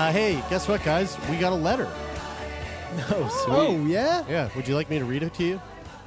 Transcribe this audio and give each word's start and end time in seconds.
Uh, 0.00 0.10
hey, 0.12 0.42
guess 0.48 0.66
what, 0.66 0.82
guys? 0.82 1.18
We 1.28 1.36
got 1.36 1.52
a 1.52 1.56
letter. 1.56 1.86
Oh, 3.10 3.28
sweet. 3.44 3.54
Oh, 3.54 3.86
yeah? 3.86 4.24
Yeah. 4.28 4.48
Would 4.56 4.66
you 4.66 4.74
like 4.74 4.90
me 4.90 4.98
to 4.98 5.04
read 5.04 5.22
it 5.22 5.32
to 5.34 5.44
you? 5.44 5.60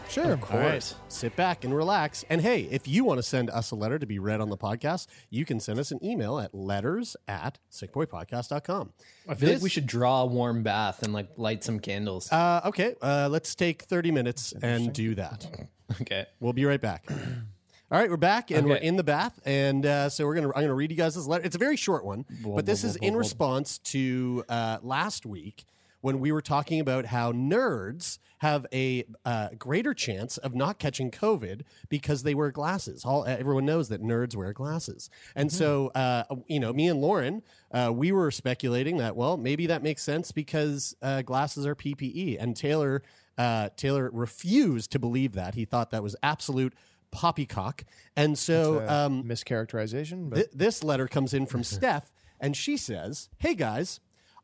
Sure. 0.10 0.34
Of 0.34 0.42
course. 0.42 0.96
Sit 1.08 1.34
back 1.38 1.64
and 1.64 1.74
relax. 1.74 2.26
And 2.30 2.42
hey, 2.42 2.68
if 2.70 2.90
you 2.90 3.06
want 3.06 3.20
to 3.20 3.24
send 3.24 3.50
us 3.52 3.72
a 3.72 3.76
letter 3.76 3.98
to 3.98 4.06
be 4.06 4.20
read 4.20 4.42
on 4.42 4.50
the 4.50 4.58
podcast, 4.58 5.08
you 5.30 5.46
can 5.46 5.62
send 5.62 5.80
us 5.80 5.92
an 5.92 6.04
email 6.04 6.40
at 6.40 6.54
letters 6.54 7.16
at 7.26 7.60
sickboypodcast.com. 7.72 8.92
I 9.30 9.36
feel 9.36 9.54
like 9.54 9.62
we 9.62 9.70
should 9.70 9.88
draw 9.88 10.24
a 10.24 10.26
warm 10.26 10.62
bath 10.62 11.04
and 11.04 11.14
like 11.14 11.30
light 11.38 11.64
some 11.64 11.80
candles. 11.80 12.30
Uh, 12.32 12.62
okay, 12.66 12.96
uh, 13.02 13.30
let's 13.32 13.56
take 13.56 13.84
30 13.84 14.12
minutes 14.12 14.54
and 14.62 14.92
do 14.92 15.16
that. 15.16 15.48
okay. 16.02 16.26
We'll 16.42 16.52
be 16.54 16.66
right 16.66 16.82
back. 16.82 17.08
All 17.94 18.00
right, 18.00 18.10
we're 18.10 18.18
back 18.18 18.50
and 18.50 18.68
we're 18.68 18.78
in 18.78 18.96
the 18.96 19.04
bath, 19.04 19.40
and 19.46 19.86
uh, 19.86 20.10
so 20.10 20.26
we're 20.26 20.34
gonna 20.34 20.48
I'm 20.48 20.64
gonna 20.64 20.74
read 20.74 20.90
you 20.90 20.98
guys 20.98 21.14
this 21.14 21.28
letter. 21.28 21.46
It's 21.46 21.56
a 21.56 21.60
very 21.60 21.76
short 21.76 22.04
one, 22.04 22.26
but 22.44 22.66
this 22.66 22.84
is 22.84 22.96
in 22.96 23.16
response 23.16 23.78
to 23.78 24.44
uh, 24.50 24.80
last 24.82 25.28
week 25.28 25.64
when 26.02 26.20
we 26.20 26.32
were 26.32 26.42
talking 26.42 26.80
about 26.80 27.06
how 27.06 27.32
nerds 27.34 28.18
have 28.40 28.66
a 28.74 29.04
uh, 29.26 29.50
greater 29.60 29.94
chance 29.94 30.38
of 30.40 30.56
not 30.56 30.80
catching 30.80 31.12
COVID 31.12 31.62
because 31.88 32.24
they 32.24 32.34
wear 32.34 32.50
glasses. 32.50 33.06
All 33.06 33.26
everyone 33.26 33.68
knows 33.68 33.90
that 33.90 34.02
nerds 34.02 34.36
wear 34.36 34.54
glasses, 34.54 35.12
and 35.36 35.52
so 35.52 35.90
uh, 35.90 36.24
you 36.48 36.60
know, 36.60 36.74
me 36.74 36.88
and 36.88 37.00
Lauren, 37.00 37.44
uh, 37.72 37.92
we 37.94 38.12
were 38.12 38.32
speculating 38.32 38.98
that 38.98 39.16
well, 39.16 39.38
maybe 39.38 39.68
that 39.68 39.84
makes 39.84 40.02
sense 40.02 40.32
because 40.32 40.96
uh, 41.04 41.22
glasses 41.22 41.68
are 41.68 41.76
PPE, 41.76 42.38
and 42.40 42.56
Taylor 42.58 43.04
uh, 43.38 43.70
Taylor 43.76 44.10
refused 44.12 44.92
to 44.92 45.00
believe 45.00 45.34
that. 45.34 45.56
He 45.56 45.66
thought 45.66 45.92
that 45.92 46.04
was 46.04 46.16
absolute 46.24 46.74
poppycock. 47.14 47.84
And 48.16 48.38
so 48.38 48.86
um, 48.88 49.24
mischaracterization, 49.24 50.30
but 50.30 50.36
th- 50.36 50.50
this 50.54 50.84
letter 50.84 51.08
comes 51.08 51.34
in 51.34 51.46
from 51.46 51.64
Steph, 51.64 52.12
and 52.40 52.58
she 52.58 52.76
says, 52.78 53.30
Hey 53.38 53.56
guys, 53.56 54.00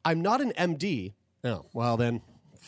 I'm 0.06 0.22
not 0.22 0.40
an 0.42 0.54
MD. 0.58 1.14
Oh, 1.44 1.66
well 1.74 1.98
then, 1.98 2.22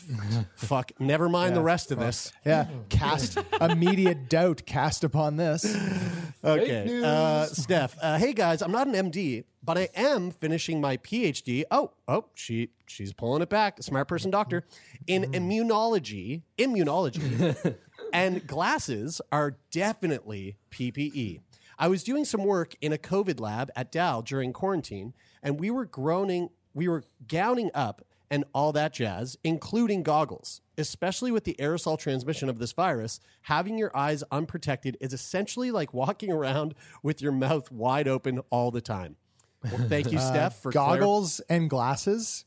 fuck. 0.55 0.91
Never 0.99 1.30
mind 1.30 1.55
the 1.55 1.59
Yeah, 1.61 1.66
rest 1.66 1.91
of 1.91 1.99
this. 1.99 2.31
yeah, 2.45 2.67
cast 2.89 3.38
immediate 3.59 4.30
doubt 4.30 4.63
cast 4.66 5.03
upon 5.03 5.38
this. 5.38 5.66
Okay. 6.44 7.03
Uh, 7.03 7.45
Steph, 7.45 7.95
uh, 8.01 8.17
hey 8.17 8.34
guys, 8.34 8.63
I'm 8.63 8.72
not 8.72 8.88
an 8.88 8.94
MD, 9.12 9.44
but 9.63 9.78
I 9.78 9.89
am 9.95 10.31
finishing 10.31 10.81
my 10.81 10.97
PhD. 10.97 11.66
Oh, 11.69 11.91
oh, 12.07 12.25
she 12.34 12.72
she's 12.88 13.13
pulling 13.13 13.44
it 13.44 13.50
back. 13.50 13.78
Smart 13.84 14.07
person 14.07 14.31
doctor 14.31 14.63
in 15.06 15.25
immunology. 15.34 16.41
Immunology. 16.57 17.75
and 18.12 18.47
glasses 18.47 19.22
are 19.31 19.57
definitely 19.72 20.57
PPE. 20.72 21.41
I 21.78 21.88
was 21.88 22.03
doing 22.03 22.25
some 22.25 22.44
work 22.44 22.73
in 22.81 22.91
a 22.91 22.97
COVID 22.97 23.39
lab 23.39 23.69
at 23.75 23.91
Dal 23.91 24.23
during 24.23 24.51
quarantine, 24.51 25.13
and 25.44 25.59
we 25.59 25.69
were 25.69 25.85
groaning, 25.85 26.50
we 26.73 26.88
were 26.88 27.03
gowning 27.28 27.69
up 27.75 28.03
and 28.31 28.46
all 28.53 28.72
that 28.72 28.94
jazz, 28.94 29.38
including 29.44 30.02
goggles. 30.02 30.62
Especially 30.78 31.31
with 31.31 31.44
the 31.44 31.56
aerosol 31.59 32.00
transmission 32.00 32.50
of 32.50 32.58
this 32.58 32.72
virus, 32.72 33.19
having 33.44 33.78
your 33.78 33.96
eyes 33.96 34.24
unprotected 34.31 34.97
is 35.00 35.14
essentially 35.14 35.69
like 35.69 35.94
walking 35.94 36.31
around 36.31 36.74
with 37.03 37.22
your 37.22 37.34
mouth 37.34 37.72
wide 37.72 38.08
open 38.08 38.40
all 38.50 38.72
the 38.72 38.81
time. 38.81 39.18
Well, 39.64 39.88
thank 39.88 40.12
you, 40.12 40.18
Uh, 40.22 40.31
Steph, 40.31 40.62
for 40.62 40.72
clar- 40.72 40.97
goggles 40.97 41.40
and 41.42 41.69
glasses. 41.69 42.46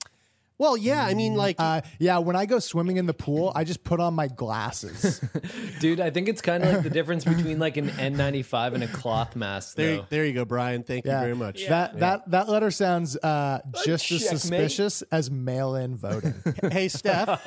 Well, 0.59 0.76
yeah, 0.76 1.04
I 1.04 1.15
mean, 1.15 1.34
like, 1.34 1.56
Uh, 1.59 1.81
yeah, 1.98 2.19
when 2.19 2.37
I 2.37 2.47
go 2.47 2.59
swimming 2.59 2.97
in 2.97 3.06
the 3.06 3.15
pool, 3.15 3.53
I 3.54 3.65
just 3.65 3.82
put 3.84 3.98
on 4.00 4.15
my 4.15 4.28
glasses. 4.28 5.20
Dude, 5.81 6.00
I 6.00 6.10
think 6.10 6.28
it's 6.28 6.41
kind 6.41 6.62
of 6.62 6.72
like 6.75 6.82
the 6.82 6.91
difference 6.91 7.25
between 7.25 7.59
like 7.59 7.76
an 7.76 7.88
N95 7.91 8.75
and 8.75 8.84
a 8.84 8.88
cloth 8.88 9.34
mask. 9.37 9.76
there, 9.76 9.97
though. 9.97 10.06
there 10.10 10.25
you 10.25 10.32
go, 10.32 10.44
Brian. 10.44 10.82
Thank 10.82 11.04
Yeah. 11.06 11.19
you 11.20 11.25
very 11.25 11.37
much. 11.37 11.66
That 11.69 11.98
that 12.00 12.31
that 12.31 12.48
letter 12.48 12.70
sounds 12.70 13.16
uh, 13.16 13.60
just 13.84 14.10
as 14.12 14.28
suspicious 14.28 15.03
as 15.10 15.31
mail-in 15.31 15.97
voting. 15.97 16.34
hey 16.71 16.88
Steph, 16.88 17.42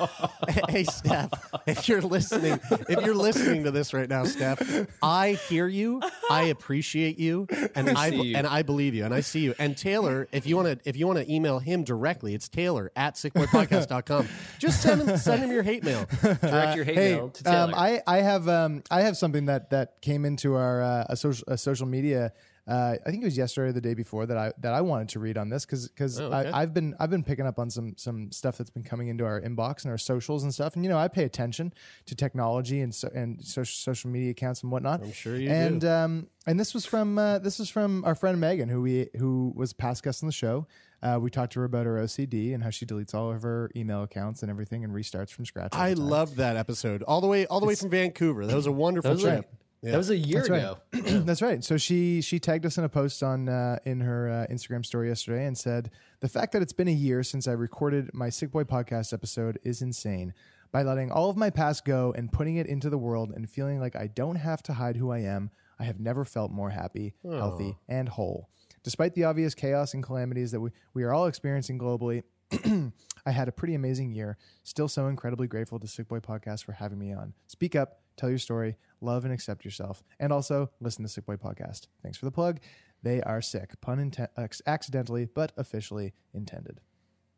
hey 0.68 0.84
Steph, 0.84 1.30
if 1.66 1.88
you're 1.88 2.02
listening, 2.02 2.60
if 2.88 3.04
you're 3.04 3.14
listening 3.14 3.64
to 3.64 3.70
this 3.70 3.94
right 3.94 4.08
now, 4.08 4.24
Steph, 4.24 4.60
I 5.02 5.32
hear 5.48 5.66
you, 5.66 6.02
I 6.30 6.44
appreciate 6.44 7.18
you, 7.18 7.46
and 7.74 7.90
I, 7.90 8.10
see 8.10 8.22
you. 8.22 8.36
and 8.36 8.46
I 8.46 8.62
believe 8.62 8.94
you, 8.94 9.04
and 9.04 9.14
I 9.14 9.20
see 9.20 9.40
you. 9.40 9.54
And 9.58 9.76
Taylor, 9.76 10.28
if 10.32 10.46
you 10.46 10.56
want 10.56 10.82
to, 10.82 10.88
if 10.88 10.96
you 10.96 11.06
want 11.06 11.18
to 11.20 11.32
email 11.32 11.58
him 11.58 11.84
directly, 11.84 12.34
it's 12.34 12.48
Taylor 12.48 12.90
at 12.98 13.14
sickboypodcast.com. 13.14 14.28
Just 14.58 14.82
send 14.82 15.00
him, 15.02 15.16
send 15.16 15.42
him 15.42 15.52
your 15.52 15.62
hate 15.62 15.84
mail. 15.84 16.06
Direct 16.20 16.76
your 16.76 16.84
hate 16.84 16.96
hey, 16.96 17.14
mail 17.14 17.30
to 17.30 17.44
Taylor. 17.44 17.56
um, 17.56 17.74
I 17.74 18.02
I 18.06 18.18
have 18.18 18.48
um 18.48 18.82
I 18.90 19.02
have 19.02 19.16
something 19.16 19.46
that 19.46 19.70
that 19.70 20.00
came 20.02 20.24
into 20.24 20.56
our 20.56 20.82
uh, 20.82 21.06
a 21.08 21.16
social 21.16 21.44
a 21.48 21.56
social 21.56 21.86
media. 21.86 22.32
Uh, 22.68 22.96
I 23.06 23.10
think 23.10 23.22
it 23.22 23.24
was 23.24 23.38
yesterday 23.38 23.70
or 23.70 23.72
the 23.72 23.80
day 23.80 23.94
before 23.94 24.26
that 24.26 24.36
I 24.36 24.52
that 24.60 24.74
I 24.74 24.82
wanted 24.82 25.08
to 25.10 25.20
read 25.20 25.38
on 25.38 25.48
this 25.48 25.64
because 25.64 25.88
because 25.88 26.20
Oh, 26.20 26.26
okay. 26.26 26.50
I've 26.50 26.74
been 26.74 26.94
I've 27.00 27.08
been 27.08 27.24
picking 27.24 27.46
up 27.46 27.58
on 27.58 27.70
some 27.70 27.94
some 27.96 28.30
stuff 28.30 28.58
that's 28.58 28.68
been 28.68 28.82
coming 28.82 29.08
into 29.08 29.24
our 29.24 29.40
inbox 29.40 29.84
and 29.84 29.90
our 29.90 29.96
socials 29.96 30.42
and 30.42 30.52
stuff 30.52 30.74
and 30.74 30.84
you 30.84 30.90
know 30.90 30.98
I 30.98 31.08
pay 31.08 31.24
attention 31.24 31.72
to 32.06 32.14
technology 32.14 32.80
and 32.80 32.94
so, 32.94 33.08
and 33.14 33.42
social 33.42 33.72
social 33.74 34.10
media 34.10 34.32
accounts 34.32 34.62
and 34.62 34.70
whatnot. 34.70 35.02
I'm 35.02 35.12
sure 35.12 35.36
you 35.36 35.48
and 35.50 35.80
do. 35.80 35.88
um 35.88 36.26
and 36.46 36.60
this 36.60 36.74
was 36.74 36.84
from 36.84 37.18
uh, 37.18 37.38
this 37.38 37.58
was 37.58 37.70
from 37.70 38.04
our 38.04 38.14
friend 38.14 38.38
Megan 38.38 38.68
who 38.68 38.82
we 38.82 39.08
who 39.18 39.52
was 39.56 39.72
past 39.72 40.02
guest 40.04 40.22
on 40.22 40.26
the 40.26 40.32
show. 40.32 40.66
Uh, 41.02 41.16
we 41.20 41.30
talked 41.30 41.52
to 41.54 41.60
her 41.60 41.64
about 41.64 41.86
her 41.86 41.94
OCD 41.94 42.52
and 42.52 42.62
how 42.62 42.70
she 42.70 42.84
deletes 42.84 43.14
all 43.14 43.30
of 43.32 43.42
her 43.42 43.70
email 43.76 44.02
accounts 44.02 44.42
and 44.42 44.50
everything 44.50 44.82
and 44.84 44.92
restarts 44.92 45.30
from 45.30 45.46
scratch. 45.46 45.70
I 45.72 45.92
love 45.92 46.36
that 46.36 46.56
episode 46.56 47.02
all 47.04 47.20
the 47.20 47.28
way, 47.28 47.46
all 47.46 47.60
the 47.60 47.66
way 47.66 47.76
from 47.76 47.88
Vancouver. 47.88 48.44
That 48.46 48.56
was 48.56 48.66
a 48.66 48.72
wonderful 48.72 49.16
trip. 49.16 49.48
Like 49.82 49.92
that 49.92 49.98
was 49.98 50.10
a 50.10 50.16
year 50.16 50.38
That's 50.38 50.50
right. 50.50 50.62
ago. 50.62 50.78
That's 51.24 51.42
right. 51.42 51.62
So 51.62 51.76
she 51.76 52.20
she 52.20 52.38
tagged 52.38 52.66
us 52.66 52.78
in 52.78 52.84
a 52.84 52.88
post 52.88 53.22
on 53.22 53.48
uh, 53.48 53.78
in 53.84 54.00
her 54.00 54.28
uh, 54.28 54.52
Instagram 54.52 54.84
story 54.84 55.08
yesterday 55.08 55.46
and 55.46 55.56
said 55.56 55.90
the 56.20 56.28
fact 56.28 56.52
that 56.52 56.62
it's 56.62 56.72
been 56.72 56.88
a 56.88 56.92
year 56.92 57.22
since 57.22 57.46
I 57.46 57.52
recorded 57.52 58.10
my 58.12 58.28
Sick 58.28 58.50
Boy 58.50 58.64
podcast 58.64 59.12
episode 59.12 59.58
is 59.62 59.82
insane. 59.82 60.34
By 60.70 60.82
letting 60.82 61.10
all 61.10 61.30
of 61.30 61.36
my 61.36 61.48
past 61.48 61.86
go 61.86 62.12
and 62.14 62.30
putting 62.30 62.56
it 62.56 62.66
into 62.66 62.90
the 62.90 62.98
world 62.98 63.32
and 63.34 63.48
feeling 63.48 63.80
like 63.80 63.96
I 63.96 64.06
don't 64.06 64.36
have 64.36 64.62
to 64.64 64.74
hide 64.74 64.96
who 64.96 65.10
I 65.10 65.20
am, 65.20 65.50
I 65.78 65.84
have 65.84 65.98
never 65.98 66.26
felt 66.26 66.50
more 66.50 66.70
happy, 66.70 67.14
healthy, 67.24 67.76
and 67.88 68.06
whole. 68.06 68.50
Despite 68.82 69.14
the 69.14 69.24
obvious 69.24 69.54
chaos 69.54 69.94
and 69.94 70.02
calamities 70.02 70.50
that 70.50 70.60
we, 70.60 70.70
we 70.92 71.04
are 71.04 71.12
all 71.12 71.26
experiencing 71.26 71.78
globally, 71.78 72.22
I 73.26 73.30
had 73.30 73.48
a 73.48 73.52
pretty 73.52 73.74
amazing 73.74 74.12
year. 74.12 74.36
Still 74.62 74.88
so 74.88 75.06
incredibly 75.06 75.46
grateful 75.46 75.78
to 75.78 75.86
Sick 75.86 76.08
Boy 76.08 76.20
Podcast 76.20 76.64
for 76.64 76.72
having 76.72 76.98
me 76.98 77.12
on. 77.12 77.32
Speak 77.46 77.74
up, 77.74 78.00
tell 78.18 78.28
your 78.28 78.38
story, 78.38 78.76
love 79.00 79.24
and 79.24 79.32
accept 79.32 79.64
yourself, 79.64 80.02
and 80.20 80.32
also 80.32 80.70
listen 80.80 81.02
to 81.04 81.08
Sick 81.08 81.24
Boy 81.24 81.36
Podcast. 81.36 81.86
Thanks 82.02 82.18
for 82.18 82.24
the 82.26 82.30
plug. 82.32 82.58
They 83.02 83.22
are 83.22 83.40
sick, 83.40 83.80
pun 83.80 84.10
inten- 84.10 84.58
accidentally 84.66 85.24
but 85.24 85.52
officially 85.56 86.12
intended. 86.34 86.80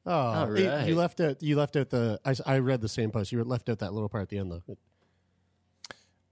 Oh, 0.07 0.13
All 0.13 0.59
you- 0.59 0.69
right. 0.69 0.89
you 0.89 0.95
left 0.97 1.21
out. 1.21 1.43
You 1.43 1.57
left 1.57 1.77
out 1.77 1.91
the. 1.91 2.19
I, 2.25 2.35
I 2.47 2.59
read 2.59 2.81
the 2.81 2.89
same 2.89 3.11
post. 3.11 3.31
You 3.33 3.45
left 3.45 3.69
out 3.69 3.81
that 3.81 3.93
little 3.93 4.09
part 4.09 4.23
at 4.23 4.29
the 4.31 4.39
end 4.39 4.51
though. 4.51 4.77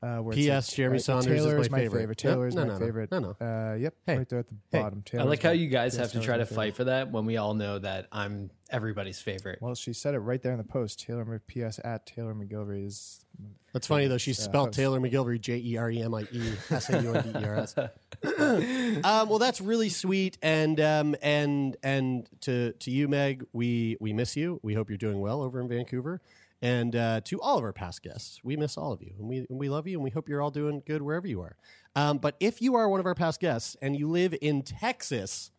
Uh, 0.01 0.19
where 0.19 0.33
P.S. 0.33 0.69
it's 0.69 0.77
Jeremie 0.77 1.01
Saunders 1.01 1.27
is 1.27 1.45
Taylor 1.45 1.57
my 1.57 1.69
my 1.71 1.79
favorite. 1.79 1.99
favorite. 2.01 2.19
Taylor 2.19 2.37
No, 2.37 2.47
is 2.47 2.55
no, 2.55 2.61
my 2.63 2.67
no, 2.69 2.73
no. 2.79 2.85
favorite. 2.87 3.11
No, 3.11 3.19
no. 3.19 3.37
Uh, 3.41 3.75
yep, 3.75 3.95
Hey. 4.07 4.19
right 4.19 4.29
there 4.29 4.39
at 4.39 4.47
the 4.49 4.55
Hey. 4.71 4.81
bottom. 4.83 5.03
I 5.19 5.23
like 5.25 5.43
how 5.43 5.51
you 5.51 5.67
guys 5.67 5.97
have 5.97 6.13
to 6.13 6.21
try 6.21 6.37
to 6.37 6.47
favorite. 6.47 6.55
fight 6.55 6.77
for 6.77 6.85
that 6.85 7.11
when 7.11 7.27
we 7.27 7.37
all 7.37 7.55
know 7.55 7.81
that 7.81 8.07
I'm 8.13 8.51
everybody's 8.71 9.21
favorite. 9.21 9.59
Well, 9.61 9.75
she 9.75 9.93
said 9.93 10.15
it 10.15 10.21
right 10.21 10.41
there 10.41 10.53
in 10.53 10.59
the 10.59 10.65
post. 10.65 11.01
Taylor 11.01 11.43
P.S. 11.49 11.81
at 11.83 12.07
Taylor 12.07 12.33
McGilvery 12.35 12.87
is. 12.87 13.25
That's 13.73 13.87
funny 13.89 14.07
though. 14.07 14.19
She 14.19 14.31
Uh, 14.31 14.35
spelled 14.35 14.69
host. 14.69 14.77
Taylor 14.79 15.01
McGilvery 15.01 15.41
J 15.41 15.57
E 15.57 15.77
R 15.77 15.91
E 15.91 16.01
M 16.03 16.15
I 16.15 16.29
E 16.31 16.53
S 16.71 16.91
A 16.91 17.03
U 17.03 17.15
N 17.15 17.33
D 17.33 17.39
E 17.41 17.45
R 17.45 17.57
S. 17.57 17.75
Um, 18.39 19.29
well, 19.29 19.39
that's 19.39 19.61
really 19.61 19.89
sweet, 19.89 20.39
and 20.43 20.81
um, 20.81 21.15
and 21.23 21.77
and 21.83 22.29
to 22.43 22.73
to 22.73 22.91
you, 22.91 23.09
Meg, 23.09 23.45
we 23.53 23.97
we 24.01 24.13
miss 24.13 24.37
you. 24.37 24.59
We 24.63 24.75
hope 24.75 24.89
you're 24.91 24.97
doing 24.99 25.21
well 25.21 25.43
over 25.43 25.61
in 25.61 25.69
Vancouver, 25.69 26.21
and 26.61 26.97
uh, 26.97 27.21
to 27.25 27.41
all 27.41 27.59
of 27.59 27.65
our 27.65 27.73
past 27.73 28.03
guests, 28.03 28.41
we 28.43 28.57
miss 28.57 28.77
all 28.77 28.93
of 28.93 29.03
you, 29.03 29.13
and 29.19 29.29
we 29.29 29.39
and 29.49 29.59
we 29.59 29.69
love 29.69 29.87
you, 29.87 29.97
and 29.97 30.05
we 30.05 30.11
hope 30.11 30.29
you're 30.29 30.43
all 30.43 30.51
doing 30.51 30.83
good 30.87 31.03
wherever 31.03 31.27
you 31.27 31.41
are. 31.41 31.57
Um, 31.95 32.19
but 32.19 32.37
if 32.41 32.61
you 32.61 32.75
are 32.75 32.89
one 32.89 33.01
of 33.01 33.07
our 33.07 33.15
past 33.15 33.41
guests 33.41 33.77
and 33.81 33.97
you 33.97 34.09
live 34.09 34.35
in 34.41 34.63
Texas, 34.63 35.51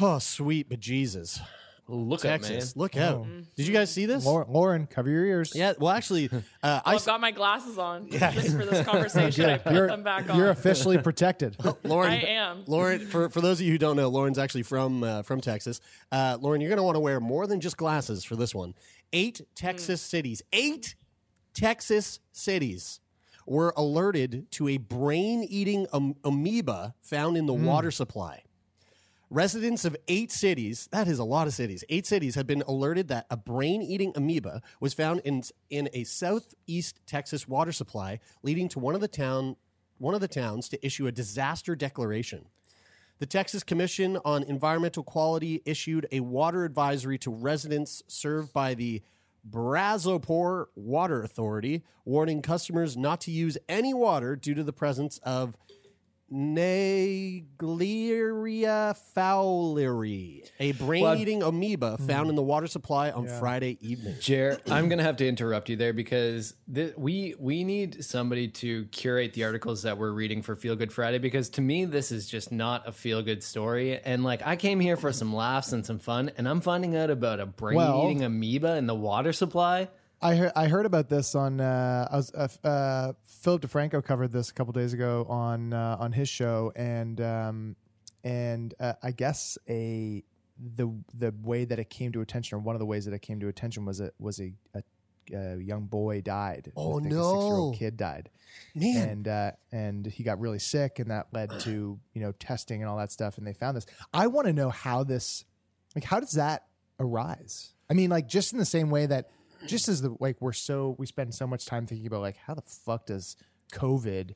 oh 0.00 0.18
sweet 0.18 0.68
bejesus, 0.68 1.40
Look 1.88 2.24
at 2.24 2.40
man. 2.42 2.50
Texas, 2.52 2.76
look 2.76 2.96
out! 2.96 3.26
Did 3.56 3.66
you 3.66 3.72
guys 3.74 3.90
see 3.92 4.06
this? 4.06 4.24
Lauren, 4.24 4.50
Lauren, 4.50 4.86
cover 4.86 5.10
your 5.10 5.24
ears. 5.26 5.52
Yeah, 5.54 5.72
well, 5.78 5.90
actually, 5.92 6.30
uh, 6.32 6.40
I 6.62 6.92
Well, 6.92 6.96
I've 6.96 7.04
got 7.04 7.20
my 7.20 7.32
glasses 7.32 7.76
on 7.76 8.08
just 8.10 8.56
for 8.56 8.64
this 8.64 8.86
conversation. 8.86 9.50
I 9.50 9.58
put 9.58 9.74
You're, 9.74 9.88
them 9.88 10.02
back 10.02 10.30
on. 10.30 10.38
you're 10.38 10.50
officially 10.50 10.96
protected. 10.98 11.56
Lauren, 11.84 12.12
I 12.12 12.20
am. 12.20 12.64
Lauren, 12.66 13.06
for, 13.06 13.28
for 13.28 13.40
those 13.40 13.60
of 13.60 13.66
you 13.66 13.72
who 13.72 13.78
don't 13.78 13.96
know, 13.96 14.08
Lauren's 14.08 14.38
actually 14.38 14.62
from 14.62 15.02
uh, 15.02 15.22
from 15.22 15.40
Texas. 15.40 15.80
Uh, 16.10 16.38
Lauren, 16.40 16.60
you're 16.60 16.70
going 16.70 16.78
to 16.78 16.82
want 16.84 16.96
to 16.96 17.00
wear 17.00 17.20
more 17.20 17.46
than 17.46 17.60
just 17.60 17.76
glasses 17.76 18.24
for 18.24 18.36
this 18.36 18.54
one. 18.54 18.74
Eight 19.12 19.40
Texas 19.54 20.00
cities, 20.00 20.40
eight 20.52 20.94
Texas 21.52 22.20
cities 22.32 23.00
were 23.46 23.74
alerted 23.76 24.50
to 24.52 24.68
a 24.68 24.76
brain-eating 24.76 25.86
am- 25.92 26.14
amoeba 26.24 26.94
found 27.02 27.36
in 27.36 27.46
the 27.46 27.52
water 27.52 27.90
supply. 27.90 28.42
Residents 29.32 29.86
of 29.86 29.96
eight 30.08 30.30
cities, 30.30 30.90
that 30.92 31.08
is 31.08 31.18
a 31.18 31.24
lot 31.24 31.46
of 31.46 31.54
cities, 31.54 31.82
eight 31.88 32.04
cities 32.04 32.34
have 32.34 32.46
been 32.46 32.62
alerted 32.68 33.08
that 33.08 33.24
a 33.30 33.36
brain 33.38 33.80
eating 33.80 34.12
amoeba 34.14 34.60
was 34.78 34.92
found 34.92 35.20
in, 35.20 35.42
in 35.70 35.88
a 35.94 36.04
southeast 36.04 37.00
Texas 37.06 37.48
water 37.48 37.72
supply, 37.72 38.20
leading 38.42 38.68
to 38.68 38.78
one 38.78 38.94
of 38.94 39.00
the 39.00 39.08
town 39.08 39.56
one 39.96 40.14
of 40.14 40.20
the 40.20 40.28
towns 40.28 40.68
to 40.68 40.86
issue 40.86 41.06
a 41.06 41.12
disaster 41.12 41.74
declaration. 41.74 42.44
The 43.20 43.26
Texas 43.26 43.62
Commission 43.62 44.18
on 44.22 44.42
Environmental 44.42 45.02
Quality 45.02 45.62
issued 45.64 46.06
a 46.12 46.20
water 46.20 46.66
advisory 46.66 47.16
to 47.20 47.30
residents 47.30 48.02
served 48.08 48.52
by 48.52 48.74
the 48.74 49.00
Brazosport 49.48 50.66
Water 50.74 51.22
Authority, 51.22 51.84
warning 52.04 52.42
customers 52.42 52.98
not 52.98 53.22
to 53.22 53.30
use 53.30 53.56
any 53.66 53.94
water 53.94 54.36
due 54.36 54.54
to 54.54 54.62
the 54.62 54.74
presence 54.74 55.16
of 55.22 55.56
Naegleria 56.32 57.42
fowleri, 59.14 60.48
a 60.58 60.72
brain-eating 60.72 61.42
amoeba 61.42 61.98
found 61.98 62.30
in 62.30 62.36
the 62.36 62.42
water 62.42 62.66
supply 62.66 63.10
on 63.10 63.26
Friday 63.26 63.78
evening. 63.80 64.14
Jer, 64.20 64.58
I'm 64.70 64.88
gonna 64.88 65.02
have 65.02 65.16
to 65.18 65.28
interrupt 65.28 65.68
you 65.68 65.76
there 65.76 65.92
because 65.92 66.54
th- 66.72 66.94
we 66.96 67.34
we 67.38 67.64
need 67.64 68.04
somebody 68.04 68.48
to 68.48 68.84
curate 68.86 69.34
the 69.34 69.44
articles 69.44 69.82
that 69.82 69.98
we're 69.98 70.12
reading 70.12 70.42
for 70.42 70.56
Feel 70.56 70.76
Good 70.76 70.92
Friday 70.92 71.18
because 71.18 71.50
to 71.50 71.60
me 71.60 71.84
this 71.84 72.10
is 72.10 72.26
just 72.26 72.50
not 72.50 72.88
a 72.88 72.92
feel 72.92 73.22
good 73.22 73.42
story 73.42 73.98
and 73.98 74.24
like 74.24 74.46
I 74.46 74.56
came 74.56 74.80
here 74.80 74.96
for 74.96 75.12
some 75.12 75.34
laughs 75.34 75.72
and 75.72 75.84
some 75.84 75.98
fun 75.98 76.30
and 76.38 76.48
I'm 76.48 76.60
finding 76.60 76.96
out 76.96 77.10
about 77.10 77.40
a 77.40 77.46
brain 77.46 77.80
eating 77.80 78.24
amoeba 78.24 78.76
in 78.76 78.86
the 78.86 78.94
water 78.94 79.32
supply. 79.32 79.88
I 80.22 80.36
heard 80.36 80.52
I 80.54 80.68
heard 80.68 80.86
about 80.86 81.08
this 81.08 81.34
on 81.34 81.60
uh, 81.60 82.08
I 82.10 82.16
was, 82.16 82.32
uh, 82.32 82.48
uh, 82.64 83.12
Philip 83.42 83.62
DeFranco 83.62 84.04
covered 84.04 84.30
this 84.30 84.50
a 84.50 84.54
couple 84.54 84.72
days 84.72 84.92
ago 84.92 85.26
on 85.28 85.72
uh, 85.72 85.96
on 85.98 86.12
his 86.12 86.28
show 86.28 86.72
and 86.76 87.20
um, 87.20 87.76
and 88.22 88.72
uh, 88.78 88.92
I 89.02 89.10
guess 89.10 89.58
a 89.68 90.22
the 90.76 90.88
the 91.12 91.34
way 91.42 91.64
that 91.64 91.80
it 91.80 91.90
came 91.90 92.12
to 92.12 92.20
attention 92.20 92.56
or 92.56 92.60
one 92.60 92.76
of 92.76 92.78
the 92.78 92.86
ways 92.86 93.04
that 93.06 93.14
it 93.14 93.20
came 93.20 93.40
to 93.40 93.48
attention 93.48 93.84
was 93.84 94.00
a 94.00 94.12
was 94.20 94.40
a, 94.40 94.52
a, 94.74 94.82
a 95.34 95.56
young 95.56 95.86
boy 95.86 96.20
died. 96.20 96.70
Oh, 96.76 97.00
think 97.00 97.06
A 97.06 97.16
six 97.16 97.16
year 97.16 97.20
no. 97.20 97.56
old 97.56 97.76
kid 97.76 97.96
died. 97.96 98.30
Man. 98.76 99.08
and 99.08 99.28
uh, 99.28 99.50
and 99.72 100.06
he 100.06 100.22
got 100.22 100.38
really 100.38 100.60
sick, 100.60 101.00
and 101.00 101.10
that 101.10 101.26
led 101.32 101.50
to 101.60 101.98
you 102.12 102.20
know 102.20 102.30
testing 102.32 102.80
and 102.80 102.88
all 102.88 102.98
that 102.98 103.10
stuff, 103.10 103.38
and 103.38 103.46
they 103.46 103.54
found 103.54 103.76
this. 103.76 103.86
I 104.14 104.28
want 104.28 104.46
to 104.46 104.52
know 104.52 104.70
how 104.70 105.02
this, 105.02 105.44
like, 105.96 106.04
how 106.04 106.20
does 106.20 106.32
that 106.32 106.66
arise? 107.00 107.74
I 107.90 107.94
mean, 107.94 108.08
like, 108.08 108.28
just 108.28 108.52
in 108.52 108.58
the 108.60 108.64
same 108.64 108.88
way 108.88 109.06
that, 109.06 109.30
just 109.66 109.88
as 109.88 110.02
the 110.02 110.16
like 110.20 110.40
we're 110.40 110.52
so 110.52 110.96
we 110.98 111.06
spend 111.06 111.34
so 111.34 111.46
much 111.46 111.64
time 111.66 111.86
thinking 111.86 112.06
about 112.06 112.20
like 112.20 112.36
how 112.36 112.54
the 112.54 112.62
fuck 112.62 113.06
does 113.06 113.36
COVID 113.72 114.34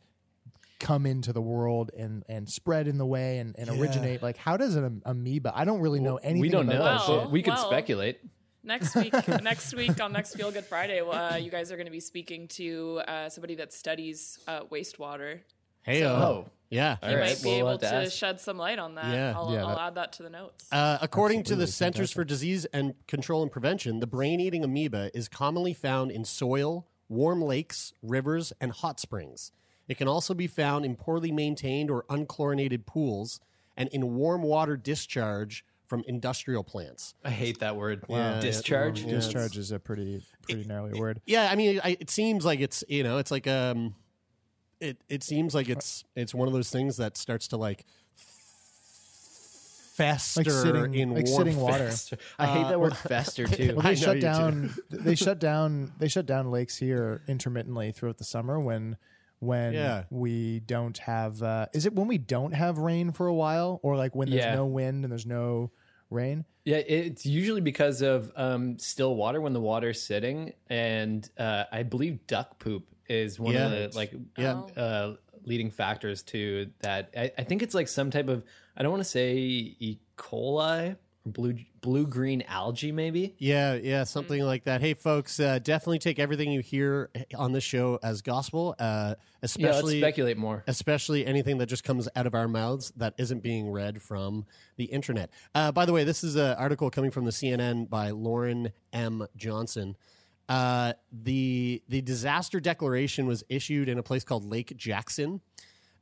come 0.78 1.06
into 1.06 1.32
the 1.32 1.40
world 1.40 1.90
and 1.96 2.22
and 2.28 2.48
spread 2.48 2.86
in 2.86 2.98
the 2.98 3.06
way 3.06 3.38
and, 3.38 3.54
and 3.58 3.70
originate 3.70 4.22
like 4.22 4.36
how 4.36 4.58
does 4.58 4.76
an 4.76 5.00
amoeba 5.06 5.50
i 5.56 5.64
don't 5.64 5.80
really 5.80 6.00
know 6.00 6.16
anything 6.16 6.40
we 6.42 6.50
don't 6.50 6.68
about 6.68 6.78
know. 6.78 6.84
that 6.84 7.08
Well, 7.08 7.22
shit. 7.22 7.30
we 7.30 7.42
could 7.42 7.54
well, 7.54 7.66
speculate. 7.66 8.20
Next 8.62 8.96
week, 8.96 9.12
next 9.42 9.74
week 9.74 10.00
on 10.00 10.12
Next 10.12 10.34
Feel 10.34 10.50
Good 10.50 10.64
Friday, 10.64 11.00
uh, 11.00 11.36
you 11.36 11.52
guys 11.52 11.70
are 11.70 11.76
going 11.76 11.86
to 11.86 11.92
be 11.92 12.00
speaking 12.00 12.48
to 12.48 13.00
uh, 13.06 13.28
somebody 13.28 13.54
that 13.54 13.72
studies 13.72 14.40
uh, 14.48 14.64
wastewater. 14.64 15.38
Hey, 15.86 16.04
Oh. 16.04 16.46
yeah. 16.68 16.96
You 17.02 17.08
All 17.08 17.14
right, 17.16 17.26
might 17.28 17.42
be 17.42 17.48
we'll 17.48 17.58
able 17.70 17.78
to 17.78 17.86
to, 17.88 17.94
ask. 17.94 18.12
shed 18.12 18.40
some 18.40 18.58
light 18.58 18.78
on 18.78 18.96
that. 18.96 19.14
Yeah. 19.14 19.32
I'll, 19.36 19.52
Yeah, 19.52 19.62
I'll 19.64 19.68
that- 19.76 19.78
add 19.86 19.94
that 19.94 20.12
to 20.14 20.22
the 20.24 20.30
notes. 20.30 20.66
Uh, 20.72 20.98
according 21.00 21.44
to 21.44 21.56
the 21.56 21.66
Centers 21.66 22.10
for 22.10 22.24
Disease 22.24 22.64
and 22.72 22.94
Control 23.06 23.42
and 23.42 23.50
Prevention, 23.50 24.00
the 24.00 24.06
brain 24.06 24.40
eating 24.40 24.64
amoeba 24.64 25.10
is 25.16 25.28
commonly 25.28 25.72
found 25.72 26.10
in 26.10 26.24
soil, 26.24 26.86
warm 27.08 27.40
lakes, 27.40 27.92
rivers, 28.02 28.52
and 28.60 28.72
hot 28.72 28.98
springs. 29.00 29.52
It 29.88 29.96
can 29.96 30.08
also 30.08 30.34
be 30.34 30.48
found 30.48 30.84
in 30.84 30.96
poorly 30.96 31.30
maintained 31.30 31.88
or 31.90 32.02
unchlorinated 32.10 32.84
pools 32.86 33.38
and 33.76 33.88
in 33.90 34.16
warm 34.16 34.42
water 34.42 34.76
discharge 34.76 35.64
from 35.86 36.02
industrial 36.08 36.64
plants. 36.64 37.14
I 37.24 37.30
hate 37.30 37.60
that 37.60 37.76
word. 37.76 38.02
Yeah, 38.08 38.40
Discharge. 38.40 39.02
yeah. 39.04 39.10
discharge 39.12 39.56
is 39.56 39.70
a 39.70 39.78
pretty 39.78 40.24
pretty 40.42 40.64
gnarly 40.64 40.98
word 40.98 41.20
Yeah, 41.26 41.48
I 41.48 41.54
mean, 41.54 41.80
I, 41.84 41.96
it 42.00 42.10
seems 42.10 42.44
like 42.44 42.58
it's 42.58 42.82
you 42.88 43.04
know, 43.04 43.18
it's 43.18 43.30
like 43.30 43.46
um, 43.46 43.94
it 44.80 44.98
it 45.08 45.22
seems 45.22 45.54
like 45.54 45.68
it's 45.68 46.04
it's 46.14 46.34
one 46.34 46.48
of 46.48 46.54
those 46.54 46.70
things 46.70 46.96
that 46.98 47.16
starts 47.16 47.48
to 47.48 47.56
like 47.56 47.84
fester 49.96 50.40
like 50.40 50.50
sitting 50.50 50.94
in 50.94 51.14
like 51.14 51.26
warm 51.26 51.44
sitting 51.44 51.60
water 51.60 51.90
I 52.38 52.46
hate 52.46 52.68
that 52.68 52.78
word 52.80 52.96
fester 53.08 53.46
too. 53.46 53.74
Well, 53.76 53.82
they 53.82 53.90
know 53.90 53.94
shut 53.94 54.20
down. 54.20 54.74
they 54.90 55.14
shut 55.14 55.38
down. 55.38 55.92
They 55.98 56.08
shut 56.08 56.26
down 56.26 56.50
lakes 56.50 56.76
here 56.76 57.22
intermittently 57.28 57.92
throughout 57.92 58.18
the 58.18 58.24
summer 58.24 58.60
when 58.60 58.96
when 59.38 59.72
Yeah. 59.74 60.04
we 60.10 60.60
don't 60.60 60.96
have. 60.98 61.42
Uh, 61.42 61.66
is 61.72 61.86
it 61.86 61.94
when 61.94 62.08
we 62.08 62.18
don't 62.18 62.52
have 62.52 62.78
rain 62.78 63.12
for 63.12 63.26
a 63.26 63.34
while, 63.34 63.80
or 63.82 63.96
like 63.96 64.14
when 64.14 64.28
there's 64.30 64.44
Yeah. 64.44 64.54
no 64.54 64.66
wind 64.66 65.04
and 65.04 65.10
there's 65.12 65.26
no 65.26 65.70
rain? 66.10 66.44
Yeah, 66.64 66.78
it's 66.78 67.24
usually 67.24 67.60
because 67.60 68.02
of 68.02 68.32
um, 68.34 68.78
still 68.78 69.14
water 69.14 69.40
when 69.40 69.52
the 69.52 69.60
water's 69.60 70.02
sitting, 70.02 70.52
and 70.68 71.28
uh, 71.38 71.64
I 71.70 71.84
believe 71.84 72.26
duck 72.26 72.58
poop 72.58 72.86
is 73.08 73.38
one 73.38 73.54
Yeah. 73.54 73.66
of 73.66 73.92
the 73.92 73.96
like 73.98 74.12
Yeah. 74.36 74.60
uh, 74.76 75.16
leading 75.44 75.70
factors 75.70 76.22
to 76.24 76.70
that. 76.80 77.10
I, 77.16 77.30
I 77.38 77.42
think 77.44 77.62
it's 77.62 77.74
like 77.74 77.88
some 77.88 78.10
type 78.10 78.28
of 78.28 78.44
I 78.76 78.82
don't 78.82 78.90
want 78.90 79.02
to 79.04 79.08
say 79.08 79.36
E. 79.36 79.98
coli 80.18 80.92
or 80.92 80.96
blue 81.32 81.56
blue 81.80 82.06
green 82.06 82.42
algae 82.48 82.92
maybe. 82.92 83.34
Yeah, 83.38 83.74
yeah, 83.74 84.04
something 84.04 84.42
like 84.42 84.64
that. 84.64 84.80
Hey, 84.80 84.94
folks, 84.94 85.38
uh, 85.40 85.58
definitely 85.60 85.98
take 86.00 86.18
everything 86.18 86.50
you 86.52 86.60
hear 86.60 87.10
on 87.36 87.52
this 87.52 87.62
show 87.64 87.98
as 88.02 88.22
gospel, 88.22 88.74
uh, 88.78 88.82
Yeah, 88.82 89.14
let's 89.42 89.56
especially 89.56 90.00
speculate 90.00 90.36
more. 90.36 90.62
especially 90.66 91.24
anything 91.26 91.58
that 91.58 91.66
just 91.66 91.84
comes 91.84 92.08
out 92.16 92.26
of 92.26 92.34
our 92.34 92.48
mouths 92.48 92.92
that 92.96 93.14
isn't 93.18 93.40
being 93.42 93.70
read 93.70 94.02
from 94.02 94.46
the 94.76 94.84
internet. 94.86 95.30
Uh, 95.54 95.70
by 95.72 95.84
the 95.84 95.92
way, 95.92 96.02
this 96.04 96.22
is 96.24 96.34
an 96.36 96.56
article 96.56 96.90
coming 96.90 97.10
from 97.12 97.24
the 97.24 97.32
CNN 97.32 97.88
by 97.88 98.10
Lauren 98.10 98.72
M. 98.92 99.26
Johnson. 99.36 99.96
Uh, 100.48 100.92
the 101.10 101.82
the 101.88 102.00
disaster 102.02 102.60
declaration 102.60 103.26
was 103.26 103.42
issued 103.48 103.88
in 103.88 103.98
a 103.98 104.02
place 104.02 104.24
called 104.24 104.44
Lake 104.44 104.76
Jackson. 104.76 105.40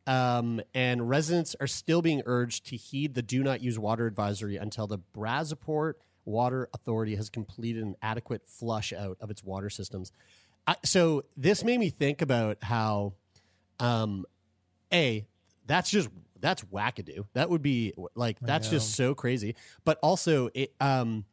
Um, 0.07 0.61
and 0.75 1.09
residents 1.09 1.57
are 1.61 1.67
still 1.67 2.03
being 2.03 2.23
urged 2.27 2.67
to 2.67 2.77
heed 2.77 3.15
the 3.15 3.23
do 3.23 3.43
not 3.43 3.63
use 3.63 3.79
water 3.79 4.07
advisory 4.07 4.57
until 4.57 4.87
the 4.87 4.99
Brazosport 5.17 5.95
Water 6.27 6.69
Authority 6.75 7.17
has 7.17 7.31
completed 7.31 7.85
an 7.85 7.97
adequate 8.03 8.47
flush 8.47 8.93
out 8.93 9.17
of 9.21 9.31
its 9.31 9.43
water 9.43 9.71
systems. 9.71 10.13
I, 10.67 10.77
so 10.85 11.25
this 11.37 11.65
made 11.65 11.79
me 11.79 11.91
think 11.91 12.23
about 12.23 12.59
how, 12.63 13.15
um, 13.79 14.25
a 14.93 15.27
that's 15.67 15.91
just 15.91 16.09
that's 16.39 16.63
wackadoo. 16.65 17.27
That 17.33 17.49
would 17.49 17.63
be 17.63 17.95
like 18.15 18.39
that's 18.41 18.69
just 18.69 18.95
so 18.95 19.15
crazy. 19.15 19.57
But 19.85 19.99
also, 20.03 20.51
it 20.55 20.75
um, 20.81 21.25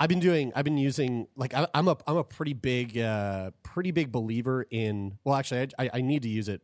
I've 0.00 0.08
been 0.08 0.20
doing 0.20 0.50
I've 0.56 0.64
been 0.64 0.78
using 0.78 1.28
like 1.36 1.54
I, 1.54 1.68
I'm 1.74 1.86
a 1.86 1.96
I'm 2.06 2.16
a 2.16 2.24
pretty 2.24 2.54
big 2.54 2.98
uh 2.98 3.50
pretty 3.62 3.90
big 3.90 4.10
believer 4.10 4.66
in 4.70 5.18
well 5.22 5.36
actually 5.36 5.68
I 5.78 5.84
I, 5.84 5.90
I 5.94 6.00
need 6.00 6.22
to 6.22 6.28
use 6.28 6.48
it 6.48 6.62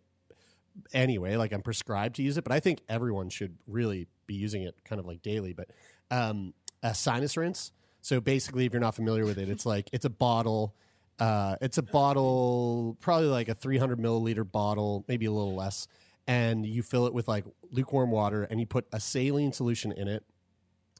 anyway. 0.93 1.37
Like 1.37 1.53
I'm 1.53 1.63
prescribed 1.63 2.17
to 2.17 2.23
use 2.23 2.37
it, 2.37 2.45
but 2.45 2.53
I 2.53 2.61
think 2.61 2.83
everyone 2.89 3.29
should 3.29 3.57
really 3.67 4.09
be 4.27 4.35
using 4.35 4.63
it 4.63 4.77
kind 4.85 4.99
of 4.99 5.07
like 5.07 5.23
daily. 5.23 5.53
But 5.53 5.71
um, 6.11 6.55
a 6.83 6.95
sinus 6.95 7.37
rinse. 7.37 7.73
So 8.03 8.21
basically, 8.21 8.67
if 8.67 8.73
you're 8.73 8.81
not 8.81 8.95
familiar 8.95 9.25
with 9.25 9.39
it, 9.39 9.49
it's 9.49 9.67
like 9.75 9.89
it's 9.93 10.05
a 10.05 10.11
bottle. 10.11 10.75
Uh, 11.19 11.57
it's 11.63 11.79
a 11.79 11.83
bottle, 11.83 12.95
probably 13.01 13.29
like 13.29 13.49
a 13.49 13.55
300 13.55 13.99
milliliter 13.99 14.51
bottle, 14.51 15.03
maybe 15.09 15.25
a 15.25 15.33
little 15.33 15.55
less. 15.55 15.89
And 16.27 16.67
you 16.67 16.83
fill 16.83 17.07
it 17.07 17.15
with 17.15 17.27
like 17.27 17.47
lukewarm 17.71 18.11
water, 18.11 18.43
and 18.43 18.61
you 18.61 18.67
put 18.67 18.87
a 18.93 19.01
saline 19.01 19.53
solution 19.53 19.93
in 19.93 20.09
it, 20.09 20.25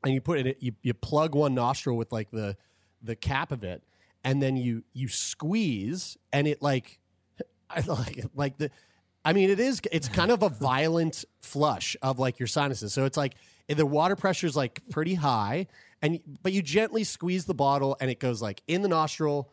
and 0.05 0.15
you 0.15 0.21
put 0.21 0.39
it. 0.39 0.59
You, 0.61 0.73
you 0.83 0.95
plug 0.95 1.35
one 1.35 1.55
nostril 1.55 1.97
with 1.97 2.13
like 2.13 2.31
the 2.31 2.57
the 3.03 3.17
cap 3.17 3.53
of 3.53 3.65
it, 3.65 3.83
and 4.25 4.43
then 4.43 4.57
you 4.57 4.85
you 4.93 5.09
squeeze, 5.09 6.17
and 6.33 6.47
it 6.47 6.63
like 6.63 6.99
I 7.71 7.81
like 7.81 8.25
like 8.35 8.59
the. 8.59 8.71
I 9.25 9.33
mean, 9.33 9.51
it 9.51 9.59
is. 9.59 9.81
It's 9.91 10.09
kind 10.09 10.31
of 10.31 10.43
a 10.43 10.49
violent 10.49 11.25
flush 11.43 11.97
of 12.01 12.21
like 12.21 12.39
your 12.39 12.47
sinuses. 12.47 12.93
So 12.93 13.07
it's 13.07 13.17
like 13.17 13.35
the 13.69 13.85
water 13.85 14.15
pressure 14.15 14.47
is 14.47 14.57
like 14.57 14.83
pretty 14.91 15.15
high, 15.15 15.67
and 16.01 16.21
but 16.43 16.53
you 16.53 16.63
gently 16.63 17.03
squeeze 17.03 17.45
the 17.45 17.55
bottle, 17.55 17.97
and 18.01 18.11
it 18.11 18.21
goes 18.21 18.41
like 18.41 18.63
in 18.69 18.83
the 18.83 18.89
nostril, 18.89 19.51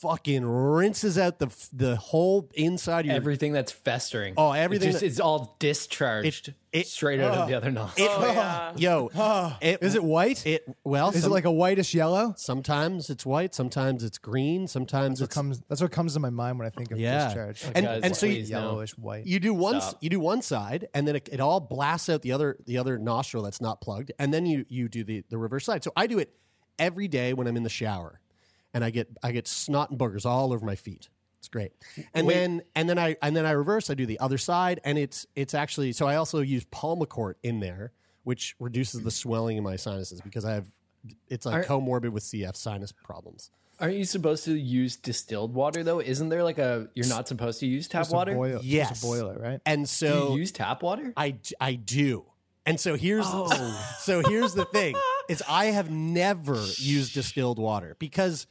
fucking 0.00 0.44
rinses 0.44 1.18
out 1.18 1.38
the 1.38 1.48
the 1.72 1.96
whole 1.96 2.48
inside 2.54 3.00
of 3.00 3.06
your 3.06 3.16
Everything 3.16 3.52
that's 3.52 3.72
festering. 3.72 4.34
Oh, 4.36 4.52
everything 4.52 4.88
It 4.88 4.92
just, 4.92 5.00
that- 5.00 5.06
it's 5.06 5.20
all 5.20 5.56
discharged 5.58 6.48
It- 6.48 6.54
it- 6.72 6.86
straight 6.86 7.18
out 7.20 7.34
of 7.34 7.48
the 7.48 7.54
uh, 7.54 7.56
other 7.56 7.70
nostril. 7.70 8.06
It, 8.06 8.10
oh, 8.12 8.38
uh, 8.38 8.72
Yo, 8.76 9.10
it, 9.60 9.82
Is 9.82 9.94
it 9.94 10.04
white? 10.04 10.44
It 10.46 10.64
well, 10.84 11.10
Is 11.10 11.22
some- 11.22 11.30
it 11.30 11.34
like 11.34 11.44
a 11.44 11.50
whitish 11.50 11.94
yellow? 11.94 12.34
sometimes 12.36 13.10
it's 13.10 13.24
white, 13.26 13.54
sometimes 13.54 14.04
it's 14.04 14.18
green, 14.18 14.66
sometimes 14.68 15.18
That's 15.18 15.20
what 15.20 15.26
it's 15.26 15.34
comes. 15.34 15.62
That's 15.68 15.80
what 15.80 15.90
comes 15.92 16.14
to 16.14 16.20
my 16.20 16.30
mind 16.30 16.58
when 16.58 16.66
I 16.66 16.70
think 16.70 16.90
of 16.90 16.98
Yeah. 17.00 17.24
discharge. 17.26 17.64
And- 17.74 17.86
Guys, 17.86 18.00
and 18.04 18.16
so 18.16 18.26
you- 18.26 18.34
please, 18.36 18.50
no. 18.50 18.58
yellowish 18.60 18.98
white. 18.98 19.26
you 19.26 19.40
do 19.40 19.54
one 19.54 19.80
Stop. 19.80 19.96
you 20.02 20.10
do 20.10 20.20
one 20.20 20.42
side 20.42 20.88
and 20.94 21.08
then 21.08 21.16
it, 21.16 21.28
it 21.32 21.40
all 21.40 21.60
blasts 21.60 22.08
out 22.08 22.22
the 22.22 22.32
other 22.32 22.56
the 22.66 22.78
other 22.78 22.98
nostril 22.98 23.42
that's 23.42 23.60
not 23.60 23.80
plugged 23.80 24.12
and 24.18 24.32
then 24.32 24.46
you 24.46 24.64
you 24.68 24.88
do 24.88 25.02
the 25.04 25.24
the 25.30 25.38
reverse 25.38 25.64
side 25.64 25.82
so 25.82 25.90
i 25.96 26.06
do 26.06 26.18
it 26.18 26.32
every 26.78 27.08
day 27.08 27.32
when 27.32 27.46
i'm 27.46 27.56
in 27.56 27.62
the 27.62 27.68
shower 27.70 28.20
and 28.74 28.84
i 28.84 28.90
get 28.90 29.08
i 29.22 29.32
get 29.32 29.46
snot 29.48 29.90
and 29.90 29.98
boogers 29.98 30.24
all 30.26 30.52
over 30.52 30.64
my 30.64 30.74
feet 30.76 31.08
it's 31.38 31.48
great 31.48 31.72
and 32.14 32.26
Wait. 32.26 32.34
then 32.34 32.62
and 32.74 32.88
then 32.88 32.98
i 32.98 33.16
and 33.22 33.36
then 33.36 33.46
i 33.46 33.50
reverse 33.52 33.90
i 33.90 33.94
do 33.94 34.06
the 34.06 34.18
other 34.20 34.38
side 34.38 34.80
and 34.84 34.98
it's 34.98 35.26
it's 35.36 35.54
actually 35.54 35.92
so 35.92 36.06
i 36.06 36.16
also 36.16 36.40
use 36.40 36.64
Pulmicort 36.66 37.34
in 37.42 37.60
there 37.60 37.92
which 38.24 38.54
reduces 38.58 39.02
the 39.02 39.10
swelling 39.10 39.56
in 39.56 39.64
my 39.64 39.76
sinuses 39.76 40.20
because 40.20 40.44
i 40.44 40.52
have 40.54 40.66
it's 41.28 41.46
like 41.46 41.54
Are- 41.54 41.64
comorbid 41.64 42.10
with 42.10 42.24
cf 42.24 42.56
sinus 42.56 42.92
problems 42.92 43.50
Aren't 43.80 43.94
you 43.94 44.04
supposed 44.04 44.44
to 44.46 44.58
use 44.58 44.96
distilled 44.96 45.54
water 45.54 45.84
though? 45.84 46.00
Isn't 46.00 46.30
there 46.30 46.42
like 46.42 46.58
a 46.58 46.88
you're 46.96 47.06
not 47.06 47.28
supposed 47.28 47.60
to 47.60 47.66
use 47.66 47.86
tap 47.86 48.00
Just 48.00 48.12
a 48.12 48.16
water? 48.16 48.34
boil, 48.34 48.58
Yes. 48.60 48.88
just 48.88 49.04
a 49.04 49.06
boil 49.06 49.28
it, 49.30 49.40
right? 49.40 49.60
and 49.64 49.84
Do 49.84 49.86
so 49.86 50.32
you 50.32 50.38
use 50.40 50.50
tap 50.50 50.82
water? 50.82 51.12
I 51.16 51.36
I 51.60 51.74
do. 51.74 52.24
And 52.66 52.80
so 52.80 52.96
here's 52.96 53.24
Oh. 53.28 53.94
so 54.00 54.20
here's 54.28 54.54
the 54.54 54.64
thing 54.64 54.96
is 55.28 55.44
I 55.48 55.66
have 55.66 55.92
never 55.92 56.56
used 56.78 57.14
distilled 57.14 57.60
water 57.60 57.94
because 58.00 58.48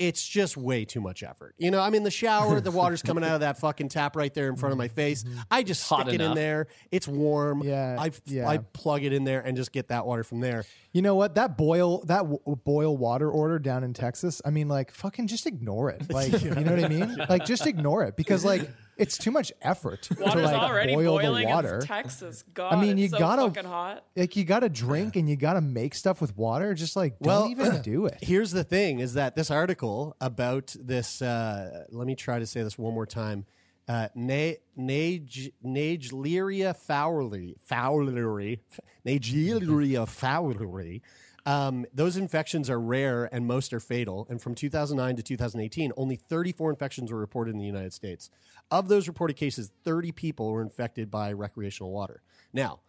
it's 0.00 0.26
just 0.26 0.56
way 0.56 0.86
too 0.86 1.00
much 1.00 1.22
effort. 1.22 1.54
You 1.58 1.70
know, 1.70 1.78
I'm 1.78 1.94
in 1.94 2.04
the 2.04 2.10
shower, 2.10 2.58
the 2.58 2.70
water's 2.70 3.02
coming 3.02 3.22
out 3.22 3.34
of 3.34 3.40
that 3.40 3.60
fucking 3.60 3.90
tap 3.90 4.16
right 4.16 4.32
there 4.32 4.48
in 4.48 4.56
front 4.56 4.72
of 4.72 4.78
my 4.78 4.88
face. 4.88 5.22
Mm-hmm. 5.22 5.40
I 5.50 5.62
just 5.62 5.86
Hot 5.90 6.06
stick 6.06 6.14
it 6.14 6.22
in 6.22 6.34
there. 6.34 6.68
It's 6.90 7.06
warm. 7.06 7.62
Yeah, 7.62 7.96
I 7.98 8.10
yeah. 8.24 8.48
I 8.48 8.58
plug 8.58 9.04
it 9.04 9.12
in 9.12 9.24
there 9.24 9.40
and 9.42 9.58
just 9.58 9.72
get 9.72 9.88
that 9.88 10.06
water 10.06 10.24
from 10.24 10.40
there. 10.40 10.64
You 10.92 11.02
know 11.02 11.14
what? 11.14 11.34
That 11.34 11.58
boil 11.58 12.02
that 12.06 12.22
w- 12.22 12.40
boil 12.64 12.96
water 12.96 13.30
order 13.30 13.58
down 13.58 13.84
in 13.84 13.92
Texas. 13.92 14.40
I 14.42 14.50
mean, 14.50 14.68
like 14.68 14.90
fucking 14.90 15.26
just 15.26 15.46
ignore 15.46 15.90
it. 15.90 16.10
Like 16.10 16.42
you 16.42 16.50
know 16.50 16.74
what 16.74 16.84
I 16.84 16.88
mean? 16.88 17.16
Like 17.28 17.44
just 17.44 17.66
ignore 17.66 18.02
it 18.04 18.16
because 18.16 18.42
like 18.42 18.70
it's 19.00 19.18
too 19.18 19.30
much 19.30 19.52
effort 19.62 20.02
to 20.02 20.14
Water's 20.20 20.44
like 20.44 20.54
already 20.54 20.94
boil 20.94 21.18
boiling 21.18 21.48
the 21.48 21.52
water. 21.54 21.78
in 21.80 21.86
Texas. 21.86 22.44
God, 22.54 22.72
I 22.74 22.80
mean, 22.80 22.98
you 22.98 23.04
it's 23.06 23.12
so 23.14 23.18
gotta 23.18 23.42
fucking 23.42 23.64
hot. 23.64 24.04
like 24.16 24.36
you 24.36 24.44
gotta 24.44 24.68
drink 24.68 25.16
and 25.16 25.28
you 25.28 25.36
gotta 25.36 25.60
make 25.60 25.94
stuff 25.94 26.20
with 26.20 26.36
water. 26.36 26.74
Just 26.74 26.94
like 26.96 27.18
don't 27.18 27.26
Well, 27.28 27.48
even 27.48 27.82
do 27.82 28.06
it. 28.06 28.18
Here's 28.22 28.50
the 28.52 28.62
thing: 28.64 29.00
is 29.00 29.14
that 29.14 29.34
this 29.34 29.50
article 29.50 30.14
about 30.20 30.76
this? 30.78 31.20
Uh, 31.22 31.84
let 31.90 32.06
me 32.06 32.14
try 32.14 32.38
to 32.38 32.46
say 32.46 32.62
this 32.62 32.78
one 32.78 32.94
more 32.94 33.06
time. 33.06 33.46
Uh, 33.88 34.08
Na- 34.14 34.52
Nage- 34.78 35.52
Naegleria 35.64 36.74
fowleri, 36.76 37.54
fowleri, 37.68 38.60
Naegleria 39.04 40.06
fowleri. 40.06 41.00
Um, 41.46 41.86
those 41.92 42.16
infections 42.16 42.68
are 42.68 42.80
rare 42.80 43.28
and 43.32 43.46
most 43.46 43.72
are 43.72 43.80
fatal. 43.80 44.26
And 44.28 44.40
from 44.40 44.54
2009 44.54 45.16
to 45.16 45.22
2018, 45.22 45.92
only 45.96 46.16
34 46.16 46.70
infections 46.70 47.10
were 47.10 47.18
reported 47.18 47.52
in 47.52 47.58
the 47.58 47.66
United 47.66 47.92
States. 47.92 48.30
Of 48.70 48.88
those 48.88 49.08
reported 49.08 49.36
cases, 49.36 49.70
30 49.84 50.12
people 50.12 50.52
were 50.52 50.62
infected 50.62 51.10
by 51.10 51.32
recreational 51.32 51.92
water. 51.92 52.22
Now, 52.52 52.80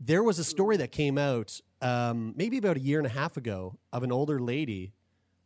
there 0.00 0.22
was 0.22 0.38
a 0.38 0.44
story 0.44 0.76
that 0.76 0.92
came 0.92 1.18
out 1.18 1.60
um, 1.80 2.34
maybe 2.36 2.58
about 2.58 2.76
a 2.76 2.80
year 2.80 2.98
and 2.98 3.06
a 3.06 3.10
half 3.10 3.36
ago 3.36 3.78
of 3.92 4.02
an 4.02 4.12
older 4.12 4.38
lady 4.38 4.92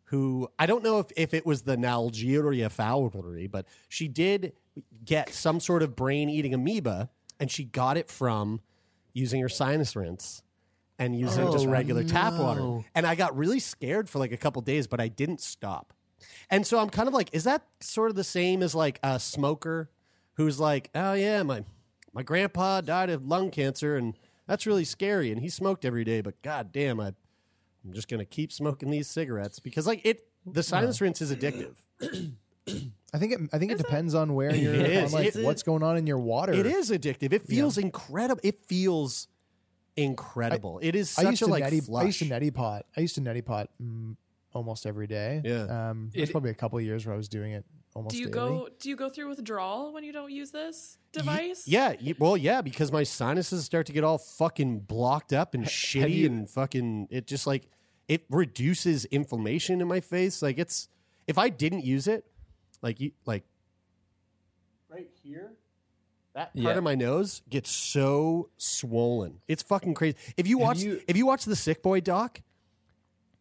who 0.07 0.49
I 0.59 0.67
don't 0.67 0.85
know 0.85 0.99
if, 0.99 1.07
if 1.17 1.33
it 1.33 1.47
was 1.47 1.63
the 1.63 1.77
Nalgeria 1.77 2.69
fowleri, 2.69 3.51
but 3.51 3.67
she 3.89 4.09
did 4.09 4.53
get 5.05 5.33
some 5.33 5.59
sort 5.59 5.83
of 5.83 5.97
brain 5.97 6.29
eating 6.29 6.53
amoeba 6.53 7.09
and 7.41 7.51
she 7.51 7.65
got 7.65 7.97
it 7.97 8.11
from 8.11 8.61
using 9.15 9.41
her 9.41 9.49
sinus 9.49 9.97
rinse 9.97 10.43
and 11.05 11.19
using 11.19 11.51
just 11.53 11.67
regular 11.67 12.05
tap 12.05 12.35
water. 12.35 12.85
And 12.95 13.07
I 13.07 13.15
got 13.15 13.37
really 13.37 13.59
scared 13.61 14.09
for 14.09 14.19
like 14.19 14.33
a 14.33 14.37
couple 14.37 14.63
days, 14.63 14.87
but 14.87 15.01
I 15.01 15.09
didn't 15.09 15.41
stop. 15.41 15.93
And 16.51 16.67
so 16.67 16.79
I'm 16.79 16.91
kind 16.91 17.09
of 17.09 17.15
like, 17.15 17.29
is 17.33 17.45
that 17.45 17.63
sort 17.81 18.11
of 18.11 18.17
the 18.17 18.25
same 18.25 18.63
as 18.63 18.75
like 18.75 18.99
a 19.03 19.19
smoker 19.19 19.91
who's 20.35 20.61
like, 20.61 20.91
oh 20.95 21.15
yeah, 21.15 21.43
my 21.43 21.65
my 22.13 22.23
grandpa 22.23 22.81
died 22.81 23.11
of 23.11 23.27
lung 23.27 23.51
cancer 23.51 23.97
and 23.97 24.15
that's 24.47 24.67
really 24.67 24.85
scary 24.85 25.33
and 25.33 25.41
he 25.41 25.49
smoked 25.49 25.85
every 25.85 26.05
day, 26.05 26.21
but 26.21 26.41
god 26.43 26.73
damn, 26.73 27.01
I 27.01 27.09
I'm 27.85 27.93
just 27.93 28.09
gonna 28.09 28.25
keep 28.25 28.53
smoking 28.53 28.91
these 28.91 29.09
cigarettes 29.09 29.59
because 29.59 29.87
like 29.87 30.01
it 30.05 30.27
the 30.47 30.63
sinus 30.63 31.01
rinse 31.01 31.21
is 31.21 31.35
addictive. 31.35 31.77
I 33.15 33.19
think 33.19 33.33
it. 33.33 33.41
I 33.53 33.59
think 33.59 33.73
it 33.73 33.79
depends 33.79 34.15
on 34.15 34.35
where 34.35 34.55
you're. 34.55 34.75
It 34.75 35.05
on, 35.05 35.11
like 35.13 35.35
It- 35.37 35.45
what's 35.45 35.63
going 35.63 35.83
on 35.83 35.97
in 35.97 36.07
your 36.07 36.19
water. 36.19 36.53
It 36.53 36.65
is 36.67 36.91
addictive. 36.91 37.33
It 37.33 37.43
feels 37.43 37.77
incredible. 37.77 38.41
It 38.45 38.65
feels 38.65 39.29
incredible. 39.97 40.79
it 40.83 40.95
is 40.95 41.19
I 41.19 41.23
used 41.31 41.43
a 41.43 41.47
to 41.47 41.51
like 41.51 41.65
neti, 41.65 41.97
I 41.97 42.05
used 42.05 42.19
to 42.21 42.25
neti 42.27 42.53
pot. 42.55 42.87
I 42.97 43.01
used 43.01 43.15
to 43.17 43.21
neti 43.21 43.45
pot 43.45 43.71
mm, 43.83 44.17
almost 44.53 44.87
every 44.87 45.07
day. 45.07 45.43
Yeah. 45.45 45.91
Um, 45.91 46.11
there's 46.15 46.29
It- 46.29 46.33
probably 46.33 46.51
a 46.51 46.55
couple 46.55 46.79
of 46.79 46.85
years 46.85 47.05
where 47.07 47.15
I 47.15 47.17
was 47.17 47.29
doing 47.29 47.53
it 47.53 47.65
almost 47.95 48.15
Do 48.15 48.21
you 48.21 48.31
daily. 48.31 48.49
go? 48.49 48.69
Do 48.81 48.89
you 48.89 48.97
go 48.97 49.11
through 49.11 49.29
withdrawal 49.29 49.93
when 49.93 50.03
you 50.05 50.13
don't 50.13 50.33
use 50.33 50.51
this 50.51 50.99
device? 51.13 51.69
Yeah, 51.69 51.95
y- 52.03 52.15
well, 52.19 52.37
yeah, 52.39 52.63
because 52.63 52.91
my 52.91 53.03
sinuses 53.03 53.65
start 53.65 53.87
to 53.87 53.93
get 53.93 54.03
all 54.05 54.17
fucking 54.19 54.81
blocked 54.81 55.33
up 55.33 55.55
and 55.55 55.65
shitty 55.65 56.15
you- 56.15 56.27
and 56.27 56.49
fucking. 56.49 57.09
It 57.11 57.27
just 57.27 57.47
like 57.47 57.69
it 58.09 58.25
reduces 58.31 59.05
inflammation 59.07 59.81
in 59.81 59.89
my 59.89 60.01
face. 60.01 60.41
Like 60.43 60.59
it's 60.59 60.89
if 61.27 61.37
I 61.39 61.51
didn't 61.51 61.85
use 61.85 62.07
it, 62.09 62.25
like 62.81 62.99
you 62.99 63.13
like 63.27 63.45
right 64.89 65.11
here, 65.23 65.53
that 66.35 66.55
part 66.55 66.65
Yeah. 66.65 66.71
of 66.79 66.83
my 66.85 66.95
nose 66.95 67.43
gets 67.49 67.71
so 67.71 68.49
swollen. 68.57 69.41
It's 69.49 69.63
fucking 69.63 69.95
crazy. 69.95 70.17
If 70.37 70.47
you 70.47 70.59
Have 70.59 70.67
watch 70.69 70.79
you- 70.81 71.01
if 71.07 71.17
you 71.17 71.27
watch 71.27 71.45
the 71.45 71.57
Sick 71.57 71.83
Boy 71.83 72.01
doc. 72.01 72.41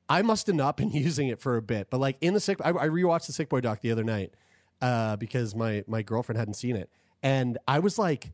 I 0.10 0.24
must 0.24 0.48
have 0.48 0.58
not 0.58 0.76
been 0.76 0.92
using 1.08 1.30
it 1.30 1.40
for 1.40 1.56
a 1.56 1.62
bit, 1.62 1.90
but 1.90 2.00
like 2.00 2.18
in 2.20 2.34
the 2.34 2.42
sick, 2.42 2.58
I, 2.64 2.70
I 2.72 2.88
rewatched 2.90 3.28
the 3.28 3.34
Sick 3.34 3.48
Boy 3.48 3.62
doc 3.62 3.80
the 3.82 3.92
other 3.92 4.04
night 4.04 4.34
uh, 4.82 5.16
because 5.16 5.56
my 5.56 5.84
my 5.88 6.02
girlfriend 6.02 6.38
hadn't 6.38 6.56
seen 6.56 6.76
it, 6.76 6.90
and 7.24 7.58
I 7.66 7.80
was 7.80 7.98
like, 7.98 8.34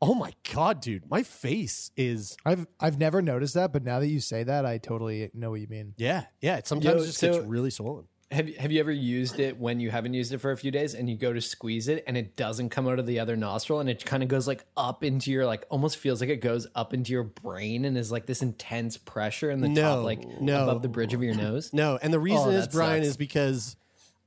"Oh 0.00 0.14
my 0.14 0.32
god, 0.52 0.80
dude, 0.80 1.08
my 1.08 1.22
face 1.22 1.92
is 1.96 2.36
I've 2.44 2.66
I've 2.80 2.98
never 2.98 3.22
noticed 3.22 3.54
that, 3.54 3.72
but 3.72 3.84
now 3.84 4.00
that 4.00 4.08
you 4.08 4.18
say 4.18 4.42
that, 4.42 4.66
I 4.66 4.78
totally 4.78 5.30
know 5.32 5.50
what 5.50 5.60
you 5.60 5.68
mean. 5.68 5.94
yeah, 5.96 6.24
yeah." 6.40 6.56
It 6.56 6.66
sometimes 6.66 7.00
Yo, 7.02 7.06
just 7.06 7.18
so- 7.18 7.34
gets 7.34 7.46
really 7.46 7.70
swollen. 7.70 8.06
Have 8.32 8.48
you, 8.48 8.54
have 8.58 8.72
you 8.72 8.80
ever 8.80 8.90
used 8.90 9.38
it 9.38 9.58
when 9.58 9.78
you 9.78 9.90
haven't 9.90 10.14
used 10.14 10.32
it 10.32 10.38
for 10.38 10.50
a 10.52 10.56
few 10.56 10.70
days 10.70 10.94
and 10.94 11.08
you 11.08 11.16
go 11.16 11.32
to 11.32 11.40
squeeze 11.40 11.86
it 11.88 12.02
and 12.06 12.16
it 12.16 12.34
doesn't 12.34 12.70
come 12.70 12.88
out 12.88 12.98
of 12.98 13.04
the 13.06 13.20
other 13.20 13.36
nostril 13.36 13.78
and 13.80 13.90
it 13.90 14.04
kind 14.06 14.22
of 14.22 14.28
goes 14.30 14.46
like 14.48 14.64
up 14.76 15.04
into 15.04 15.30
your 15.30 15.44
like 15.44 15.64
almost 15.68 15.98
feels 15.98 16.20
like 16.20 16.30
it 16.30 16.40
goes 16.40 16.66
up 16.74 16.94
into 16.94 17.12
your 17.12 17.24
brain 17.24 17.84
and 17.84 17.96
is 17.98 18.10
like 18.10 18.24
this 18.26 18.40
intense 18.40 18.96
pressure 18.96 19.50
in 19.50 19.60
the 19.60 19.68
No, 19.68 19.82
top 19.96 20.04
like 20.04 20.26
no. 20.40 20.62
above 20.64 20.80
the 20.82 20.88
bridge 20.88 21.12
of 21.12 21.22
your 21.22 21.34
nose? 21.34 21.72
No, 21.74 21.98
and 22.00 22.10
the 22.12 22.18
reason 22.18 22.48
Oh, 22.48 22.50
is 22.50 22.68
Brian 22.68 23.02
sucks. 23.02 23.08
is 23.10 23.16
because 23.18 23.76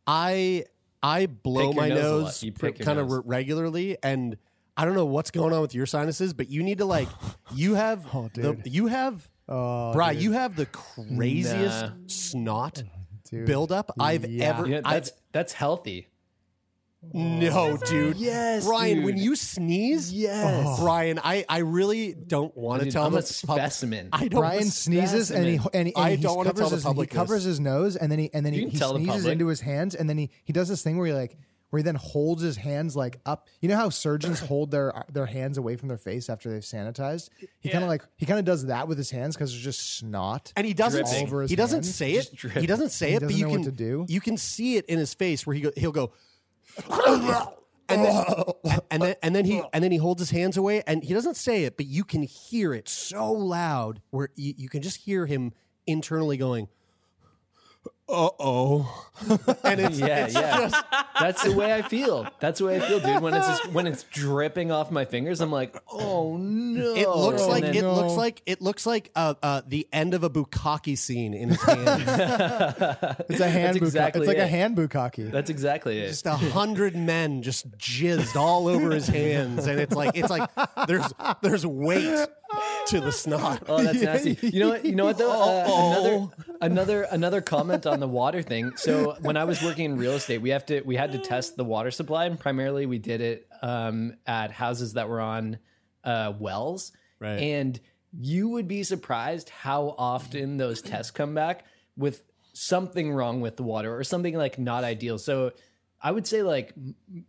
I 0.05 0.65
I 1.01 1.25
blow 1.25 1.71
my 1.73 1.89
nose 1.89 1.99
nose, 1.99 2.43
You 2.43 2.51
kind 2.51 2.99
of 2.99 3.09
nose. 3.09 3.21
regularly, 3.25 3.97
and 4.03 4.37
I 4.77 4.85
don't 4.85 4.93
know 4.95 5.05
what's 5.05 5.31
going 5.31 5.53
on 5.53 5.61
with 5.61 5.73
your 5.73 5.85
sinuses, 5.85 6.33
but 6.33 6.49
you 6.49 6.61
need 6.63 6.77
to 6.77 6.85
like 6.85 7.07
you 7.53 7.73
have 7.75 8.05
Oh, 8.13 8.29
the, 8.33 8.57
you 8.65 8.87
have 8.87 9.27
Oh, 9.47 9.93
Brian, 9.93 10.15
dude. 10.15 10.23
you 10.23 10.31
have 10.31 10.55
the 10.55 10.65
craziest 10.67 11.85
Nah. 11.85 11.91
snot 12.07 12.83
Dude. 13.29 13.45
buildup 13.45 13.91
I've 13.99 14.29
Yeah. 14.29 14.45
ever. 14.49 14.67
Yeah, 14.67 14.81
I've 14.85 14.93
that's 14.93 15.11
that's 15.31 15.53
healthy. 15.53 16.07
No, 17.13 17.77
dude. 17.85 18.17
Yes, 18.17 18.65
Brian. 18.65 18.95
dude. 18.97 19.05
When 19.05 19.17
you 19.17 19.35
sneeze, 19.35 20.11
Yes. 20.11 20.65
Oh, 20.67 20.83
Brian, 20.83 21.19
I, 21.23 21.45
I 21.47 21.59
really 21.59 22.13
don't 22.13 22.55
want 22.57 22.81
to 22.81 22.89
tell 22.91 23.05
I'm 23.05 23.11
the 23.11 23.19
a 23.19 23.21
pub- 23.21 23.57
specimen. 23.59 24.09
I 24.11 24.27
don't. 24.27 24.39
Brian 24.41 24.63
sneezes 24.63 25.29
and 25.29 25.45
he 25.45 25.59
and, 25.73 25.87
he, 25.87 25.93
and 25.95 26.03
I 26.05 26.15
he 26.15 26.23
don't 26.23 26.35
wanna 26.37 26.49
covers 26.49 26.61
tell 26.61 26.69
the 26.69 26.75
his, 26.77 26.83
public 26.83 27.11
he 27.11 27.15
covers 27.15 27.43
his 27.43 27.59
nose 27.59 27.95
and 27.95 28.11
then 28.11 28.17
he 28.17 28.33
and 28.33 28.43
then 28.43 28.53
You 28.55 28.61
he, 28.65 28.69
he 28.69 28.77
tell 28.79 28.93
the 28.93 29.03
sneezes 29.03 29.27
into 29.27 29.45
his 29.47 29.61
hands 29.61 29.93
and 29.93 30.09
then 30.09 30.17
he, 30.17 30.31
he 30.45 30.51
does 30.53 30.67
this 30.67 30.81
thing 30.81 30.97
where 30.97 31.05
he 31.05 31.13
like 31.13 31.37
where 31.69 31.79
he 31.79 31.83
then 31.83 31.95
holds 31.95 32.41
his 32.41 32.57
hands 32.57 32.95
like 32.95 33.19
up. 33.25 33.47
You 33.61 33.69
know 33.69 33.75
how 33.75 33.89
surgeons 33.89 34.39
hold 34.51 34.71
their 34.71 34.93
their 35.11 35.25
hands 35.25 35.57
away 35.57 35.75
from 35.75 35.87
their 35.89 35.97
face 35.97 36.29
after 36.29 36.49
they've 36.51 36.61
sanitized? 36.61 37.29
He 37.59 37.69
kind 37.69 37.83
of 37.83 37.89
like 37.89 38.03
he 38.17 38.25
kind 38.25 38.39
of 38.39 38.45
does 38.45 38.65
that 38.67 38.87
with 38.87 38.97
his 38.97 39.11
hands 39.11 39.35
because 39.35 39.51
there's 39.51 39.63
just 39.63 39.97
snot. 39.97 40.53
And 40.55 40.65
he 40.65 40.73
doesn't. 40.73 41.05
all 41.05 41.15
over 41.23 41.41
his 41.41 41.49
He 41.49 41.55
doesn't 41.55 41.83
hands. 41.83 41.95
say 41.95 42.13
it. 42.13 42.29
He 42.53 42.67
doesn't 42.67 42.89
say 42.91 43.09
He 43.09 43.15
it, 43.15 43.19
but 43.21 43.27
doesn't 43.29 43.39
you 43.39 43.47
can 43.47 43.63
to 43.63 43.71
do? 43.71 44.05
You 44.07 44.21
can 44.21 44.37
see 44.37 44.77
it 44.77 44.85
in 44.85 44.97
his 44.99 45.13
face 45.13 45.45
where 45.45 45.55
he 45.55 45.61
go, 45.61 45.71
he'll 45.75 45.91
go, 45.91 46.11
and 47.89 48.03
then, 48.03 48.25
and 48.91 49.01
then 49.01 49.15
and 49.21 49.35
then 49.35 49.45
he 49.45 49.61
and 49.73 49.83
then 49.83 49.91
he 49.91 49.97
holds 49.97 50.19
his 50.21 50.31
hands 50.31 50.57
away, 50.57 50.81
and 50.87 51.03
he 51.03 51.13
doesn't 51.13 51.35
say 51.35 51.63
it, 51.65 51.77
but 51.77 51.85
you 51.85 52.03
can 52.03 52.23
hear 52.23 52.73
it 52.73 52.87
so 52.89 53.31
loud 53.31 54.01
where 54.09 54.29
you, 54.35 54.53
you 54.57 54.69
can 54.69 54.81
just 54.81 54.97
hear 54.97 55.25
him 55.25 55.53
internally 55.87 56.35
going, 56.37 56.67
"Uh 58.07 58.29
oh," 58.39 59.07
and 59.63 59.79
it's, 59.81 59.99
Yeah, 59.99 60.25
it's 60.25 60.33
yeah. 60.35 60.59
just 60.69 60.83
That's 61.19 61.43
the 61.43 61.53
way 61.53 61.73
I 61.73 61.81
feel. 61.81 62.27
That's 62.39 62.59
the 62.59 62.65
way 62.65 62.75
I 62.77 62.79
feel, 62.81 62.99
dude. 62.99 63.21
When 63.21 63.33
it's 63.33 63.47
just, 63.47 63.67
when 63.71 63.87
it's 63.87 64.03
dripping 64.03 64.71
off 64.71 64.91
my 64.91 65.05
fingers, 65.05 65.41
I'm 65.41 65.51
like, 65.51 65.75
oh 65.91 66.37
no. 66.37 66.93
It 66.95 67.07
looks 67.09 67.41
And 67.43 67.51
like 67.51 67.63
then- 67.63 67.75
it 67.75 67.83
looks 67.83 68.13
like 68.13 68.41
it 68.45 68.61
looks 68.61 68.85
like 68.85 69.11
uh, 69.15 69.35
uh, 69.41 69.61
the 69.67 69.87
end 69.93 70.13
of 70.13 70.23
a 70.23 70.29
bukkake 70.29 70.97
scene 70.97 71.33
in 71.33 71.49
his 71.49 71.61
hand. 71.61 72.03
It's 73.29 73.39
a 73.39 73.49
hand. 73.49 73.77
bukkake. 73.77 73.81
exactly 73.81 74.21
it's 74.21 74.27
like 74.27 74.37
it. 74.37 74.41
a 74.41 74.47
hand 74.47 74.77
bukkake. 74.77 75.31
That's 75.31 75.49
exactly 75.49 75.99
it. 75.99 76.07
just 76.09 76.25
a 76.25 76.33
hundred 76.35 76.95
men 76.95 77.41
just 77.41 77.69
jizzed 77.77 78.35
all 78.35 78.67
over 78.67 78.91
his 78.91 79.07
hands, 79.07 79.67
and 79.67 79.79
it's 79.79 79.95
like 79.95 80.15
it's 80.17 80.29
like 80.29 80.49
there's 80.87 81.11
there's 81.41 81.65
weight 81.65 82.27
to 82.87 82.99
the 83.01 83.11
snot. 83.11 83.63
Oh, 83.67 83.81
that's 83.83 84.01
nasty. 84.01 84.37
You 84.47 84.59
know 84.61 84.69
what? 84.69 84.85
You 84.85 84.95
know 84.95 85.05
what 85.05 85.17
though? 85.17 85.31
Uh, 85.31 85.35
Uh-oh. 85.65 86.31
another 86.61 86.61
another 86.61 87.01
another 87.11 87.41
comment 87.41 87.85
on 87.85 87.94
the 87.99 88.07
water 88.07 88.41
thing. 88.41 88.75
So 88.77 89.15
when 89.21 89.37
I 89.37 89.43
was 89.43 89.61
working 89.61 89.85
in 89.85 89.97
real 89.97 90.13
estate, 90.13 90.41
we 90.41 90.49
have 90.49 90.65
to 90.67 90.81
we 90.81 90.95
had 90.95 91.11
to 91.13 91.19
test 91.19 91.57
the 91.57 91.65
water 91.65 91.91
supply, 91.91 92.25
and 92.25 92.39
primarily 92.39 92.85
we 92.85 92.99
did 92.99 93.21
it 93.21 93.47
um, 93.61 94.15
at 94.25 94.51
houses 94.51 94.93
that 94.93 95.09
were 95.09 95.21
on 95.21 95.57
uh, 96.03 96.33
wells. 96.39 96.91
Right. 97.19 97.39
And 97.39 97.79
you 98.17 98.49
would 98.49 98.67
be 98.67 98.83
surprised 98.83 99.49
how 99.49 99.95
often 99.97 100.57
those 100.57 100.81
tests 100.81 101.11
come 101.11 101.33
back 101.33 101.65
with 101.97 102.23
something 102.53 103.11
wrong 103.11 103.41
with 103.41 103.57
the 103.57 103.63
water 103.63 103.95
or 103.95 104.03
something 104.03 104.35
like 104.37 104.57
not 104.57 104.83
ideal. 104.83 105.17
So 105.17 105.51
I 106.01 106.11
would 106.11 106.25
say 106.25 106.41
like 106.41 106.73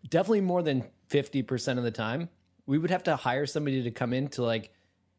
definitely 0.09 0.43
more 0.43 0.63
than 0.63 0.85
50% 1.11 1.79
of 1.79 1.85
the 1.85 1.91
time, 1.91 2.29
we 2.67 2.79
would 2.79 2.91
have 2.91 3.05
to 3.05 3.17
hire 3.17 3.47
somebody 3.47 3.83
to 3.83 3.91
come 3.91 4.13
in 4.13 4.29
to 4.29 4.43
like 4.43 4.73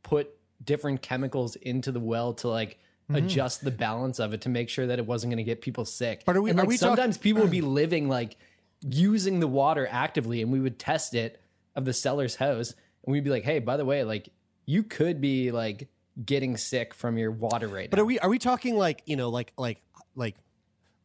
put 0.03 0.29
different 0.63 1.01
chemicals 1.01 1.55
into 1.55 1.91
the 1.91 1.99
well 1.99 2.33
to 2.33 2.47
like 2.47 2.79
adjust 3.13 3.63
the 3.63 3.71
balance 3.71 4.19
of 4.19 4.33
it 4.33 4.41
to 4.41 4.49
make 4.49 4.69
sure 4.69 4.87
that 4.87 4.99
it 4.99 5.05
wasn't 5.05 5.31
going 5.31 5.37
to 5.37 5.43
get 5.43 5.61
people 5.61 5.85
sick. 5.85 6.23
But 6.25 6.35
are 6.35 6.41
we- 6.41 6.49
and 6.49 6.59
are 6.59 6.63
like 6.63 6.69
we 6.69 6.77
talk- 6.77 6.89
sometimes 6.89 7.17
people 7.17 7.41
would 7.43 7.51
be 7.51 7.61
living 7.81 8.09
like 8.09 8.35
using 8.81 9.39
the 9.39 9.47
water 9.47 9.87
actively 9.89 10.41
and 10.41 10.51
we 10.51 10.59
would 10.59 10.77
test 10.77 11.15
it 11.15 11.41
of 11.75 11.85
the 11.85 11.93
seller's 11.93 12.35
house 12.35 12.73
and 13.05 13.13
we'd 13.13 13.23
be 13.23 13.29
like, 13.29 13.43
"Hey, 13.43 13.59
by 13.59 13.77
the 13.77 13.85
way, 13.85 14.03
like 14.03 14.29
you 14.65 14.83
could 14.83 15.21
be 15.21 15.51
like 15.51 15.87
getting 16.25 16.57
sick 16.57 16.93
from 16.93 17.17
your 17.17 17.31
water 17.31 17.67
right 17.67 17.89
But 17.89 17.97
now." 17.97 18.03
are 18.03 18.05
we 18.05 18.19
are 18.19 18.29
we 18.29 18.39
talking 18.39 18.75
like 18.75 19.01
you 19.05 19.15
know 19.15 19.29
like 19.29 19.53
like 19.57 19.81
like 20.15 20.35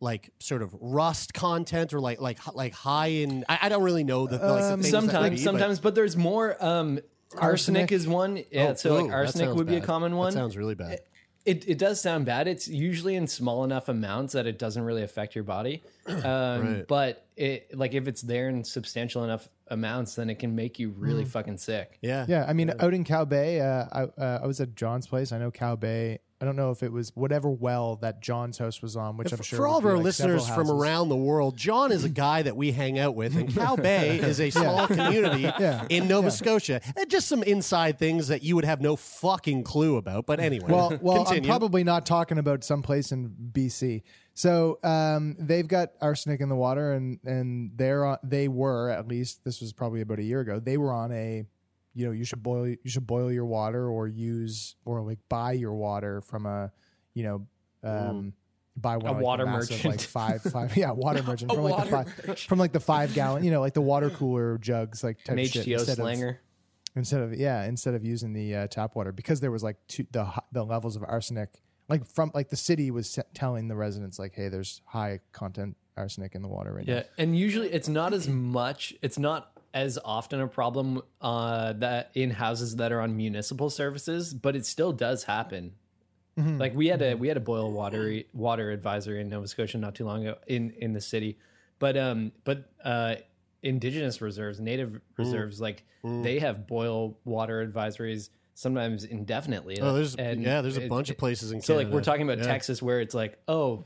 like 0.00 0.30
sort 0.40 0.62
of 0.62 0.75
rust 0.80 1.32
content 1.32 1.94
or 1.94 2.00
like 2.00 2.21
like 2.21 2.38
like 2.54 2.73
high 2.75 3.06
in 3.09 3.44
I, 3.49 3.59
I 3.62 3.68
don't 3.68 3.85
really 3.85 4.02
know 4.04 4.26
the, 4.26 4.38
the, 4.38 4.47
like, 4.52 4.62
the 4.62 4.73
Um, 4.73 4.80
things 4.82 4.90
that 4.92 5.02
would 5.02 5.11
sometimes 5.12 5.30
be, 5.30 5.37
but- 5.37 5.42
sometimes 5.52 5.78
but 5.80 5.94
there's 5.94 6.16
more 6.16 6.56
um 6.64 6.99
arsenic, 7.38 7.42
Arsenic. 7.82 7.92
is 7.92 8.09
one 8.09 8.37
yeah 8.50 8.71
Oh, 8.71 8.75
so 8.75 8.97
like 9.04 9.12
arsenic 9.12 9.54
would 9.54 9.66
be 9.68 9.76
a 9.76 9.80
common 9.80 10.16
one 10.16 10.32
That 10.35 10.38
sounds 10.40 10.56
really 10.56 10.75
bad. 10.75 11.00
It 11.44 11.68
it 11.68 11.78
does 11.78 12.00
sound 12.00 12.25
bad. 12.26 12.46
It's 12.46 12.68
usually 12.68 13.16
in 13.16 13.26
small 13.26 13.64
enough 13.64 13.88
amounts 13.88 14.32
that 14.34 14.46
it 14.46 14.58
doesn't 14.58 14.82
really 14.82 15.02
affect 15.02 15.34
your 15.34 15.44
body. 15.44 15.82
Um, 16.06 16.22
Right. 16.25 16.87
But 16.88 17.26
it 17.37 17.76
like 17.76 17.94
if 17.94 18.06
it's 18.08 18.22
there 18.22 18.49
in 18.49 18.64
substantial 18.64 19.25
enough 19.25 19.49
amounts, 19.68 20.14
then 20.16 20.30
it 20.30 20.38
can 20.38 20.54
make 20.54 20.78
you 20.78 20.90
really 20.90 21.25
fucking 21.25 21.58
sick. 21.58 21.99
Yeah. 22.02 22.26
Yeah, 22.28 22.44
I 22.46 22.52
mean, 22.52 22.72
out 22.78 22.92
in 22.94 23.04
Cow 23.04 23.25
Bay, 23.25 23.61
uh, 23.61 23.87
I, 23.92 24.02
uh, 24.20 24.40
I 24.42 24.46
was 24.46 24.61
at 24.61 24.75
John's 24.75 25.06
place. 25.06 25.32
I 25.32 25.38
know 25.38 25.50
Cow 25.50 25.76
Bay. 25.76 26.18
I 26.42 26.44
don't 26.44 26.56
know 26.56 26.72
if 26.72 26.82
it 26.82 26.90
was 26.90 27.12
whatever 27.14 27.49
well 27.49 27.94
that 28.02 28.20
John's 28.20 28.58
host 28.58 28.82
was 28.82 28.96
on, 28.96 29.16
which 29.16 29.32
I'm 29.32 29.40
sure 29.42 29.58
for 29.58 29.66
all 29.68 29.78
of 29.78 29.87
our 29.87 29.94
like, 29.94 30.02
listeners 30.02 30.49
from 30.49 30.68
around 30.68 31.08
the 31.08 31.16
world, 31.16 31.56
John 31.56 31.92
is 31.92 32.02
a 32.02 32.08
guy 32.08 32.42
that 32.42 32.56
we 32.56 32.72
hang 32.72 32.99
out 32.99 33.14
with, 33.14 33.37
and 33.37 33.54
Cow 33.54 33.76
Bay 33.76 34.18
is 34.18 34.40
a 34.40 34.50
small 34.50 34.88
community 34.88 35.42
Yeah. 35.61 35.87
in 35.88 36.08
Nova 36.08 36.26
Yeah. 36.26 36.30
Scotia. 36.30 36.80
And 36.96 37.08
just 37.08 37.28
some 37.28 37.44
inside 37.44 37.96
things 38.00 38.26
that 38.26 38.42
you 38.42 38.56
would 38.56 38.64
have 38.64 38.80
no 38.80 38.96
fucking 38.96 39.62
clue 39.62 39.96
about. 39.96 40.26
But 40.26 40.40
anyway, 40.40 40.66
Well, 40.68 40.99
well, 41.00 41.28
I'm 41.28 41.44
probably 41.44 41.84
not 41.84 42.06
talking 42.06 42.38
about 42.38 42.64
some 42.64 42.82
place 42.82 43.12
in 43.12 43.32
BC. 43.52 44.02
So 44.34 44.80
um, 44.82 45.37
they've 45.38 45.68
got 45.68 45.90
arsenic 46.00 46.40
in 46.40 46.49
the 46.49 46.56
water, 46.56 46.92
and 46.92 47.20
and 47.25 47.70
they're 47.76 48.04
on, 48.04 48.18
they 48.25 48.49
were 48.49 48.90
at 48.90 49.06
least 49.06 49.44
this 49.44 49.61
was 49.61 49.72
probably 49.72 50.00
about 50.00 50.18
a 50.18 50.25
year 50.25 50.40
ago. 50.40 50.58
They 50.58 50.76
were 50.76 50.92
on 50.92 51.12
a, 51.12 51.44
you 51.94 52.06
know, 52.06 52.12
you 52.12 52.25
should 52.25 52.42
boil 52.42 52.66
you 52.68 52.78
should 52.87 53.06
boil 53.06 53.30
your 53.30 53.44
water 53.46 53.88
or 53.88 54.06
use 54.08 54.76
or 54.84 55.00
like 55.02 55.18
buy 55.28 55.52
your 55.52 55.75
water 55.75 56.20
from 56.20 56.46
a, 56.46 56.72
you 57.14 57.22
know, 57.25 57.46
um, 57.88 58.32
buy 58.76 58.96
one 58.96 59.06
A 59.06 59.11
like, 59.12 59.18
the 59.18 59.25
water 59.25 59.46
massive, 59.46 59.70
merchant. 59.84 59.90
like 59.92 60.00
five 60.00 60.42
five 60.42 60.76
yeah 60.76 60.90
water 61.04 61.22
merchant 61.22 61.50
A 61.52 61.54
from 61.54 61.64
like 61.64 61.84
the 61.84 61.92
water 61.94 62.11
five 62.26 62.38
from 62.40 62.58
like 62.58 62.72
the 62.72 62.80
five 62.80 63.12
gallon 63.12 63.44
you 63.44 63.50
know 63.50 63.61
like 63.61 63.75
the 63.75 63.82
water 63.82 64.08
cooler 64.08 64.57
jugs 64.59 65.05
like 65.05 65.22
type 65.24 65.37
An 65.37 65.46
shit 65.46 65.66
HTO 65.66 65.78
instead 65.78 65.98
of- 65.98 66.37
instead 66.96 67.20
of 67.20 67.35
yeah 67.35 67.64
instead 67.64 67.94
of 67.94 68.05
using 68.05 68.33
the 68.33 68.55
uh, 68.55 68.66
tap 68.68 68.94
water 68.96 69.12
because 69.12 69.40
there 69.40 69.50
was 69.50 69.62
like 69.62 69.76
two, 69.88 70.07
the 70.12 70.26
the 70.52 70.64
levels 70.64 70.96
of 70.96 71.02
arsenic 71.02 71.61
like 71.88 72.07
from 72.07 72.31
like 72.35 72.48
the 72.48 72.57
city 72.57 72.90
was 72.90 73.11
se- 73.11 73.22
telling 73.35 73.68
the 73.68 73.76
residents 73.76 74.18
like 74.18 74.35
hey 74.35 74.48
there's 74.48 74.81
high 74.87 75.20
content 75.33 75.76
arsenic 75.96 76.35
in 76.35 76.40
the 76.40 76.48
water 76.48 76.72
right 76.72 76.87
now. 76.87 76.94
Yeah, 76.94 77.02
and 77.18 77.37
usually 77.37 77.68
it's 77.70 77.88
not 77.88 78.14
as 78.14 78.26
much. 78.26 78.94
It's 79.02 79.18
not 79.18 79.52
as 79.74 79.98
often 80.04 80.40
a 80.40 80.48
problem 80.48 81.02
uh, 81.20 81.72
that 81.74 82.11
in 82.14 82.30
houses 82.30 82.76
that 82.76 82.92
are 82.92 83.00
on 83.00 83.16
municipal 83.16 83.70
services, 83.70 84.35
but 84.35 84.54
it 84.56 84.66
still 84.66 84.92
does 84.92 85.24
happen. 85.24 85.72
Mm-hmm. 86.38 86.58
Like 86.58 86.74
we 86.74 86.87
had 86.88 87.02
a 87.02 87.14
we 87.14 87.28
had 87.28 87.37
a 87.37 87.40
boil 87.40 87.72
water 87.72 88.22
water 88.32 88.70
advisory 88.70 89.20
in 89.20 89.28
Nova 89.28 89.46
Scotia 89.46 89.78
not 89.78 89.94
too 89.94 90.04
long 90.06 90.26
ago 90.26 90.38
in 90.46 90.70
in 90.70 90.92
the 90.94 91.00
city, 91.00 91.38
but 91.78 91.96
um 91.96 92.32
but 92.44 92.70
uh 92.85 93.16
indigenous 93.62 94.20
reserves, 94.20 94.58
native 94.61 95.00
reserves, 95.16 95.61
like 95.61 95.85
they 96.02 96.38
have 96.40 96.66
boil 96.66 97.16
water 97.24 97.64
advisories 97.66 98.30
sometimes 98.54 99.04
indefinitely. 99.04 99.78
Oh, 99.80 99.92
there's 99.94 100.14
And 100.16 100.42
yeah, 100.42 100.61
there's 100.62 100.76
a 100.78 100.85
it- 100.85 100.88
bunch 100.88 101.11
of 101.11 101.16
places 101.18 101.52
in 101.52 101.61
so 101.61 101.74
Canada. 101.74 101.88
like 101.88 101.94
we're 101.94 102.02
talking 102.02 102.22
about 102.22 102.38
Yeah. 102.38 102.44
Texas 102.44 102.82
where 102.82 103.00
it's 103.00 103.14
like, 103.14 103.38
oh, 103.46 103.85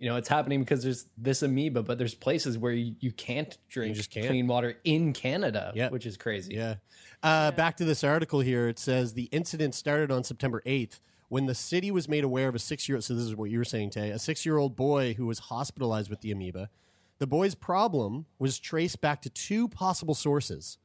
you 0.00 0.08
know, 0.08 0.16
it's 0.16 0.28
happening 0.28 0.60
because 0.60 0.82
there's 0.82 1.06
this 1.18 1.42
amoeba, 1.42 1.82
but 1.82 1.98
there's 1.98 2.14
places 2.14 2.56
where 2.58 2.72
you, 2.72 2.96
you 3.00 3.12
can't 3.12 3.56
drink 3.68 3.94
just 3.94 4.10
can't. 4.10 4.26
clean 4.26 4.46
water 4.46 4.76
in 4.82 5.12
Canada, 5.12 5.72
Yeah. 5.76 5.90
which 5.90 6.06
is 6.06 6.16
crazy. 6.16 6.54
Yeah. 6.54 6.76
Uh, 7.22 7.50
Back 7.52 7.76
to 7.76 7.84
this 7.84 8.02
article 8.02 8.40
here. 8.40 8.66
It 8.66 8.78
says 8.78 9.12
the 9.12 9.24
incident 9.24 9.74
started 9.74 10.10
on 10.10 10.24
September 10.24 10.62
8th 10.64 11.00
when 11.28 11.44
the 11.46 11.54
city 11.54 11.90
was 11.90 12.08
made 12.08 12.24
aware 12.24 12.48
of 12.48 12.54
a 12.54 12.58
six 12.58 12.88
year 12.88 12.96
old. 12.96 13.04
So, 13.04 13.14
this 13.14 13.24
is 13.24 13.36
what 13.36 13.50
you 13.50 13.58
were 13.58 13.64
saying, 13.64 13.90
Tay. 13.90 14.10
A 14.10 14.18
six 14.18 14.44
year 14.46 14.56
old 14.56 14.74
boy 14.74 15.14
who 15.14 15.26
was 15.26 15.38
hospitalized 15.38 16.08
with 16.08 16.22
the 16.22 16.32
amoeba. 16.32 16.70
The 17.18 17.26
boy's 17.26 17.54
problem 17.54 18.24
was 18.38 18.58
traced 18.58 19.02
back 19.02 19.20
to 19.22 19.30
two 19.30 19.68
possible 19.68 20.14
sources 20.14 20.78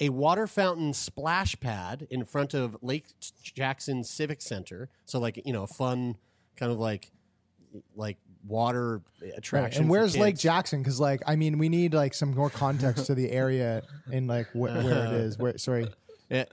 a 0.00 0.08
water 0.10 0.46
fountain 0.46 0.92
splash 0.92 1.58
pad 1.60 2.06
in 2.10 2.24
front 2.24 2.54
of 2.54 2.76
Lake 2.82 3.06
Jackson 3.42 4.02
Civic 4.04 4.40
Center. 4.42 4.88
So, 5.04 5.18
like, 5.20 5.40
you 5.44 5.52
know, 5.52 5.62
a 5.62 5.66
fun 5.68 6.16
kind 6.56 6.70
of 6.72 6.78
like, 6.78 7.10
like 7.96 8.16
water 8.46 9.00
Right. 9.20 9.32
attraction. 9.36 9.82
and 9.82 9.90
where's 9.90 10.16
Lake. 10.16 10.36
Jackson 10.38 10.80
because 10.82 11.00
like 11.00 11.22
I 11.26 11.36
mean 11.36 11.58
we 11.58 11.68
need 11.68 11.92
like 11.94 12.14
some 12.14 12.34
more 12.34 12.50
context 12.50 13.06
to 13.06 13.14
the 13.14 13.30
area 13.30 13.82
and 14.12 14.26
like 14.28 14.48
wh- 14.52 14.60
where 14.62 15.06
it 15.06 15.12
is 15.12 15.36
where 15.38 15.58
sorry 15.58 15.88
Yeah, 16.30 16.44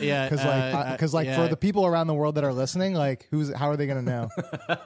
yeah. 0.00 0.28
because 0.28 0.44
uh, 0.44 0.48
like 0.48 0.74
uh, 0.74 0.92
because 0.92 1.12
like 1.14 1.26
yeah. 1.26 1.36
for 1.42 1.48
the 1.48 1.56
people 1.56 1.84
around 1.86 2.06
the 2.06 2.14
world 2.14 2.36
that 2.36 2.44
are 2.44 2.52
listening 2.54 2.94
like 2.94 3.26
who's 3.30 3.52
how 3.52 3.68
are 3.68 3.76
they 3.76 3.86
gonna 3.86 4.02
know 4.02 4.28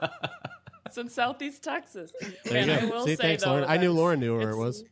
It's 0.85 0.97
in 0.99 1.09
Southeast 1.09 1.63
Texas. 1.63 2.11
There 2.45 2.53
Man, 2.53 2.67
you 2.67 2.73
I 2.73 2.79
go. 2.81 2.87
will 2.97 3.05
See, 3.05 3.15
say 3.15 3.23
thanks, 3.23 3.43
though, 3.43 3.49
Lauren. 3.53 3.65
I 3.67 3.77
knew 3.77 3.91
Lauren 3.93 4.19
knew 4.19 4.37
where 4.37 4.51
it 4.51 4.57
was. 4.57 4.83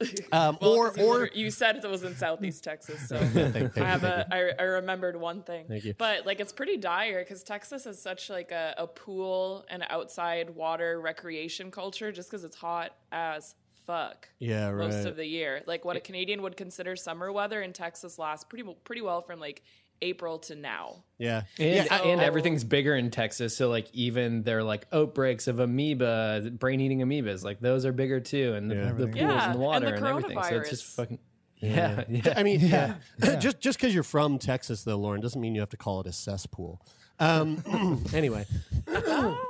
Um, 0.32 0.58
Well, 0.60 0.72
or 0.72 0.92
you, 0.96 1.04
or 1.04 1.30
you 1.34 1.50
said 1.50 1.76
it 1.76 1.90
was 1.90 2.04
in 2.04 2.14
Southeast 2.14 2.62
Texas, 2.62 3.08
so 3.08 3.18
thank, 3.18 3.52
thank 3.74 3.78
I 3.78 3.84
have 3.84 4.02
you, 4.02 4.08
a 4.08 4.26
I, 4.30 4.52
I 4.58 4.62
remembered 4.62 5.16
one 5.16 5.42
thing. 5.42 5.66
Thank 5.68 5.84
you. 5.84 5.94
But 5.96 6.24
like 6.24 6.40
it's 6.40 6.52
pretty 6.52 6.76
dire 6.76 7.20
because 7.20 7.42
Texas 7.42 7.84
is 7.86 8.00
such 8.00 8.30
like 8.30 8.50
a, 8.52 8.74
a 8.78 8.86
pool 8.86 9.64
and 9.68 9.84
outside 9.90 10.50
water 10.50 11.00
recreation 11.00 11.70
culture 11.70 12.12
just 12.12 12.30
because 12.30 12.44
it's 12.44 12.56
hot 12.56 12.94
as 13.12 13.54
fuck. 13.86 14.28
Yeah, 14.38 14.70
right. 14.70 14.88
Most 14.90 15.06
of 15.06 15.16
the 15.16 15.26
year, 15.26 15.62
like 15.66 15.84
what 15.84 15.96
a 15.96 16.00
Canadian 16.00 16.42
would 16.42 16.56
consider 16.56 16.96
summer 16.96 17.32
weather 17.32 17.60
in 17.60 17.72
Texas 17.72 18.18
lasts 18.18 18.44
pretty 18.44 18.64
pretty 18.84 19.02
well 19.02 19.20
from 19.20 19.40
like 19.40 19.62
April 20.02 20.38
to 20.40 20.54
now. 20.54 21.04
yeah, 21.18 21.42
And, 21.58 21.74
yeah. 21.74 21.86
I- 21.90 21.98
and 22.08 22.20
everything's 22.20 22.64
bigger 22.64 22.96
in 22.96 23.10
Texas. 23.10 23.56
So 23.56 23.68
like 23.68 23.88
even 23.92 24.42
they're 24.42 24.62
like 24.64 24.86
outbreaks 24.92 25.46
of 25.48 25.60
amoeba, 25.60 26.50
brain 26.58 26.80
eating 26.80 27.00
amoebas, 27.00 27.44
like 27.44 27.60
those 27.60 27.84
are 27.84 27.92
bigger 27.92 28.20
too. 28.20 28.54
And 28.54 28.70
the, 28.70 28.74
Yeah. 28.76 28.92
the 28.92 29.06
pools 29.06 29.16
Yeah, 29.16 29.32
and 29.32 29.40
and 29.42 29.54
the 29.54 29.58
water 29.58 29.86
the 29.90 29.96
and, 29.96 30.06
everything. 30.06 30.42
So 30.42 30.56
it's 30.56 30.70
just 30.70 30.84
fucking 30.84 31.18
yeah, 31.62 32.04
yeah. 32.08 32.32
I 32.36 32.42
mean, 32.42 32.60
yeah. 32.60 32.94
just 33.38 33.60
just 33.60 33.78
because 33.78 33.92
you're 33.92 34.02
from 34.02 34.38
Texas, 34.38 34.82
though, 34.84 34.96
Lauren, 34.96 35.20
doesn't 35.20 35.38
mean 35.40 35.54
you 35.54 35.60
have 35.60 35.68
to 35.70 35.76
call 35.76 36.00
it 36.00 36.06
a 36.06 36.12
cesspool. 36.12 36.80
Um, 37.18 38.02
anyway, 38.14 38.46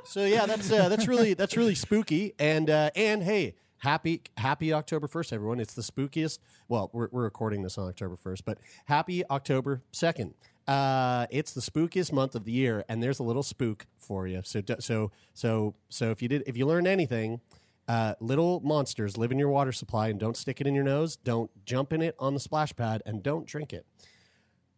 so 0.05 0.25
yeah, 0.25 0.47
that's 0.47 0.73
uh, 0.73 0.89
that's 0.89 1.07
really 1.07 1.35
that's 1.35 1.57
really 1.57 1.77
spooky. 1.77 2.35
And 2.39 2.69
uh, 2.69 2.91
and 2.97 3.23
hey, 3.23 3.55
Happy 3.81 4.23
Happy 4.37 4.73
October 4.73 5.07
first, 5.07 5.33
everyone! 5.33 5.59
It's 5.59 5.73
the 5.75 5.83
spookiest. 5.83 6.39
Well, 6.69 6.91
we're 6.93 7.09
we're 7.11 7.23
recording 7.23 7.63
this 7.63 7.79
on 7.79 7.89
October 7.89 8.15
first, 8.15 8.45
but 8.45 8.59
Happy 8.87 9.25
October 9.29 9.83
second. 9.91 10.35
Uh, 10.69 11.27
it's 11.31 11.53
the 11.53 11.63
spookiest 11.63 12.13
month 12.13 12.35
of 12.35 12.45
the 12.45 12.53
year, 12.53 12.85
and 12.89 13.03
there's 13.03 13.19
a 13.19 13.23
little 13.23 13.43
spook 13.43 13.87
for 13.97 14.27
you. 14.27 14.43
So 14.45 14.61
so 14.81 15.11
so 15.33 15.75
so 15.89 16.11
if 16.11 16.21
you 16.21 16.29
did 16.29 16.45
if 16.47 16.59
you 16.59 16.67
learned 16.67 16.87
anything, 16.87 17.41
uh, 17.89 18.15
little 18.21 18.61
monsters 18.61 19.17
live 19.17 19.33
in 19.33 19.39
your 19.39 19.49
water 19.49 19.73
supply, 19.73 20.09
and 20.09 20.21
don't 20.21 20.37
stick 20.37 20.61
it 20.61 20.67
in 20.67 20.75
your 20.75 20.85
nose. 20.85 21.17
Don't 21.17 21.51
jump 21.65 21.95
in 21.95 22.03
it 22.03 22.15
on 22.19 22.35
the 22.35 22.41
splash 22.41 22.77
pad, 22.77 23.03
and 23.07 23.23
don't 23.23 23.47
drink 23.47 23.73
it. 23.73 23.87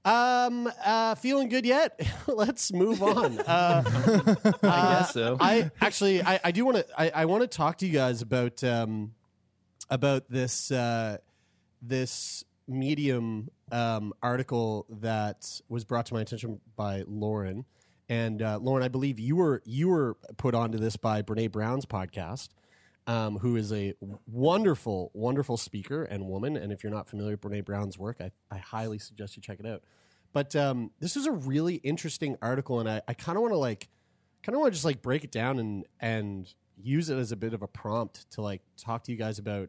Um, 0.05 0.71
uh, 0.85 1.15
feeling 1.15 1.49
good 1.49 1.65
yet? 1.65 2.01
Let's 2.27 2.73
move 2.73 3.03
on. 3.03 3.39
Uh, 3.39 3.83
I 4.63 4.99
guess 4.99 5.13
so. 5.13 5.37
I 5.41 5.71
actually, 5.81 6.23
I, 6.23 6.41
I 6.43 6.51
do 6.51 6.65
want 6.65 6.79
to, 6.79 6.87
I, 7.01 7.23
I 7.23 7.25
want 7.27 7.43
to 7.43 7.47
talk 7.47 7.79
to 7.79 7.87
you 7.87 7.93
guys 7.93 8.21
about, 8.21 8.65
um, 8.65 9.15
about 9.89 10.29
this, 10.29 10.73
uh, 10.73 11.19
this 11.81 12.45
medium, 12.67 13.49
um, 13.71 14.13
article 14.23 14.87
that 14.91 15.61
was 15.69 15.85
brought 15.85 16.07
to 16.07 16.15
my 16.15 16.21
attention 16.23 16.61
by 16.75 17.05
Lauren. 17.07 17.65
And, 18.09 18.43
uh, 18.43 18.59
Lauren, 18.61 18.83
I 18.83 18.89
believe 18.89 19.21
you 19.21 19.37
were, 19.37 19.63
you 19.65 19.89
were 19.89 20.17
put 20.37 20.55
onto 20.55 20.79
this 20.79 20.97
by 20.97 21.23
Brene 21.23 21.53
Brown's 21.53 21.87
podcast. 21.87 22.49
Um, 23.09 23.39
who 23.39 23.57
is 23.57 23.73
a 23.73 23.95
wonderful, 24.29 25.11
wonderful 25.13 25.57
speaker 25.57 26.05
and 26.05 26.25
woman. 26.29 26.57
And 26.57 26.73
if 26.73 26.85
you're 26.85 26.93
not 26.93 27.09
familiar 27.09 27.33
with 27.33 27.41
Brene 27.41 27.65
Brown's 27.65 27.99
work, 27.99 28.19
I, 28.21 28.31
I 28.49 28.59
highly 28.59 29.01
suggest 29.01 29.37
you 29.37 29.43
check 29.43 29.59
it 29.59 29.67
out. 29.67 29.83
But 30.33 30.57
um, 30.57 30.93
this 31.01 31.17
is 31.17 31.27
a 31.27 31.33
really 31.33 31.77
interesting 31.77 32.37
article, 32.41 32.81
and 32.81 32.89
I, 32.89 33.03
I 33.07 33.15
kind 33.15 33.37
of 33.37 33.43
want 33.43 33.53
to 33.53 33.59
like, 33.59 33.89
kind 34.43 34.55
of 34.55 34.61
want 34.61 34.73
to 34.73 34.75
just 34.75 34.85
like 34.85 35.03
break 35.03 35.25
it 35.25 35.31
down 35.31 35.59
and 35.59 35.85
and 36.01 36.53
use 36.81 37.11
it 37.11 37.17
as 37.19 37.33
a 37.33 37.37
bit 37.37 37.55
of 37.55 37.63
a 37.63 37.69
prompt 37.69 38.31
to 38.33 38.41
like 38.41 38.63
talk 38.77 39.05
to 39.05 39.13
you 39.13 39.19
guys 39.19 39.39
about 39.39 39.69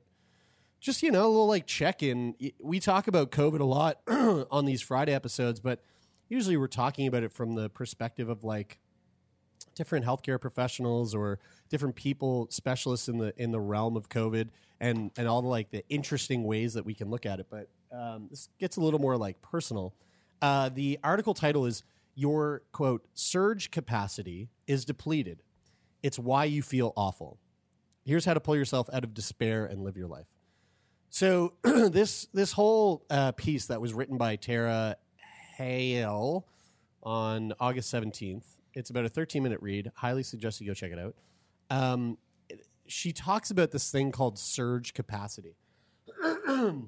just 0.79 1.03
you 1.03 1.11
know 1.11 1.25
a 1.25 1.27
little 1.27 1.47
like 1.47 1.67
check 1.67 2.01
in. 2.01 2.35
We 2.61 2.79
talk 2.79 3.07
about 3.07 3.31
COVID 3.31 3.59
a 3.59 3.65
lot 3.65 3.99
on 4.51 4.65
these 4.65 4.81
Friday 4.81 5.13
episodes, 5.13 5.59
but 5.59 5.81
usually 6.29 6.57
we're 6.57 6.67
talking 6.67 7.07
about 7.07 7.23
it 7.23 7.31
from 7.31 7.55
the 7.55 7.69
perspective 7.69 8.29
of 8.29 8.43
like 8.43 8.79
different 9.75 10.05
healthcare 10.05 10.39
professionals 10.39 11.13
or 11.15 11.39
different 11.69 11.95
people 11.95 12.47
specialists 12.49 13.09
in 13.09 13.17
the 13.17 13.33
in 13.41 13.51
the 13.51 13.59
realm 13.59 13.95
of 13.95 14.09
covid 14.09 14.49
and 14.83 15.11
and 15.17 15.27
all 15.27 15.41
the 15.41 15.47
like 15.47 15.71
the 15.71 15.83
interesting 15.89 16.43
ways 16.43 16.73
that 16.73 16.85
we 16.85 16.93
can 16.93 17.09
look 17.09 17.25
at 17.25 17.39
it. 17.39 17.47
But 17.49 17.69
um, 17.91 18.27
this 18.29 18.49
gets 18.59 18.75
a 18.75 18.81
little 18.81 18.99
more 18.99 19.15
like 19.15 19.41
personal. 19.41 19.93
Uh, 20.41 20.69
the 20.69 20.99
article 21.03 21.33
title 21.33 21.65
is 21.65 21.83
your 22.15 22.63
quote 22.73 23.05
surge 23.13 23.71
capacity 23.71 24.49
is 24.67 24.83
depleted. 24.83 25.41
It's 26.03 26.19
why 26.19 26.45
you 26.45 26.61
feel 26.61 26.91
awful. 26.97 27.39
Here's 28.03 28.25
how 28.25 28.33
to 28.33 28.41
pull 28.41 28.57
yourself 28.57 28.89
out 28.91 29.05
of 29.05 29.13
despair 29.13 29.65
and 29.65 29.83
live 29.83 29.95
your 29.95 30.07
life. 30.09 30.27
So 31.09 31.53
this 31.63 32.27
this 32.33 32.51
whole 32.51 33.05
uh, 33.09 33.31
piece 33.31 33.67
that 33.67 33.79
was 33.79 33.93
written 33.93 34.17
by 34.17 34.35
tara 34.35 34.97
Haelle 35.57 36.45
on 37.03 37.53
august 37.59 37.93
17th 37.93 38.43
it's 38.73 38.89
about 38.89 39.05
a 39.05 39.09
13 39.09 39.43
minute 39.43 39.61
read. 39.61 39.91
Highly 39.95 40.23
suggest 40.23 40.61
you 40.61 40.67
go 40.67 40.73
check 40.73 40.91
it 40.91 40.99
out. 40.99 41.15
Um, 41.69 42.17
she 42.87 43.13
talks 43.13 43.51
about 43.51 43.71
this 43.71 43.91
thing 43.91 44.11
called 44.11 44.37
surge 44.37 44.93
capacity. 44.93 45.55
uh, 46.47 46.81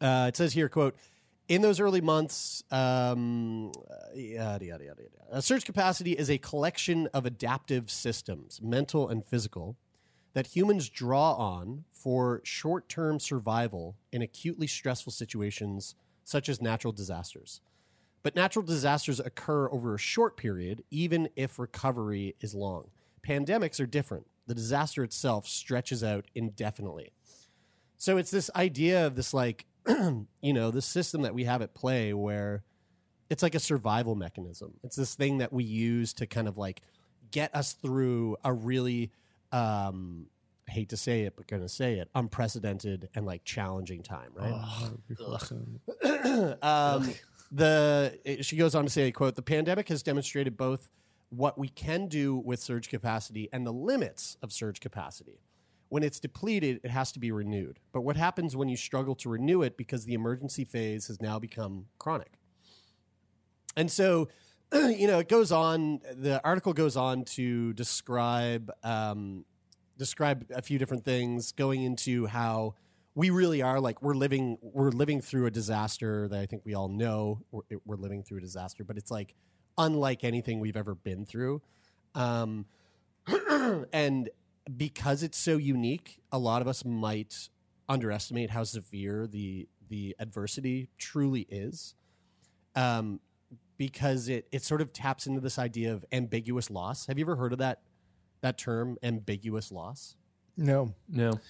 it 0.00 0.36
says 0.36 0.52
here, 0.52 0.68
quote, 0.68 0.96
in 1.48 1.62
those 1.62 1.80
early 1.80 2.00
months, 2.00 2.62
um, 2.70 3.72
yada, 4.14 4.64
yada, 4.64 4.84
yada, 4.84 5.02
yada. 5.02 5.08
A 5.32 5.42
surge 5.42 5.64
capacity 5.64 6.12
is 6.12 6.30
a 6.30 6.38
collection 6.38 7.08
of 7.08 7.26
adaptive 7.26 7.90
systems, 7.90 8.60
mental 8.62 9.08
and 9.08 9.24
physical, 9.24 9.76
that 10.32 10.48
humans 10.48 10.88
draw 10.88 11.32
on 11.34 11.84
for 11.90 12.40
short 12.44 12.88
term 12.88 13.18
survival 13.18 13.96
in 14.12 14.22
acutely 14.22 14.68
stressful 14.68 15.12
situations 15.12 15.96
such 16.22 16.48
as 16.48 16.62
natural 16.62 16.92
disasters. 16.92 17.60
But 18.22 18.34
natural 18.34 18.64
disasters 18.64 19.18
occur 19.18 19.70
over 19.70 19.94
a 19.94 19.98
short 19.98 20.36
period, 20.36 20.84
even 20.90 21.30
if 21.36 21.58
recovery 21.58 22.36
is 22.40 22.54
long. 22.54 22.90
Pandemics 23.26 23.80
are 23.80 23.86
different. 23.86 24.26
The 24.46 24.54
disaster 24.54 25.02
itself 25.04 25.46
stretches 25.46 26.04
out 26.04 26.26
indefinitely. 26.34 27.12
So 27.96 28.16
it's 28.16 28.30
this 28.30 28.50
idea 28.56 29.06
of 29.06 29.14
this, 29.14 29.32
like, 29.32 29.66
you 29.88 30.52
know, 30.52 30.70
the 30.70 30.82
system 30.82 31.22
that 31.22 31.34
we 31.34 31.44
have 31.44 31.62
at 31.62 31.74
play 31.74 32.12
where 32.12 32.62
it's 33.30 33.42
like 33.42 33.54
a 33.54 33.60
survival 33.60 34.14
mechanism. 34.16 34.74
It's 34.82 34.96
this 34.96 35.14
thing 35.14 35.38
that 35.38 35.52
we 35.52 35.64
use 35.64 36.12
to 36.14 36.26
kind 36.26 36.48
of 36.48 36.58
like 36.58 36.82
get 37.30 37.54
us 37.54 37.72
through 37.74 38.36
a 38.44 38.52
really, 38.52 39.12
um, 39.52 40.26
I 40.68 40.72
hate 40.72 40.88
to 40.90 40.96
say 40.96 41.22
it, 41.22 41.34
but 41.36 41.46
going 41.46 41.62
to 41.62 41.68
say 41.68 41.94
it, 41.94 42.08
unprecedented 42.14 43.08
and 43.14 43.24
like 43.24 43.44
challenging 43.44 44.02
time, 44.02 44.30
right? 44.34 44.52
um, 46.62 47.14
the 47.50 48.18
she 48.42 48.56
goes 48.56 48.74
on 48.74 48.84
to 48.84 48.90
say, 48.90 49.10
"quote 49.10 49.36
The 49.36 49.42
pandemic 49.42 49.88
has 49.88 50.02
demonstrated 50.02 50.56
both 50.56 50.90
what 51.30 51.58
we 51.58 51.68
can 51.68 52.08
do 52.08 52.36
with 52.36 52.60
surge 52.60 52.88
capacity 52.88 53.48
and 53.52 53.66
the 53.66 53.72
limits 53.72 54.36
of 54.42 54.52
surge 54.52 54.80
capacity. 54.80 55.40
When 55.88 56.02
it's 56.02 56.20
depleted, 56.20 56.80
it 56.84 56.90
has 56.90 57.12
to 57.12 57.18
be 57.18 57.32
renewed. 57.32 57.80
But 57.92 58.02
what 58.02 58.16
happens 58.16 58.56
when 58.56 58.68
you 58.68 58.76
struggle 58.76 59.14
to 59.16 59.28
renew 59.28 59.62
it 59.62 59.76
because 59.76 60.04
the 60.04 60.14
emergency 60.14 60.64
phase 60.64 61.08
has 61.08 61.20
now 61.20 61.38
become 61.38 61.86
chronic?" 61.98 62.32
And 63.76 63.90
so, 63.90 64.28
you 64.72 65.06
know, 65.06 65.18
it 65.18 65.28
goes 65.28 65.50
on. 65.50 66.00
The 66.12 66.40
article 66.44 66.72
goes 66.72 66.96
on 66.96 67.24
to 67.36 67.72
describe 67.72 68.70
um, 68.84 69.44
describe 70.00 70.46
a 70.54 70.62
few 70.62 70.78
different 70.78 71.04
things, 71.04 71.52
going 71.52 71.82
into 71.82 72.26
how 72.26 72.74
we 73.14 73.30
really 73.30 73.62
are 73.62 73.80
like 73.80 74.02
we're 74.02 74.14
living 74.14 74.58
we're 74.62 74.90
living 74.90 75.20
through 75.20 75.46
a 75.46 75.50
disaster 75.50 76.28
that 76.28 76.38
I 76.38 76.46
think 76.46 76.62
we 76.64 76.74
all 76.74 76.88
know 76.88 77.40
we're, 77.50 77.62
we're 77.84 77.96
living 77.96 78.22
through 78.22 78.38
a 78.38 78.40
disaster, 78.40 78.84
but 78.84 78.96
it's 78.96 79.10
like 79.10 79.34
unlike 79.76 80.24
anything 80.24 80.60
we've 80.60 80.76
ever 80.76 80.94
been 80.94 81.24
through. 81.24 81.62
Um, 82.14 82.66
and 83.92 84.30
because 84.76 85.22
it's 85.22 85.38
so 85.38 85.56
unique, 85.56 86.20
a 86.30 86.38
lot 86.38 86.62
of 86.62 86.68
us 86.68 86.84
might 86.84 87.48
underestimate 87.88 88.50
how 88.50 88.64
severe 88.64 89.26
the 89.26 89.68
the 89.88 90.14
adversity 90.18 90.88
truly 90.98 91.46
is. 91.48 91.94
Um, 92.76 93.20
because 93.76 94.28
it 94.28 94.46
it 94.52 94.62
sort 94.62 94.80
of 94.80 94.92
taps 94.92 95.26
into 95.26 95.40
this 95.40 95.58
idea 95.58 95.92
of 95.92 96.04
ambiguous 96.12 96.70
loss. 96.70 97.06
Have 97.06 97.18
you 97.18 97.24
ever 97.24 97.36
heard 97.36 97.52
of 97.52 97.58
that 97.58 97.80
that 98.42 98.56
term, 98.58 98.96
ambiguous 99.02 99.72
loss? 99.72 100.16
No. 100.56 100.94
No. 101.08 101.40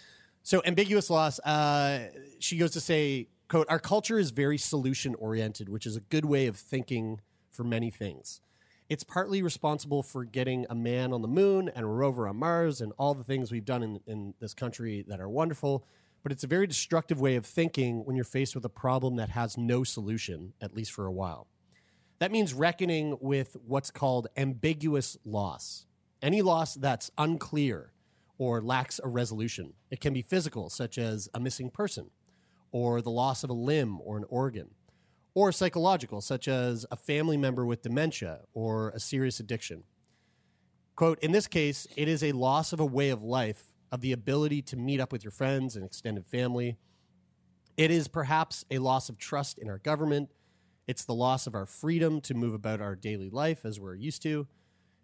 So 0.42 0.62
ambiguous 0.64 1.11
loss. 1.11 1.38
Uh, 1.40 2.09
she 2.38 2.57
goes 2.57 2.72
to 2.72 2.81
say, 2.81 3.29
"quote 3.48 3.66
Our 3.68 3.79
culture 3.79 4.18
is 4.18 4.31
very 4.31 4.59
solution 4.59 5.14
oriented, 5.16 5.68
which 5.68 5.87
is 5.87 5.96
a 5.96 6.00
good 6.00 6.24
way 6.24 6.46
of 6.46 6.57
thinking 6.57 7.20
for 7.50 7.64
many 7.64 7.90
things. 7.90 8.40
It's 8.88 9.05
partly 9.05 9.42
responsible 9.42 10.03
for 10.03 10.24
getting 10.24 10.66
a 10.68 10.74
man 10.74 11.12
on 11.12 11.22
the 11.22 11.29
moon 11.29 11.70
and 11.74 11.85
a 11.85 11.88
rover 11.88 12.26
on 12.26 12.37
Mars 12.37 12.81
and 12.81 12.92
all 12.98 13.14
the 13.14 13.22
things 13.22 13.53
we've 13.53 13.64
done 13.64 13.83
in, 13.83 14.00
in 14.07 14.35
this 14.40 14.53
country 14.53 15.05
that 15.07 15.20
are 15.20 15.29
wonderful. 15.29 15.85
But 16.22 16.33
it's 16.33 16.42
a 16.42 16.48
very 16.48 16.66
destructive 16.66 17.20
way 17.20 17.37
of 17.37 17.46
thinking 17.46 18.05
when 18.05 18.16
you're 18.16 18.24
faced 18.24 18.55
with 18.55 18.64
a 18.64 18.70
problem 18.70 19.16
that 19.16 19.29
has 19.31 19.57
no 19.57 19.85
solution, 19.85 20.55
at 20.61 20.74
least 20.74 20.90
for 20.90 21.07
a 21.07 21.12
while. 21.12 21.46
That 22.18 22.33
means 22.33 22.53
reckoning 22.53 23.16
with 23.20 23.57
what's 23.64 23.90
called 23.90 24.26
ambiguous 24.37 25.16
loss. 25.24 25.87
Any 26.20 26.42
loss 26.42 26.74
that's 26.74 27.11
unclear 27.16 27.92
or 28.40 28.62
lacks 28.62 28.98
a 29.05 29.07
resolution. 29.07 29.74
It 29.90 30.00
can 30.00 30.14
be 30.14 30.22
physical, 30.22 30.70
such 30.70 30.96
as 30.96 31.29
a 31.35 31.38
missing 31.38 31.68
person, 31.70 32.07
or 32.72 33.03
the 33.03 33.11
loss 33.11 33.44
of 33.44 33.50
a 33.50 33.53
limb 33.53 34.00
or 34.00 34.16
an 34.16 34.24
organ, 34.31 34.70
or 35.35 35.53
psychological, 35.53 36.22
such 36.22 36.48
as 36.48 36.87
a 36.90 36.96
family 36.96 37.37
member 37.37 37.66
with 37.66 37.83
dementia 37.83 38.40
or 38.55 38.88
a 38.90 38.98
serious 38.98 39.40
addiction. 39.40 39.83
Quote, 40.96 41.18
in 41.20 41.33
this 41.33 41.46
case, 41.46 41.87
it 41.96 42.09
is 42.09 42.24
a 42.24 42.33
loss 42.33 42.72
of 42.72 42.81
a 42.81 42.87
way 42.87 43.11
of 43.11 43.22
life, 43.22 43.74
of 43.92 44.00
the 44.00 44.12
ability 44.12 44.62
to 44.62 44.76
meet 44.76 45.00
up 45.00 45.12
with 45.12 45.22
your 45.22 45.33
friends 45.33 45.76
and 45.76 45.85
extended 45.85 46.26
family. 46.26 46.79
It 47.76 47.90
is 47.90 48.09
perhaps 48.09 48.64
a 48.70 48.79
loss 48.79 49.11
of 49.11 49.18
trust 49.18 49.59
in 49.59 49.68
our 49.68 49.79
government. 49.79 50.31
It's 50.87 51.05
the 51.05 51.14
loss 51.14 51.46
of 51.46 51.55
our 51.55 51.66
freedom 51.66 52.22
to 52.22 52.33
move 52.33 52.55
about 52.55 52.81
our 52.81 52.96
daily 52.96 53.29
life 53.29 53.66
as 53.66 53.79
we're 53.79 53.96
used 53.96 54.22
to. 54.22 54.46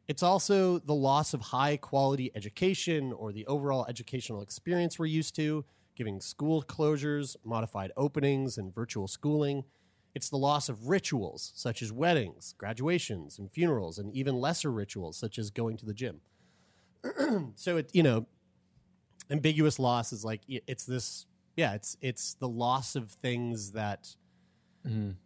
It's 0.08 0.22
also 0.22 0.78
the 0.78 0.94
loss 0.94 1.34
of 1.34 1.40
high 1.40 1.76
quality 1.76 2.30
education 2.34 3.12
or 3.12 3.32
the 3.32 3.46
overall 3.46 3.86
educational 3.88 4.40
experience 4.40 4.98
we're 4.98 5.06
used 5.06 5.34
to, 5.36 5.64
giving 5.96 6.20
school 6.20 6.62
closures, 6.62 7.36
modified 7.44 7.90
openings, 7.96 8.56
and 8.56 8.72
virtual 8.72 9.08
schooling. 9.08 9.64
It's 10.14 10.30
the 10.30 10.38
loss 10.38 10.68
of 10.68 10.88
rituals 10.88 11.52
such 11.56 11.82
as 11.82 11.92
weddings, 11.92 12.54
graduations, 12.56 13.38
and 13.38 13.50
funerals, 13.50 13.98
and 13.98 14.14
even 14.14 14.36
lesser 14.36 14.70
rituals 14.70 15.16
such 15.16 15.38
as 15.38 15.50
going 15.50 15.76
to 15.78 15.86
the 15.86 15.94
gym. 15.94 16.20
so 17.54 17.78
it, 17.78 17.90
you 17.92 18.02
know, 18.02 18.26
ambiguous 19.30 19.78
loss 19.78 20.12
is 20.12 20.24
like 20.24 20.42
it's 20.46 20.84
this, 20.84 21.26
yeah, 21.56 21.74
it's 21.74 21.96
it's 22.00 22.34
the 22.34 22.48
loss 22.48 22.94
of 22.94 23.10
things 23.10 23.72
that 23.72 24.14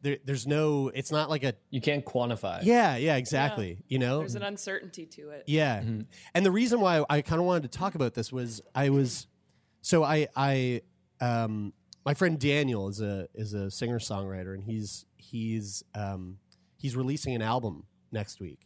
there, 0.02 0.18
there's 0.24 0.46
no, 0.46 0.88
it's 0.94 1.10
not 1.12 1.28
like 1.30 1.44
a 1.44 1.54
You 1.70 1.80
can't 1.80 2.04
quantify. 2.04 2.60
yeah, 2.62 2.96
yeah, 2.96 3.16
exactly. 3.16 3.78
You 3.88 3.98
know, 3.98 4.18
There's 4.20 4.34
an 4.34 4.42
uncertainty 4.42 5.06
to 5.06 5.30
it. 5.30 5.44
yeah. 5.46 5.82
And 6.34 6.46
the 6.46 6.50
reason 6.50 6.80
why 6.80 7.04
I 7.10 7.22
kind 7.22 7.40
of 7.40 7.46
wanted 7.46 7.70
to 7.70 7.78
talk 7.78 7.94
about 7.94 8.14
this 8.14 8.32
was 8.32 8.60
I 8.74 8.90
was 8.90 9.26
so 9.82 10.02
I 10.04 10.28
I 10.36 10.82
um 11.20 11.72
my 12.04 12.14
friend 12.14 12.38
Daniel 12.38 12.88
is 12.88 13.00
a 13.00 13.28
is 13.34 13.52
a 13.54 13.70
singer 13.70 13.98
songwriter 13.98 14.54
and 14.54 14.64
he's 14.64 15.04
he's 15.16 15.84
um 15.94 16.38
he's 16.76 16.96
releasing 16.96 17.34
an 17.34 17.42
album 17.42 17.84
next 18.12 18.40
week. 18.40 18.60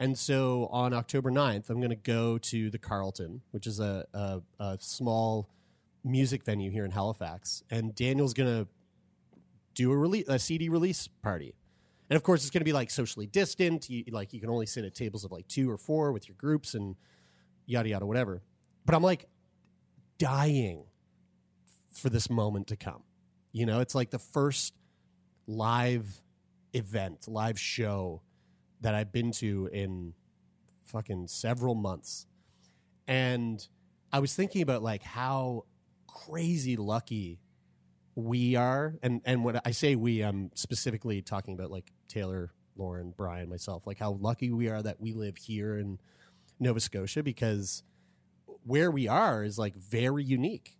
And 0.00 0.18
so 0.18 0.66
on 0.72 0.92
October 0.92 1.30
9th, 1.30 1.70
I'm 1.70 1.76
going 1.78 1.90
to 1.90 1.94
go 1.96 2.36
to 2.38 2.70
the 2.70 2.78
Carleton, 2.78 3.42
which 3.52 3.68
is 3.68 3.78
a, 3.78 4.04
a, 4.12 4.40
a 4.58 4.76
small 4.80 5.48
music 6.02 6.42
venue 6.44 6.70
here 6.72 6.84
in 6.84 6.90
Halifax. 6.90 7.62
And 7.70 7.94
Daniel's 7.94 8.34
going 8.34 8.48
to 8.64 8.68
do 9.74 9.90
a, 9.92 9.96
release, 9.96 10.28
a 10.28 10.38
CD 10.38 10.68
release 10.68 11.08
party. 11.08 11.54
And 12.10 12.16
of 12.16 12.22
course, 12.22 12.42
it's 12.42 12.50
going 12.50 12.60
to 12.60 12.64
be 12.64 12.72
like 12.72 12.90
socially 12.90 13.26
distant. 13.26 13.88
You, 13.88 14.04
like 14.10 14.32
you 14.32 14.40
can 14.40 14.50
only 14.50 14.66
sit 14.66 14.84
at 14.84 14.94
tables 14.94 15.24
of 15.24 15.32
like 15.32 15.48
two 15.48 15.70
or 15.70 15.78
four 15.78 16.12
with 16.12 16.28
your 16.28 16.36
groups 16.36 16.74
and 16.74 16.96
yada, 17.66 17.88
yada, 17.88 18.06
whatever. 18.06 18.42
But 18.84 18.94
I'm 18.94 19.02
like 19.02 19.26
dying 20.18 20.84
for 21.92 22.10
this 22.10 22.28
moment 22.28 22.68
to 22.68 22.76
come. 22.76 23.02
You 23.52 23.66
know, 23.66 23.80
it's 23.80 23.94
like 23.94 24.10
the 24.10 24.18
first 24.18 24.74
live 25.46 26.22
event, 26.72 27.28
live 27.28 27.58
show 27.58 28.22
that 28.80 28.94
I've 28.94 29.12
been 29.12 29.32
to 29.32 29.68
in 29.72 30.14
fucking 30.84 31.28
several 31.28 31.74
months. 31.74 32.26
And 33.06 33.66
I 34.12 34.20
was 34.20 34.34
thinking 34.34 34.62
about 34.62 34.82
like 34.82 35.02
how 35.02 35.64
crazy 36.06 36.76
lucky 36.76 37.40
we 38.14 38.56
are. 38.56 38.94
And 39.02 39.20
and 39.24 39.44
when 39.44 39.60
I 39.64 39.70
say 39.70 39.96
we, 39.96 40.22
I'm 40.22 40.50
specifically 40.54 41.22
talking 41.22 41.54
about 41.54 41.70
like 41.70 41.92
Taylor, 42.08 42.52
Lauren, 42.76 43.14
Brian, 43.16 43.48
myself, 43.48 43.86
like 43.86 43.98
how 43.98 44.12
lucky 44.12 44.50
we 44.50 44.68
are 44.68 44.82
that 44.82 45.00
we 45.00 45.12
live 45.12 45.36
here 45.36 45.78
in 45.78 45.98
Nova 46.60 46.80
Scotia 46.80 47.22
because 47.22 47.82
where 48.64 48.90
we 48.90 49.08
are 49.08 49.42
is 49.42 49.58
like 49.58 49.74
very 49.76 50.24
unique 50.24 50.76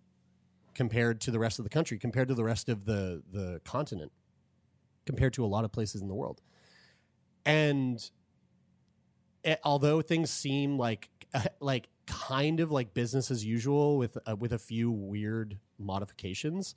compared 0.74 1.20
to 1.22 1.30
the 1.30 1.38
rest 1.38 1.58
of 1.58 1.64
the 1.64 1.70
country, 1.70 1.98
compared 1.98 2.28
to 2.28 2.34
the 2.34 2.44
rest 2.44 2.68
of 2.68 2.84
the 2.84 3.22
the 3.30 3.60
continent, 3.64 4.12
compared 5.06 5.32
to 5.34 5.44
a 5.44 5.46
lot 5.46 5.64
of 5.64 5.72
places 5.72 6.00
in 6.02 6.08
the 6.08 6.14
world. 6.14 6.40
And 7.44 8.10
it, 9.42 9.60
although 9.64 10.02
things 10.02 10.30
seem 10.30 10.78
like 10.78 11.08
like 11.60 11.88
kind 12.06 12.60
of 12.60 12.70
like 12.70 12.94
business 12.94 13.30
as 13.30 13.44
usual 13.44 13.96
with 13.98 14.18
uh, 14.26 14.36
with 14.36 14.52
a 14.52 14.58
few 14.58 14.90
weird 14.90 15.58
modifications, 15.78 16.74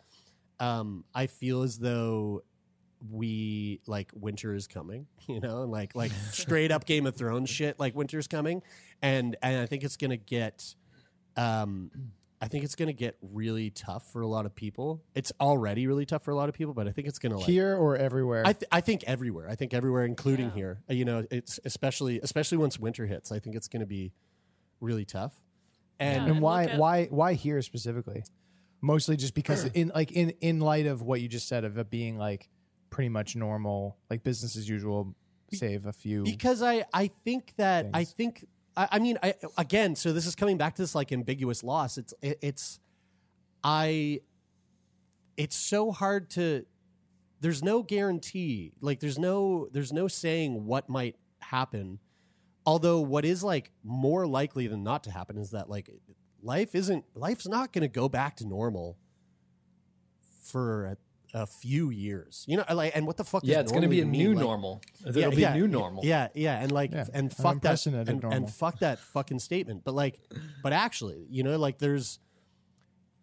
um, 0.60 1.04
I 1.14 1.28
feel 1.28 1.64
as 1.64 1.78
though 1.80 2.44
we 3.12 3.82
like 3.88 4.12
winter 4.16 4.56
is 4.56 4.68
coming, 4.68 5.08
you 5.28 5.40
know, 5.40 5.64
and 5.64 5.72
like 5.72 5.96
like 5.96 6.12
straight 6.32 6.72
up 6.72 6.86
Game 6.86 7.06
of 7.06 7.16
Thrones 7.16 7.50
shit, 7.50 7.80
like 7.80 7.96
winter's 7.96 8.28
coming, 8.28 8.62
and 9.02 9.36
and 9.42 9.62
I 9.62 9.66
think 9.66 9.84
it's 9.84 9.98
gonna 9.98 10.18
get, 10.18 10.76
um, 11.36 11.92
I 12.42 12.48
think 12.48 12.64
it's 12.64 12.76
gonna 12.76 12.94
get 12.94 13.18
really 13.22 13.70
tough 13.70 14.12
for 14.12 14.22
a 14.22 14.28
lot 14.28 14.46
of 14.46 14.56
people. 14.56 15.04
It's 15.14 15.32
already 15.40 15.88
really 15.88 16.06
tough 16.06 16.24
for 16.24 16.32
a 16.32 16.36
lot 16.36 16.50
of 16.50 16.56
people, 16.56 16.74
but 16.74 16.88
I 16.88 16.92
think 16.92 17.08
it's 17.08 17.20
gonna 17.20 17.38
like 17.38 17.46
Here 17.46 17.76
or 17.76 17.96
everywhere? 17.98 18.44
I, 18.46 18.54
th- 18.54 18.70
I 18.72 18.82
think 18.82 19.04
everywhere. 19.06 19.50
I 19.50 19.56
think 19.56 19.74
everywhere, 19.74 20.06
including 20.06 20.52
here. 20.52 20.82
Uh, 20.90 20.94
You 20.94 21.06
know, 21.06 21.26
it's 21.32 21.60
especially 21.66 22.20
especially 22.22 22.58
once 22.58 22.80
winter 22.80 23.06
hits. 23.06 23.32
I 23.32 23.40
think 23.40 23.56
it's 23.56 23.68
going 23.68 23.82
to 23.82 23.86
be 23.88 24.14
really 24.80 25.06
tough. 25.06 25.34
And 26.00 26.28
and 26.30 26.42
why 26.42 26.76
why 26.76 27.06
why 27.06 27.34
here 27.34 27.62
specifically? 27.62 28.24
Mostly 28.86 29.18
just 29.18 29.34
because 29.34 29.66
in 29.66 29.92
like 29.96 30.12
in 30.12 30.30
in 30.42 30.60
light 30.60 30.86
of 30.86 31.02
what 31.02 31.20
you 31.20 31.28
just 31.28 31.48
said 31.48 31.64
of 31.64 31.76
it 31.80 31.90
being 31.90 32.20
like 32.20 32.50
pretty 32.92 33.10
much 33.10 33.36
normal, 33.36 33.98
like 34.12 34.24
business 34.24 34.56
as 34.56 34.70
usual, 34.70 35.16
save 35.52 35.88
a 35.88 35.92
few. 35.92 36.24
because 36.24 36.62
I 36.62 36.86
I 36.94 37.08
think 37.24 37.54
that 37.58 37.88
I 37.96 38.04
think 38.04 38.46
I, 38.78 38.88
I 38.92 39.00
mean 39.00 39.18
I 39.24 39.34
again. 39.58 39.96
So 39.96 40.14
this 40.14 40.28
is 40.28 40.36
coming 40.36 40.58
back 40.58 40.76
to 40.76 40.84
this 40.84 40.94
like 40.94 41.12
ambiguous 41.12 41.64
loss. 41.64 41.98
It's 41.98 42.14
it, 42.22 42.38
it's 42.44 42.80
I. 43.64 44.22
It's 45.36 45.56
so 45.56 45.92
hard 45.92 46.30
to. 46.32 46.66
There's 47.42 47.64
no 47.64 47.82
guarantee. 47.82 48.74
Like 48.82 49.00
there's 49.00 49.18
no 49.18 49.68
there's 49.72 49.92
no 49.94 50.08
saying 50.08 50.66
what 50.68 50.90
might 50.90 51.16
happen. 51.40 51.98
Although 52.68 53.00
what 53.02 53.26
is 53.26 53.44
like 53.44 53.72
more 53.84 54.28
likely 54.28 54.68
than 54.68 54.84
not 54.84 55.04
to 55.06 55.12
happen 55.12 55.38
is 55.40 55.52
that 55.52 55.72
like 55.72 55.90
life 56.46 56.76
isn't 56.76 57.04
life's 57.16 57.48
not 57.48 57.74
going 57.74 57.82
to 57.82 57.88
go 57.88 58.08
back 58.08 58.38
to 58.38 58.48
normal 58.48 58.98
for 60.44 60.86
a, 60.86 60.98
a 61.42 61.46
few 61.46 61.90
years. 61.90 62.46
You 62.48 62.58
know, 62.58 62.66
like 62.72 62.96
and 62.96 63.08
what 63.08 63.18
the 63.18 63.24
fuck? 63.24 63.42
Yeah, 63.44 63.56
does 63.56 63.64
it's 63.64 63.72
gonna 63.72 63.88
be 63.88 64.02
normally 64.02 64.20
a 64.20 64.24
new 64.24 64.30
mean? 64.30 64.38
Like- 64.38 64.46
normal. 64.46 64.82
It'll 65.06 65.32
be 65.32 65.50
new 65.50 65.68
normal. 65.68 66.06
Yeah, 66.06 66.28
yeah, 66.34 66.62
and 66.62 66.72
like 66.72 66.94
Yeah, 66.94 67.06
and 67.14 67.36
fuck 67.36 67.62
that 67.62 67.86
and, 67.86 68.24
and 68.24 68.50
fuck 68.50 68.80
that 68.80 69.00
fucking 69.00 69.40
statement. 69.40 69.84
But 69.84 69.96
like, 69.96 70.20
but 70.64 70.72
actually, 70.72 71.26
you 71.30 71.44
know, 71.44 71.58
like 71.58 71.80
there's 71.80 72.20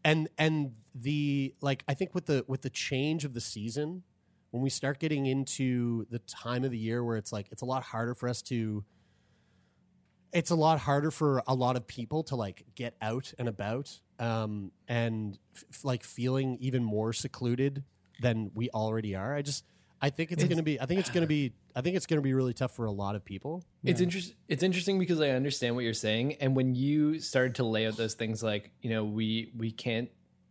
and 0.05 0.29
and 0.37 0.73
the 0.95 1.55
like 1.61 1.85
I 1.89 1.95
think 1.95 2.15
with 2.15 2.27
the 2.27 2.45
with 2.49 2.63
the 2.63 2.71
change 2.71 3.25
of 3.25 3.35
the 3.35 3.41
season 3.41 4.03
when 4.51 4.63
we 4.63 4.69
start 4.69 4.99
getting 4.99 5.27
into 5.27 6.07
the 6.11 6.19
time 6.21 6.65
of 6.65 6.71
the 6.71 6.79
year 6.79 7.03
where 7.03 7.17
it's 7.17 7.33
like 7.33 7.47
it's 7.51 7.63
a 7.63 7.65
lot 7.65 7.83
harder 7.83 8.15
for 8.15 8.29
us 8.29 8.43
to 8.43 8.85
it's 10.33 10.51
a 10.51 10.55
lot 10.55 10.79
harder 10.81 11.11
for 11.11 11.43
a 11.47 11.55
lot 11.55 11.77
of 11.77 11.87
people 11.87 12.23
to 12.25 12.37
like 12.37 12.65
get 12.75 12.95
out 13.03 13.33
and 13.39 13.49
about 13.49 13.99
um, 14.19 14.73
and 14.89 15.39
f- 15.55 15.85
like 15.85 16.05
feeling 16.05 16.57
even 16.61 16.83
more 16.85 17.13
secluded 17.13 17.85
than 18.21 18.51
we 18.55 18.71
already 18.71 19.15
are. 19.15 19.35
I 19.35 19.43
just 19.43 19.65
I 20.01 20.11
think 20.11 20.33
it's, 20.33 20.43
It's- 20.43 20.49
going 20.49 20.57
to 20.59 20.63
be 20.63 20.81
I 20.81 20.87
think 20.87 21.01
it's 21.01 21.11
going 21.11 21.23
to 21.23 21.29
be 21.29 21.53
I 21.75 21.81
think 21.81 21.97
it's 21.97 22.07
going 22.07 22.19
to 22.19 22.23
be 22.23 22.35
really 22.35 22.53
tough 22.55 22.75
for 22.77 22.85
a 22.87 22.91
lot 22.93 23.15
of 23.17 23.25
people. 23.25 23.65
It's 23.85 24.01
interest. 24.01 24.35
It's 24.49 24.63
interesting 24.63 24.99
because 24.99 25.21
I 25.21 25.31
understand 25.31 25.75
what 25.75 25.85
you're 25.85 25.95
saying, 25.95 26.35
and 26.35 26.55
when 26.55 26.75
you 26.75 27.19
started 27.21 27.55
to 27.57 27.65
lay 27.65 27.87
out 27.87 27.97
those 27.97 28.15
things, 28.15 28.43
like 28.43 28.71
you 28.83 28.91
know, 28.91 29.05
we 29.05 29.53
we 29.57 29.71
can't 29.71 30.11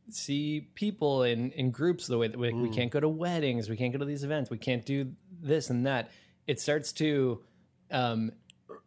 see 0.09 0.61
people 0.75 1.23
in 1.23 1.51
in 1.51 1.69
groups 1.71 2.07
the 2.07 2.17
way 2.17 2.27
that 2.27 2.37
we, 2.37 2.51
we 2.53 2.69
Mm. 2.69 2.73
can't 2.75 2.91
go 2.91 2.99
to 2.99 3.07
weddings, 3.09 3.69
we 3.69 3.77
can't 3.77 3.93
go 3.93 3.99
to 3.99 4.05
these 4.05 4.23
events, 4.23 4.49
we 4.49 4.57
can't 4.57 4.85
do 4.85 5.13
this 5.41 5.69
and 5.69 5.85
that. 5.85 6.11
It 6.47 6.59
starts 6.59 6.91
to 6.93 7.43
um, 7.91 8.31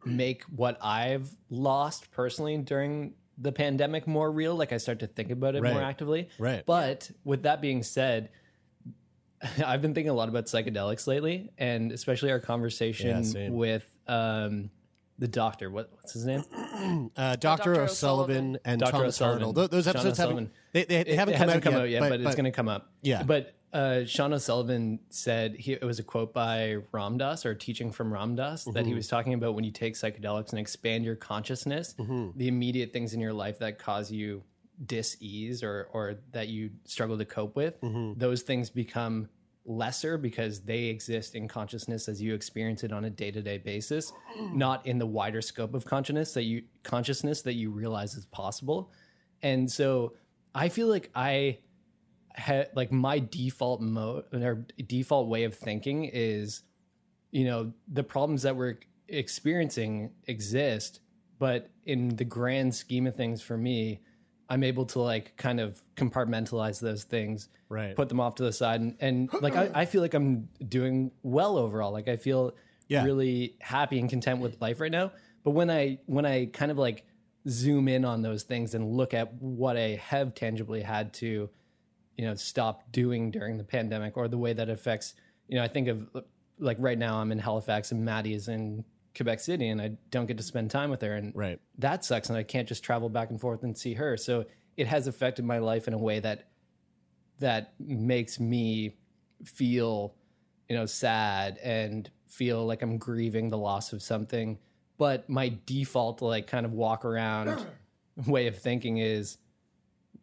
make 0.04 0.42
what 0.44 0.78
I've 0.82 1.28
lost 1.50 2.10
personally 2.10 2.56
during 2.58 3.14
the 3.38 3.52
pandemic 3.52 4.06
more 4.06 4.30
real. 4.30 4.54
Like 4.54 4.72
I 4.72 4.76
start 4.76 5.00
to 5.00 5.06
think 5.06 5.30
about 5.30 5.54
it 5.54 5.62
more 5.62 5.82
actively. 5.82 6.28
Right. 6.38 6.64
But 6.64 7.10
with 7.24 7.42
that 7.42 7.60
being 7.60 7.82
said, 7.82 8.30
I've 9.64 9.82
been 9.82 9.94
thinking 9.94 10.10
a 10.10 10.14
lot 10.14 10.28
about 10.28 10.46
psychedelics 10.46 11.06
lately, 11.06 11.50
and 11.58 11.92
especially 11.92 12.30
our 12.30 12.40
conversation 12.40 13.24
same. 13.24 13.54
with 13.54 13.84
um, 14.06 14.70
the 15.18 15.28
doctor. 15.28 15.70
What, 15.70 15.90
what's 15.94 16.12
his 16.12 16.24
name? 16.26 16.44
Uh, 17.16 17.36
Dr. 17.36 17.72
Dr. 17.74 17.80
O'Sullivan 17.82 17.86
O'Sullivan. 18.36 18.58
and 18.64 18.80
Dr. 18.80 18.90
Thomas 18.92 19.08
O'Sullivan. 19.16 19.38
Arnold. 19.38 19.54
Tho- 19.54 19.66
Those 19.68 19.84
Sean 19.84 19.90
episodes 19.96 20.18
haven't 20.18 20.50
they, 20.72 20.84
they, 20.84 21.04
they 21.04 21.10
It- 21.12 21.16
haven't 21.18 21.34
it 21.34 21.38
come 21.38 21.48
hasn't 21.48 21.56
out 21.58 21.62
come 21.62 21.72
yet, 21.74 21.80
out 21.82 21.88
yet, 21.88 22.00
but, 22.10 22.20
it's 22.20 22.34
going 22.34 22.44
to 22.46 22.50
come 22.50 22.68
up. 22.68 22.90
Yeah. 23.02 23.22
But 23.22 23.54
uh, 23.72 24.04
Sean 24.06 24.32
O'Sullivan 24.32 24.98
said 25.10 25.54
he, 25.56 25.72
it 25.74 25.84
was 25.84 25.98
a 26.00 26.02
quote 26.02 26.34
by 26.34 26.78
Ram 26.92 27.16
Dass 27.18 27.46
or 27.46 27.54
teaching 27.54 27.92
from 27.92 28.12
Ram 28.12 28.34
Dass 28.34 28.64
that 28.64 28.86
he 28.86 28.92
Mhm. 28.92 28.96
was 28.96 29.08
talking 29.08 29.34
about 29.34 29.54
when 29.54 29.62
you 29.64 29.70
take 29.70 29.94
psychedelics 29.94 30.50
and 30.50 30.58
expand 30.58 31.04
your 31.04 31.14
consciousness, 31.16 31.94
Mhm. 31.98 32.36
the 32.36 32.48
immediate 32.48 32.92
things 32.92 33.14
in 33.14 33.20
your 33.20 33.32
life 33.32 33.60
that 33.60 33.78
cause 33.78 34.10
you 34.10 34.42
dis-ease 34.84 35.62
or 35.62 35.88
or 35.92 36.16
that 36.32 36.48
you 36.48 36.70
struggle 36.84 37.16
to 37.18 37.24
cope 37.24 37.54
with, 37.56 37.80
Mhm. 37.80 38.18
those 38.18 38.42
things 38.42 38.70
become 38.70 39.28
lesser 39.66 40.18
because 40.18 40.60
they 40.60 40.84
exist 40.84 41.34
in 41.34 41.48
consciousness 41.48 42.08
as 42.08 42.20
you 42.20 42.34
experience 42.34 42.84
it 42.84 42.92
on 42.92 43.06
a 43.06 43.10
day-to-day 43.10 43.58
basis, 43.58 44.12
mm. 44.38 44.54
not 44.54 44.86
in 44.86 44.98
the 44.98 45.06
wider 45.06 45.40
scope 45.40 45.74
of 45.74 45.84
consciousness 45.84 46.34
that 46.34 46.42
you 46.42 46.62
consciousness 46.82 47.42
that 47.42 47.54
you 47.54 47.70
realize 47.70 48.14
is 48.14 48.26
possible. 48.26 48.92
And 49.42 49.70
so 49.70 50.14
I 50.54 50.68
feel 50.68 50.88
like 50.88 51.10
I 51.14 51.58
had 52.34 52.68
like 52.74 52.90
my 52.90 53.18
default 53.18 53.80
mode 53.80 54.24
or 54.32 54.66
default 54.86 55.28
way 55.28 55.44
of 55.44 55.54
thinking 55.54 56.04
is 56.04 56.62
you 57.30 57.44
know 57.44 57.72
the 57.88 58.02
problems 58.02 58.42
that 58.42 58.56
we're 58.56 58.78
experiencing 59.08 60.10
exist 60.26 61.00
but 61.38 61.70
in 61.86 62.16
the 62.16 62.24
grand 62.24 62.74
scheme 62.74 63.06
of 63.06 63.14
things 63.14 63.40
for 63.40 63.56
me 63.56 64.00
i'm 64.48 64.62
able 64.62 64.84
to 64.86 65.00
like 65.00 65.36
kind 65.36 65.60
of 65.60 65.80
compartmentalize 65.96 66.80
those 66.80 67.04
things 67.04 67.48
right. 67.68 67.96
put 67.96 68.08
them 68.08 68.20
off 68.20 68.34
to 68.36 68.42
the 68.42 68.52
side 68.52 68.80
and, 68.80 68.96
and 69.00 69.30
like 69.40 69.56
I, 69.56 69.70
I 69.74 69.84
feel 69.86 70.02
like 70.02 70.14
i'm 70.14 70.48
doing 70.68 71.10
well 71.22 71.56
overall. 71.58 71.92
Like 71.92 72.08
i 72.08 72.16
feel 72.16 72.54
Yeah. 72.88 73.04
really 73.04 73.56
happy 73.60 73.98
and 73.98 74.08
content 74.10 74.40
with 74.40 74.60
life 74.60 74.80
right 74.80 74.92
now. 74.92 75.12
But 75.42 75.50
when 75.52 75.70
i 75.70 75.98
when 76.06 76.26
i 76.26 76.46
kind 76.46 76.70
of 76.70 76.78
like 76.78 77.04
zoom 77.48 77.88
in 77.88 78.04
on 78.04 78.22
those 78.22 78.42
things 78.44 78.74
and 78.74 78.92
look 78.96 79.12
at 79.12 79.34
what 79.40 79.76
i 79.76 80.00
have 80.02 80.34
tangibly 80.34 80.80
had 80.82 81.12
to 81.14 81.50
you 82.16 82.24
know 82.24 82.34
stop 82.34 82.90
doing 82.92 83.30
during 83.30 83.58
the 83.58 83.64
pandemic 83.64 84.16
or 84.16 84.28
the 84.28 84.38
way 84.38 84.52
that 84.54 84.70
affects 84.70 85.14
you 85.48 85.56
know 85.56 85.62
i 85.62 85.68
think 85.68 85.88
of 85.88 86.08
like 86.58 86.78
right 86.80 86.96
now 86.98 87.16
i'm 87.18 87.30
in 87.32 87.38
halifax 87.38 87.92
and 87.92 88.02
maddie 88.02 88.32
is 88.32 88.48
in 88.48 88.82
quebec 89.14 89.40
city 89.40 89.68
and 89.68 89.80
i 89.80 89.90
don't 90.10 90.26
get 90.26 90.36
to 90.36 90.42
spend 90.42 90.70
time 90.70 90.90
with 90.90 91.00
her 91.00 91.14
and 91.14 91.32
right. 91.34 91.60
that 91.78 92.04
sucks 92.04 92.28
and 92.28 92.38
i 92.38 92.42
can't 92.42 92.68
just 92.68 92.82
travel 92.82 93.08
back 93.08 93.30
and 93.30 93.40
forth 93.40 93.62
and 93.62 93.76
see 93.76 93.94
her. 93.94 94.16
So 94.16 94.44
it 94.76 94.86
has 94.86 95.06
affected 95.06 95.44
my 95.44 95.58
life 95.58 95.86
in 95.86 95.94
a 95.94 95.98
way 95.98 96.20
that 96.20 96.48
that 97.38 97.74
makes 97.78 98.40
me 98.40 98.96
feel 99.44 100.14
you 100.68 100.76
know 100.76 100.86
sad 100.86 101.58
and 101.62 102.10
feel 102.26 102.64
like 102.64 102.82
i'm 102.82 102.98
grieving 102.98 103.50
the 103.50 103.58
loss 103.58 103.92
of 103.92 104.02
something. 104.02 104.58
But 104.96 105.28
my 105.28 105.56
default 105.66 106.22
like 106.22 106.46
kind 106.46 106.64
of 106.64 106.72
walk 106.72 107.04
around 107.04 107.66
way 108.26 108.46
of 108.46 108.58
thinking 108.58 108.98
is 108.98 109.38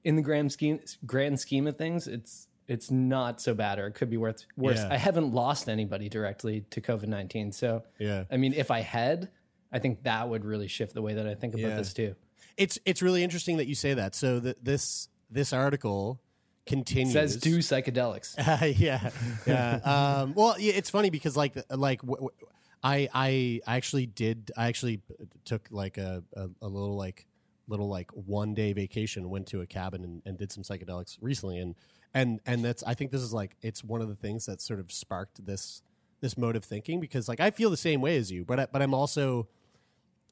in 0.04 0.15
the 0.15 0.21
grand 0.21 0.51
scheme 0.51 0.80
grand 1.06 1.39
scheme 1.39 1.67
of 1.67 1.77
things, 1.77 2.08
it's 2.08 2.47
it's 2.71 2.89
not 2.89 3.41
so 3.41 3.53
bad, 3.53 3.79
or 3.79 3.88
it 3.88 3.93
could 3.93 4.10
be 4.10 4.17
worth 4.17 4.45
worse. 4.55 4.77
Yeah. 4.79 4.89
I 4.91 4.97
haven't 4.97 5.34
lost 5.34 5.67
anybody 5.67 6.07
directly 6.10 6.62
to 6.69 6.79
COVID 6.81 7.07
nineteen, 7.07 7.51
so 7.51 7.84
Yeah. 7.99 8.23
I 8.31 8.38
mean, 8.38 8.53
if 8.53 8.71
I 8.71 8.79
had, 8.79 9.29
I 9.71 9.79
think 9.79 10.03
that 10.03 10.29
would 10.29 10.45
really 10.45 10.67
shift 10.67 10.93
the 10.93 11.01
way 11.01 11.13
that 11.15 11.27
I 11.27 11.36
think 11.36 11.53
about 11.53 11.69
Yeah. 11.69 11.75
this 11.77 11.93
too. 11.93 12.15
It's 12.57 12.79
it's 12.86 13.01
really 13.01 13.23
interesting 13.23 13.57
that 13.57 13.67
you 13.67 13.75
say 13.75 13.93
that. 13.95 14.15
So 14.15 14.39
this 14.39 15.10
this 15.29 15.53
article 15.53 16.21
continues. 16.65 17.13
Says 17.13 17.38
do 17.38 17.57
psychedelics. 17.60 18.36
yeah, 18.79 19.10
yeah. 19.45 19.75
Um, 20.21 20.34
well, 20.36 20.55
yeah, 20.60 20.73
it's 20.73 20.89
funny 20.89 21.10
because 21.10 21.36
like 21.38 21.55
like 21.69 22.01
w- 22.01 22.15
w- 22.27 22.36
I 22.84 23.10
I 23.13 23.62
actually 23.67 24.05
did 24.05 24.51
I 24.57 24.67
actually 24.67 25.01
took 25.45 25.67
like 25.71 25.97
a, 25.97 26.23
a, 26.36 26.47
a 26.62 26.67
little 26.67 26.95
like 26.95 27.25
little 27.67 27.89
like 27.89 28.12
one 28.12 28.53
day 28.53 28.73
vacation, 28.73 29.29
went 29.29 29.47
to 29.47 29.62
a 29.62 29.65
cabin 29.67 30.03
and, 30.03 30.21
and 30.25 30.38
did 30.38 30.51
some 30.51 30.63
psychedelics 30.63 31.17
recently, 31.21 31.57
and 31.60 31.75
and 32.13 32.39
and 32.45 32.63
that's 32.63 32.84
I 32.84 32.93
think 32.93 33.12
this 33.12 33.21
is 33.21 33.34
like 33.34 33.56
it's 33.62 33.84
one 33.84 34.02
of 34.02 34.08
the 34.08 34.15
things 34.15 34.45
that 34.45 34.62
sort 34.62 34.80
of 34.80 34.91
sparked 34.91 35.45
this 35.45 35.82
this 36.19 36.38
mode 36.38 36.56
of 36.56 36.63
thinking 36.63 37.00
because 37.00 37.28
like 37.28 37.39
I 37.39 37.52
feel 37.52 37.69
the 37.69 37.78
same 37.78 38.02
way 38.02 38.17
as 38.17 38.32
you, 38.32 38.45
but 38.45 38.60
I, 38.60 38.67
but 38.71 38.82
I'm 38.82 38.93
also 38.93 39.47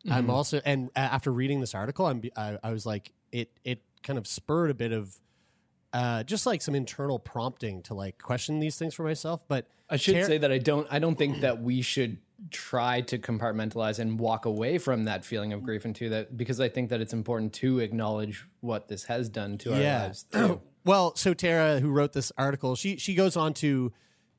I'm 0.10 0.30
also 0.30 0.62
and 0.66 0.90
after 0.96 1.32
reading 1.32 1.60
this 1.60 1.76
article, 1.76 2.06
I'm 2.06 2.22
I, 2.36 2.58
I 2.64 2.72
was 2.72 2.86
like 2.86 3.12
it 3.32 3.52
it 3.64 3.82
kind 4.04 4.18
of 4.18 4.28
spurred 4.28 4.70
a 4.70 4.74
bit 4.74 4.92
of 4.92 5.20
uh, 5.92 6.24
just 6.24 6.46
like 6.46 6.62
some 6.62 6.76
internal 6.76 7.20
prompting 7.20 7.82
to 7.84 7.94
like 7.94 8.22
question 8.22 8.60
these 8.60 8.78
things 8.78 8.94
for 8.94 9.04
myself. 9.04 9.44
But 9.48 9.68
I 9.90 9.98
should 9.98 10.16
Ter- 10.16 10.26
say 10.26 10.38
that 10.38 10.52
I 10.52 10.58
don't. 10.58 10.88
I 10.90 11.00
don't 11.00 11.16
think 11.18 11.42
that 11.42 11.62
we 11.62 11.82
should 11.82 12.18
try 12.52 13.02
to 13.02 13.18
compartmentalize 13.18 14.00
and 14.00 14.18
walk 14.20 14.46
away 14.46 14.78
from 14.78 15.04
that 15.04 15.26
feeling 15.26 15.52
of 15.52 15.64
grief 15.64 15.86
into 15.86 16.08
that 16.10 16.38
because 16.38 16.62
I 16.62 16.70
think 16.70 16.90
that 16.90 17.02
it's 17.02 17.12
important 17.12 17.52
to 17.54 17.80
acknowledge 17.80 18.46
what 18.62 18.88
this 18.88 19.06
has 19.06 19.28
done 19.28 19.58
to 19.60 19.74
our 19.74 19.80
lives. 20.04 20.26
Too. 20.32 20.62
Well, 20.86 21.16
so 21.16 21.34
Tara, 21.34 21.80
who 21.80 21.90
wrote 21.90 22.14
this 22.14 22.32
article, 22.38 22.76
she 22.76 22.98
she 22.98 23.16
goes 23.16 23.36
on 23.36 23.54
to 23.56 23.92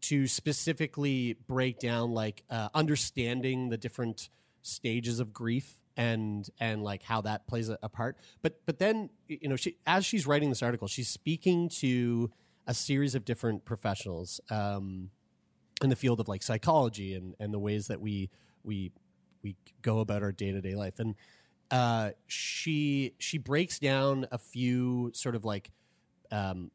to 0.02 0.26
specifically 0.26 1.36
break 1.46 1.78
down 1.78 2.12
like 2.12 2.42
uh, 2.50 2.68
understanding 2.74 3.68
the 3.68 3.76
different 3.76 4.30
stages 4.62 5.20
of 5.20 5.32
grief 5.32 5.80
and 5.96 6.48
and 6.58 6.82
like 6.82 7.02
how 7.02 7.20
that 7.20 7.46
plays 7.46 7.68
a, 7.68 7.78
a 7.82 7.88
part. 7.88 8.16
But 8.42 8.60
but 8.66 8.78
then 8.78 9.10
you 9.28 9.48
know 9.48 9.56
she 9.56 9.76
as 9.86 10.04
she's 10.04 10.26
writing 10.26 10.48
this 10.48 10.62
article, 10.62 10.88
she's 10.88 11.08
speaking 11.08 11.68
to 11.80 12.30
a 12.66 12.74
series 12.74 13.14
of 13.14 13.24
different 13.24 13.64
professionals 13.64 14.40
um, 14.50 15.10
in 15.82 15.90
the 15.90 15.96
field 15.96 16.20
of 16.20 16.28
like 16.28 16.42
psychology 16.42 17.14
and 17.14 17.34
and 17.38 17.52
the 17.52 17.58
ways 17.58 17.88
that 17.88 18.00
we 18.00 18.30
we 18.64 18.92
we 19.42 19.56
go 19.82 20.00
about 20.00 20.22
our 20.22 20.32
day 20.32 20.52
to 20.52 20.60
day 20.60 20.74
life 20.74 20.98
and. 20.98 21.14
Uh, 21.72 22.10
she 22.26 23.14
she 23.20 23.38
breaks 23.38 23.78
down 23.78 24.26
a 24.32 24.38
few 24.38 25.08
sort 25.14 25.36
of 25.36 25.44
like 25.44 25.70
um, 26.30 26.70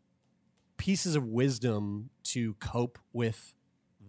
pieces 0.77 1.15
of 1.15 1.25
wisdom 1.25 2.09
to 2.23 2.53
cope 2.55 2.99
with 3.13 3.53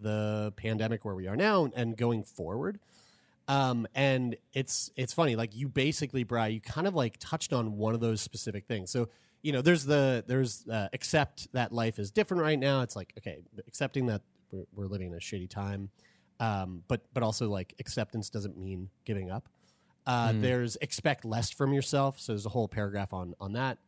the 0.00 0.52
pandemic 0.56 1.04
where 1.04 1.14
we 1.14 1.26
are 1.26 1.36
now 1.36 1.68
and 1.74 1.96
going 1.96 2.22
forward. 2.22 2.78
Um, 3.48 3.86
and 3.94 4.36
it's 4.52 4.90
it's 4.96 5.12
funny, 5.12 5.36
like 5.36 5.54
you 5.54 5.68
basically, 5.68 6.24
Bry, 6.24 6.48
you 6.48 6.60
kind 6.60 6.86
of 6.86 6.94
like 6.94 7.16
touched 7.18 7.52
on 7.52 7.76
one 7.76 7.94
of 7.94 8.00
those 8.00 8.20
specific 8.20 8.66
things. 8.66 8.90
So 8.90 9.08
you 9.42 9.52
know, 9.52 9.62
there's 9.62 9.84
the 9.84 10.24
there's 10.26 10.66
uh, 10.66 10.88
accept 10.92 11.46
that 11.52 11.70
life 11.72 12.00
is 12.00 12.10
different 12.10 12.42
right 12.42 12.58
now. 12.58 12.80
It's 12.80 12.96
like 12.96 13.12
okay, 13.18 13.44
accepting 13.68 14.06
that 14.06 14.22
we're, 14.50 14.64
we're 14.74 14.86
living 14.86 15.08
in 15.08 15.14
a 15.14 15.20
shitty 15.20 15.48
time, 15.48 15.90
um, 16.40 16.82
but 16.88 17.02
but 17.14 17.22
also 17.22 17.48
like 17.48 17.74
acceptance 17.78 18.28
doesn't 18.28 18.58
mean 18.58 18.90
giving 19.04 19.30
up. 19.30 19.48
Uh, 20.04 20.32
There's 20.40 20.76
expect 20.80 21.24
less 21.24 21.50
from 21.50 21.72
yourself. 21.72 22.18
So 22.18 22.32
there's 22.32 22.46
a 22.46 22.50
whole 22.50 22.66
paragraph 22.66 23.12
on 23.12 23.34
on 23.40 23.52
that 23.52 23.78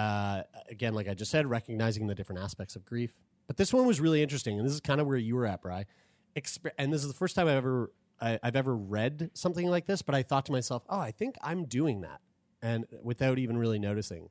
uh, 0.00 0.42
again, 0.70 0.94
like 0.94 1.08
I 1.08 1.14
just 1.14 1.30
said, 1.30 1.46
recognizing 1.46 2.06
the 2.06 2.14
different 2.14 2.40
aspects 2.40 2.74
of 2.74 2.86
grief. 2.86 3.12
But 3.46 3.58
this 3.58 3.72
one 3.72 3.86
was 3.86 4.00
really 4.00 4.22
interesting, 4.22 4.58
and 4.58 4.66
this 4.66 4.72
is 4.72 4.80
kind 4.80 4.98
of 5.00 5.06
where 5.06 5.18
you 5.18 5.36
were 5.36 5.44
at, 5.44 5.60
Bry. 5.60 5.84
Exp- 6.34 6.70
and 6.78 6.90
this 6.90 7.02
is 7.02 7.08
the 7.08 7.14
first 7.14 7.36
time 7.36 7.48
I've 7.48 7.56
ever 7.56 7.92
I, 8.20 8.38
I've 8.42 8.56
ever 8.56 8.74
read 8.74 9.30
something 9.34 9.68
like 9.68 9.86
this. 9.86 10.00
But 10.00 10.14
I 10.14 10.22
thought 10.22 10.46
to 10.46 10.52
myself, 10.52 10.84
oh, 10.88 10.98
I 10.98 11.10
think 11.10 11.36
I'm 11.42 11.64
doing 11.66 12.00
that, 12.00 12.20
and 12.62 12.86
without 13.02 13.38
even 13.38 13.58
really 13.58 13.78
noticing. 13.78 14.30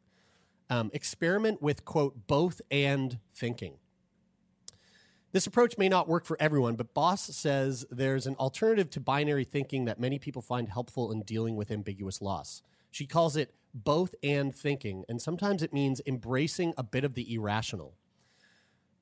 Um, 0.72 0.90
experiment 0.94 1.62
with 1.62 1.86
quote 1.86 2.28
both 2.28 2.62
and 2.72 3.20
thinking. 3.32 3.76
This 5.32 5.46
approach 5.46 5.78
may 5.78 5.90
not 5.90 6.08
work 6.08 6.26
for 6.26 6.38
everyone, 6.40 6.76
but 6.76 6.96
Boss 6.96 7.22
says 7.22 7.86
there's 7.92 8.26
an 8.26 8.36
alternative 8.36 8.90
to 8.92 9.00
binary 9.00 9.44
thinking 9.44 9.86
that 9.86 10.00
many 10.00 10.18
people 10.18 10.42
find 10.42 10.70
helpful 10.70 11.12
in 11.12 11.22
dealing 11.22 11.56
with 11.56 11.70
ambiguous 11.70 12.22
loss. 12.22 12.64
She 12.90 13.06
calls 13.06 13.36
it 13.36 13.54
both 13.74 14.16
and 14.24 14.54
thinking, 14.56 15.06
and 15.08 15.22
sometimes 15.22 15.62
it 15.64 15.74
means 15.74 16.02
embracing 16.06 16.74
a 16.78 16.84
bit 16.84 17.04
of 17.04 17.14
the 17.14 17.34
irrational. 17.34 17.96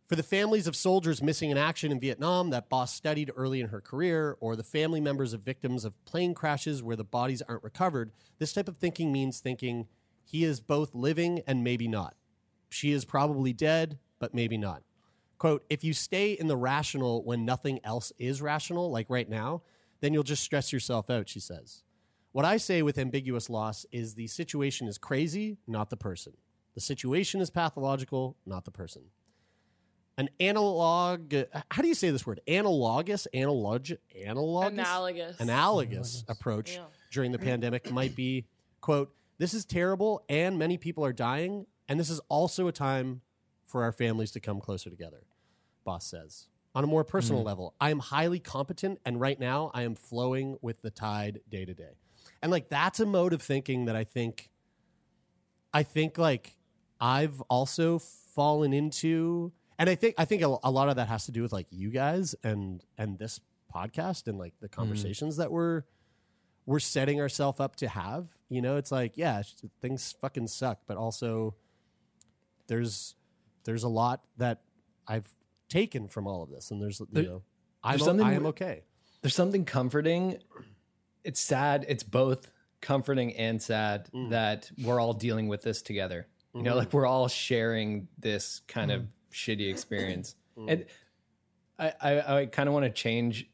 For 0.08 0.16
the 0.16 0.24
families 0.24 0.68
of 0.68 0.76
soldiers 0.76 1.22
missing 1.22 1.50
in 1.50 1.58
action 1.58 1.92
in 1.92 2.00
Vietnam 2.00 2.50
that 2.52 2.70
Boss 2.70 2.94
studied 2.94 3.32
early 3.36 3.60
in 3.60 3.68
her 3.68 3.82
career, 3.82 4.38
or 4.40 4.56
the 4.56 4.64
family 4.64 5.02
members 5.02 5.34
of 5.34 5.42
victims 5.42 5.84
of 5.84 6.06
plane 6.06 6.34
crashes 6.34 6.82
where 6.82 6.96
the 6.96 7.04
bodies 7.04 7.42
aren't 7.42 7.64
recovered, 7.64 8.12
this 8.40 8.54
type 8.54 8.70
of 8.70 8.78
thinking 8.78 9.12
means 9.12 9.40
thinking 9.40 9.88
he 10.24 10.44
is 10.46 10.62
both 10.62 10.96
living 10.96 11.42
and 11.46 11.64
maybe 11.64 11.88
not. 11.88 12.16
She 12.70 12.92
is 12.92 13.04
probably 13.06 13.54
dead, 13.54 14.00
but 14.20 14.34
maybe 14.34 14.58
not. 14.58 14.84
Quote, 15.38 15.66
if 15.70 15.84
you 15.84 15.94
stay 15.94 16.32
in 16.32 16.48
the 16.48 16.58
rational 16.58 17.24
when 17.24 17.46
nothing 17.46 17.80
else 17.84 18.12
is 18.18 18.42
rational, 18.42 18.90
like 18.90 19.10
right 19.10 19.30
now, 19.30 19.62
then 20.00 20.14
you'll 20.14 20.24
just 20.24 20.44
stress 20.44 20.72
yourself 20.72 21.10
out, 21.10 21.30
she 21.30 21.40
says. 21.40 21.84
What 22.38 22.46
I 22.46 22.58
say 22.58 22.84
with 22.84 23.00
ambiguous 23.00 23.50
loss 23.50 23.84
is 23.92 24.14
the 24.14 24.28
situation 24.28 24.88
is 24.88 25.00
crazy, 25.00 25.58
not 25.66 25.90
the 25.90 25.98
person. 25.98 26.34
The 26.76 26.82
situation 26.82 27.42
is 27.42 27.50
pathological, 27.50 28.38
not 28.46 28.64
the 28.64 28.70
person. 28.70 29.06
An 30.20 30.30
analog, 30.40 31.34
how 31.72 31.82
do 31.82 31.88
you 31.88 31.96
say 31.96 32.12
this 32.12 32.28
word? 32.28 32.42
Analogous, 32.48 33.26
analog, 33.34 33.90
analogous, 34.14 34.72
Analogous. 34.78 35.40
analogous 35.40 36.24
approach 36.28 36.76
Yeah. 36.76 36.86
during 37.10 37.32
the 37.32 37.40
pandemic 37.40 37.92
might 37.92 38.16
be, 38.16 38.46
quote, 38.82 39.16
this 39.40 39.56
is 39.56 39.66
terrible 39.66 40.24
and 40.30 40.60
many 40.60 40.78
people 40.78 41.04
are 41.04 41.14
dying, 41.14 41.66
and 41.88 42.00
this 42.00 42.12
is 42.12 42.20
also 42.30 42.68
a 42.68 42.72
time 42.72 43.22
for 43.64 43.82
our 43.82 43.92
families 43.92 44.30
to 44.34 44.40
come 44.40 44.62
closer 44.62 44.92
together, 44.92 45.26
Boss 45.84 46.06
says. 46.06 46.50
On 46.76 46.84
a 46.84 46.88
more 46.88 47.04
personal 47.04 47.40
mm-hmm. 47.40 47.48
level, 47.48 47.74
I 47.82 47.90
am 47.90 47.98
highly 47.98 48.40
competent, 48.40 49.00
and 49.04 49.20
right 49.20 49.40
now 49.40 49.72
I 49.74 49.82
am 49.82 49.96
flowing 49.96 50.60
with 50.62 50.84
the 50.84 50.92
tide 50.92 51.42
day 51.50 51.66
to 51.66 51.74
day. 51.74 51.96
And 52.42 52.52
like 52.52 52.70
that's 52.70 53.00
a 53.00 53.06
mode 53.06 53.34
of 53.34 53.42
thinking 53.42 53.86
that 53.86 53.96
I 53.96 54.04
think, 54.04 54.50
I 55.74 55.84
think 55.84 56.18
like 56.18 56.58
I've 57.00 57.42
also 57.42 58.00
fallen 58.00 58.74
into, 58.74 59.52
and 59.80 59.90
I 59.90 59.96
think 59.96 60.16
I 60.18 60.26
think 60.26 60.42
a, 60.42 60.58
a 60.64 60.72
lot 60.72 60.90
of 60.90 60.96
that 60.96 61.08
has 61.08 61.26
to 61.26 61.32
do 61.32 61.42
with 61.42 61.54
like 61.54 61.68
you 61.70 61.90
guys 61.90 62.36
and 62.44 62.84
and 62.98 63.20
this 63.20 63.40
podcast 63.74 64.28
and 64.28 64.38
like 64.38 64.54
the 64.60 64.68
mm-hmm. 64.68 64.80
conversations 64.80 65.38
that 65.38 65.52
we're 65.52 65.84
we're 66.66 66.80
setting 66.80 67.22
ourselves 67.22 67.60
up 67.60 67.76
to 67.78 67.88
have. 67.88 68.28
You 68.50 68.62
know, 68.62 68.78
it's 68.78 68.92
like 68.92 69.14
yeah, 69.16 69.42
things 69.82 70.16
fucking 70.22 70.48
suck, 70.48 70.80
but 70.88 70.98
also 70.98 71.56
there's 72.68 73.16
there's 73.64 73.84
a 73.84 73.90
lot 73.90 74.22
that 74.38 74.62
I've 75.08 75.30
taken 75.70 76.08
from 76.08 76.28
all 76.28 76.44
of 76.44 76.50
this, 76.50 76.72
and 76.72 76.82
there's 76.82 77.00
you 77.00 77.08
There- 77.12 77.24
know 77.24 77.44
I'm 77.84 77.92
there's 77.94 78.02
o- 78.04 78.06
something 78.06 78.26
I 78.26 78.34
am 78.34 78.46
okay. 78.48 78.84
There's 79.22 79.36
something 79.36 79.66
comforting. 79.66 80.40
It's 81.28 81.40
sad. 81.42 81.86
It's 81.90 82.04
both 82.04 82.52
comforting 82.82 83.36
and 83.36 83.62
sad 83.62 84.10
Mm. 84.14 84.30
that 84.30 84.72
we're 84.84 85.00
all 85.00 85.14
dealing 85.14 85.48
with 85.50 85.62
this 85.62 85.82
together. 85.82 86.28
You 86.54 86.60
Mm-hmm. 86.60 86.66
know, 86.70 86.76
like 86.78 86.94
we're 86.94 87.06
all 87.06 87.28
sharing 87.28 88.08
this 88.18 88.62
kind 88.68 88.92
of 88.92 89.08
shitty 89.32 89.70
experience. 89.70 90.36
Mm. 90.58 90.72
And 90.72 90.86
I, 91.78 91.94
I, 92.02 92.40
I 92.42 92.46
kind 92.48 92.68
of 92.68 92.74
want 92.74 92.86
to 92.86 92.90
change, 92.92 93.48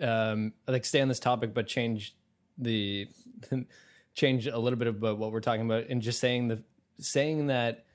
um, 0.00 0.52
like 0.68 0.84
stay 0.84 1.00
on 1.00 1.08
this 1.08 1.18
topic, 1.18 1.52
but 1.52 1.66
change 1.66 2.14
the, 2.58 3.08
change 4.14 4.46
a 4.46 4.56
little 4.56 4.78
bit 4.78 4.86
about 4.86 5.18
what 5.18 5.32
we're 5.32 5.40
talking 5.40 5.64
about, 5.66 5.88
and 5.88 6.00
just 6.00 6.20
saying 6.20 6.46
the, 6.46 6.62
saying 7.00 7.48
that, 7.48 7.86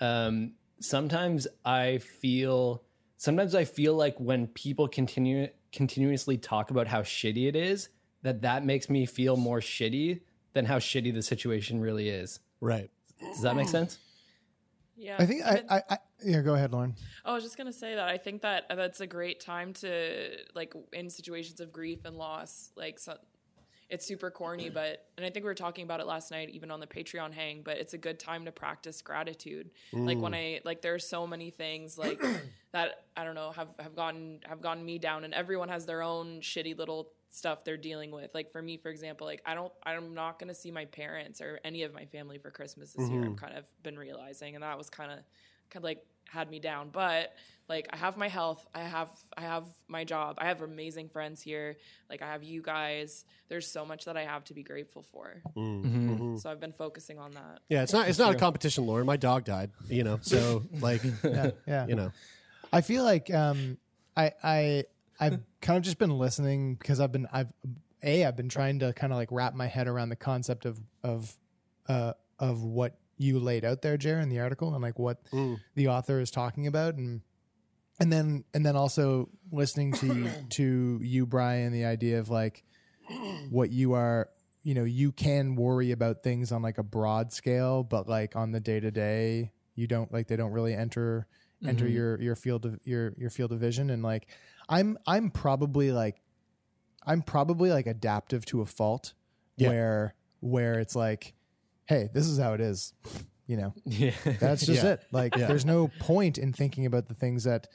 um, 0.00 0.52
sometimes 0.80 1.46
I 1.64 1.98
feel, 1.98 2.82
sometimes 3.16 3.54
I 3.54 3.64
feel 3.64 3.94
like 3.94 4.20
when 4.20 4.46
people 4.48 4.88
continue 4.88 5.48
continuously 5.72 6.36
talk 6.36 6.70
about 6.70 6.86
how 6.86 7.00
shitty 7.00 7.48
it 7.48 7.56
is, 7.56 7.88
that 8.22 8.42
that 8.42 8.64
makes 8.64 8.88
me 8.88 9.06
feel 9.06 9.36
more 9.36 9.60
shitty 9.60 10.20
than 10.52 10.66
how 10.66 10.78
shitty 10.78 11.12
the 11.12 11.22
situation 11.22 11.80
really 11.80 12.08
is. 12.08 12.40
Right. 12.60 12.90
Does 13.20 13.42
that 13.42 13.56
make 13.56 13.68
sense? 13.68 13.98
Yeah. 14.96 15.16
I 15.18 15.26
think 15.26 15.42
I, 15.44 15.62
I, 15.68 15.82
I 15.90 15.98
yeah. 16.24 16.40
Go 16.42 16.54
ahead, 16.54 16.72
Lauren. 16.72 16.94
Oh, 17.24 17.32
I 17.32 17.34
was 17.34 17.44
just 17.44 17.56
gonna 17.56 17.72
say 17.72 17.94
that 17.94 18.08
I 18.08 18.18
think 18.18 18.42
that 18.42 18.66
uh, 18.70 18.74
that's 18.74 19.00
a 19.00 19.06
great 19.06 19.40
time 19.40 19.72
to 19.74 20.36
like 20.54 20.74
in 20.92 21.10
situations 21.10 21.60
of 21.60 21.72
grief 21.72 22.04
and 22.04 22.16
loss, 22.16 22.70
like 22.76 22.98
so, 22.98 23.16
it's 23.92 24.06
super 24.06 24.30
corny, 24.30 24.70
but 24.70 25.06
and 25.16 25.26
I 25.26 25.30
think 25.30 25.44
we 25.44 25.50
were 25.50 25.54
talking 25.54 25.84
about 25.84 26.00
it 26.00 26.06
last 26.06 26.30
night, 26.30 26.48
even 26.50 26.70
on 26.70 26.80
the 26.80 26.86
Patreon 26.86 27.32
hang. 27.32 27.62
But 27.62 27.76
it's 27.76 27.94
a 27.94 27.98
good 27.98 28.18
time 28.18 28.46
to 28.46 28.52
practice 28.52 29.02
gratitude. 29.02 29.70
Like 29.92 30.18
when 30.18 30.32
mm. 30.32 30.56
I 30.56 30.60
like, 30.64 30.80
there's 30.80 31.06
so 31.06 31.26
many 31.26 31.50
things 31.50 31.98
like 31.98 32.22
that. 32.72 33.04
I 33.14 33.24
don't 33.24 33.34
know 33.34 33.52
have 33.52 33.68
have 33.78 33.94
gotten 33.94 34.40
have 34.48 34.62
gotten 34.62 34.84
me 34.84 34.98
down, 34.98 35.24
and 35.24 35.34
everyone 35.34 35.68
has 35.68 35.84
their 35.84 36.02
own 36.02 36.40
shitty 36.40 36.78
little 36.78 37.10
stuff 37.32 37.64
they're 37.64 37.76
dealing 37.76 38.10
with. 38.10 38.30
Like 38.34 38.52
for 38.52 38.62
me, 38.62 38.76
for 38.76 38.90
example, 38.90 39.26
like 39.26 39.42
I 39.44 39.54
don't, 39.54 39.72
I'm 39.84 40.14
not 40.14 40.38
gonna 40.38 40.54
see 40.54 40.70
my 40.70 40.84
parents 40.84 41.40
or 41.40 41.58
any 41.64 41.82
of 41.82 41.92
my 41.92 42.04
family 42.04 42.38
for 42.38 42.50
Christmas 42.50 42.92
this 42.92 43.08
year. 43.08 43.22
Mm-hmm. 43.22 43.32
I've 43.32 43.36
kind 43.36 43.56
of 43.56 43.64
been 43.82 43.98
realizing, 43.98 44.54
and 44.54 44.62
that 44.62 44.78
was 44.78 44.90
kind 44.90 45.10
of, 45.10 45.18
kind 45.70 45.80
of 45.80 45.84
like 45.84 46.04
had 46.28 46.50
me 46.50 46.60
down. 46.60 46.90
But 46.92 47.34
like 47.68 47.88
I 47.90 47.96
have 47.96 48.18
my 48.18 48.28
health, 48.28 48.66
I 48.74 48.80
have, 48.80 49.08
I 49.36 49.42
have 49.42 49.64
my 49.88 50.04
job, 50.04 50.36
I 50.38 50.46
have 50.46 50.60
amazing 50.60 51.08
friends 51.08 51.40
here. 51.40 51.78
Like 52.10 52.20
I 52.20 52.26
have 52.26 52.42
you 52.42 52.60
guys. 52.60 53.24
There's 53.48 53.66
so 53.66 53.84
much 53.86 54.04
that 54.04 54.16
I 54.16 54.24
have 54.24 54.44
to 54.44 54.54
be 54.54 54.62
grateful 54.62 55.02
for. 55.10 55.42
Mm-hmm. 55.56 56.10
Mm-hmm. 56.10 56.36
So 56.36 56.50
I've 56.50 56.60
been 56.60 56.72
focusing 56.72 57.18
on 57.18 57.30
that. 57.32 57.60
Yeah, 57.68 57.82
it's 57.82 57.94
not 57.94 58.08
it's 58.08 58.18
not 58.18 58.34
a 58.34 58.38
competition, 58.38 58.86
Lauren. 58.86 59.06
My 59.06 59.16
dog 59.16 59.44
died, 59.44 59.70
you 59.88 60.04
know. 60.04 60.18
So 60.20 60.64
like, 60.80 61.02
yeah. 61.24 61.86
you 61.86 61.94
know, 61.94 62.12
I 62.70 62.82
feel 62.82 63.04
like 63.04 63.32
um, 63.32 63.78
I 64.16 64.32
I 64.42 64.84
I've 65.20 65.40
kind 65.60 65.76
of 65.76 65.82
just 65.82 65.98
been 65.98 66.16
listening 66.18 66.74
because 66.74 67.00
I've 67.00 67.12
been 67.12 67.28
I've 67.32 67.52
a 68.02 68.24
I've 68.24 68.36
been 68.36 68.48
trying 68.48 68.80
to 68.80 68.92
kind 68.92 69.12
of 69.12 69.18
like 69.18 69.28
wrap 69.30 69.54
my 69.54 69.66
head 69.66 69.88
around 69.88 70.08
the 70.08 70.16
concept 70.16 70.64
of 70.64 70.80
of 71.02 71.36
uh 71.88 72.12
of 72.38 72.62
what 72.62 72.98
you 73.18 73.38
laid 73.38 73.64
out 73.64 73.82
there, 73.82 73.96
Jer, 73.96 74.18
in 74.18 74.28
the 74.28 74.40
article, 74.40 74.72
and 74.74 74.82
like 74.82 74.98
what 74.98 75.18
the 75.74 75.88
author 75.88 76.20
is 76.20 76.30
talking 76.30 76.66
about, 76.66 76.94
and 76.94 77.20
and 78.00 78.12
then 78.12 78.44
and 78.52 78.66
then 78.66 78.76
also 78.76 79.28
listening 79.50 79.92
to 79.94 80.28
to 80.50 81.00
you, 81.02 81.26
Brian, 81.26 81.72
the 81.72 81.84
idea 81.84 82.18
of 82.18 82.28
like 82.28 82.64
what 83.50 83.70
you 83.70 83.92
are 83.92 84.28
you 84.62 84.74
know 84.74 84.84
you 84.84 85.12
can 85.12 85.56
worry 85.56 85.90
about 85.90 86.22
things 86.22 86.52
on 86.52 86.62
like 86.62 86.78
a 86.78 86.84
broad 86.84 87.32
scale 87.32 87.82
but 87.82 88.08
like 88.08 88.36
on 88.36 88.52
the 88.52 88.60
day 88.60 88.78
to 88.78 88.92
day 88.92 89.50
you 89.74 89.88
don't 89.88 90.12
like 90.12 90.28
they 90.28 90.36
don't 90.36 90.52
really 90.52 90.72
enter 90.72 91.26
enter 91.66 91.88
your 91.88 92.20
your 92.20 92.36
field 92.36 92.66
of 92.66 92.78
your 92.84 93.14
your 93.16 93.30
field 93.30 93.52
of 93.52 93.60
vision. 93.60 93.90
And 93.90 94.02
like 94.02 94.26
i'm 94.68 94.98
i'm 95.06 95.30
probably 95.30 95.92
like 95.92 96.20
i'm 97.06 97.22
probably 97.22 97.70
like 97.70 97.86
adaptive 97.86 98.44
to 98.46 98.60
a 98.60 98.66
fault 98.66 99.14
Yeah. 99.56 99.68
where 99.68 100.14
where 100.40 100.78
it's 100.80 100.94
like 100.96 101.34
hey 101.86 102.08
this 102.12 102.26
is 102.26 102.38
how 102.38 102.54
it 102.54 102.60
is 102.60 102.92
you 103.46 103.56
know 103.56 103.74
Yeah. 103.84 104.12
that's 104.40 104.64
just 104.66 104.82
Yeah. 104.84 104.92
it. 104.92 105.02
Like 105.12 105.34
there's 105.34 105.64
no 105.64 105.88
point 105.98 106.38
in 106.38 106.52
thinking 106.52 106.86
about 106.86 107.06
the 107.08 107.14
things 107.14 107.44
that 107.44 107.66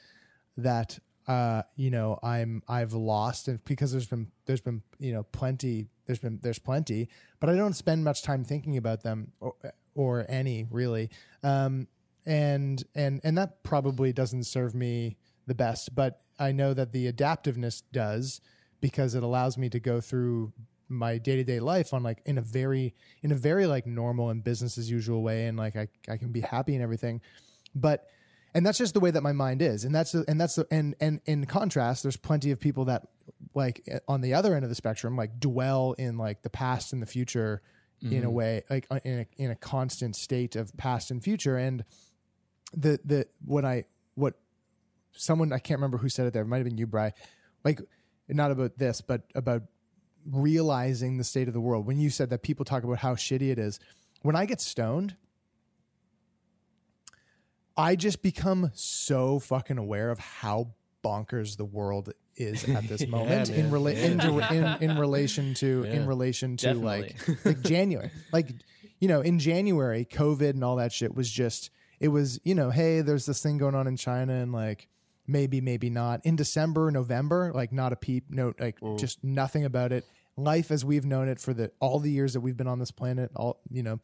that 0.56 0.98
uh 1.26 1.62
you 1.76 1.90
know 1.90 2.18
I'm 2.22 2.62
I've 2.68 2.94
lost 2.94 3.48
and 3.48 3.62
because 3.64 3.92
there's 3.92 4.06
been 4.06 4.28
there's 4.46 4.62
been 4.62 4.82
you 4.98 5.12
know 5.12 5.24
plenty 5.24 5.88
there's 6.06 6.18
been 6.18 6.40
there's 6.42 6.58
plenty 6.58 7.08
but 7.38 7.50
I 7.50 7.54
don't 7.56 7.74
spend 7.74 8.02
much 8.02 8.22
time 8.22 8.44
thinking 8.44 8.76
about 8.78 9.02
them 9.02 9.32
or, 9.40 9.54
or 9.94 10.26
any 10.28 10.66
really 10.70 11.10
um 11.42 11.86
and 12.24 12.82
and 12.94 13.20
and 13.22 13.36
that 13.38 13.62
probably 13.62 14.12
doesn't 14.12 14.44
serve 14.44 14.74
me 14.74 15.16
the 15.46 15.54
best 15.54 15.94
but 15.94 16.20
I 16.38 16.52
know 16.52 16.74
that 16.74 16.92
the 16.92 17.10
adaptiveness 17.10 17.82
does 17.92 18.40
because 18.80 19.14
it 19.14 19.22
allows 19.22 19.58
me 19.58 19.68
to 19.70 19.80
go 19.80 20.00
through 20.00 20.52
my 20.88 21.18
day-to-day 21.18 21.60
life 21.60 21.92
on 21.92 22.02
like 22.02 22.22
in 22.24 22.38
a 22.38 22.42
very 22.42 22.94
in 23.22 23.30
a 23.30 23.34
very 23.34 23.66
like 23.66 23.86
normal 23.86 24.30
and 24.30 24.42
business 24.42 24.78
as 24.78 24.90
usual 24.90 25.22
way 25.22 25.46
and 25.46 25.58
like 25.58 25.76
I, 25.76 25.88
I 26.08 26.16
can 26.16 26.32
be 26.32 26.40
happy 26.40 26.74
and 26.74 26.82
everything. 26.82 27.20
But 27.74 28.06
and 28.54 28.64
that's 28.64 28.78
just 28.78 28.94
the 28.94 29.00
way 29.00 29.10
that 29.10 29.22
my 29.22 29.32
mind 29.32 29.60
is 29.60 29.84
and 29.84 29.94
that's 29.94 30.12
the, 30.12 30.24
and 30.26 30.40
that's 30.40 30.54
the, 30.54 30.66
and 30.70 30.94
and 31.00 31.20
in 31.26 31.44
contrast 31.44 32.02
there's 32.02 32.16
plenty 32.16 32.50
of 32.50 32.58
people 32.58 32.86
that 32.86 33.06
like 33.54 33.82
eh, 33.88 33.98
on 34.08 34.22
the 34.22 34.32
other 34.32 34.54
end 34.54 34.64
of 34.64 34.70
the 34.70 34.74
spectrum 34.74 35.16
like 35.16 35.38
dwell 35.38 35.94
in 35.98 36.16
like 36.16 36.42
the 36.42 36.50
past 36.50 36.92
and 36.92 37.02
the 37.02 37.06
future 37.06 37.60
in 38.00 38.24
a 38.24 38.30
way 38.30 38.62
like 38.70 38.86
uh, 38.90 39.00
in 39.04 39.20
a, 39.20 39.42
in 39.42 39.50
a 39.50 39.56
constant 39.56 40.14
state 40.16 40.56
of 40.56 40.76
past 40.76 41.10
and 41.10 41.22
future. 41.22 41.56
And 41.56 41.84
the 42.72 43.00
the 43.04 43.26
what 43.44 43.64
I 43.64 43.84
what 44.14 44.34
someone 45.18 45.52
I 45.52 45.58
can't 45.58 45.78
remember 45.78 45.98
who 45.98 46.08
said 46.08 46.26
it 46.26 46.32
there 46.32 46.42
it 46.42 46.46
might 46.46 46.58
have 46.58 46.66
been 46.66 46.78
you 46.78 46.86
Bry 46.86 47.12
like 47.64 47.80
not 48.28 48.50
about 48.50 48.78
this 48.78 49.00
but 49.00 49.22
about 49.34 49.62
realizing 50.30 51.16
the 51.16 51.24
state 51.24 51.48
of 51.48 51.54
the 51.54 51.60
world. 51.60 51.86
When 51.86 51.98
you 51.98 52.10
said 52.10 52.30
that 52.30 52.42
people 52.42 52.64
talk 52.64 52.84
about 52.84 52.98
how 52.98 53.14
shitty 53.14 53.50
it 53.50 53.58
is 53.58 53.80
when 54.22 54.36
I 54.36 54.46
get 54.46 54.60
stoned 54.60 55.16
I 57.76 57.94
just 57.94 58.22
become 58.22 58.72
so 58.74 59.38
fucking 59.38 59.78
aware 59.78 60.10
of 60.10 60.18
how 60.18 60.74
bonkers 61.04 61.56
the 61.56 61.64
world 61.64 62.12
is 62.34 62.68
at 62.68 62.88
this 62.88 63.06
moment 63.08 63.50
in, 63.50 63.70
rela- 63.70 63.94
in, 63.94 64.20
in 64.20 64.90
in 64.90 64.98
relation 64.98 65.54
to 65.54 65.84
in 65.84 66.06
relation 66.06 66.56
to 66.58 66.74
like 66.74 67.16
like 67.44 67.60
January. 67.62 68.10
Like 68.32 68.52
you 68.98 69.06
know 69.06 69.20
in 69.20 69.38
January 69.38 70.04
COVID 70.04 70.50
and 70.50 70.64
all 70.64 70.76
that 70.76 70.92
shit 70.92 71.14
was 71.14 71.30
just 71.30 71.70
it 72.00 72.08
was 72.08 72.40
you 72.42 72.54
know 72.54 72.70
hey 72.70 73.00
there's 73.00 73.26
this 73.26 73.40
thing 73.42 73.58
going 73.58 73.76
on 73.76 73.86
in 73.86 73.96
China 73.96 74.32
and 74.34 74.52
like 74.52 74.88
maybe 75.28 75.60
maybe 75.60 75.90
not. 75.90 76.20
In 76.24 76.34
December 76.34 76.90
November 76.90 77.52
like 77.54 77.72
not 77.72 77.92
a 77.92 77.96
peep 77.96 78.24
no 78.30 78.54
like 78.58 78.80
mm. 78.80 78.98
just 78.98 79.22
nothing 79.22 79.64
about 79.64 79.92
it. 79.92 80.04
Life 80.36 80.70
as 80.70 80.84
we've 80.84 81.04
known 81.04 81.28
it 81.28 81.38
for 81.38 81.52
the 81.52 81.70
all 81.80 82.00
the 82.00 82.10
years 82.10 82.32
that 82.32 82.40
we've 82.40 82.56
been 82.56 82.66
on 82.68 82.78
this 82.78 82.90
planet 82.90 83.30
all 83.36 83.60
you 83.70 83.82
know 83.82 84.00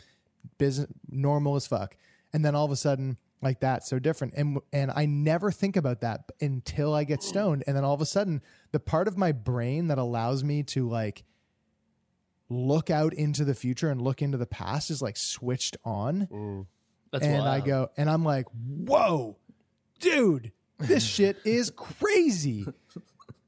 business 0.58 0.88
normal 1.08 1.56
as 1.56 1.66
fuck. 1.66 1.96
And 2.32 2.44
then 2.44 2.54
all 2.54 2.64
of 2.64 2.70
a 2.70 2.76
sudden 2.76 3.16
like 3.40 3.60
that 3.60 3.84
so 3.84 3.98
different. 3.98 4.34
And 4.36 4.58
and 4.72 4.92
I 4.94 5.06
never 5.06 5.50
think 5.50 5.76
about 5.76 6.00
that 6.02 6.30
until 6.40 6.94
I 6.94 7.04
get 7.04 7.22
stoned. 7.22 7.64
And 7.66 7.76
then 7.76 7.84
all 7.84 7.94
of 7.94 8.00
a 8.00 8.06
sudden 8.06 8.42
the 8.72 8.80
part 8.80 9.08
of 9.08 9.16
my 9.16 9.32
brain 9.32 9.88
that 9.88 9.98
allows 9.98 10.44
me 10.44 10.62
to 10.64 10.88
like 10.88 11.24
look 12.50 12.90
out 12.90 13.14
into 13.14 13.44
the 13.44 13.54
future 13.54 13.90
and 13.90 14.00
look 14.00 14.20
into 14.20 14.36
the 14.36 14.46
past 14.46 14.90
is 14.90 15.00
like 15.00 15.16
switched 15.16 15.76
on. 15.84 16.28
Mm. 16.30 16.66
That's 17.12 17.26
and 17.26 17.42
I 17.42 17.60
go 17.60 17.90
and 17.96 18.10
I'm 18.10 18.24
like 18.24 18.46
whoa 18.50 19.36
dude 20.00 20.50
this 20.78 21.04
shit 21.04 21.38
is 21.44 21.70
crazy 21.70 22.66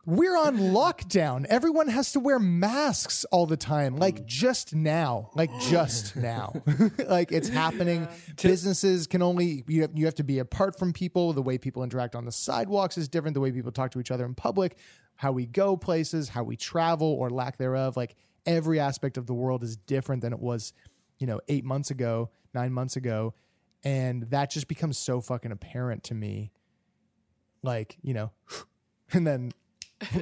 we're 0.07 0.37
on 0.37 0.57
lockdown. 0.57 1.45
Everyone 1.47 1.89
has 1.89 2.12
to 2.12 2.20
wear 2.20 2.39
masks 2.39 3.24
all 3.33 3.45
the 3.45 3.57
time. 3.57 3.97
Like 3.97 4.24
just 4.24 4.72
now. 4.72 5.31
Like 5.35 5.51
just 5.59 6.14
now. 6.14 6.62
like 7.09 7.33
it's 7.33 7.49
happening. 7.49 8.07
Businesses 8.41 9.09
can 9.09 9.20
only 9.20 9.64
you 9.66 9.83
have, 9.83 9.91
you 9.95 10.05
have 10.05 10.14
to 10.14 10.24
be 10.24 10.39
apart 10.39 10.79
from 10.79 10.93
people. 10.93 11.33
The 11.33 11.43
way 11.43 11.59
people 11.59 11.83
interact 11.83 12.14
on 12.14 12.24
the 12.24 12.33
sidewalks 12.33 12.97
is 12.97 13.09
different. 13.09 13.35
The 13.35 13.41
way 13.41 13.51
people 13.51 13.72
talk 13.72 13.91
to 13.91 14.01
each 14.01 14.12
other 14.12 14.24
in 14.24 14.35
public, 14.35 14.79
how 15.16 15.33
we 15.33 15.45
go 15.45 15.77
places, 15.77 16.29
how 16.29 16.45
we 16.45 16.57
travel 16.57 17.09
or 17.09 17.29
lack 17.29 17.59
thereof. 17.59 17.97
Like 17.97 18.14
every 18.47 18.79
aspect 18.79 19.16
of 19.16 19.27
the 19.27 19.35
world 19.35 19.64
is 19.64 19.77
different 19.77 20.22
than 20.22 20.33
it 20.33 20.39
was, 20.39 20.72
you 21.18 21.27
know, 21.27 21.41
8 21.49 21.64
months 21.64 21.91
ago, 21.91 22.31
9 22.55 22.72
months 22.72 22.95
ago, 22.95 23.35
and 23.83 24.22
that 24.31 24.51
just 24.51 24.68
becomes 24.68 24.99
so 24.99 25.20
fucking 25.20 25.51
apparent 25.51 26.05
to 26.05 26.14
me. 26.14 26.53
Like, 27.66 27.98
you 28.02 28.14
know, 28.14 28.30
and 29.12 29.26
then 29.26 29.52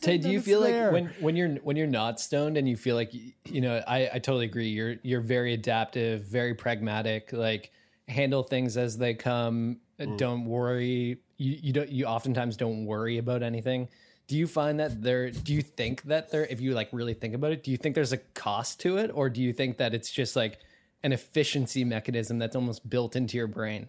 Tay, 0.00 0.18
do 0.18 0.28
you 0.30 0.40
feel 0.40 0.60
there. 0.60 0.84
like 0.86 0.92
when 0.92 1.06
when 1.20 1.36
you're 1.36 1.50
when 1.62 1.76
you're 1.76 1.86
not 1.86 2.20
stoned 2.20 2.56
and 2.56 2.68
you 2.68 2.76
feel 2.76 2.96
like 2.96 3.12
you 3.46 3.60
know, 3.60 3.82
I 3.86 4.10
I 4.14 4.18
totally 4.18 4.44
agree. 4.46 4.68
You're 4.68 4.96
you're 5.02 5.20
very 5.20 5.54
adaptive, 5.54 6.22
very 6.24 6.54
pragmatic. 6.54 7.32
Like 7.32 7.70
handle 8.08 8.42
things 8.42 8.76
as 8.76 8.98
they 8.98 9.14
come. 9.14 9.78
uh, 10.00 10.06
Don't 10.16 10.44
worry. 10.46 11.18
You 11.36 11.58
you 11.62 11.72
don't 11.72 11.88
you 11.90 12.06
oftentimes 12.06 12.56
don't 12.56 12.86
worry 12.86 13.18
about 13.18 13.42
anything. 13.42 13.88
Do 14.26 14.36
you 14.36 14.46
find 14.46 14.78
that 14.80 15.00
there? 15.02 15.30
Do 15.30 15.54
you 15.54 15.62
think 15.62 16.02
that 16.02 16.30
there? 16.30 16.44
If 16.44 16.60
you 16.60 16.74
like 16.74 16.88
really 16.92 17.14
think 17.14 17.34
about 17.34 17.52
it, 17.52 17.62
do 17.62 17.70
you 17.70 17.76
think 17.76 17.94
there's 17.94 18.12
a 18.12 18.18
cost 18.18 18.80
to 18.80 18.98
it, 18.98 19.10
or 19.14 19.30
do 19.30 19.40
you 19.40 19.52
think 19.52 19.78
that 19.78 19.94
it's 19.94 20.10
just 20.10 20.34
like 20.36 20.58
an 21.04 21.12
efficiency 21.12 21.84
mechanism 21.84 22.38
that's 22.38 22.56
almost 22.56 22.88
built 22.90 23.14
into 23.14 23.36
your 23.36 23.46
brain? 23.46 23.88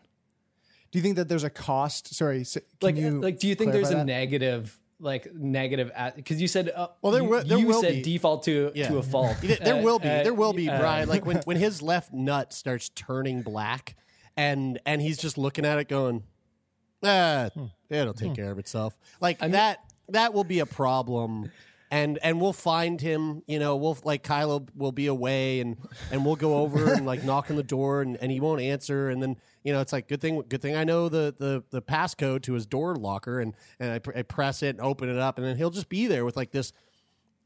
Do 0.91 0.99
you 0.99 1.03
think 1.03 1.15
that 1.17 1.27
there's 1.29 1.43
a 1.43 1.49
cost? 1.49 2.13
Sorry, 2.15 2.43
can 2.45 2.61
like 2.81 2.95
you 2.95 3.21
like 3.21 3.39
do 3.39 3.47
you 3.47 3.55
think 3.55 3.71
there's 3.71 3.91
a 3.91 3.95
that? 3.95 4.05
negative 4.05 4.77
like 4.99 5.33
negative 5.33 5.91
because 6.15 6.41
you 6.41 6.47
said 6.47 6.69
uh, 6.75 6.87
Well, 7.01 7.13
there 7.13 7.21
you, 7.23 7.29
will- 7.29 7.43
there 7.43 7.57
you 7.57 7.67
will 7.67 7.81
said 7.81 7.93
be. 7.95 8.01
default 8.01 8.43
to 8.43 8.71
Yeah. 8.75 8.89
to 8.89 8.97
a 8.97 9.03
fault 9.03 9.37
There 9.41 9.55
there 9.57 9.75
Uh, 9.75 9.81
will 9.81 9.99
be, 9.99 10.09
uh, 10.09 10.23
there 10.23 10.33
will 10.33 10.51
be, 10.53 10.69
uh, 10.69 10.77
Brian. 10.79 11.07
Like 11.07 11.25
when, 11.25 11.37
when 11.45 11.57
his 11.57 11.81
left 11.81 12.11
nut 12.11 12.51
starts 12.53 12.89
turning 12.89 13.41
black, 13.41 13.95
and 14.35 14.79
and 14.85 15.01
he's 15.01 15.17
just 15.17 15.37
looking 15.37 15.63
at 15.65 15.79
it, 15.79 15.87
going, 15.87 16.23
"Ah, 17.03 17.49
it'll 17.89 18.13
take 18.13 18.35
care 18.35 18.51
of 18.51 18.59
itself." 18.59 18.97
Like 19.21 19.37
and 19.41 19.53
that, 19.53 19.79
that 20.09 20.33
will 20.33 20.43
be 20.43 20.59
a 20.59 20.65
problem, 20.65 21.51
and 21.91 22.19
and 22.21 22.39
we'll 22.39 22.53
find 22.53 23.01
him. 23.01 23.41
You 23.47 23.59
know, 23.59 23.75
we'll 23.75 23.97
like 24.03 24.23
Kylo 24.23 24.67
will 24.75 24.91
be 24.91 25.07
away, 25.07 25.59
and 25.59 25.77
and 26.11 26.25
we'll 26.25 26.35
go 26.35 26.57
over 26.57 26.93
and 26.93 27.05
like 27.05 27.23
knock 27.23 27.49
on 27.49 27.55
the 27.55 27.63
door, 27.63 28.01
and, 28.01 28.17
and 28.17 28.31
he 28.31 28.39
won't 28.39 28.61
answer, 28.61 29.09
and 29.09 29.21
then 29.21 29.37
you 29.63 29.73
know 29.73 29.81
it's 29.81 29.93
like 29.93 30.07
good 30.07 30.21
thing, 30.21 30.41
good 30.47 30.61
thing 30.61 30.75
I 30.75 30.83
know 30.83 31.09
the 31.09 31.33
the 31.37 31.63
the 31.71 31.81
passcode 31.81 32.43
to 32.43 32.53
his 32.53 32.65
door 32.65 32.95
locker, 32.95 33.39
and 33.39 33.55
and 33.79 33.91
I, 33.91 33.99
pr- 33.99 34.17
I 34.17 34.21
press 34.21 34.61
it 34.63 34.69
and 34.69 34.81
open 34.81 35.09
it 35.09 35.17
up, 35.17 35.37
and 35.37 35.47
then 35.47 35.57
he'll 35.57 35.71
just 35.71 35.89
be 35.89 36.07
there 36.07 36.25
with 36.25 36.37
like 36.37 36.51
this 36.51 36.73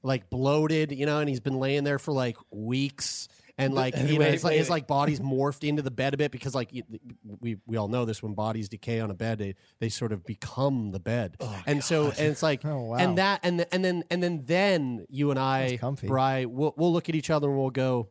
like 0.04 0.30
bloated, 0.30 0.92
you 0.92 1.06
know, 1.06 1.20
and 1.20 1.30
he's 1.30 1.40
been 1.40 1.58
laying 1.58 1.84
there 1.84 2.00
for 2.00 2.12
like 2.12 2.38
weeks. 2.52 3.28
And 3.58 3.74
like 3.74 3.96
you 4.06 4.20
know, 4.20 4.26
it's 4.26 4.44
like 4.44 4.58
his 4.58 4.70
like 4.70 4.88
body's 4.88 5.20
morphed 5.20 5.68
into 5.68 5.82
the 5.82 5.92
bed 5.92 6.14
a 6.14 6.18
bit 6.18 6.32
because 6.32 6.56
like 6.56 6.72
we 7.40 7.58
we 7.66 7.78
all 7.78 7.88
know 7.88 8.06
this 8.06 8.24
when 8.24 8.34
bodies 8.34 8.70
decay 8.70 9.00
on 9.00 9.12
a 9.12 9.14
bed 9.14 9.38
they, 9.40 9.56
they 9.80 9.90
sort 9.90 10.12
of 10.12 10.26
become 10.26 10.92
the 10.92 11.00
bed. 11.00 11.36
Oh 11.40 11.62
and 11.66 11.84
so 11.84 12.08
and 12.08 12.20
it's 12.20 12.44
like 12.44 12.62
Oh, 12.66 12.82
wow. 12.84 12.96
and 12.98 13.18
that 13.18 13.42
and 13.44 13.60
th- 13.60 13.70
and 13.72 13.84
then 13.86 14.04
and 14.10 14.24
then 14.24 14.44
then 14.46 15.06
you 15.10 15.30
and 15.32 15.40
I. 15.40 15.78
Bri 16.04 16.46
we'll, 16.46 16.74
we'll 16.78 16.92
look 16.94 17.10
at 17.10 17.16
each 17.16 17.30
other 17.30 17.48
and 17.50 17.58
we'll 17.58 17.70
go 17.70 18.10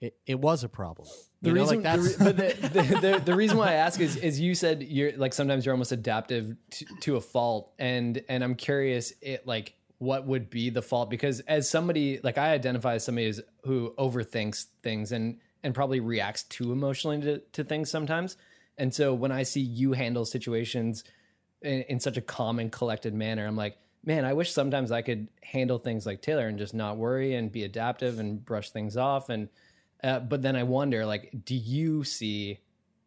it, 0.00 0.14
it 0.26 0.38
was 0.38 0.62
a 0.62 0.68
problem. 0.68 1.08
The 1.40 1.48
You 1.48 1.54
know, 1.54 1.60
reason, 1.62 1.82
like 1.82 1.96
the, 1.96 2.02
that's 2.02 2.18
re- 2.20 2.32
the, 2.32 2.68
the, 2.68 3.00
the, 3.00 3.22
the 3.26 3.34
reason 3.34 3.56
why 3.56 3.68
I 3.68 3.72
ask 3.74 3.98
is, 4.00 4.16
is 4.16 4.38
you 4.38 4.54
said 4.54 4.82
you're 4.82 5.12
like 5.16 5.32
sometimes 5.32 5.64
you're 5.64 5.72
almost 5.74 5.92
adaptive 5.92 6.54
to, 6.72 6.84
to 7.00 7.16
a 7.16 7.20
fault, 7.20 7.72
and 7.78 8.22
and 8.28 8.44
I'm 8.44 8.54
curious, 8.56 9.12
it 9.22 9.46
like 9.46 9.74
what 9.98 10.26
would 10.26 10.50
be 10.50 10.70
the 10.70 10.82
fault? 10.82 11.10
Because 11.10 11.40
as 11.40 11.68
somebody 11.68 12.20
like 12.22 12.38
I 12.38 12.52
identify 12.52 12.94
as 12.94 13.04
somebody 13.04 13.26
who's, 13.26 13.40
who 13.64 13.94
overthinks 13.98 14.66
things 14.82 15.12
and 15.12 15.38
and 15.62 15.74
probably 15.74 16.00
reacts 16.00 16.44
too 16.44 16.70
emotionally 16.70 17.20
to, 17.22 17.38
to 17.38 17.64
things 17.64 17.90
sometimes, 17.90 18.36
and 18.78 18.94
so 18.94 19.14
when 19.14 19.32
I 19.32 19.42
see 19.42 19.60
you 19.60 19.92
handle 19.92 20.24
situations 20.24 21.04
in, 21.62 21.82
in 21.82 22.00
such 22.00 22.16
a 22.16 22.20
calm 22.20 22.58
and 22.58 22.70
collected 22.70 23.14
manner, 23.14 23.46
I'm 23.46 23.56
like. 23.56 23.78
Man, 24.04 24.24
I 24.24 24.34
wish 24.34 24.52
sometimes 24.52 24.92
I 24.92 25.02
could 25.02 25.26
handle 25.42 25.80
things 25.80 26.06
like 26.06 26.22
Taylor 26.22 26.46
and 26.46 26.58
just 26.58 26.74
not 26.74 26.96
worry 26.96 27.34
and 27.34 27.50
be 27.50 27.64
adaptive 27.64 28.20
and 28.20 28.44
brush 28.44 28.70
things 28.70 28.96
off 28.96 29.30
and 29.30 29.48
uh, 30.02 30.20
but 30.20 30.42
then 30.42 30.56
I 30.56 30.62
wonder, 30.62 31.06
like, 31.06 31.30
do 31.44 31.54
you 31.54 32.04
see 32.04 32.60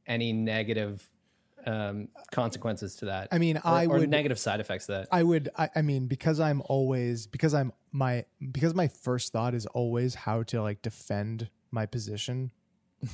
any 0.08 0.34
negative 0.34 1.10
um, 1.66 2.08
consequences 2.32 2.96
to 2.98 3.06
that? 3.06 3.28
I 3.32 3.38
mean, 3.38 3.58
Or- 3.58 3.62
I 3.66 3.86
or 3.86 4.00
would- 4.00 4.10
negative 4.10 4.40
side 4.40 4.60
effects 4.60 4.86
to 4.88 4.94
that. 4.94 5.08
I 5.12 5.24
would. 5.24 5.50
I, 5.58 5.70
I 5.76 5.82
mean, 5.82 6.08
because 6.08 6.40
I'm 6.40 6.62
always 6.66 7.28
because 7.28 7.54
I'm 7.54 7.74
my 7.92 8.26
because 8.52 8.74
my 8.74 8.88
first 8.88 9.32
thought 9.32 9.54
is 9.54 9.66
always 9.68 10.16
how 10.16 10.44
to 10.44 10.62
like 10.62 10.82
defend 10.82 11.50
my 11.72 11.86
position. 11.86 12.52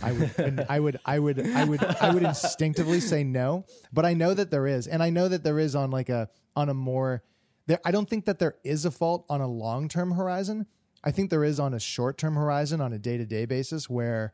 I 0.01 0.11
would, 0.13 0.31
and 0.39 0.65
I 0.67 0.79
would, 0.79 0.99
I 1.05 1.19
would, 1.19 1.39
I 1.47 1.63
would, 1.65 1.83
I 1.83 2.13
would 2.13 2.23
instinctively 2.23 2.99
say 2.99 3.23
no, 3.23 3.65
but 3.93 4.03
I 4.05 4.13
know 4.13 4.33
that 4.33 4.49
there 4.49 4.65
is, 4.65 4.87
and 4.87 5.03
I 5.03 5.09
know 5.11 5.27
that 5.27 5.43
there 5.43 5.59
is 5.59 5.75
on 5.75 5.91
like 5.91 6.09
a 6.09 6.29
on 6.55 6.69
a 6.69 6.73
more. 6.73 7.23
There, 7.67 7.79
I 7.85 7.91
don't 7.91 8.09
think 8.09 8.25
that 8.25 8.37
there 8.39 8.55
is 8.63 8.85
a 8.85 8.91
fault 8.91 9.25
on 9.29 9.41
a 9.41 9.47
long 9.47 9.87
term 9.87 10.11
horizon. 10.11 10.65
I 11.03 11.11
think 11.11 11.29
there 11.29 11.43
is 11.43 11.59
on 11.59 11.73
a 11.73 11.79
short 11.79 12.17
term 12.17 12.35
horizon, 12.35 12.81
on 12.81 12.93
a 12.93 12.97
day 12.99 13.17
to 13.17 13.25
day 13.25 13.45
basis, 13.45 13.87
where 13.89 14.33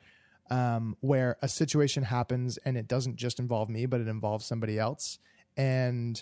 um, 0.52 0.95
where 0.99 1.38
a 1.41 1.47
situation 1.47 2.04
happens 2.04 2.58
and 2.58 2.78
it 2.78 2.88
doesn't 2.88 3.16
just 3.16 3.39
involve 3.39 3.70
me, 3.70 3.88
but 3.88 4.02
it 4.02 4.08
involves 4.08 4.45
somebody 4.45 4.78
else, 4.78 5.18
and 5.58 6.22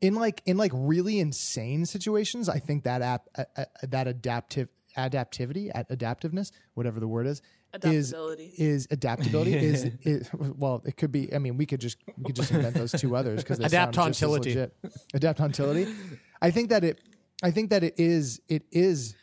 in 0.00 0.14
like 0.14 0.42
in 0.46 0.56
like 0.56 0.72
really 0.74 1.20
insane 1.20 1.86
situations, 1.86 2.48
I 2.48 2.58
think 2.58 2.84
that 2.84 3.02
app 3.02 3.28
uh, 3.36 3.44
uh, 3.56 3.64
that 3.82 4.08
adaptive 4.08 4.68
adaptivity 4.96 5.70
at 5.74 5.88
adaptiveness, 5.90 6.50
whatever 6.74 6.98
the 6.98 7.08
word 7.08 7.26
is, 7.26 7.42
is 7.84 8.12
Adaptability. 8.12 8.52
is 8.56 8.88
adaptability 8.90 9.54
is, 9.56 9.84
is 10.02 10.30
well, 10.32 10.82
it 10.86 10.96
could 10.96 11.12
be. 11.12 11.32
I 11.34 11.38
mean, 11.38 11.56
we 11.56 11.66
could 11.66 11.80
just 11.80 11.98
we 12.16 12.24
could 12.24 12.36
just 12.36 12.50
invent 12.50 12.74
those 12.74 12.92
two 12.92 13.14
others 13.14 13.42
because 13.42 13.58
they 13.58 13.68
sound 13.68 13.92
just 13.92 14.22
as 14.22 14.28
Adaptontility. 14.28 14.38
legit. 14.46 14.76
Adaptontility. 15.14 15.94
I 16.40 16.50
think 16.50 16.70
that 16.70 16.84
it. 16.84 17.00
I 17.42 17.50
think 17.50 17.70
that 17.70 17.84
it 17.84 17.94
is. 17.98 18.40
It 18.48 18.64
is. 18.72 19.14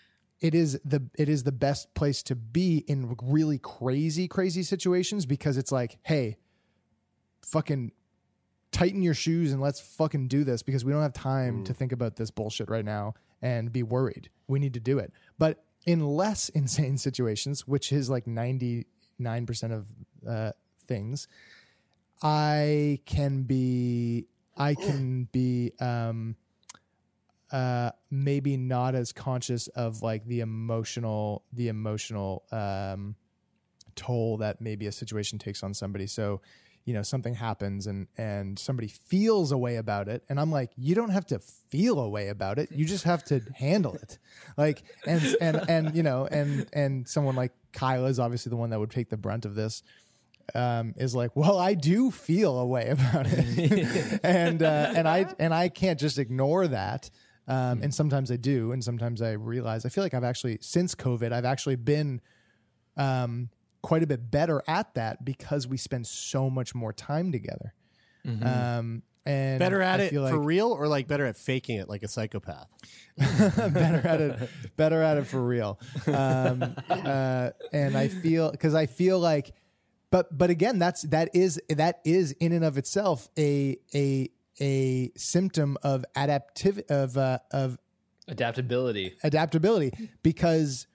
It 0.46 0.54
is 0.54 0.80
the 0.86 1.02
it 1.18 1.28
is 1.28 1.42
the 1.42 1.52
best 1.52 1.92
place 1.96 2.22
to 2.22 2.36
be 2.36 2.86
in 2.88 3.16
really 3.24 3.58
crazy 3.58 4.28
crazy 4.28 4.62
situations 4.62 5.26
because 5.26 5.58
it's 5.58 5.72
like, 5.72 5.98
hey, 6.04 6.38
fucking 7.42 7.94
tighten 8.72 9.02
your 9.02 9.16
shoes 9.16 9.52
and 9.52 9.60
let's 9.60 9.80
fucking 9.80 10.28
do 10.28 10.44
this 10.44 10.62
because 10.62 10.86
we 10.86 10.92
don't 10.92 11.02
have 11.02 11.14
time 11.14 11.64
to 11.64 11.74
think 11.74 11.92
about 11.92 12.18
this 12.18 12.30
bullshit 12.30 12.70
right 12.70 12.86
now 12.86 13.16
and 13.42 13.74
be 13.74 13.82
worried. 13.82 14.30
We 14.48 14.60
need 14.60 14.76
to 14.76 14.80
do 14.80 15.00
it. 15.00 15.12
But 15.40 15.64
in 15.88 16.06
less 16.06 16.50
insane 16.60 17.00
situations, 17.00 17.68
which 17.68 17.92
is 17.92 18.08
like 18.08 18.26
99% 18.26 18.86
of 19.72 19.88
uh, 20.30 20.52
things, 20.88 21.28
I 22.22 23.00
can 23.08 23.44
be, 23.44 24.28
I 24.56 24.76
can 24.76 25.28
be, 25.32 25.72
um, 25.80 26.36
uh, 27.56 27.92
maybe 28.12 28.58
not 28.58 28.96
as 28.96 29.14
conscious 29.14 29.70
of 29.70 30.02
like 30.02 30.26
the 30.26 30.42
emotional, 30.42 31.46
the 31.54 31.70
emotional, 31.70 32.44
um, 32.52 33.16
toll 33.96 34.36
that 34.36 34.60
maybe 34.60 34.88
a 34.88 34.92
situation 34.92 35.40
takes 35.40 35.64
on 35.64 35.74
somebody. 35.74 36.06
So, 36.06 36.42
you 36.84 36.94
know, 36.94 37.02
something 37.02 37.34
happens 37.34 37.88
and 37.88 38.08
and 38.18 38.60
somebody 38.60 38.90
feels 38.90 39.54
a 39.54 39.58
way 39.58 39.78
about 39.78 40.10
it, 40.10 40.22
and 40.28 40.38
I'm 40.38 40.52
like, 40.52 40.72
you 40.76 40.96
don't 40.96 41.12
have 41.12 41.26
to 41.28 41.40
feel 41.40 41.98
a 41.98 42.10
way 42.10 42.28
about 42.28 42.60
it. 42.60 42.74
You 42.74 42.84
just 42.84 43.06
have 43.06 43.24
to 43.26 43.40
handle 43.56 43.94
it. 43.94 44.20
Like, 44.58 44.84
and 45.08 45.38
and 45.40 45.70
and 45.70 45.96
you 45.96 46.04
know, 46.04 46.28
and 46.30 46.68
and 46.74 47.08
someone 47.08 47.38
like 47.38 47.54
Kyla 47.72 48.10
is 48.10 48.20
obviously 48.20 48.50
the 48.50 48.58
one 48.58 48.72
that 48.72 48.82
would 48.82 48.92
take 48.92 49.10
the 49.10 49.18
brunt 49.18 49.46
of 49.46 49.56
this. 49.56 49.82
Um, 50.54 50.94
is 50.98 51.16
like, 51.16 51.36
well, 51.36 51.58
I 51.58 51.74
do 51.74 52.12
feel 52.12 52.60
a 52.60 52.66
way 52.68 52.90
about 52.90 53.28
it, 53.28 54.20
and 54.24 54.62
uh, 54.62 54.94
and 54.94 55.08
I 55.08 55.34
and 55.40 55.54
I 55.54 55.70
can't 55.70 56.00
just 56.02 56.20
ignore 56.20 56.68
that. 56.68 57.10
Um, 57.48 57.82
and 57.84 57.94
sometimes 57.94 58.32
I 58.32 58.38
do, 58.38 58.72
and 58.72 58.84
sometimes 58.84 59.22
I 59.22 59.34
realize 59.34 59.86
I 59.86 59.90
feel 59.90 60.04
like 60.04 60.14
I've 60.14 60.24
actually 60.24 60.58
since 60.62 60.96
COVID, 60.96 61.32
I've 61.32 61.46
actually 61.46 61.76
been 61.76 62.22
um, 62.98 63.50
quite 63.82 64.02
a 64.02 64.08
bit 64.08 64.32
better 64.32 64.64
at 64.68 64.94
that 64.96 65.24
because 65.24 65.68
we 65.68 65.78
spend 65.78 66.08
so 66.08 66.50
much 66.50 66.74
more 66.74 66.92
time 66.92 67.32
together. 67.32 67.74
Um, 68.26 69.04
and 69.28 69.60
better 69.60 69.82
at 69.82 70.00
I 70.00 70.04
it 70.04 70.14
like 70.14 70.34
for 70.34 70.40
real 70.40 70.72
or 70.72 70.88
like 70.88 71.08
better 71.08 71.26
at 71.26 71.36
faking 71.36 71.78
it 71.78 71.90
like 71.90 72.04
a 72.04 72.08
psychopath 72.08 72.68
better 73.18 74.08
at 74.08 74.22
it, 74.22 74.50
better 74.78 75.02
at 75.02 75.18
it 75.18 75.26
for 75.26 75.42
real. 75.44 75.80
Um, 76.08 76.76
uh, 76.90 77.52
and 77.74 77.98
I 77.98 78.08
feel 78.08 78.52
because 78.52 78.76
I 78.76 78.86
feel 78.86 79.20
like, 79.20 79.54
but 80.12 80.36
but 80.36 80.50
again, 80.50 80.80
that's 80.80 81.04
that 81.04 81.30
is 81.34 81.60
that 81.70 82.02
is 82.06 82.32
in 82.34 82.52
and 82.52 82.64
of 82.64 82.78
itself 82.78 83.30
a 83.38 83.78
a 83.94 84.30
a 84.60 85.12
symptom 85.16 85.78
of 85.84 86.06
adaptive 86.16 86.82
of 86.90 87.18
uh, 87.18 87.40
of 87.52 87.78
Adaptability. 88.28 89.16
adaptability 89.24 90.10
because 90.24 90.88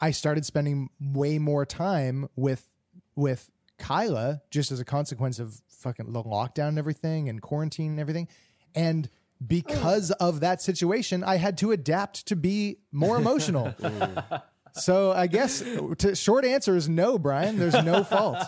I 0.00 0.12
started 0.12 0.44
spending 0.46 0.90
way 1.00 1.38
more 1.38 1.66
time 1.66 2.28
with 2.36 2.70
with 3.16 3.50
Kyla 3.78 4.42
just 4.50 4.70
as 4.70 4.78
a 4.80 4.84
consequence 4.84 5.38
of 5.38 5.60
fucking 5.68 6.12
the 6.12 6.22
lockdown 6.22 6.68
and 6.68 6.78
everything 6.78 7.28
and 7.28 7.42
quarantine 7.42 7.92
and 7.92 8.00
everything. 8.00 8.28
And 8.74 9.08
because 9.44 10.10
of 10.12 10.40
that 10.40 10.60
situation, 10.60 11.22
I 11.24 11.36
had 11.36 11.58
to 11.58 11.72
adapt 11.72 12.26
to 12.26 12.36
be 12.36 12.78
more 12.92 13.16
emotional. 13.16 13.74
so 14.78 15.12
I 15.12 15.26
guess 15.26 15.62
to, 15.98 16.14
short 16.14 16.44
answer 16.44 16.76
is 16.76 16.88
no, 16.88 17.18
Brian. 17.18 17.58
There's 17.58 17.82
no 17.84 18.04
fault. 18.04 18.38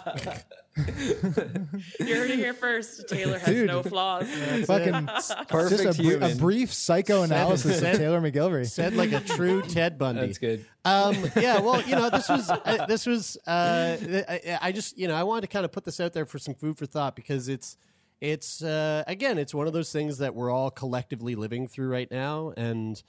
You 0.76 2.14
heard 2.14 2.30
it 2.30 2.38
here 2.38 2.54
first. 2.54 3.08
Taylor 3.08 3.38
has 3.38 3.46
Dude. 3.46 3.66
no 3.66 3.82
flaws. 3.82 4.28
Fucking 4.66 5.06
Perfect 5.48 5.82
just 5.82 5.98
a, 5.98 6.02
br- 6.02 6.24
a 6.24 6.34
brief 6.36 6.72
psychoanalysis 6.72 7.82
of 7.82 7.96
Taylor 7.96 8.20
MacGillivary. 8.20 8.68
said 8.68 8.94
like 8.94 9.12
a 9.12 9.20
true 9.20 9.62
ted 9.62 9.98
bundy 9.98 10.22
That's 10.22 10.38
good. 10.38 10.64
Um, 10.84 11.16
yeah, 11.36 11.60
well, 11.60 11.82
you 11.82 11.96
know, 11.96 12.08
this 12.08 12.28
was 12.28 12.48
uh, 12.48 12.86
this 12.88 13.06
was. 13.06 13.36
Uh, 13.46 13.96
I, 14.28 14.58
I 14.62 14.72
just, 14.72 14.96
you 14.96 15.08
know, 15.08 15.14
I 15.14 15.24
wanted 15.24 15.42
to 15.42 15.48
kind 15.48 15.64
of 15.64 15.72
put 15.72 15.84
this 15.84 16.00
out 16.00 16.12
there 16.12 16.24
for 16.24 16.38
some 16.38 16.54
food 16.54 16.78
for 16.78 16.86
thought 16.86 17.16
because 17.16 17.48
it's, 17.48 17.76
it's 18.20 18.62
uh, 18.62 19.02
again, 19.06 19.38
it's 19.38 19.54
one 19.54 19.66
of 19.66 19.72
those 19.72 19.92
things 19.92 20.18
that 20.18 20.34
we're 20.34 20.50
all 20.50 20.70
collectively 20.70 21.34
living 21.34 21.68
through 21.68 21.88
right 21.88 22.10
now, 22.10 22.52
and 22.56 23.02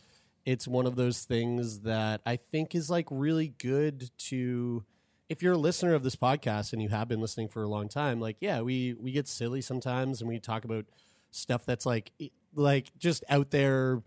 it's 0.45 0.67
one 0.67 0.85
of 0.85 0.95
those 0.95 1.23
things 1.23 1.81
that 1.81 2.21
I 2.25 2.35
think 2.35 2.75
is 2.75 2.89
like 2.89 3.07
really 3.09 3.53
good 3.59 4.09
to. 4.29 4.83
If 5.29 5.41
you're 5.41 5.53
a 5.53 5.57
listener 5.57 5.93
of 5.93 6.03
this 6.03 6.17
podcast 6.17 6.73
and 6.73 6.81
you 6.81 6.89
have 6.89 7.07
been 7.07 7.21
listening 7.21 7.47
for 7.47 7.63
a 7.63 7.67
long 7.67 7.87
time, 7.87 8.19
like 8.19 8.37
yeah, 8.41 8.61
we 8.61 8.93
we 8.93 9.11
get 9.11 9.27
silly 9.27 9.61
sometimes 9.61 10.21
and 10.21 10.27
we 10.27 10.39
talk 10.39 10.65
about 10.65 10.85
stuff 11.31 11.65
that's 11.65 11.85
like 11.85 12.11
like 12.53 12.91
just 12.97 13.23
out 13.29 13.51
there 13.51 14.03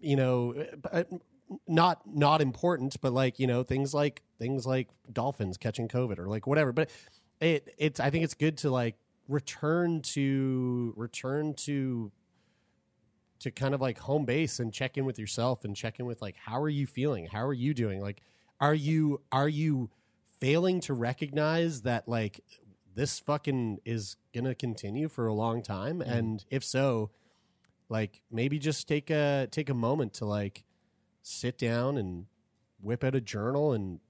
you 0.00 0.16
know 0.16 0.54
uh, 0.92 1.04
not 1.68 2.00
not 2.06 2.40
important 2.40 2.96
but 3.00 3.12
like 3.12 3.38
you 3.38 3.46
know 3.46 3.62
things 3.62 3.94
like 3.94 4.22
things 4.38 4.66
like 4.66 4.88
dolphins 5.12 5.56
catching 5.56 5.88
covid 5.88 6.18
or 6.18 6.26
like 6.26 6.46
whatever 6.46 6.72
but 6.72 6.90
it 7.40 7.72
it's 7.78 8.00
i 8.00 8.10
think 8.10 8.24
it's 8.24 8.34
good 8.34 8.58
to 8.58 8.70
like 8.70 8.96
return 9.28 10.00
to 10.02 10.92
return 10.96 11.54
to 11.54 12.10
to 13.40 13.50
kind 13.50 13.74
of 13.74 13.80
like 13.80 13.98
home 13.98 14.24
base 14.24 14.58
and 14.58 14.72
check 14.72 14.96
in 14.96 15.04
with 15.04 15.18
yourself 15.18 15.64
and 15.64 15.76
check 15.76 15.98
in 15.98 16.06
with 16.06 16.22
like 16.22 16.36
how 16.36 16.60
are 16.60 16.68
you 16.68 16.86
feeling? 16.86 17.26
How 17.26 17.44
are 17.44 17.52
you 17.52 17.74
doing? 17.74 18.00
Like 18.00 18.22
are 18.60 18.74
you 18.74 19.20
are 19.32 19.48
you 19.48 19.90
failing 20.40 20.80
to 20.80 20.94
recognize 20.94 21.82
that 21.82 22.08
like 22.08 22.40
this 22.94 23.18
fucking 23.18 23.78
is 23.84 24.16
gonna 24.34 24.54
continue 24.54 25.08
for 25.08 25.26
a 25.26 25.34
long 25.34 25.62
time? 25.62 26.00
Mm-hmm. 26.00 26.10
And 26.10 26.44
if 26.50 26.64
so 26.64 27.10
like 27.88 28.22
maybe 28.30 28.58
just 28.58 28.88
take 28.88 29.10
a 29.10 29.48
take 29.50 29.68
a 29.68 29.74
moment 29.74 30.14
to 30.14 30.24
like 30.24 30.64
sit 31.22 31.58
down 31.58 31.98
and 31.98 32.26
whip 32.80 33.02
out 33.04 33.14
a 33.14 33.20
journal 33.20 33.72
and 33.72 34.00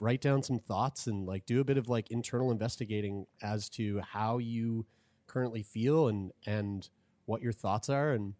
write 0.00 0.20
down 0.20 0.42
some 0.42 0.58
thoughts 0.58 1.06
and 1.06 1.26
like 1.26 1.46
do 1.46 1.60
a 1.60 1.64
bit 1.64 1.78
of 1.78 1.88
like 1.88 2.10
internal 2.10 2.50
investigating 2.50 3.26
as 3.42 3.68
to 3.68 4.00
how 4.00 4.38
you 4.38 4.86
currently 5.26 5.62
feel 5.62 6.08
and 6.08 6.32
and 6.46 6.88
what 7.26 7.42
your 7.42 7.52
thoughts 7.52 7.88
are. 7.88 8.12
And 8.12 8.34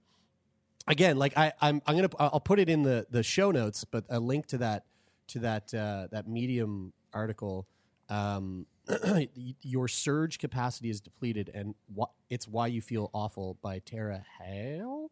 again 0.86 1.16
like 1.18 1.36
I 1.36 1.52
I'm 1.60 1.80
I'm 1.86 1.96
gonna 1.96 2.10
I'll 2.18 2.40
put 2.40 2.58
it 2.58 2.68
in 2.68 2.82
the 2.82 3.06
the 3.10 3.22
show 3.22 3.50
notes 3.50 3.84
but 3.84 4.04
a 4.08 4.20
link 4.20 4.46
to 4.48 4.58
that 4.58 4.84
to 5.28 5.38
that 5.40 5.72
uh, 5.74 6.08
that 6.10 6.28
Medium 6.28 6.92
article. 7.12 7.66
Um, 8.10 8.66
your 9.62 9.88
surge 9.88 10.38
capacity 10.38 10.90
is 10.90 11.00
depleted, 11.00 11.50
and 11.54 11.74
wh- 11.98 12.12
it's 12.28 12.46
why 12.46 12.66
you 12.66 12.82
feel 12.82 13.08
awful 13.14 13.56
by 13.62 13.78
Tara 13.78 14.22
Haelle. 14.38 15.08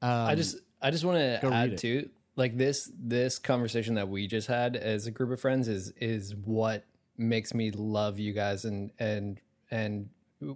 Um, 0.00 0.10
I 0.28 0.34
just 0.36 0.58
I 0.80 0.92
just 0.92 1.04
want 1.04 1.18
to 1.18 1.46
add 1.52 1.76
to 1.78 2.08
like 2.36 2.56
this 2.56 2.90
this 2.96 3.40
conversation 3.40 3.96
that 3.96 4.08
we 4.08 4.28
just 4.28 4.46
had 4.46 4.76
as 4.76 5.06
a 5.08 5.10
group 5.10 5.30
of 5.32 5.40
friends 5.40 5.66
is 5.66 5.92
is 6.00 6.36
what 6.36 6.84
makes 7.18 7.52
me 7.52 7.72
love 7.72 8.20
you 8.20 8.32
guys 8.32 8.64
and 8.64 8.92
and 9.00 9.40
and 9.72 10.08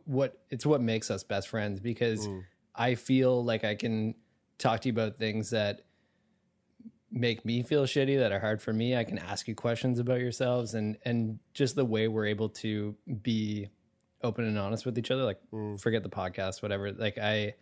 what 0.04 0.38
it's 0.48 0.64
what 0.64 0.80
makes 0.80 1.10
us 1.10 1.24
best 1.24 1.48
friends 1.48 1.80
because 1.80 2.26
Mm. 2.28 2.44
I 2.76 2.94
feel 2.94 3.44
like 3.44 3.64
I 3.64 3.74
can 3.74 4.14
talk 4.58 4.80
to 4.82 4.88
you 4.88 4.92
about 4.92 5.16
things 5.16 5.50
that 5.50 5.80
make 7.10 7.44
me 7.44 7.62
feel 7.62 7.84
shitty 7.84 8.18
that 8.18 8.32
are 8.32 8.40
hard 8.40 8.60
for 8.60 8.72
me. 8.72 8.96
I 8.96 9.04
can 9.04 9.18
ask 9.18 9.46
you 9.46 9.54
questions 9.54 9.98
about 9.98 10.20
yourselves 10.20 10.74
and 10.74 10.96
and 11.04 11.38
just 11.52 11.76
the 11.76 11.84
way 11.84 12.08
we're 12.08 12.26
able 12.26 12.48
to 12.50 12.96
be 13.22 13.68
open 14.22 14.44
and 14.46 14.58
honest 14.58 14.84
with 14.86 14.98
each 14.98 15.10
other. 15.10 15.22
Like 15.22 15.40
Mm. 15.52 15.80
forget 15.80 16.02
the 16.02 16.08
podcast, 16.08 16.62
whatever. 16.62 16.92
Like 16.92 17.18
I 17.18 17.54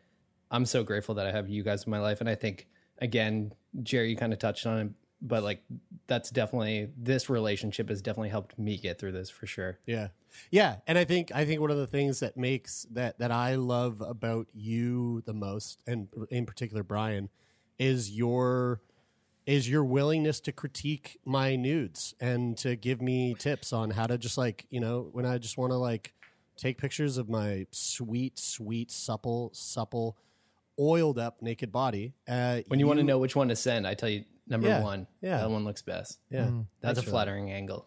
I'm 0.51 0.65
so 0.67 0.83
grateful 0.85 1.15
that 1.17 1.27
I 1.27 1.33
have 1.33 1.49
you 1.49 1.63
guys 1.63 1.85
in 1.85 1.91
my 1.91 1.99
life. 1.99 2.21
And 2.21 2.29
I 2.29 2.35
think 2.35 2.69
again, 2.99 3.53
Jerry, 3.83 4.11
you 4.11 4.17
kind 4.17 4.33
of 4.33 4.39
touched 4.39 4.67
on 4.67 4.79
it, 4.79 4.91
but 5.23 5.43
like 5.43 5.63
that's 6.09 6.31
definitely 6.31 6.91
this 6.99 7.31
relationship 7.31 7.89
has 7.89 8.03
definitely 8.03 8.29
helped 8.29 8.59
me 8.59 8.77
get 8.77 8.99
through 8.99 9.13
this 9.13 9.31
for 9.31 9.47
sure. 9.47 9.79
Yeah. 9.87 10.09
Yeah, 10.51 10.77
and 10.87 10.97
I 10.97 11.05
think 11.05 11.31
I 11.35 11.45
think 11.45 11.61
one 11.61 11.71
of 11.71 11.77
the 11.77 11.87
things 11.87 12.21
that 12.21 12.37
makes 12.37 12.87
that 12.91 13.19
that 13.19 13.31
I 13.31 13.55
love 13.57 14.01
about 14.01 14.49
you 14.53 15.23
the 15.27 15.35
most 15.35 15.83
and 15.87 16.09
in 16.31 16.47
particular 16.47 16.83
Brian 16.83 17.29
is 17.79 18.11
your 18.11 18.81
is 19.47 19.69
your 19.69 19.85
willingness 19.85 20.41
to 20.41 20.53
critique 20.53 21.19
my 21.25 21.57
nudes 21.57 22.15
and 22.21 22.57
to 22.59 22.77
give 22.77 23.03
me 23.03 23.35
tips 23.35 23.73
on 23.73 23.91
how 23.91 24.07
to 24.07 24.17
just 24.17 24.39
like, 24.39 24.67
you 24.71 24.81
know, 24.81 25.09
when 25.13 25.27
I 25.27 25.39
just 25.39 25.59
want 25.59 25.73
to 25.73 25.77
like 25.77 26.15
take 26.57 26.79
pictures 26.79 27.19
of 27.19 27.29
my 27.29 27.67
sweet 27.71 28.39
sweet 28.39 28.91
supple 28.91 29.51
supple 29.53 30.17
oiled 30.81 31.19
up 31.19 31.43
naked 31.43 31.71
body. 31.73 32.15
Uh 32.27 32.61
When 32.69 32.81
you, 32.81 32.87
want 32.87 33.01
to 33.01 33.05
know 33.05 33.19
which 33.19 33.37
one 33.37 33.49
to 33.49 33.57
send, 33.57 33.87
I 33.87 33.95
tell 33.95 34.09
you 34.09 34.25
number 34.47 34.69
Yeah, 34.69 34.83
one. 34.83 35.07
yeah. 35.21 35.39
That 35.39 35.51
one 35.51 35.65
looks 35.65 35.83
best. 35.83 36.19
Yeah. 36.31 36.51
That's 36.81 36.99
a 36.99 37.03
for 37.03 37.07
that. 37.07 37.11
flattering 37.11 37.51
angle. 37.51 37.87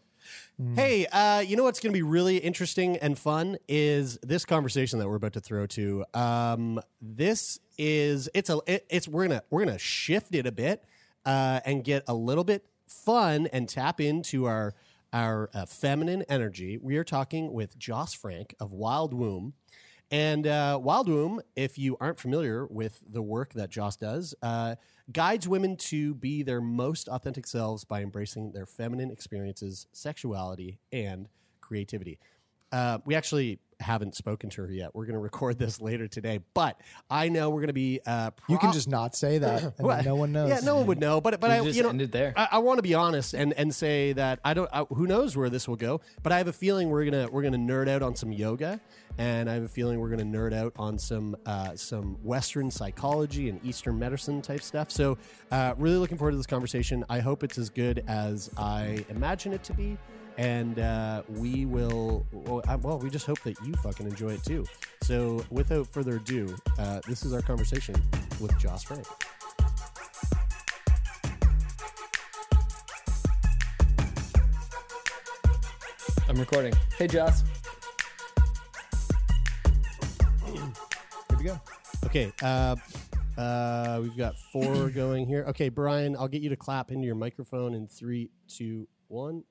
Hey, 0.73 1.05
uh, 1.05 1.41
you 1.41 1.55
know 1.55 1.63
what's 1.63 1.79
going 1.79 1.91
to 1.93 1.97
be 1.97 2.01
really 2.01 2.37
interesting 2.37 2.97
and 2.97 3.17
fun 3.19 3.57
is 3.67 4.17
this 4.23 4.43
conversation 4.45 4.97
that 4.99 5.07
we're 5.07 5.17
about 5.17 5.33
to 5.33 5.39
throw 5.39 5.67
to. 5.67 6.03
Um, 6.15 6.79
this 6.99 7.59
is 7.77 8.27
it's 8.33 8.49
a 8.49 8.59
it, 8.65 8.85
it's 8.89 9.07
we're 9.07 9.27
gonna 9.27 9.43
we're 9.51 9.63
gonna 9.65 9.77
shift 9.77 10.33
it 10.33 10.47
a 10.47 10.51
bit 10.51 10.83
uh, 11.25 11.59
and 11.65 11.83
get 11.83 12.03
a 12.07 12.15
little 12.15 12.43
bit 12.43 12.65
fun 12.87 13.47
and 13.53 13.69
tap 13.69 14.01
into 14.01 14.45
our 14.45 14.73
our 15.13 15.49
uh, 15.53 15.65
feminine 15.67 16.23
energy. 16.27 16.79
We 16.81 16.97
are 16.97 17.03
talking 17.03 17.53
with 17.53 17.77
Joss 17.77 18.13
Frank 18.15 18.55
of 18.59 18.73
Wild 18.73 19.13
Womb. 19.13 19.53
And 20.11 20.45
uh, 20.47 20.79
Wild 20.81 21.07
Womb, 21.09 21.41
if 21.55 21.77
you 21.77 21.97
aren't 21.99 22.19
familiar 22.19 22.65
with 22.67 23.01
the 23.07 23.21
work 23.21 23.53
that 23.53 23.69
Joss 23.69 23.95
does, 23.97 24.35
uh, 24.41 24.75
guides 25.11 25.47
women 25.47 25.75
to 25.77 26.15
be 26.15 26.43
their 26.43 26.61
most 26.61 27.07
authentic 27.07 27.45
selves 27.47 27.83
by 27.83 28.01
embracing 28.01 28.51
their 28.51 28.65
feminine 28.65 29.11
experiences, 29.11 29.87
sexuality, 29.93 30.79
and 30.91 31.27
creativity. 31.61 32.19
Uh, 32.71 32.99
we 33.05 33.15
actually 33.15 33.59
haven't 33.79 34.15
spoken 34.15 34.49
to 34.51 34.61
her 34.63 34.71
yet. 34.71 34.95
We're 34.95 35.05
going 35.05 35.15
to 35.15 35.19
record 35.19 35.59
this 35.59 35.81
later 35.81 36.07
today, 36.07 36.39
but 36.53 36.79
I 37.09 37.29
know 37.29 37.49
we're 37.49 37.61
going 37.61 37.67
to 37.67 37.73
be. 37.73 37.99
Uh, 38.05 38.31
You 38.47 38.57
can 38.57 38.71
just 38.71 38.87
not 38.87 39.15
say 39.15 39.37
that, 39.39 39.63
and 39.77 39.87
Well, 39.87 40.03
no 40.03 40.15
one 40.15 40.31
knows. 40.31 40.49
Yeah, 40.49 40.59
no 40.63 40.77
one 40.77 40.87
would 40.87 40.99
know. 40.99 41.21
But 41.21 41.39
but 41.39 41.49
You 41.49 41.55
I 41.55 41.63
just 41.63 41.77
you 41.77 41.83
know 41.83 41.89
ended 41.89 42.11
there. 42.11 42.33
I, 42.35 42.47
I 42.53 42.57
want 42.59 42.77
to 42.77 42.83
be 42.83 42.93
honest 42.93 43.33
and 43.33 43.53
and 43.53 43.73
say 43.73 44.13
that 44.13 44.39
I 44.43 44.53
don't. 44.53 44.69
I, 44.71 44.83
who 44.83 45.07
knows 45.07 45.35
where 45.35 45.49
this 45.49 45.67
will 45.67 45.75
go? 45.75 46.01
But 46.23 46.31
I 46.31 46.37
have 46.37 46.47
a 46.47 46.53
feeling 46.53 46.89
we're 46.89 47.05
gonna 47.05 47.27
we're 47.29 47.43
gonna 47.43 47.57
nerd 47.57 47.89
out 47.89 48.01
on 48.01 48.15
some 48.15 48.31
yoga, 48.31 48.79
and 49.17 49.49
I 49.49 49.53
have 49.53 49.63
a 49.63 49.67
feeling 49.67 49.99
we're 49.99 50.09
gonna 50.09 50.23
nerd 50.23 50.53
out 50.53 50.73
on 50.77 50.97
some 50.97 51.35
uh, 51.45 51.75
some 51.75 52.15
Western 52.23 52.71
psychology 52.71 53.49
and 53.49 53.63
Eastern 53.65 53.99
medicine 53.99 54.41
type 54.41 54.61
stuff. 54.61 54.91
So 54.91 55.17
uh, 55.51 55.73
really 55.77 55.97
looking 55.97 56.17
forward 56.17 56.31
to 56.31 56.37
this 56.37 56.47
conversation. 56.47 57.03
I 57.09 57.19
hope 57.19 57.43
it's 57.43 57.57
as 57.57 57.69
good 57.69 58.03
as 58.07 58.49
I 58.57 59.05
imagine 59.09 59.53
it 59.53 59.63
to 59.65 59.73
be. 59.73 59.97
And 60.37 60.79
uh, 60.79 61.23
we 61.29 61.65
will, 61.65 62.25
well, 62.31 62.61
I- 62.67 62.75
well, 62.75 62.99
we 62.99 63.09
just 63.09 63.25
hope 63.25 63.41
that 63.43 63.55
you 63.65 63.73
fucking 63.75 64.05
enjoy 64.05 64.33
it 64.33 64.43
too. 64.43 64.65
So, 65.01 65.45
without 65.49 65.87
further 65.87 66.17
ado, 66.17 66.55
uh, 66.77 66.99
this 67.07 67.23
is 67.23 67.33
our 67.33 67.41
conversation 67.41 67.95
with 68.41 68.57
Joss 68.59 68.83
Frank. 68.83 69.05
I'm 76.27 76.39
recording. 76.39 76.73
Hey 76.97 77.07
Joss. 77.07 77.43
Here 80.45 81.37
we 81.37 81.43
go. 81.43 81.59
Okay, 82.05 82.31
uh, 82.41 82.75
uh, 83.37 83.99
we've 84.01 84.17
got 84.17 84.35
four 84.51 84.89
going 84.95 85.27
here. 85.27 85.45
Okay, 85.49 85.69
Brian, 85.69 86.15
I'll 86.17 86.27
get 86.27 86.41
you 86.41 86.49
to 86.49 86.55
clap 86.55 86.91
into 86.91 87.05
your 87.05 87.15
microphone 87.15 87.73
in 87.73 87.87
three, 87.87 88.29
two, 88.47 88.87
one. 89.07 89.43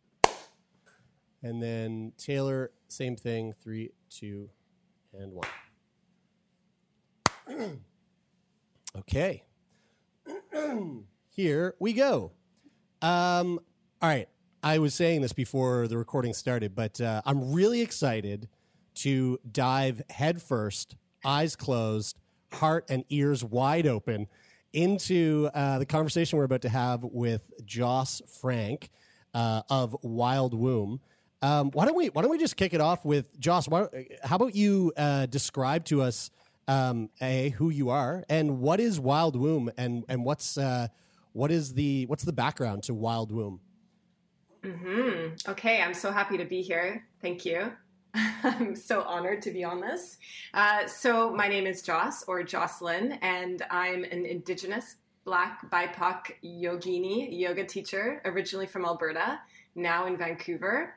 And 1.44 1.62
then 1.62 2.12
Taylor, 2.16 2.70
same 2.88 3.16
thing, 3.16 3.52
three, 3.62 3.90
two, 4.08 4.48
and 5.12 5.30
one. 5.30 5.46
okay. 8.98 9.44
here 11.28 11.74
we 11.78 11.92
go. 11.92 12.32
Um, 13.02 13.60
all 14.00 14.08
right. 14.08 14.26
I 14.62 14.78
was 14.78 14.94
saying 14.94 15.20
this 15.20 15.34
before 15.34 15.86
the 15.86 15.98
recording 15.98 16.32
started, 16.32 16.74
but 16.74 16.98
uh, 16.98 17.20
I'm 17.26 17.52
really 17.52 17.82
excited 17.82 18.48
to 18.94 19.38
dive 19.52 20.00
headfirst, 20.08 20.96
eyes 21.26 21.56
closed, 21.56 22.18
heart 22.54 22.86
and 22.88 23.04
ears 23.10 23.44
wide 23.44 23.86
open 23.86 24.28
into 24.72 25.50
uh, 25.52 25.78
the 25.78 25.84
conversation 25.84 26.38
we're 26.38 26.44
about 26.44 26.62
to 26.62 26.70
have 26.70 27.04
with 27.04 27.52
Joss 27.66 28.22
Frank 28.40 28.88
uh, 29.34 29.60
of 29.68 29.94
Wild 30.02 30.54
Womb. 30.54 31.00
Um, 31.44 31.70
why 31.72 31.84
don't 31.84 31.94
we 31.94 32.06
Why 32.06 32.22
don't 32.22 32.30
we 32.30 32.38
just 32.38 32.56
kick 32.56 32.72
it 32.72 32.80
off 32.80 33.04
with 33.04 33.38
Joss? 33.38 33.68
Why, 33.68 33.86
how 34.22 34.36
about 34.36 34.54
you 34.54 34.94
uh, 34.96 35.26
describe 35.26 35.84
to 35.86 36.00
us 36.00 36.30
um, 36.68 37.10
a 37.20 37.50
who 37.50 37.68
you 37.68 37.90
are 37.90 38.24
and 38.30 38.60
what 38.60 38.80
is 38.80 38.98
Wild 38.98 39.36
Womb 39.36 39.70
and 39.76 40.04
and 40.08 40.24
what's 40.24 40.56
uh, 40.56 40.88
what 41.34 41.50
is 41.50 41.74
the 41.74 42.06
what's 42.06 42.24
the 42.24 42.32
background 42.32 42.82
to 42.84 42.94
Wild 42.94 43.30
Womb? 43.30 43.60
hmm 44.64 45.34
Okay, 45.46 45.82
I'm 45.82 45.92
so 45.92 46.10
happy 46.10 46.38
to 46.38 46.46
be 46.46 46.62
here. 46.62 47.06
Thank 47.20 47.44
you. 47.44 47.72
I'm 48.14 48.74
so 48.74 49.02
honored 49.02 49.42
to 49.42 49.50
be 49.50 49.64
on 49.64 49.82
this. 49.82 50.16
Uh, 50.54 50.86
so, 50.86 51.30
my 51.30 51.48
name 51.48 51.66
is 51.66 51.82
Joss 51.82 52.22
or 52.22 52.42
Jocelyn, 52.42 53.18
and 53.20 53.62
I'm 53.70 54.04
an 54.04 54.24
Indigenous 54.24 54.96
Black 55.26 55.70
BIPOC 55.70 56.36
yogini, 56.42 57.38
yoga 57.38 57.66
teacher, 57.66 58.22
originally 58.24 58.66
from 58.66 58.86
Alberta, 58.86 59.40
now 59.74 60.06
in 60.06 60.16
Vancouver. 60.16 60.94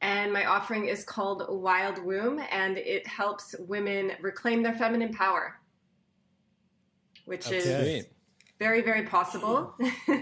And 0.00 0.32
my 0.32 0.44
offering 0.44 0.86
is 0.86 1.04
called 1.04 1.44
Wild 1.48 2.02
Womb, 2.04 2.40
and 2.52 2.78
it 2.78 3.06
helps 3.06 3.54
women 3.58 4.12
reclaim 4.20 4.62
their 4.62 4.74
feminine 4.74 5.12
power, 5.12 5.58
which 7.24 7.50
is 7.50 8.06
very, 8.58 8.80
very 8.80 9.02
possible. 9.02 9.74
uh, 10.08 10.18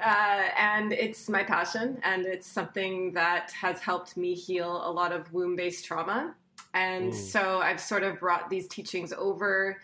and 0.00 0.92
it's 0.92 1.28
my 1.28 1.44
passion, 1.44 1.98
and 2.02 2.26
it's 2.26 2.46
something 2.46 3.12
that 3.12 3.52
has 3.52 3.80
helped 3.80 4.16
me 4.16 4.34
heal 4.34 4.82
a 4.84 4.90
lot 4.90 5.12
of 5.12 5.32
womb 5.32 5.54
based 5.54 5.84
trauma. 5.84 6.34
And 6.74 7.12
Mm. 7.12 7.14
so 7.14 7.60
I've 7.60 7.80
sort 7.80 8.02
of 8.02 8.18
brought 8.18 8.48
these 8.48 8.66
teachings 8.66 9.12
over 9.12 9.80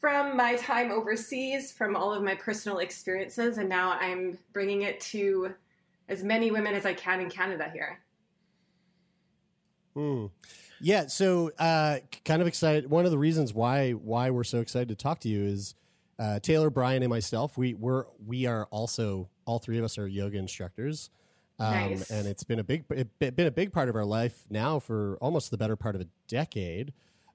from 0.00 0.36
my 0.36 0.54
time 0.56 0.90
overseas, 0.90 1.72
from 1.72 1.94
all 1.94 2.12
of 2.14 2.22
my 2.22 2.34
personal 2.34 2.78
experiences, 2.78 3.58
and 3.58 3.68
now 3.68 3.98
I'm 4.00 4.38
bringing 4.52 4.82
it 4.82 4.98
to 5.12 5.54
as 6.08 6.22
many 6.24 6.50
women 6.50 6.74
as 6.74 6.86
I 6.86 6.94
can 6.94 7.20
in 7.20 7.28
Canada 7.28 7.68
here. 7.70 8.00
Hmm. 9.94 10.26
Yeah, 10.80 11.06
so 11.08 11.50
uh, 11.58 11.98
kind 12.24 12.40
of 12.40 12.48
excited. 12.48 12.88
One 12.88 13.04
of 13.04 13.10
the 13.10 13.18
reasons 13.18 13.52
why 13.52 13.92
why 13.92 14.30
we're 14.30 14.44
so 14.44 14.60
excited 14.60 14.88
to 14.88 14.94
talk 14.94 15.20
to 15.20 15.28
you 15.28 15.44
is 15.44 15.74
uh, 16.18 16.38
Taylor, 16.40 16.70
Brian, 16.70 17.02
and 17.02 17.10
myself. 17.10 17.58
We 17.58 17.74
we're 17.74 18.04
we 18.26 18.46
are 18.46 18.66
also 18.70 19.28
all 19.44 19.58
three 19.58 19.78
of 19.78 19.84
us 19.84 19.98
are 19.98 20.06
yoga 20.06 20.38
instructors, 20.38 21.10
um, 21.58 21.72
Nice. 21.74 22.10
and 22.10 22.26
it's 22.26 22.44
been 22.44 22.58
a 22.60 22.64
big 22.64 22.84
it 22.90 23.18
been 23.18 23.46
a 23.46 23.50
big 23.50 23.72
part 23.72 23.88
of 23.88 23.96
our 23.96 24.04
life 24.04 24.44
now 24.48 24.78
for 24.78 25.18
almost 25.20 25.50
the 25.50 25.58
better 25.58 25.76
part 25.76 25.94
of 25.96 26.00
a 26.00 26.06
decade. 26.28 26.92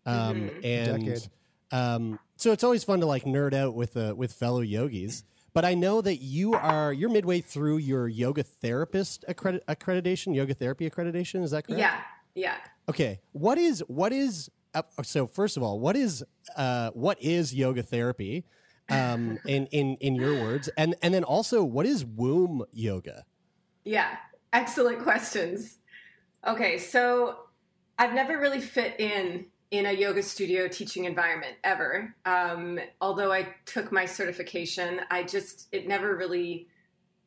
Um, 0.08 0.50
Mhm. 0.50 0.66
And 0.66 1.06
Decade. 1.06 1.30
Um, 1.72 2.20
so 2.38 2.52
it's 2.52 2.64
always 2.64 2.84
fun 2.84 3.00
to 3.02 3.06
like 3.06 3.24
nerd 3.26 3.54
out 3.54 3.74
with 3.76 3.98
uh, 3.98 4.14
with 4.16 4.32
fellow 4.34 4.62
yogis. 4.62 5.24
But 5.54 5.66
I 5.66 5.74
know 5.74 6.02
that 6.02 6.18
you 6.18 6.54
are 6.54 6.92
you're 6.94 7.10
midway 7.10 7.42
through 7.42 7.78
your 7.78 8.08
yoga 8.08 8.44
therapist 8.44 9.24
accredit- 9.28 9.66
accreditation, 9.68 10.36
yoga 10.36 10.54
therapy 10.54 10.90
accreditation. 10.90 11.44
Is 11.44 11.52
that 11.52 11.66
correct? 11.66 11.80
Yeah, 11.80 12.02
yeah. 12.36 12.58
Okay. 12.90 13.22
What 13.32 13.58
is 13.58 13.80
what 13.88 14.12
is 14.14 14.50
uh, 14.74 14.84
so 15.02 15.26
first 15.26 15.58
of 15.58 15.64
all, 15.64 15.80
what 15.80 15.96
is 15.96 16.24
uh, 16.56 16.92
what 16.92 17.22
is 17.22 17.54
yoga 17.54 17.82
therapy? 17.82 18.46
Um, 18.90 19.40
in 19.48 19.66
in 19.68 19.96
in 19.96 20.16
your 20.16 20.36
words, 20.42 20.70
and 20.78 20.96
and 21.02 21.14
then 21.14 21.24
also, 21.24 21.64
what 21.64 21.86
is 21.86 22.06
womb 22.06 22.64
yoga? 22.72 23.26
Yeah, 23.84 24.18
excellent 24.54 25.02
questions. 25.02 25.78
Okay, 26.46 26.78
so 26.78 27.38
I've 27.98 28.14
never 28.14 28.38
really 28.38 28.62
fit 28.62 29.00
in 29.00 29.46
in 29.72 29.86
a 29.86 29.92
yoga 29.92 30.22
studio 30.22 30.68
teaching 30.68 31.06
environment 31.06 31.56
ever. 31.64 32.16
Um, 32.26 32.80
although 33.02 33.32
I 33.32 33.48
took 33.66 33.92
my 33.92 34.06
certification, 34.06 35.02
I 35.10 35.24
just, 35.24 35.68
it 35.72 35.88
never 35.88 36.16
really 36.16 36.68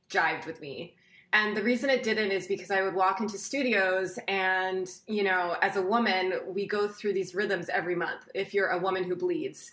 jived 0.08 0.46
with 0.46 0.60
me. 0.60 0.94
And 1.32 1.56
the 1.56 1.62
reason 1.62 1.90
it 1.90 2.02
didn't 2.02 2.30
is 2.30 2.46
because 2.46 2.70
I 2.70 2.82
would 2.82 2.94
walk 2.94 3.20
into 3.20 3.36
studios 3.36 4.18
and, 4.28 4.88
you 5.06 5.22
know, 5.22 5.56
as 5.60 5.76
a 5.76 5.82
woman, 5.82 6.32
we 6.46 6.66
go 6.66 6.88
through 6.88 7.12
these 7.12 7.34
rhythms 7.34 7.68
every 7.68 7.94
month. 7.94 8.28
If 8.34 8.54
you're 8.54 8.68
a 8.68 8.78
woman 8.78 9.04
who 9.04 9.14
bleeds, 9.14 9.70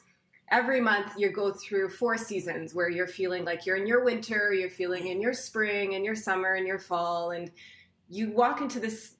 every 0.51 0.82
month 0.82 1.14
you 1.18 1.30
go 1.30 1.53
through 1.53 1.89
four 1.89 2.18
seasons 2.18 2.76
where 2.76 2.89
you're 2.89 3.08
feeling 3.08 3.45
like 3.45 3.66
you're 3.66 3.78
in 3.78 3.88
your 3.88 4.03
winter, 4.03 4.53
you're 4.53 4.70
feeling 4.70 5.08
in 5.08 5.22
your 5.22 5.34
spring 5.34 5.95
and 5.95 6.03
your 6.03 6.16
summer 6.16 6.56
and 6.56 6.68
your 6.68 6.80
fall. 6.80 7.32
And 7.32 7.49
you 8.10 8.32
walk 8.32 8.60
into 8.60 8.80
this 8.80 9.16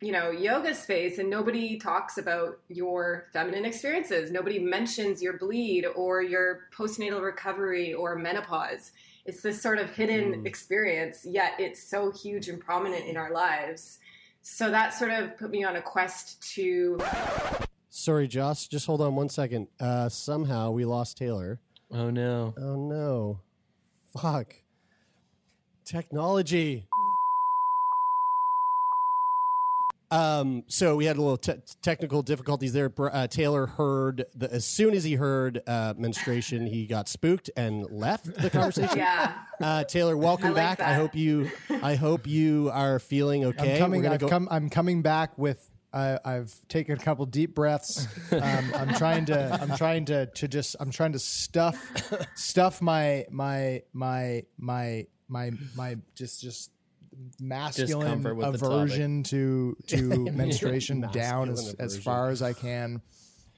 you 0.00 0.12
know 0.12 0.30
yoga 0.30 0.72
space 0.74 1.18
and 1.18 1.28
nobody 1.28 1.76
talks 1.76 2.18
about 2.18 2.60
your 2.68 3.26
feminine 3.32 3.64
experiences 3.64 4.30
nobody 4.30 4.60
mentions 4.60 5.20
your 5.20 5.36
bleed 5.38 5.84
or 5.96 6.22
your 6.22 6.68
postnatal 6.72 7.20
recovery 7.20 7.92
or 7.92 8.14
menopause 8.14 8.92
it's 9.28 9.42
this 9.42 9.60
sort 9.60 9.78
of 9.78 9.90
hidden 9.90 10.32
mm. 10.32 10.46
experience 10.46 11.24
yet 11.24 11.52
it's 11.58 11.82
so 11.82 12.10
huge 12.10 12.48
and 12.48 12.58
prominent 12.58 13.04
in 13.04 13.16
our 13.16 13.30
lives. 13.30 13.98
So 14.40 14.70
that 14.70 14.94
sort 14.94 15.10
of 15.10 15.36
put 15.36 15.50
me 15.50 15.62
on 15.64 15.76
a 15.76 15.82
quest 15.82 16.42
to 16.54 16.98
sorry 17.90 18.26
joss 18.26 18.66
just 18.66 18.86
hold 18.86 19.02
on 19.02 19.14
one 19.14 19.28
second. 19.28 19.68
Uh, 19.78 20.08
somehow 20.08 20.70
we 20.70 20.86
lost 20.86 21.18
taylor. 21.18 21.60
Oh 21.92 22.08
no. 22.10 22.54
Oh 22.56 22.76
no. 22.76 23.40
Fuck. 24.18 24.54
Technology 25.84 26.87
Um, 30.10 30.64
so 30.68 30.96
we 30.96 31.04
had 31.04 31.16
a 31.18 31.20
little 31.20 31.36
te- 31.36 31.60
technical 31.82 32.22
difficulties 32.22 32.72
there. 32.72 32.90
Uh, 32.98 33.26
Taylor 33.26 33.66
heard 33.66 34.24
the, 34.34 34.50
as 34.52 34.64
soon 34.64 34.94
as 34.94 35.04
he 35.04 35.14
heard 35.14 35.60
uh, 35.66 35.94
menstruation, 35.98 36.66
he 36.66 36.86
got 36.86 37.08
spooked 37.08 37.50
and 37.56 37.90
left 37.90 38.32
the 38.40 38.48
conversation. 38.48 38.96
yeah. 38.98 39.32
Uh, 39.60 39.84
Taylor, 39.84 40.16
welcome 40.16 40.46
I 40.46 40.48
like 40.48 40.56
back. 40.56 40.78
That. 40.78 40.88
I 40.88 40.94
hope 40.94 41.14
you. 41.14 41.50
I 41.82 41.94
hope 41.94 42.26
you 42.26 42.70
are 42.72 42.98
feeling 42.98 43.44
okay. 43.46 43.74
I'm 43.74 43.78
coming. 43.78 44.06
I've 44.06 44.20
go- 44.20 44.28
come, 44.28 44.48
I'm 44.50 44.70
coming 44.70 45.02
back 45.02 45.36
with. 45.36 45.70
I've 45.92 46.54
taken 46.68 46.94
a 46.96 47.00
couple 47.00 47.26
deep 47.26 47.54
breaths. 47.56 48.06
Um, 48.30 48.72
I'm 48.74 48.94
trying 48.94 49.24
to. 49.26 49.58
I'm 49.60 49.76
trying 49.76 50.04
to 50.06 50.26
to 50.26 50.46
just. 50.46 50.76
I'm 50.78 50.90
trying 50.90 51.12
to 51.12 51.18
stuff 51.18 51.76
stuff 52.34 52.80
my 52.80 53.26
my 53.30 53.82
my 53.92 54.44
my 54.58 55.06
my 55.28 55.50
my 55.74 55.96
just 56.14 56.40
just 56.40 56.70
masculine 57.40 58.24
aversion 58.26 59.22
to 59.24 59.76
to 59.86 60.02
menstruation 60.30 61.00
down 61.12 61.50
as, 61.50 61.74
as 61.78 61.96
far 61.96 62.30
as 62.30 62.42
I 62.42 62.52
can. 62.52 63.02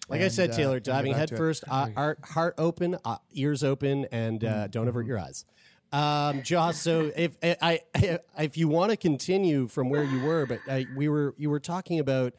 Like 0.09 0.21
and, 0.21 0.25
I 0.25 0.29
said, 0.29 0.53
Taylor, 0.53 0.77
uh, 0.77 0.81
diving 0.81 1.15
headfirst, 1.15 1.65
uh, 1.69 2.15
heart 2.25 2.55
open, 2.59 2.97
uh, 3.05 3.19
ears 3.33 3.63
open, 3.63 4.07
and 4.11 4.43
uh, 4.43 4.49
mm-hmm. 4.49 4.71
don't 4.71 4.89
avert 4.89 5.07
your 5.07 5.19
eyes. 5.21 5.45
Um, 5.93 6.43
Joss, 6.43 6.81
so 6.81 7.11
if 7.17 7.37
I, 7.43 7.81
I 7.95 8.19
if 8.39 8.57
you 8.57 8.69
want 8.69 8.91
to 8.91 8.97
continue 8.97 9.67
from 9.67 9.89
where 9.91 10.05
you 10.05 10.21
were, 10.21 10.47
but 10.47 10.61
I, 10.69 10.87
we 10.97 11.09
were 11.09 11.35
you 11.37 11.51
were 11.51 11.61
talking 11.61 11.99
about 11.99 12.35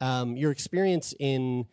um, 0.00 0.36
your 0.36 0.50
experience 0.50 1.14
in 1.18 1.66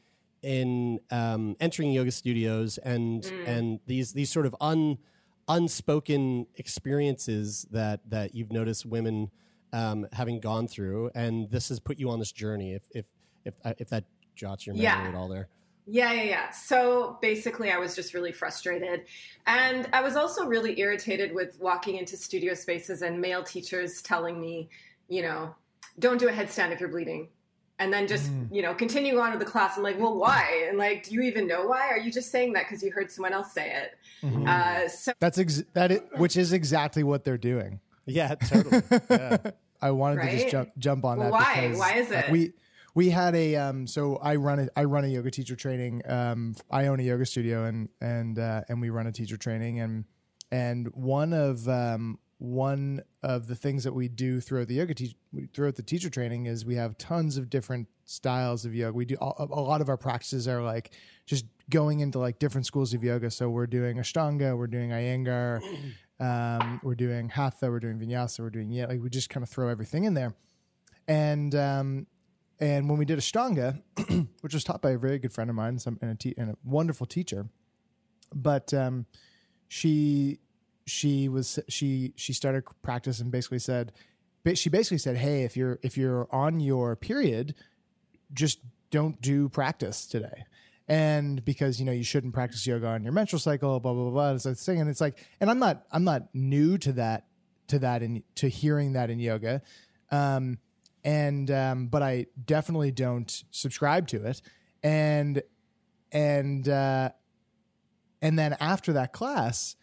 in 0.43 0.99
um, 1.10 1.56
entering 1.60 1.91
yoga 1.91 2.12
studios 2.12 2.78
and 2.78 3.24
mm. 3.24 3.47
and 3.47 3.80
these 3.88 4.14
these 4.14 4.30
sort 4.30 4.45
of 4.45 4.56
un 4.62 4.99
unspoken 5.48 6.48
experiences 6.56 7.68
that 7.72 8.02
that 8.10 8.36
you've 8.36 8.52
noticed 8.52 8.86
women 8.86 9.32
um, 9.72 10.08
having 10.12 10.39
gone 10.39 10.68
through, 10.68 11.12
and 11.16 11.50
this 11.50 11.70
has 11.70 11.80
put 11.80 12.00
you 12.00 12.10
on 12.10 12.20
this 12.20 12.32
journey. 12.32 12.74
If 12.74 12.84
if 12.91 13.06
if 13.46 13.56
uh, 13.64 13.74
if 13.78 13.89
that 13.89 14.06
jots 14.36 14.66
your 14.66 14.76
memory 14.76 14.84
yeah. 14.86 15.08
at 15.08 15.16
all, 15.16 15.28
there. 15.28 15.48
Yeah, 15.86 16.14
yeah, 16.14 16.24
yeah. 16.24 16.50
So 16.52 17.18
basically, 17.22 17.72
I 17.72 17.78
was 17.78 17.94
just 17.96 18.14
really 18.14 18.32
frustrated. 18.32 19.02
And 19.48 19.89
I 19.91 20.02
was 20.02 20.16
also 20.16 20.46
really 20.46 20.80
irritated 20.80 21.36
with 21.36 21.60
walking 21.60 21.98
into 21.98 22.16
studio 22.16 22.54
spaces 22.54 23.02
and 23.02 23.20
male 23.20 23.44
teachers 23.44 24.02
telling 24.02 24.39
me, 24.39 24.70
you 25.10 25.24
know, 25.24 25.54
don't 26.00 26.20
do 26.20 26.30
a 26.30 26.32
headstand 26.32 26.72
if 26.72 26.80
you're 26.80 26.88
bleeding 26.88 27.28
and 27.80 27.91
then 27.91 28.08
just 28.08 28.32
mm. 28.32 28.48
you 28.52 28.62
know 28.62 28.74
continue 28.74 29.20
on 29.20 29.32
with 29.32 29.39
the 29.39 29.46
class 29.46 29.78
i'm 29.78 29.84
like 29.84 30.00
well 30.00 30.16
why 30.16 30.66
and 30.70 30.78
like 30.78 31.04
do 31.04 31.14
you 31.14 31.22
even 31.22 31.48
know 31.48 31.66
why 31.66 31.89
are 31.89 31.98
you 31.98 32.12
just 32.12 32.32
saying 32.32 32.54
that 32.54 32.64
because 32.64 32.84
you 32.84 32.91
heard 32.91 33.12
someone 33.12 33.34
else 33.34 33.52
say 33.52 33.72
it 33.72 33.98
mm-hmm. 34.24 34.48
uh, 34.48 34.88
so 34.88 35.12
that's 35.20 35.38
ex- 35.38 35.64
that 35.74 35.92
it, 35.92 36.08
which 36.18 36.38
is 36.38 36.54
exactly 36.54 37.04
what 37.04 37.24
they're 37.24 37.38
doing 37.38 37.80
yeah 38.06 38.36
totally 38.36 38.82
yeah. 39.10 39.38
i 39.82 39.92
wanted 39.92 40.18
right? 40.18 40.32
to 40.32 40.38
just 40.38 40.50
jump 40.50 40.70
jump 40.78 41.06
on 41.06 41.20
well, 41.20 41.32
that 41.32 41.34
why 41.34 41.74
why 41.76 41.94
is 41.96 42.12
it 42.12 42.30
we 42.32 42.54
we 42.96 43.10
had 43.10 43.36
a 43.36 43.56
um 43.56 43.88
so 43.88 44.18
i 44.18 44.36
run 44.36 44.60
a 44.60 44.70
i 44.76 44.84
run 44.84 45.04
a 45.04 45.08
yoga 45.08 45.32
teacher 45.32 45.56
training 45.56 46.02
um 46.10 46.56
i 46.72 46.88
own 46.88 47.00
a 47.00 47.04
yoga 47.04 47.26
studio 47.26 47.66
and 47.66 47.90
and 48.02 48.40
uh, 48.40 48.62
and 48.70 48.82
we 48.82 48.90
run 48.90 49.08
a 49.08 49.12
teacher 49.12 49.38
training 49.38 49.80
and 49.80 50.06
and 50.52 50.88
one 50.94 51.34
of 51.34 51.68
um 51.68 52.20
one 52.38 53.02
of 53.22 53.48
the 53.48 53.56
things 53.56 53.86
that 53.86 53.94
we 53.94 54.10
do 54.10 54.42
throughout 54.42 54.68
the 54.68 54.76
yoga 54.76 54.94
te- 54.94 55.16
throughout 55.54 55.76
the 55.76 55.84
teacher 55.84 56.10
training 56.10 56.46
is 56.46 56.66
we 56.66 56.76
have 56.76 56.98
tons 56.98 57.38
of 57.38 57.50
different 57.50 57.88
styles 58.14 58.66
of 58.66 58.76
yoga. 58.76 58.93
We 58.93 59.05
do 59.05 59.18
a, 59.20 59.45
a 59.49 59.61
lot 59.61 59.82
of 59.82 59.89
our 59.89 59.97
practices 59.97 60.47
are 60.47 60.61
like 60.61 60.91
just 61.26 61.45
going 61.70 61.99
into 61.99 62.20
like 62.20 62.39
different 62.39 62.66
schools 62.66 62.93
of 62.93 63.03
yoga. 63.03 63.32
So 63.32 63.49
we're 63.49 63.68
doing 63.68 63.97
Ashtanga, 63.97 64.57
we're 64.57 64.68
doing 64.68 64.89
Iyengar, 64.91 65.61
um, 66.20 66.80
we're 66.84 66.95
doing 66.95 67.30
Hatha, 67.30 67.70
we're 67.70 67.80
doing 67.80 67.99
Vinyasa, 67.99 68.39
we're 68.39 68.49
doing 68.49 68.72
yeah. 68.72 68.86
Like 68.86 69.01
we 69.01 69.09
just 69.09 69.30
kind 69.30 69.43
of 69.43 69.49
throw 69.49 69.70
everything 69.70 70.03
in 70.05 70.14
there. 70.14 70.34
And 71.07 71.53
um, 71.55 72.07
and 72.59 72.89
when 72.89 72.97
we 72.97 73.05
did 73.05 73.20
Ashtanga, 73.20 73.82
which 74.41 74.53
was 74.53 74.64
taught 74.64 74.82
by 74.82 74.91
a 74.91 74.97
very 74.97 75.20
good 75.20 75.34
friend 75.34 75.49
of 75.49 75.55
mine, 75.55 75.80
some 75.80 75.97
and 76.01 76.11
a, 76.11 76.16
te- 76.16 76.36
and 76.38 76.51
a 76.51 76.55
wonderful 76.64 77.05
teacher, 77.05 77.47
but 78.34 78.74
um, 78.74 79.05
she 79.68 80.39
she 80.86 81.30
was 81.30 81.59
she 81.68 82.14
she 82.16 82.34
started 82.34 82.64
practice 82.82 83.20
and 83.20 83.32
basically 83.32 83.59
said 83.59 83.91
she 84.53 84.70
basically 84.70 84.97
said 84.97 85.16
hey 85.16 85.43
if 85.43 85.55
you're 85.55 85.80
if 85.82 85.97
you're 85.97 86.28
on 86.30 86.59
your 86.59 86.95
period 86.95 87.55
just 88.34 88.60
don't 88.92 89.20
do 89.22 89.50
practice 89.50 90.06
today. 90.06 90.46
And 90.88 91.44
because 91.46 91.80
you 91.80 91.86
know 91.86 91.92
you 91.92 92.04
shouldn't 92.04 92.34
practice 92.34 92.68
yoga 92.68 92.88
on 92.88 93.04
your 93.04 93.14
menstrual 93.14 93.40
cycle 93.40 93.80
blah 93.80 93.94
blah 93.94 94.04
blah, 94.04 94.12
blah. 94.12 94.34
it's 94.34 94.46
a 94.46 94.54
thing. 94.54 94.82
And 94.82 94.90
it's 94.90 95.00
like 95.00 95.18
and 95.40 95.50
i'm 95.50 95.60
not 95.60 95.86
i'm 95.92 96.04
not 96.04 96.24
new 96.34 96.78
to 96.80 96.92
that 96.94 97.26
to 97.68 97.80
that 97.80 98.02
and 98.02 98.22
to 98.36 98.50
hearing 98.50 98.94
that 98.94 99.10
in 99.10 99.20
yoga. 99.20 99.62
Um 100.12 100.58
and 101.06 101.50
um 101.50 101.88
but 101.88 102.04
i 102.04 102.26
definitely 102.46 102.92
don't 102.92 103.44
subscribe 103.52 104.08
to 104.10 104.26
it. 104.26 104.42
And 104.84 105.42
and 106.12 106.68
uh 106.68 107.12
and 108.22 108.38
then 108.38 108.58
after 108.60 108.94
that 108.94 109.14
class 109.14 109.78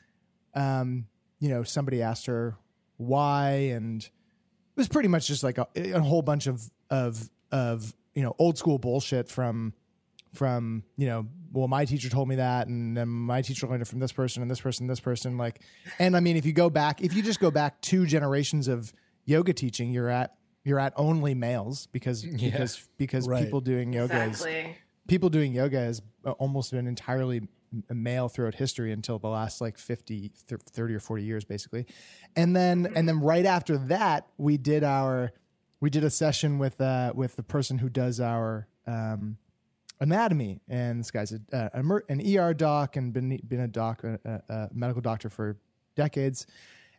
um, 0.54 1.06
you 1.38 1.48
know, 1.48 1.62
somebody 1.62 2.02
asked 2.02 2.26
her 2.26 2.56
why, 2.96 3.50
and 3.72 4.02
it 4.02 4.76
was 4.76 4.88
pretty 4.88 5.08
much 5.08 5.26
just 5.26 5.42
like 5.42 5.58
a, 5.58 5.66
a 5.76 6.00
whole 6.00 6.22
bunch 6.22 6.46
of 6.46 6.70
of 6.90 7.30
of 7.50 7.94
you 8.20 8.26
know 8.26 8.36
old 8.38 8.58
school 8.58 8.78
bullshit 8.78 9.30
from 9.30 9.72
from 10.34 10.84
you 10.98 11.06
know 11.06 11.26
well 11.52 11.68
my 11.68 11.86
teacher 11.86 12.10
told 12.10 12.28
me 12.28 12.34
that 12.34 12.66
and 12.66 12.94
then 12.94 13.08
my 13.08 13.40
teacher 13.40 13.66
learned 13.66 13.80
it 13.80 13.88
from 13.88 13.98
this 13.98 14.12
person 14.12 14.42
and 14.42 14.50
this 14.50 14.60
person 14.60 14.82
and 14.84 14.90
this 14.90 15.00
person 15.00 15.38
like 15.38 15.62
and 15.98 16.14
i 16.14 16.20
mean 16.20 16.36
if 16.36 16.44
you 16.44 16.52
go 16.52 16.68
back 16.68 17.00
if 17.00 17.14
you 17.14 17.22
just 17.22 17.40
go 17.40 17.50
back 17.50 17.80
two 17.80 18.04
generations 18.04 18.68
of 18.68 18.92
yoga 19.24 19.54
teaching 19.54 19.90
you're 19.90 20.10
at 20.10 20.34
you're 20.62 20.78
at 20.78 20.92
only 20.96 21.32
males 21.32 21.86
because 21.92 22.22
yeah. 22.26 22.50
because 22.50 22.86
because 22.98 23.26
right. 23.26 23.42
people 23.42 23.62
doing 23.62 23.90
yoga 23.90 24.26
exactly. 24.26 24.52
is 24.52 24.76
people 25.08 25.30
doing 25.30 25.54
yoga 25.54 25.78
has 25.78 26.02
almost 26.38 26.72
been 26.72 26.86
entirely 26.86 27.40
male 27.88 28.28
throughout 28.28 28.54
history 28.54 28.92
until 28.92 29.18
the 29.18 29.28
last 29.28 29.62
like 29.62 29.78
50 29.78 30.30
30 30.46 30.94
or 30.94 31.00
40 31.00 31.22
years 31.22 31.46
basically 31.46 31.86
and 32.36 32.54
then 32.54 32.84
mm-hmm. 32.84 32.96
and 32.98 33.08
then 33.08 33.20
right 33.20 33.46
after 33.46 33.78
that 33.78 34.26
we 34.36 34.58
did 34.58 34.84
our 34.84 35.32
we 35.80 35.90
did 35.90 36.04
a 36.04 36.10
session 36.10 36.58
with 36.58 36.80
uh 36.80 37.12
with 37.14 37.36
the 37.36 37.42
person 37.42 37.78
who 37.78 37.88
does 37.88 38.20
our 38.20 38.68
um 38.86 39.36
anatomy 40.00 40.60
and 40.68 41.00
this 41.00 41.10
guy's 41.10 41.32
a, 41.32 41.40
uh, 41.52 42.02
an 42.08 42.22
er 42.38 42.54
doc 42.54 42.96
and 42.96 43.12
been 43.12 43.38
been 43.46 43.60
a 43.60 43.68
doc 43.68 44.02
a, 44.04 44.42
a 44.48 44.68
medical 44.72 45.02
doctor 45.02 45.28
for 45.28 45.56
decades 45.94 46.46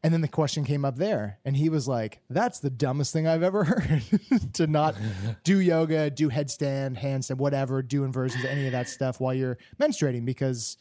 and 0.04 0.12
then 0.14 0.22
the 0.22 0.28
question 0.28 0.64
came 0.64 0.84
up 0.84 0.96
there, 0.96 1.38
and 1.46 1.56
he 1.56 1.70
was 1.70 1.88
like, 1.88 2.22
"That's 2.30 2.60
the 2.60 2.72
dumbest 2.72 3.14
thing 3.14 3.28
I've 3.28 3.44
ever 3.44 3.64
heard. 3.66 4.02
to 4.54 4.68
not 4.68 4.96
do 5.44 5.60
yoga, 5.60 6.10
do 6.10 6.30
headstand, 6.30 7.00
handstand, 7.00 7.38
whatever, 7.38 7.82
do 7.82 8.04
inversions, 8.04 8.44
any 8.46 8.66
of 8.66 8.72
that 8.72 8.90
stuff 8.90 9.20
while 9.20 9.34
you're 9.34 9.58
menstruating, 9.80 10.26
because 10.26 10.78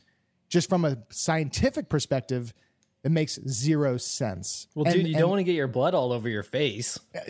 just 0.49 0.69
from 0.69 0.85
a 0.85 0.99
scientific 1.11 1.89
perspective, 1.89 2.55
it 3.03 3.11
makes 3.11 3.39
zero 3.49 3.97
sense. 3.97 4.67
Well, 4.75 4.87
and, 4.87 4.95
dude, 4.95 5.07
you 5.07 5.15
and, 5.15 5.21
don't 5.21 5.31
want 5.31 5.41
to 5.41 5.45
get 5.45 5.55
your 5.55 5.69
blood 5.69 5.95
all 5.95 6.13
over 6.13 6.29
your 6.29 6.43
face. 6.43 6.99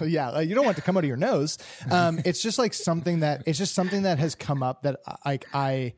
yeah, 0.00 0.40
you 0.40 0.54
don't 0.54 0.64
want 0.64 0.76
to 0.76 0.82
come 0.82 0.96
out 0.96 1.04
of 1.04 1.08
your 1.08 1.16
nose. 1.16 1.58
Um, 1.90 2.20
it's 2.24 2.42
just 2.42 2.58
like 2.58 2.72
something 2.72 3.20
that 3.20 3.42
it's 3.46 3.58
just 3.58 3.74
something 3.74 4.02
that 4.02 4.18
has 4.18 4.34
come 4.34 4.62
up 4.62 4.82
that 4.82 5.00
like 5.26 5.46
I, 5.52 5.94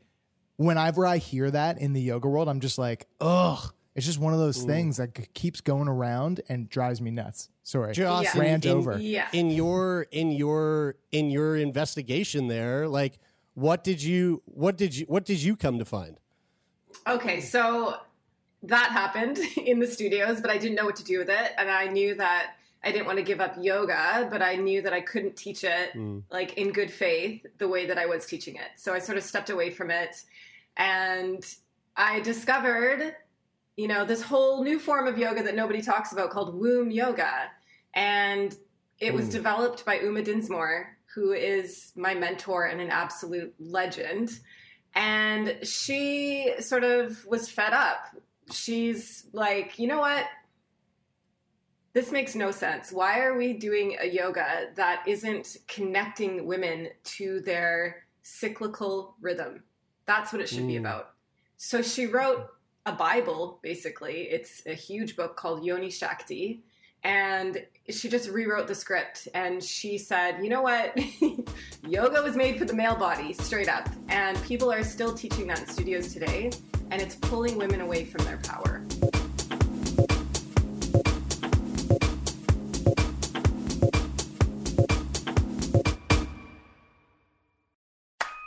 whenever 0.57 1.05
I 1.05 1.17
hear 1.17 1.51
that 1.51 1.79
in 1.79 1.93
the 1.93 2.01
yoga 2.01 2.27
world, 2.27 2.49
I'm 2.49 2.59
just 2.61 2.77
like, 2.77 3.07
ugh 3.21 3.73
It's 3.93 4.05
just 4.05 4.19
one 4.19 4.33
of 4.33 4.39
those 4.39 4.63
Ooh. 4.63 4.67
things 4.67 4.97
that 4.97 5.33
keeps 5.33 5.61
going 5.61 5.87
around 5.87 6.41
and 6.49 6.67
drives 6.67 6.99
me 6.99 7.11
nuts. 7.11 7.49
Sorry, 7.63 7.93
Joss, 7.93 8.23
Yeah. 8.23 8.41
rant 8.41 8.65
in, 8.65 8.71
over. 8.71 8.97
Yeah. 8.97 9.27
in 9.33 9.49
your 9.51 10.07
in 10.11 10.31
your 10.31 10.95
in 11.11 11.29
your 11.29 11.55
investigation 11.55 12.47
there, 12.47 12.87
like 12.87 13.19
what 13.53 13.83
did 13.83 14.01
you 14.01 14.41
what 14.45 14.77
did 14.77 14.95
you 14.95 15.05
what 15.05 15.25
did 15.25 15.41
you 15.43 15.55
come 15.55 15.77
to 15.79 15.85
find? 15.85 16.19
Okay, 17.07 17.39
so 17.41 17.97
that 18.67 18.91
happened 18.91 19.37
in 19.57 19.79
the 19.79 19.87
studios, 19.87 20.41
but 20.41 20.49
I 20.51 20.57
didn't 20.57 20.75
know 20.75 20.85
what 20.85 20.95
to 20.97 21.03
do 21.03 21.19
with 21.19 21.29
it. 21.29 21.51
And 21.57 21.69
I 21.69 21.87
knew 21.87 22.15
that 22.15 22.55
I 22.83 22.91
didn't 22.91 23.05
want 23.07 23.17
to 23.17 23.23
give 23.23 23.41
up 23.41 23.55
yoga, 23.59 24.27
but 24.29 24.41
I 24.41 24.55
knew 24.55 24.81
that 24.83 24.93
I 24.93 25.01
couldn't 25.01 25.35
teach 25.35 25.63
it 25.63 25.93
Mm. 25.95 26.23
like 26.31 26.53
in 26.57 26.71
good 26.71 26.91
faith 26.91 27.45
the 27.57 27.67
way 27.67 27.87
that 27.87 27.97
I 27.97 28.05
was 28.05 28.25
teaching 28.25 28.55
it. 28.55 28.69
So 28.77 28.93
I 28.93 28.99
sort 28.99 29.17
of 29.17 29.23
stepped 29.23 29.49
away 29.49 29.71
from 29.71 29.89
it. 29.89 30.15
And 30.77 31.43
I 31.95 32.19
discovered, 32.19 33.15
you 33.77 33.87
know, 33.87 34.05
this 34.05 34.21
whole 34.21 34.63
new 34.63 34.77
form 34.79 35.07
of 35.07 35.17
yoga 35.17 35.41
that 35.43 35.55
nobody 35.55 35.81
talks 35.81 36.11
about 36.11 36.29
called 36.29 36.53
womb 36.53 36.91
yoga. 36.91 37.49
And 37.93 38.55
it 38.99 39.13
was 39.13 39.27
Mm. 39.29 39.31
developed 39.31 39.85
by 39.85 39.99
Uma 39.99 40.21
Dinsmore, 40.21 40.95
who 41.13 41.31
is 41.33 41.91
my 41.95 42.13
mentor 42.13 42.65
and 42.65 42.79
an 42.81 42.89
absolute 42.89 43.53
legend. 43.59 44.39
And 44.93 45.57
she 45.63 46.53
sort 46.59 46.83
of 46.83 47.25
was 47.25 47.49
fed 47.49 47.73
up. 47.73 48.15
She's 48.51 49.25
like, 49.33 49.79
you 49.79 49.87
know 49.87 49.99
what? 49.99 50.25
This 51.93 52.11
makes 52.11 52.35
no 52.35 52.51
sense. 52.51 52.91
Why 52.91 53.19
are 53.21 53.37
we 53.37 53.53
doing 53.53 53.95
a 54.01 54.05
yoga 54.07 54.67
that 54.75 55.03
isn't 55.07 55.57
connecting 55.67 56.45
women 56.45 56.89
to 57.05 57.39
their 57.41 58.03
cyclical 58.21 59.15
rhythm? 59.21 59.63
That's 60.05 60.33
what 60.33 60.41
it 60.41 60.49
should 60.49 60.67
be 60.67 60.73
Mm. 60.75 60.81
about. 60.81 61.13
So 61.57 61.81
she 61.81 62.05
wrote 62.05 62.47
a 62.85 62.91
Bible, 62.91 63.59
basically. 63.63 64.23
It's 64.29 64.61
a 64.67 64.73
huge 64.73 65.15
book 65.15 65.37
called 65.37 65.63
Yoni 65.63 65.89
Shakti. 65.89 66.63
And 67.03 67.65
she 67.89 68.09
just 68.09 68.29
rewrote 68.29 68.67
the 68.67 68.75
script 68.75 69.27
and 69.35 69.63
she 69.63 69.97
said, 69.97 70.43
you 70.43 70.49
know 70.49 70.63
what? 70.63 70.97
Yoga 71.87 72.21
was 72.23 72.35
made 72.35 72.57
for 72.57 72.65
the 72.65 72.73
male 72.73 72.95
body, 72.95 73.31
straight 73.31 73.69
up. 73.69 73.87
And 74.09 74.41
people 74.43 74.71
are 74.71 74.83
still 74.83 75.13
teaching 75.13 75.47
that 75.47 75.59
in 75.59 75.67
studios 75.67 76.11
today. 76.13 76.49
And 76.91 77.01
it's 77.01 77.15
pulling 77.15 77.57
women 77.57 77.81
away 77.81 78.05
from 78.05 78.23
their 78.25 78.37
power. 78.37 78.83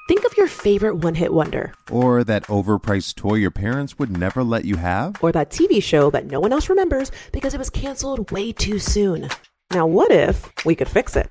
Think 0.08 0.24
of 0.24 0.36
your 0.38 0.46
favorite 0.46 0.96
one 0.96 1.14
hit 1.14 1.32
wonder, 1.34 1.74
Or 1.90 2.24
that 2.24 2.44
overpriced 2.44 3.16
toy 3.16 3.34
your 3.34 3.50
parents 3.50 3.98
would 3.98 4.16
never 4.16 4.42
let 4.42 4.64
you 4.64 4.76
have? 4.76 5.16
or 5.22 5.32
that 5.32 5.50
TV 5.50 5.82
show 5.82 6.10
that 6.10 6.26
no 6.26 6.40
one 6.40 6.52
else 6.52 6.70
remembers 6.70 7.12
because 7.30 7.52
it 7.52 7.58
was 7.58 7.68
canceled 7.68 8.30
way 8.30 8.52
too 8.52 8.78
soon. 8.78 9.28
Now, 9.70 9.86
what 9.86 10.10
if 10.10 10.50
we 10.64 10.74
could 10.74 10.88
fix 10.88 11.14
it? 11.14 11.30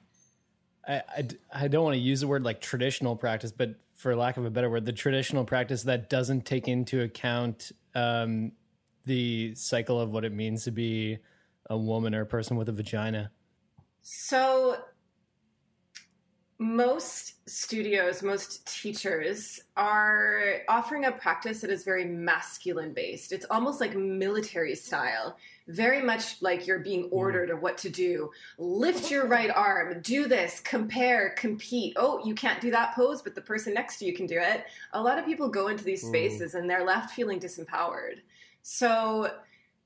I, 0.87 0.93
I, 0.93 1.27
I 1.53 1.67
don't 1.67 1.83
want 1.83 1.95
to 1.95 1.99
use 2.01 2.21
the 2.21 2.27
word 2.27 2.43
like 2.43 2.61
traditional 2.61 3.15
practice, 3.15 3.51
but 3.51 3.75
for 3.93 4.15
lack 4.15 4.37
of 4.37 4.45
a 4.45 4.49
better 4.49 4.69
word, 4.69 4.85
the 4.85 4.93
traditional 4.93 5.45
practice 5.45 5.83
that 5.83 6.09
doesn't 6.09 6.45
take 6.45 6.67
into 6.67 7.01
account 7.01 7.71
um, 7.93 8.51
the 9.05 9.53
cycle 9.55 9.99
of 9.99 10.11
what 10.11 10.25
it 10.25 10.33
means 10.33 10.63
to 10.63 10.71
be 10.71 11.19
a 11.69 11.77
woman 11.77 12.15
or 12.15 12.21
a 12.21 12.25
person 12.25 12.57
with 12.57 12.69
a 12.69 12.71
vagina. 12.71 13.31
So, 14.01 14.77
most 16.57 17.47
studios, 17.49 18.21
most 18.21 18.67
teachers 18.67 19.59
are 19.77 20.61
offering 20.67 21.05
a 21.05 21.11
practice 21.11 21.61
that 21.61 21.71
is 21.71 21.83
very 21.83 22.05
masculine 22.05 22.93
based. 22.93 23.31
It's 23.31 23.45
almost 23.49 23.81
like 23.81 23.95
military 23.95 24.75
style, 24.75 25.37
very 25.71 26.01
much 26.01 26.41
like 26.41 26.67
you're 26.67 26.79
being 26.79 27.05
ordered 27.11 27.49
of 27.49 27.61
what 27.61 27.77
to 27.79 27.89
do. 27.89 28.31
Lift 28.57 29.09
your 29.11 29.27
right 29.27 29.49
arm, 29.49 30.01
do 30.01 30.27
this, 30.27 30.59
compare, 30.59 31.33
compete. 31.37 31.93
Oh, 31.97 32.21
you 32.25 32.35
can't 32.35 32.61
do 32.61 32.71
that 32.71 32.93
pose, 32.95 33.21
but 33.21 33.35
the 33.35 33.41
person 33.41 33.73
next 33.73 33.97
to 33.97 34.05
you 34.05 34.13
can 34.13 34.25
do 34.25 34.37
it. 34.39 34.65
A 34.93 35.01
lot 35.01 35.17
of 35.17 35.25
people 35.25 35.49
go 35.49 35.67
into 35.67 35.83
these 35.83 36.03
Mm. 36.03 36.09
spaces 36.09 36.55
and 36.55 36.69
they're 36.69 36.85
left 36.85 37.15
feeling 37.15 37.39
disempowered. 37.39 38.19
So, 38.61 39.31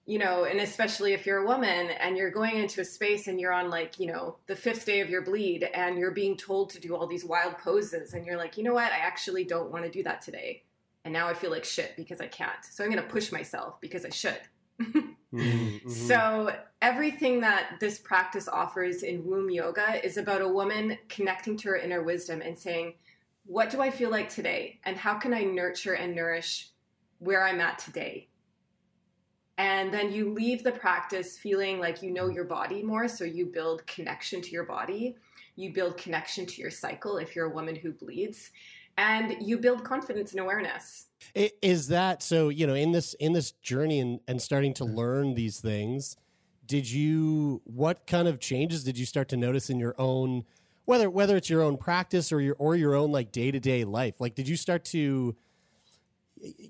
you 0.06 0.20
know, 0.20 0.44
and 0.44 0.60
especially 0.60 1.14
if 1.14 1.26
you're 1.26 1.40
a 1.40 1.48
woman 1.48 1.90
and 1.90 2.16
you're 2.18 2.30
going 2.30 2.58
into 2.58 2.82
a 2.82 2.86
space 2.86 3.28
and 3.28 3.40
you're 3.40 3.54
on 3.54 3.70
like, 3.70 4.00
you 4.00 4.08
know, 4.08 4.38
the 4.48 4.56
fifth 4.56 4.86
day 4.86 5.00
of 5.00 5.10
your 5.10 5.22
bleed 5.24 5.64
and 5.64 5.98
you're 5.98 6.12
being 6.12 6.38
told 6.38 6.70
to 6.72 6.80
do 6.80 6.96
all 6.96 7.08
these 7.08 7.26
wild 7.26 7.58
poses 7.58 8.14
and 8.14 8.26
you're 8.26 8.38
like, 8.38 8.58
you 8.58 8.64
know 8.64 8.74
what, 8.74 8.92
I 8.92 8.98
actually 8.98 9.46
don't 9.46 9.72
want 9.72 9.84
to 9.86 9.90
do 9.92 10.04
that 10.04 10.22
today. 10.22 10.64
And 11.04 11.14
now 11.14 11.28
I 11.28 11.34
feel 11.34 11.52
like 11.52 11.64
shit 11.64 11.96
because 11.96 12.20
I 12.22 12.28
can't. 12.28 12.64
So 12.72 12.84
I'm 12.84 12.92
going 12.92 13.02
to 13.02 13.10
push 13.10 13.32
myself 13.32 13.80
because 13.82 14.06
I 14.06 14.10
should. 14.10 14.40
Mm-hmm. 15.36 15.90
So 15.90 16.56
everything 16.82 17.42
that 17.42 17.78
this 17.80 18.00
practice 18.00 18.48
offers 18.48 19.04
in 19.04 19.26
womb 19.26 19.50
yoga 19.50 20.06
is 20.06 20.18
about 20.18 20.42
a 20.42 20.48
woman 20.48 20.98
connecting 21.10 21.58
to 21.58 21.70
her 21.70 21.78
inner 21.78 22.04
wisdom 22.04 22.42
and 22.42 22.58
saying, 22.58 22.96
what 23.46 23.70
do 23.70 23.82
I 23.82 23.92
feel 23.92 24.10
like 24.10 24.30
today? 24.30 24.80
And 24.86 24.98
how 24.98 25.16
can 25.16 25.34
I 25.34 25.44
nurture 25.44 25.94
and 25.94 26.16
nourish 26.16 26.70
where 27.20 27.44
I'm 27.44 27.62
at 27.62 27.80
today? 27.80 28.28
And 29.58 29.94
then 29.94 30.12
you 30.12 30.34
leave 30.34 30.64
the 30.64 30.72
practice 30.72 31.38
feeling 31.38 31.80
like 31.80 32.02
you 32.02 32.12
know 32.12 32.28
your 32.28 32.44
body 32.44 32.84
more. 32.84 33.08
So 33.08 33.24
you 33.24 33.46
build 33.46 33.86
connection 33.88 34.42
to 34.42 34.52
your 34.52 34.66
body. 34.66 35.16
You 35.56 35.74
build 35.74 35.98
connection 35.98 36.46
to 36.46 36.62
your 36.62 36.72
cycle 36.72 37.18
if 37.18 37.36
you're 37.36 37.46
a 37.46 37.54
woman 37.54 37.76
who 37.76 37.94
bleeds. 37.94 38.52
And 38.98 39.36
you 39.42 39.58
build 39.58 39.84
confidence 39.84 40.32
and 40.32 40.40
awareness. 40.40 41.08
Is 41.34 41.90
that 41.90 42.24
so? 42.24 42.50
You 42.50 42.66
know, 42.66 42.76
in 42.76 42.92
this 42.92 43.14
in 43.16 43.34
this 43.34 43.52
journey 43.52 44.00
and 44.00 44.20
and 44.28 44.42
starting 44.42 44.74
to 44.76 44.86
learn 44.86 45.34
these 45.34 45.60
things, 45.60 46.16
did 46.66 46.90
you 46.90 47.62
what 47.66 48.08
kind 48.08 48.28
of 48.28 48.40
changes 48.40 48.84
did 48.84 48.98
you 48.98 49.06
start 49.06 49.28
to 49.30 49.38
notice 49.38 49.70
in 49.70 49.80
your 49.80 49.96
own 49.98 50.46
whether 50.86 51.10
whether 51.10 51.36
it's 51.36 51.50
your 51.50 51.62
own 51.62 51.78
practice 51.78 52.32
or 52.32 52.40
your 52.40 52.56
or 52.58 52.76
your 52.76 52.96
own 52.96 53.12
like 53.12 53.32
day 53.32 53.52
to 53.52 53.60
day 53.60 53.84
life? 53.84 54.16
Like, 54.20 54.36
did 54.36 54.48
you 54.48 54.56
start 54.56 54.86
to 54.86 55.36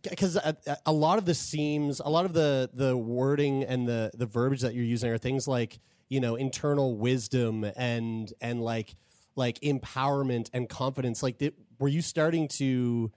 because 0.10 0.36
a, 0.36 0.56
uh, 0.68 0.76
a 0.86 0.94
lot 0.94 1.18
of 1.18 1.26
the 1.26 1.34
seems 1.34 2.00
a 2.00 2.08
lot 2.10 2.26
of 2.26 2.34
the 2.34 2.70
the 2.74 2.96
wording 2.96 3.64
and 3.64 3.88
the 3.88 4.12
the 4.16 4.26
verbiage 4.26 4.62
that 4.62 4.74
you're 4.74 4.86
using 4.86 5.10
are 5.12 5.18
things 5.18 5.48
like 5.48 5.80
you 6.08 6.20
know 6.20 6.36
internal 6.36 6.96
wisdom 6.96 7.66
and 7.76 8.32
and 8.42 8.62
like 8.62 8.96
like 9.36 9.60
empowerment 9.60 10.50
and 10.54 10.70
confidence 10.70 11.22
like 11.22 11.38
did, 11.38 11.54
were 11.80 11.88
you 11.88 12.02
starting 12.02 12.48
to 12.48 13.12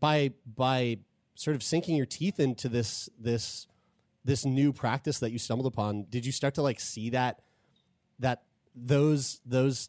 by 0.00 0.32
by 0.46 0.98
sort 1.34 1.54
of 1.54 1.62
sinking 1.62 1.96
your 1.96 2.06
teeth 2.06 2.40
into 2.40 2.68
this 2.68 3.08
this 3.18 3.66
this 4.24 4.44
new 4.44 4.72
practice 4.72 5.18
that 5.18 5.30
you 5.30 5.38
stumbled 5.38 5.66
upon 5.66 6.04
did 6.10 6.26
you 6.26 6.32
start 6.32 6.54
to 6.54 6.62
like 6.62 6.78
see 6.78 7.10
that 7.10 7.40
that 8.18 8.42
those 8.74 9.40
those 9.46 9.88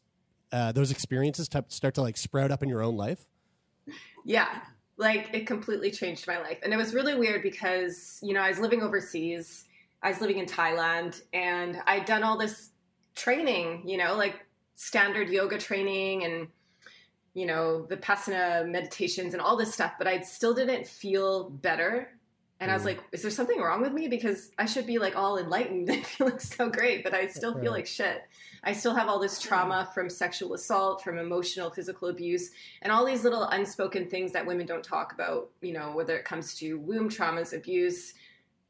uh, 0.51 0.71
those 0.71 0.91
experiences 0.91 1.47
t- 1.47 1.59
start 1.69 1.93
to 1.93 2.01
like 2.01 2.17
sprout 2.17 2.51
up 2.51 2.61
in 2.61 2.69
your 2.69 2.81
own 2.81 2.97
life 2.97 3.27
Yeah, 4.25 4.47
like 4.97 5.29
it 5.33 5.47
completely 5.47 5.91
changed 5.91 6.27
my 6.27 6.39
life. 6.39 6.59
And 6.63 6.73
it 6.73 6.77
was 6.77 6.93
really 6.93 7.15
weird 7.15 7.41
because, 7.43 8.19
you 8.21 8.33
know, 8.33 8.41
I 8.41 8.49
was 8.49 8.59
living 8.59 8.81
overseas. 8.81 9.65
I 10.03 10.09
was 10.09 10.21
living 10.21 10.37
in 10.37 10.45
Thailand 10.45 11.21
and 11.33 11.81
I'd 11.87 12.05
done 12.05 12.23
all 12.23 12.37
this 12.37 12.71
training, 13.15 13.83
you 13.87 13.97
know, 13.97 14.15
like 14.15 14.45
standard 14.75 15.29
yoga 15.29 15.57
training 15.57 16.23
and, 16.23 16.47
you 17.33 17.45
know, 17.45 17.87
Vipassana 17.89 18.67
meditations 18.69 19.33
and 19.33 19.41
all 19.41 19.55
this 19.57 19.73
stuff, 19.73 19.93
but 19.97 20.07
I 20.07 20.19
still 20.21 20.53
didn't 20.53 20.85
feel 20.85 21.49
better. 21.49 22.17
And 22.59 22.69
I 22.69 22.75
was 22.75 22.83
Mm. 22.83 22.87
like, 22.87 22.99
is 23.11 23.23
there 23.23 23.31
something 23.31 23.59
wrong 23.59 23.81
with 23.81 23.91
me? 23.91 24.07
Because 24.07 24.51
I 24.59 24.65
should 24.65 24.85
be 24.85 24.99
like 24.99 25.15
all 25.15 25.39
enlightened 25.39 25.89
and 25.89 26.05
feeling 26.13 26.37
so 26.39 26.69
great, 26.69 27.03
but 27.03 27.13
I 27.13 27.25
still 27.27 27.57
feel 27.59 27.71
like 27.71 27.87
shit. 27.87 28.21
I 28.63 28.73
still 28.73 28.93
have 28.93 29.07
all 29.07 29.17
this 29.17 29.39
trauma 29.39 29.89
from 29.95 30.09
sexual 30.11 30.53
assault, 30.53 31.03
from 31.03 31.17
emotional, 31.17 31.71
physical 31.71 32.09
abuse, 32.09 32.51
and 32.83 32.91
all 32.91 33.03
these 33.03 33.23
little 33.23 33.45
unspoken 33.45 34.07
things 34.09 34.31
that 34.33 34.45
women 34.45 34.67
don't 34.67 34.83
talk 34.83 35.11
about, 35.13 35.49
you 35.61 35.73
know, 35.73 35.93
whether 35.95 36.15
it 36.15 36.25
comes 36.25 36.53
to 36.59 36.77
womb 36.77 37.09
traumas, 37.09 37.53
abuse, 37.53 38.13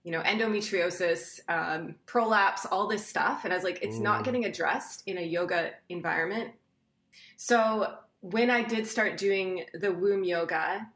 you 0.03 0.11
know, 0.13 0.21
endometriosis, 0.21 1.41
um, 1.49 1.95
prolapse, 2.05 2.65
all 2.67 2.87
this 2.87 3.05
stuff. 3.05 3.43
And 3.43 3.51
I 3.51 3.57
was 3.57 3.65
like, 3.65 3.79
it's 3.81 3.99
not 3.99 4.21
Mm. 4.21 4.25
getting 4.25 4.45
addressed 4.45 5.03
in 5.05 5.17
a 5.17 5.21
yoga 5.21 5.71
environment. 5.89 6.53
So 7.35 7.97
when 8.21 8.49
I 8.49 8.63
did 8.63 8.87
start 8.87 9.17
doing 9.17 9.65
the 9.73 9.91
womb 9.91 10.23
yoga, 10.23 10.87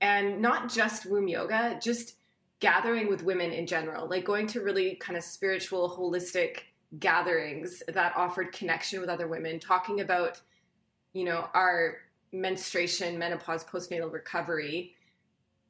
and 0.00 0.40
not 0.40 0.72
just 0.72 1.06
womb 1.06 1.28
yoga, 1.28 1.78
just 1.82 2.16
gathering 2.60 3.08
with 3.08 3.22
women 3.22 3.52
in 3.52 3.66
general, 3.66 4.08
like 4.08 4.24
going 4.24 4.46
to 4.48 4.60
really 4.60 4.96
kind 4.96 5.16
of 5.16 5.24
spiritual, 5.24 5.90
holistic 5.96 6.60
gatherings 6.98 7.82
that 7.88 8.12
offered 8.16 8.52
connection 8.52 9.00
with 9.00 9.08
other 9.08 9.28
women, 9.28 9.60
talking 9.60 10.00
about, 10.00 10.40
you 11.12 11.24
know, 11.24 11.48
our 11.54 11.98
menstruation, 12.32 13.18
menopause, 13.18 13.64
postnatal 13.64 14.12
recovery. 14.12 14.94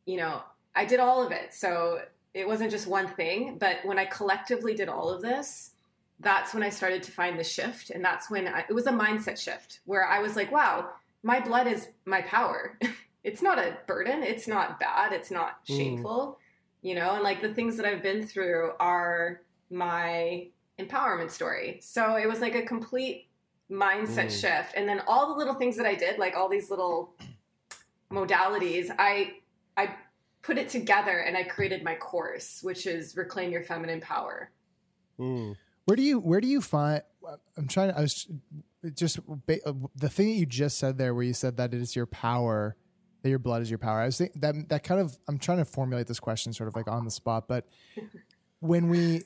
You 0.07 0.19
know, 0.19 0.43
I 0.75 0.85
did 0.85 1.01
all 1.01 1.25
of 1.25 1.33
it. 1.33 1.53
So 1.55 2.03
it 2.35 2.47
wasn't 2.47 2.71
just 2.71 2.87
one 2.87 3.09
thing, 3.09 3.59
but 3.59 3.79
when 3.85 3.99
I 3.99 4.05
collectively 4.05 4.75
did 4.75 4.89
all 4.89 5.11
of 5.11 5.23
this, 5.23 5.73
that's 6.21 6.53
when 6.55 6.63
I 6.63 6.69
started 6.69 7.03
to 7.05 7.13
find 7.13 7.39
the 7.39 7.45
shift. 7.45 7.91
And 7.91 8.05
that's 8.05 8.31
when 8.31 8.49
I, 8.49 8.65
it 8.69 8.73
was 8.73 8.87
a 8.87 8.93
mindset 8.93 9.39
shift 9.39 9.81
where 9.85 10.07
I 10.07 10.21
was 10.21 10.35
like, 10.37 10.51
wow, 10.51 10.91
my 11.23 11.41
blood 11.41 11.67
is 11.67 11.89
my 12.07 12.23
power. 12.23 12.79
it's 13.25 13.43
not 13.43 13.59
a 13.59 13.79
burden. 13.87 14.23
It's 14.23 14.49
not 14.49 14.81
bad. 14.81 15.13
It's 15.13 15.31
not 15.31 15.65
Mm. 15.67 15.77
shameful, 15.77 16.39
you 16.83 16.95
know, 16.95 17.15
and 17.15 17.23
like 17.23 17.41
the 17.41 17.53
things 17.55 17.77
that 17.77 17.87
I've 17.87 18.03
been 18.03 18.27
through 18.27 18.73
are 18.81 19.43
my 19.71 20.49
empowerment 20.79 21.31
story. 21.31 21.79
So 21.83 22.17
it 22.17 22.27
was 22.29 22.41
like 22.41 22.55
a 22.55 22.63
complete 22.63 23.29
mindset 23.71 24.27
Mm. 24.27 24.41
shift. 24.41 24.75
And 24.77 24.89
then 24.89 25.03
all 25.07 25.29
the 25.29 25.39
little 25.39 25.55
things 25.55 25.77
that 25.77 25.87
I 25.87 25.95
did, 25.95 26.19
like 26.19 26.35
all 26.37 26.49
these 26.49 26.71
little 26.71 27.15
modalities, 28.11 28.91
I, 28.99 29.35
I 29.77 29.95
put 30.43 30.59
it 30.59 30.69
together 30.69 31.21
and 31.21 31.37
I 31.37 31.43
created 31.45 31.85
my 31.85 31.95
course, 31.95 32.61
which 32.63 32.87
is 32.87 33.17
Reclaim 33.17 33.51
Your 33.53 33.63
Feminine 33.63 34.01
Power. 34.01 34.51
Mm. 35.19 35.57
Where 35.89 35.97
do 35.97 36.03
you 36.03 36.19
where 36.19 36.43
do 36.43 36.47
you 36.47 36.61
find? 36.61 37.01
I'm 37.57 37.67
trying. 37.67 37.93
I 37.93 38.03
was 38.03 38.31
just 38.93 39.21
the 39.25 40.09
thing 40.11 40.27
that 40.27 40.35
you 40.35 40.45
just 40.45 40.77
said 40.77 40.99
there, 40.99 41.15
where 41.15 41.25
you 41.25 41.33
said 41.33 41.57
that 41.57 41.73
it 41.73 41.81
is 41.81 41.97
your 41.97 42.05
power, 42.05 42.77
that 43.23 43.31
your 43.31 43.39
blood 43.39 43.63
is 43.63 43.71
your 43.71 43.79
power. 43.79 44.01
I 44.01 44.05
was 44.05 44.19
think 44.19 44.39
that 44.43 44.69
that 44.69 44.85
kind 44.85 45.01
of. 45.01 45.17
I'm 45.29 45.39
trying 45.39 45.57
to 45.57 45.65
formulate 45.65 46.07
this 46.07 46.21
question 46.21 46.53
sort 46.53 46.69
of 46.69 46.77
like 46.77 46.89
on 46.89 47.07
the 47.07 47.11
spot, 47.11 47.49
but 47.49 47.67
when 48.61 48.91
we 48.91 49.23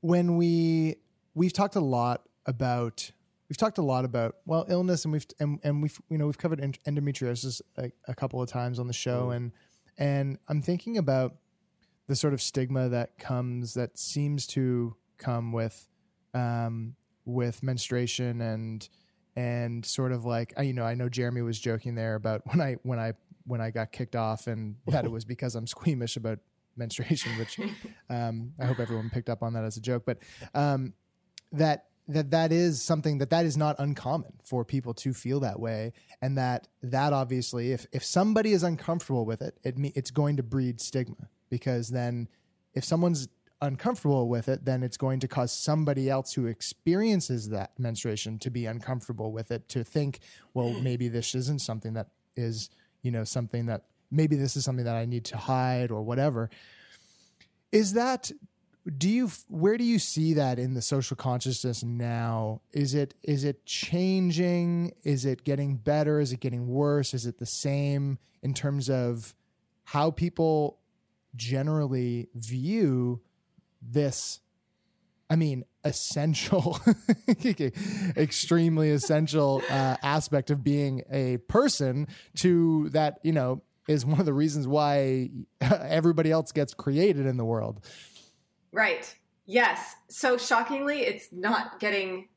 when 0.00 0.36
we 0.36 0.96
we've 1.34 1.52
talked 1.52 1.76
a 1.76 1.80
lot 1.80 2.24
about 2.46 3.08
we've 3.48 3.56
talked 3.56 3.78
a 3.78 3.82
lot 3.82 4.04
about 4.04 4.38
well 4.44 4.66
illness 4.68 5.04
and 5.04 5.12
we've 5.12 5.26
and, 5.38 5.60
and 5.62 5.82
we've 5.82 6.00
you 6.08 6.18
know 6.18 6.26
we've 6.26 6.36
covered 6.36 6.60
endometriosis 6.60 7.60
a, 7.78 7.92
a 8.08 8.14
couple 8.16 8.42
of 8.42 8.48
times 8.48 8.80
on 8.80 8.88
the 8.88 8.92
show 8.92 9.26
mm-hmm. 9.26 9.32
and 9.32 9.52
and 9.98 10.38
I'm 10.48 10.62
thinking 10.62 10.98
about 10.98 11.36
the 12.08 12.16
sort 12.16 12.34
of 12.34 12.42
stigma 12.42 12.88
that 12.88 13.20
comes 13.20 13.74
that 13.74 13.96
seems 13.96 14.48
to 14.48 14.96
come 15.18 15.52
with 15.52 15.86
um 16.34 16.94
with 17.24 17.62
menstruation 17.62 18.40
and 18.40 18.88
and 19.34 19.84
sort 19.84 20.12
of 20.12 20.24
like 20.24 20.52
I- 20.56 20.62
you 20.62 20.72
know 20.72 20.84
I 20.84 20.94
know 20.94 21.08
Jeremie 21.08 21.42
was 21.42 21.58
joking 21.58 21.94
there 21.94 22.14
about 22.14 22.42
when 22.46 22.60
I 22.60 22.76
when 22.82 22.98
I 22.98 23.12
when 23.44 23.60
I 23.60 23.70
got 23.70 23.92
kicked 23.92 24.16
off 24.16 24.46
and 24.46 24.76
that 24.88 25.04
it 25.04 25.10
was 25.16 25.24
because 25.24 25.54
I'm 25.54 25.66
squeamish 25.66 26.16
about 26.16 26.38
menstruation 26.76 27.36
which 27.36 27.58
um 28.10 28.52
I 28.60 28.66
hope 28.66 28.80
everyone 28.80 29.10
picked 29.10 29.28
up 29.30 29.42
on 29.42 29.54
that 29.54 29.64
as 29.64 29.76
a 29.76 29.80
joke. 29.80 30.04
But 30.06 30.18
um 30.54 30.94
that 31.52 31.86
that 32.08 32.30
that 32.30 32.52
is 32.52 32.80
something 32.82 33.18
that 33.18 33.30
that 33.30 33.44
is 33.44 33.56
not 33.56 33.74
uncommon 33.80 34.32
for 34.44 34.64
people 34.64 34.94
to 34.94 35.12
feel 35.12 35.40
that 35.40 35.58
way 35.58 35.92
and 36.22 36.38
that 36.38 36.68
that 36.82 37.12
obviously 37.12 37.72
if 37.72 37.86
if 37.92 38.04
somebody 38.04 38.52
is 38.52 38.62
uncomfortable 38.62 39.24
with 39.26 39.42
it 39.42 39.58
it 39.64 39.74
it's 39.96 40.12
going 40.12 40.36
to 40.36 40.42
breed 40.44 40.80
stigma 40.80 41.28
because 41.50 41.88
then 41.88 42.28
if 42.74 42.84
someone's 42.84 43.26
uncomfortable 43.62 44.28
with 44.28 44.48
it 44.48 44.64
then 44.66 44.82
it's 44.82 44.98
going 44.98 45.18
to 45.18 45.26
cause 45.26 45.50
somebody 45.50 46.10
else 46.10 46.34
who 46.34 46.46
experiences 46.46 47.48
that 47.48 47.70
menstruation 47.78 48.38
to 48.38 48.50
be 48.50 48.66
uncomfortable 48.66 49.32
with 49.32 49.50
it 49.50 49.66
to 49.68 49.82
think 49.82 50.20
well 50.52 50.78
maybe 50.80 51.08
this 51.08 51.34
isn't 51.34 51.60
something 51.60 51.94
that 51.94 52.08
is 52.36 52.68
you 53.02 53.10
know 53.10 53.24
something 53.24 53.66
that 53.66 53.84
maybe 54.10 54.36
this 54.36 54.56
is 54.56 54.64
something 54.64 54.84
that 54.84 54.96
I 54.96 55.04
need 55.04 55.24
to 55.26 55.36
hide 55.36 55.90
or 55.90 56.02
whatever. 56.02 56.50
Is 57.72 57.94
that 57.94 58.30
do 58.98 59.08
you 59.08 59.30
where 59.48 59.76
do 59.76 59.82
you 59.82 59.98
see 59.98 60.34
that 60.34 60.60
in 60.60 60.74
the 60.74 60.82
social 60.82 61.16
consciousness 61.16 61.82
now? 61.82 62.62
Is 62.72 62.94
it 62.94 63.14
is 63.22 63.44
it 63.44 63.66
changing? 63.66 64.92
Is 65.02 65.24
it 65.24 65.44
getting 65.44 65.76
better? 65.76 66.20
Is 66.20 66.32
it 66.32 66.40
getting 66.40 66.68
worse? 66.68 67.12
Is 67.12 67.26
it 67.26 67.38
the 67.38 67.46
same 67.46 68.18
in 68.42 68.54
terms 68.54 68.88
of 68.88 69.34
how 69.84 70.10
people 70.10 70.78
generally 71.34 72.28
view 72.34 73.20
this 73.90 74.40
i 75.30 75.36
mean 75.36 75.64
essential 75.84 76.78
extremely 78.16 78.90
essential 78.90 79.62
uh, 79.70 79.96
aspect 80.02 80.50
of 80.50 80.62
being 80.64 81.02
a 81.10 81.36
person 81.48 82.06
to 82.34 82.88
that 82.90 83.18
you 83.22 83.32
know 83.32 83.62
is 83.88 84.04
one 84.04 84.18
of 84.18 84.26
the 84.26 84.32
reasons 84.32 84.66
why 84.66 85.30
everybody 85.60 86.30
else 86.30 86.50
gets 86.52 86.74
created 86.74 87.26
in 87.26 87.36
the 87.36 87.44
world 87.44 87.84
Right. 88.72 89.14
Yes. 89.46 89.94
So 90.10 90.36
shockingly, 90.36 91.00
it's 91.00 91.28
not 91.32 91.80
getting 91.80 92.28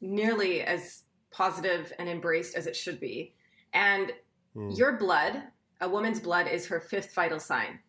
nearly 0.00 0.62
as 0.62 1.02
positive 1.30 1.92
and 1.98 2.08
embraced 2.08 2.54
as 2.54 2.66
it 2.66 2.74
should 2.74 3.00
be. 3.00 3.34
And 3.74 4.12
Hmm. 4.54 4.70
your 4.70 4.96
blood, 4.96 5.42
a 5.82 5.88
woman's 5.88 6.20
blood, 6.20 6.46
is 6.46 6.66
her 6.68 6.80
fifth 6.80 7.12
vital 7.14 7.38
sign. 7.40 7.80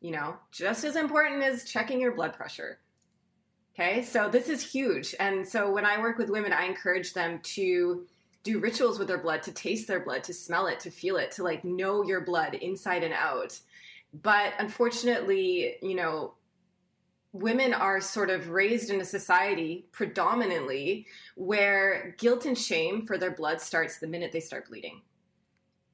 You 0.00 0.12
know, 0.12 0.36
just 0.50 0.84
as 0.84 0.96
important 0.96 1.42
as 1.42 1.64
checking 1.64 2.00
your 2.00 2.14
blood 2.14 2.34
pressure. 2.34 2.78
Okay. 3.74 4.02
So 4.02 4.28
this 4.28 4.48
is 4.48 4.62
huge. 4.62 5.14
And 5.20 5.46
so 5.46 5.70
when 5.70 5.86
I 5.86 6.00
work 6.00 6.18
with 6.18 6.30
women, 6.30 6.52
I 6.52 6.64
encourage 6.64 7.12
them 7.12 7.40
to 7.54 8.06
do 8.42 8.58
rituals 8.58 8.98
with 8.98 9.08
their 9.08 9.18
blood, 9.18 9.42
to 9.44 9.52
taste 9.52 9.86
their 9.86 10.00
blood, 10.00 10.24
to 10.24 10.34
smell 10.34 10.66
it, 10.66 10.80
to 10.80 10.90
feel 10.90 11.16
it, 11.16 11.30
to 11.32 11.42
like 11.42 11.64
know 11.64 12.02
your 12.02 12.22
blood 12.22 12.54
inside 12.54 13.02
and 13.02 13.14
out. 13.14 13.58
But 14.22 14.54
unfortunately, 14.58 15.76
you 15.82 15.94
know, 15.94 16.34
women 17.32 17.72
are 17.72 18.00
sort 18.00 18.30
of 18.30 18.50
raised 18.50 18.90
in 18.90 19.00
a 19.00 19.04
society 19.04 19.86
predominantly 19.92 21.06
where 21.36 22.14
guilt 22.18 22.44
and 22.44 22.58
shame 22.58 23.06
for 23.06 23.18
their 23.18 23.30
blood 23.30 23.60
starts 23.60 23.98
the 23.98 24.06
minute 24.06 24.32
they 24.32 24.40
start 24.40 24.68
bleeding. 24.68 25.02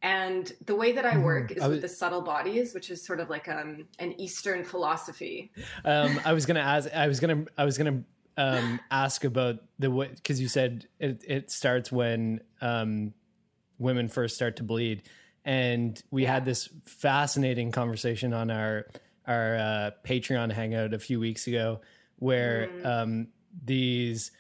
And 0.03 0.53
the 0.65 0.77
way 0.77 0.93
that 0.93 1.05
I 1.05 1.19
work 1.19 1.53
is 1.53 1.63
I 1.63 1.69
with 1.69 1.81
the 1.81 1.89
subtle 1.89 2.21
bodies, 2.21 2.75
which 2.75 2.91
is 2.91 3.05
sort 3.05 3.19
of 3.19 3.31
like 3.31 3.49
um, 3.49 3.87
an 3.99 4.19
Eastern 4.21 4.63
philosophy. 4.63 5.51
um, 5.85 6.21
I 6.25 6.33
was 6.33 6.47
gonna 6.47 6.61
ask. 6.61 6.89
I 6.95 7.09
was 7.09 7.19
gonna. 7.19 7.45
I 7.57 7.65
was 7.65 7.79
gonna 7.79 8.05
um, 8.37 8.81
ask 8.91 9.25
about 9.25 9.57
the 9.79 9.91
way 9.91 10.11
because 10.15 10.41
you 10.41 10.49
said 10.49 10.87
it, 10.99 11.25
it 11.27 11.51
starts 11.51 11.91
when 11.91 12.41
um, 12.61 13.15
women 13.79 14.09
first 14.09 14.37
start 14.37 14.57
to 14.57 14.63
bleed, 14.63 15.03
and 15.45 16.01
we 16.11 16.25
had 16.25 16.45
this 16.45 16.69
fascinating 16.85 17.73
conversation 17.73 18.33
on 18.33 18.51
our 18.51 18.87
our 19.27 19.57
uh, 19.57 19.91
Patreon 20.05 20.53
hangout 20.53 20.93
a 20.93 20.99
few 20.99 21.19
weeks 21.19 21.47
ago, 21.47 21.81
where 22.17 22.71
um, 22.85 23.29
these 23.65 24.31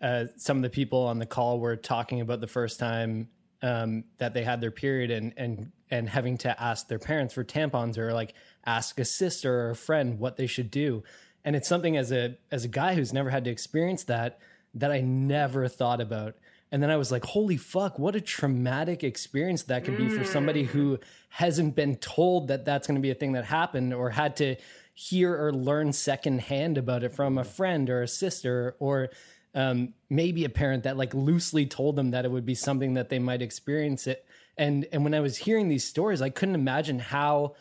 uh, 0.00 0.26
some 0.36 0.58
of 0.58 0.62
the 0.62 0.70
people 0.70 1.04
on 1.04 1.18
the 1.18 1.26
call 1.26 1.58
were 1.58 1.76
talking 1.76 2.20
about 2.20 2.40
the 2.40 2.46
first 2.46 2.78
time 2.78 3.28
um, 3.64 4.04
that 4.18 4.34
they 4.34 4.44
had 4.44 4.60
their 4.60 4.70
period 4.70 5.10
and 5.10 5.32
and 5.38 5.72
and 5.90 6.08
having 6.08 6.36
to 6.38 6.62
ask 6.62 6.86
their 6.86 6.98
parents 6.98 7.32
for 7.32 7.42
tampons 7.42 7.96
or 7.96 8.12
like 8.12 8.34
ask 8.66 9.00
a 9.00 9.04
sister 9.04 9.62
or 9.62 9.70
a 9.70 9.76
friend 9.76 10.18
what 10.18 10.36
they 10.36 10.46
should 10.46 10.70
do. 10.70 11.02
And 11.44 11.56
it's 11.56 11.68
something 11.68 11.96
as 11.96 12.12
a 12.12 12.36
as 12.52 12.64
a 12.64 12.68
guy 12.68 12.94
who's 12.94 13.12
never 13.12 13.30
had 13.30 13.44
to 13.44 13.50
experience 13.50 14.04
that 14.04 14.38
that 14.74 14.92
I 14.92 15.00
never 15.00 15.66
thought 15.66 16.02
about. 16.02 16.34
And 16.70 16.82
then 16.82 16.90
I 16.90 16.96
was 16.96 17.10
like, 17.10 17.24
holy 17.24 17.56
fuck, 17.56 17.98
what 17.98 18.16
a 18.16 18.20
traumatic 18.20 19.02
experience 19.04 19.62
that 19.64 19.84
could 19.84 19.96
be 19.96 20.08
for 20.08 20.24
somebody 20.24 20.64
who 20.64 20.98
hasn't 21.28 21.76
been 21.76 21.96
told 21.96 22.48
that 22.48 22.64
that's 22.64 22.86
going 22.86 22.96
to 22.96 23.00
be 23.00 23.12
a 23.12 23.14
thing 23.14 23.32
that 23.32 23.44
happened 23.44 23.94
or 23.94 24.10
had 24.10 24.36
to 24.36 24.56
hear 24.92 25.34
or 25.34 25.52
learn 25.52 25.92
secondhand 25.92 26.76
about 26.76 27.04
it 27.04 27.14
from 27.14 27.38
a 27.38 27.44
friend 27.44 27.88
or 27.88 28.02
a 28.02 28.08
sister 28.08 28.74
or 28.78 29.10
um, 29.54 29.94
maybe 30.10 30.44
a 30.44 30.48
parent 30.48 30.82
that 30.84 30.96
like 30.96 31.14
loosely 31.14 31.66
told 31.66 31.96
them 31.96 32.10
that 32.10 32.24
it 32.24 32.30
would 32.30 32.44
be 32.46 32.54
something 32.54 32.94
that 32.94 33.08
they 33.08 33.18
might 33.18 33.42
experience 33.42 34.06
it. 34.06 34.24
And 34.56 34.86
and 34.92 35.04
when 35.04 35.14
I 35.14 35.20
was 35.20 35.36
hearing 35.38 35.68
these 35.68 35.84
stories, 35.84 36.20
I 36.22 36.30
couldn't 36.30 36.54
imagine 36.54 36.98
how 36.98 37.54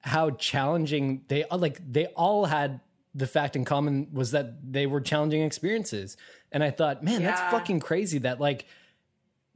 how 0.00 0.30
challenging 0.30 1.22
they 1.28 1.44
like 1.50 1.80
they 1.90 2.06
all 2.08 2.46
had 2.46 2.80
the 3.14 3.26
fact 3.26 3.56
in 3.56 3.64
common 3.64 4.08
was 4.12 4.32
that 4.32 4.72
they 4.72 4.86
were 4.86 5.00
challenging 5.00 5.42
experiences. 5.42 6.16
And 6.50 6.64
I 6.64 6.70
thought, 6.70 7.02
man, 7.02 7.20
Yeah. 7.20 7.28
that's 7.30 7.40
fucking 7.52 7.80
crazy 7.80 8.18
that 8.18 8.40
like 8.40 8.66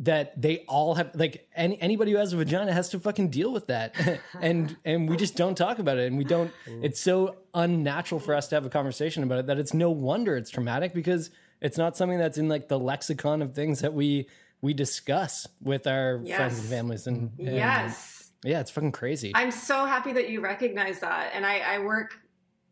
that 0.01 0.41
they 0.41 0.59
all 0.68 0.95
have 0.95 1.11
like 1.14 1.49
any, 1.57 1.80
anybody 1.82 2.12
who 2.12 2.18
has 2.18 2.32
a 2.32 2.36
vagina 2.36 2.72
has 2.72 2.89
to 2.91 3.01
fucking 3.01 3.30
deal 3.30 3.53
with 3.53 3.66
that 3.66 3.97
and 4.41 4.76
and 4.84 5.09
we 5.09 5.16
just 5.16 5.34
don't 5.36 5.57
talk 5.57 5.80
about 5.80 5.99
it 5.99 6.07
and 6.07 6.16
we 6.16 6.22
don't 6.22 6.53
it's 6.82 7.01
so 7.01 7.34
unnatural 7.53 8.20
for 8.20 8.32
us 8.32 8.47
to 8.47 8.55
have 8.55 8.64
a 8.64 8.70
conversation 8.70 9.24
about 9.24 9.41
it 9.41 9.47
that 9.49 9.59
it's 9.59 9.74
no 9.74 9.91
wonder 9.91 10.36
it's 10.36 10.51
traumatic 10.51 10.95
because 10.95 11.30
it's 11.61 11.77
not 11.79 11.97
something 11.97 12.19
that's 12.19 12.39
in 12.39 12.49
like 12.49 12.69
the 12.69 12.79
lexicon 12.79 13.43
of 13.43 13.55
things 13.55 13.81
that 13.81 13.95
we 13.95 14.29
we 14.61 14.75
discuss 14.75 15.47
with 15.63 15.87
our 15.87 16.25
friends 16.25 16.59
and 16.61 16.69
families 16.69 17.07
and, 17.07 17.31
and 17.39 17.49
Yes. 17.57 18.31
yeah 18.45 18.61
it's 18.61 18.71
fucking 18.71 18.93
crazy 18.93 19.33
I'm 19.35 19.51
so 19.51 19.85
happy 19.85 20.13
that 20.13 20.29
you 20.31 20.41
recognize 20.41 21.01
that. 21.01 21.31
And 21.35 21.45
I, 21.47 21.59
I 21.59 21.79
work 21.81 22.19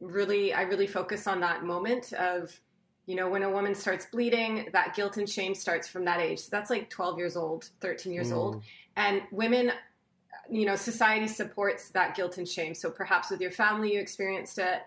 really, 0.00 0.52
I 0.52 0.62
really 0.62 0.86
focus 0.86 1.26
on 1.26 1.40
that 1.40 1.64
moment 1.64 2.12
of, 2.12 2.58
you 3.06 3.14
know, 3.14 3.28
when 3.28 3.42
a 3.42 3.50
woman 3.50 3.74
starts 3.74 4.06
bleeding, 4.06 4.68
that 4.72 4.94
guilt 4.94 5.16
and 5.16 5.28
shame 5.28 5.54
starts 5.54 5.86
from 5.88 6.04
that 6.06 6.20
age. 6.20 6.40
So 6.40 6.48
that's 6.50 6.70
like 6.70 6.90
12 6.90 7.18
years 7.18 7.36
old, 7.36 7.70
13 7.80 8.12
years 8.12 8.30
Mm. 8.30 8.36
old. 8.36 8.62
And 8.96 9.22
women, 9.30 9.72
you 10.50 10.66
know, 10.66 10.76
society 10.76 11.28
supports 11.28 11.90
that 11.90 12.14
guilt 12.16 12.38
and 12.38 12.48
shame. 12.48 12.74
So 12.74 12.90
perhaps 12.90 13.30
with 13.30 13.40
your 13.40 13.50
family, 13.52 13.94
you 13.94 14.00
experienced 14.00 14.58
it, 14.58 14.82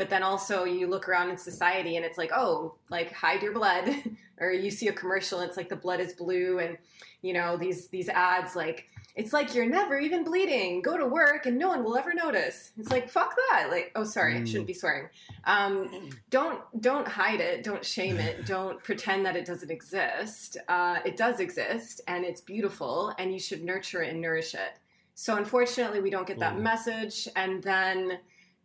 but 0.00 0.08
then 0.08 0.22
also 0.22 0.64
you 0.64 0.86
look 0.86 1.10
around 1.10 1.28
in 1.28 1.36
society 1.36 1.96
and 1.96 2.06
it's 2.06 2.16
like, 2.16 2.30
oh, 2.34 2.74
like 2.88 3.12
hide 3.12 3.42
your 3.42 3.52
blood, 3.52 3.94
or 4.40 4.50
you 4.50 4.70
see 4.70 4.88
a 4.88 4.94
commercial, 4.94 5.40
and 5.40 5.48
it's 5.48 5.58
like 5.58 5.68
the 5.68 5.76
blood 5.76 6.00
is 6.00 6.14
blue, 6.14 6.58
and 6.58 6.78
you 7.20 7.34
know 7.34 7.58
these 7.58 7.88
these 7.88 8.08
ads 8.08 8.56
like 8.56 8.86
it's 9.14 9.34
like 9.34 9.54
you're 9.54 9.66
never 9.66 9.98
even 9.98 10.24
bleeding. 10.24 10.80
Go 10.80 10.96
to 10.96 11.04
work 11.04 11.44
and 11.44 11.58
no 11.58 11.68
one 11.68 11.84
will 11.84 11.98
ever 11.98 12.14
notice. 12.14 12.70
It's 12.78 12.90
like 12.90 13.10
fuck 13.10 13.36
that. 13.50 13.66
Like 13.70 13.92
oh 13.94 14.04
sorry, 14.04 14.38
I 14.38 14.44
shouldn't 14.46 14.68
be 14.68 14.72
swearing. 14.72 15.10
Um, 15.44 16.08
don't 16.30 16.62
don't 16.80 17.06
hide 17.06 17.40
it. 17.40 17.62
Don't 17.62 17.84
shame 17.84 18.16
it. 18.16 18.46
Don't 18.46 18.82
pretend 18.82 19.26
that 19.26 19.36
it 19.36 19.44
doesn't 19.44 19.70
exist. 19.70 20.56
Uh, 20.66 21.00
it 21.04 21.18
does 21.18 21.40
exist 21.40 22.00
and 22.08 22.24
it's 22.24 22.40
beautiful 22.40 23.12
and 23.18 23.34
you 23.34 23.38
should 23.38 23.62
nurture 23.62 24.02
it 24.02 24.12
and 24.12 24.22
nourish 24.22 24.54
it. 24.54 24.78
So 25.14 25.36
unfortunately, 25.36 26.00
we 26.00 26.08
don't 26.08 26.26
get 26.26 26.38
that 26.38 26.58
message. 26.58 27.28
And 27.36 27.62
then, 27.62 28.20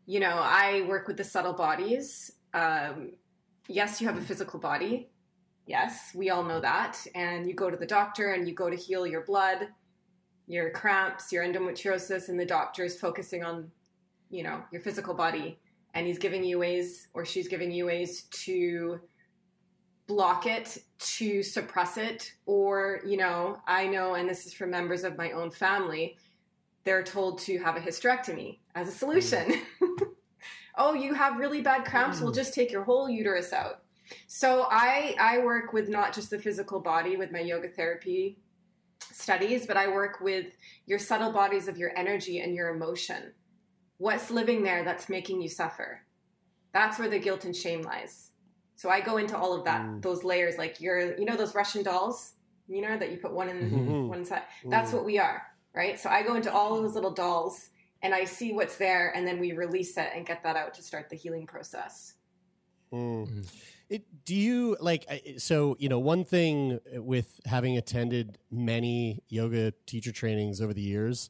you 0.05 0.19
know, 0.19 0.37
I 0.41 0.85
work 0.87 1.07
with 1.07 1.17
the 1.17 1.23
subtle 1.23 1.53
bodies. 1.53 2.31
Um, 2.53 3.13
yes, 3.67 3.99
you 3.99 4.07
have 4.07 4.17
a 4.17 4.21
physical 4.21 4.59
body. 4.59 5.09
Yes, 5.65 6.11
we 6.13 6.29
all 6.29 6.43
know 6.43 6.59
that. 6.61 6.97
And 7.15 7.47
you 7.47 7.53
go 7.53 7.69
to 7.69 7.77
the 7.77 7.85
doctor 7.85 8.33
and 8.33 8.47
you 8.47 8.53
go 8.53 8.69
to 8.69 8.75
heal 8.75 9.07
your 9.07 9.21
blood 9.21 9.67
your 10.47 10.69
cramps, 10.71 11.31
your 11.31 11.43
endometriosis, 11.43 12.29
and 12.29 12.39
the 12.39 12.45
doctor 12.45 12.83
is 12.83 12.99
focusing 12.99 13.43
on, 13.43 13.71
you 14.29 14.43
know, 14.43 14.63
your 14.71 14.81
physical 14.81 15.13
body, 15.13 15.59
and 15.93 16.05
he's 16.05 16.19
giving 16.19 16.43
you 16.43 16.59
ways, 16.59 17.07
or 17.13 17.25
she's 17.25 17.47
giving 17.47 17.71
you 17.71 17.85
ways 17.87 18.23
to 18.31 18.99
block 20.07 20.45
it, 20.45 20.77
to 20.99 21.41
suppress 21.41 21.97
it, 21.97 22.31
or, 22.45 23.01
you 23.05 23.17
know, 23.17 23.57
I 23.67 23.87
know, 23.87 24.13
and 24.13 24.29
this 24.29 24.45
is 24.45 24.53
from 24.53 24.69
members 24.69 25.03
of 25.03 25.17
my 25.17 25.31
own 25.31 25.49
family, 25.49 26.17
they're 26.83 27.03
told 27.03 27.39
to 27.39 27.57
have 27.57 27.75
a 27.75 27.79
hysterectomy 27.79 28.59
as 28.75 28.89
a 28.89 28.91
solution. 28.91 29.53
oh, 30.77 30.93
you 30.93 31.13
have 31.13 31.37
really 31.39 31.61
bad 31.61 31.85
cramps, 31.85 32.19
we'll 32.21 32.33
just 32.33 32.53
take 32.53 32.71
your 32.71 32.83
whole 32.83 33.09
uterus 33.09 33.53
out. 33.53 33.81
So 34.27 34.67
I 34.69 35.15
I 35.19 35.39
work 35.39 35.73
with 35.73 35.89
not 35.89 36.13
just 36.13 36.29
the 36.29 36.37
physical 36.37 36.79
body 36.79 37.17
with 37.17 37.31
my 37.31 37.39
yoga 37.39 37.69
therapy 37.69 38.37
studies, 38.99 39.65
but 39.65 39.77
I 39.77 39.87
work 39.87 40.19
with 40.21 40.47
your 40.85 40.99
subtle 40.99 41.31
bodies 41.31 41.67
of 41.67 41.77
your 41.77 41.97
energy 41.97 42.39
and 42.39 42.53
your 42.53 42.69
emotion. 42.75 43.33
What's 43.97 44.29
living 44.29 44.61
there 44.61 44.83
that's 44.83 45.09
making 45.09 45.41
you 45.41 45.49
suffer? 45.49 46.01
That's 46.73 46.99
where 46.99 47.09
the 47.09 47.17
guilt 47.17 47.45
and 47.45 47.55
shame 47.55 47.81
lies. 47.81 48.31
So 48.75 48.89
I 48.89 48.99
go 48.99 49.17
into 49.17 49.37
all 49.37 49.53
of 49.53 49.63
that, 49.63 49.81
Mm. 49.83 50.01
those 50.01 50.25
layers, 50.25 50.57
like 50.57 50.81
you're, 50.81 51.17
you 51.17 51.23
know, 51.23 51.37
those 51.37 51.55
Russian 51.55 51.81
dolls, 51.81 52.33
you 52.67 52.81
know, 52.81 52.97
that 52.97 53.09
you 53.11 53.17
put 53.17 53.31
one 53.31 53.47
in 53.47 53.71
Mhm. 53.71 54.07
one 54.09 54.25
side. 54.25 54.43
That's 54.65 54.91
Mm. 54.91 54.95
what 54.95 55.05
we 55.05 55.17
are, 55.17 55.41
right? 55.73 55.97
So 55.97 56.09
I 56.09 56.21
go 56.23 56.35
into 56.35 56.51
all 56.53 56.75
of 56.75 56.83
those 56.83 56.93
little 56.93 57.13
dolls 57.13 57.69
and 58.05 58.13
I 58.13 58.23
see 58.23 58.53
what's 58.53 58.77
there, 58.77 59.11
and 59.15 59.27
then 59.27 59.39
we 59.39 59.53
release 59.53 59.97
it 59.97 60.11
and 60.15 60.27
get 60.27 60.43
that 60.43 60.55
out 60.55 60.75
to 60.75 60.83
start 60.83 61.09
the 61.09 61.15
healing 61.15 61.47
process. 61.47 62.13
Mm. 62.93 63.51
It, 63.89 64.03
do 64.25 64.35
you 64.35 64.77
like 64.79 65.07
so 65.37 65.75
you 65.79 65.89
know 65.89 65.97
one 65.97 66.23
thing 66.23 66.79
with 66.93 67.39
having 67.45 67.77
attended 67.77 68.37
many 68.51 69.23
yoga 69.27 69.73
teacher 69.85 70.11
trainings 70.11 70.59
over 70.59 70.73
the 70.73 70.81
years 70.81 71.29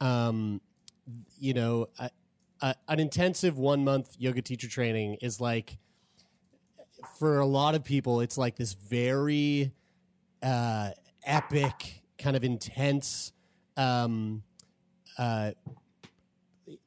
um 0.00 0.60
you 1.38 1.52
know 1.52 1.88
a, 1.98 2.10
a, 2.60 2.74
an 2.86 3.00
intensive 3.00 3.58
one 3.58 3.82
month 3.82 4.14
yoga 4.18 4.40
teacher 4.40 4.68
training 4.68 5.16
is 5.20 5.40
like 5.40 5.78
for 7.18 7.40
a 7.40 7.46
lot 7.46 7.74
of 7.74 7.82
people 7.82 8.20
it's 8.20 8.38
like 8.38 8.54
this 8.54 8.74
very 8.74 9.72
uh 10.44 10.90
epic 11.24 12.02
kind 12.18 12.36
of 12.36 12.44
intense 12.44 13.32
um 13.76 14.44
uh 15.18 15.50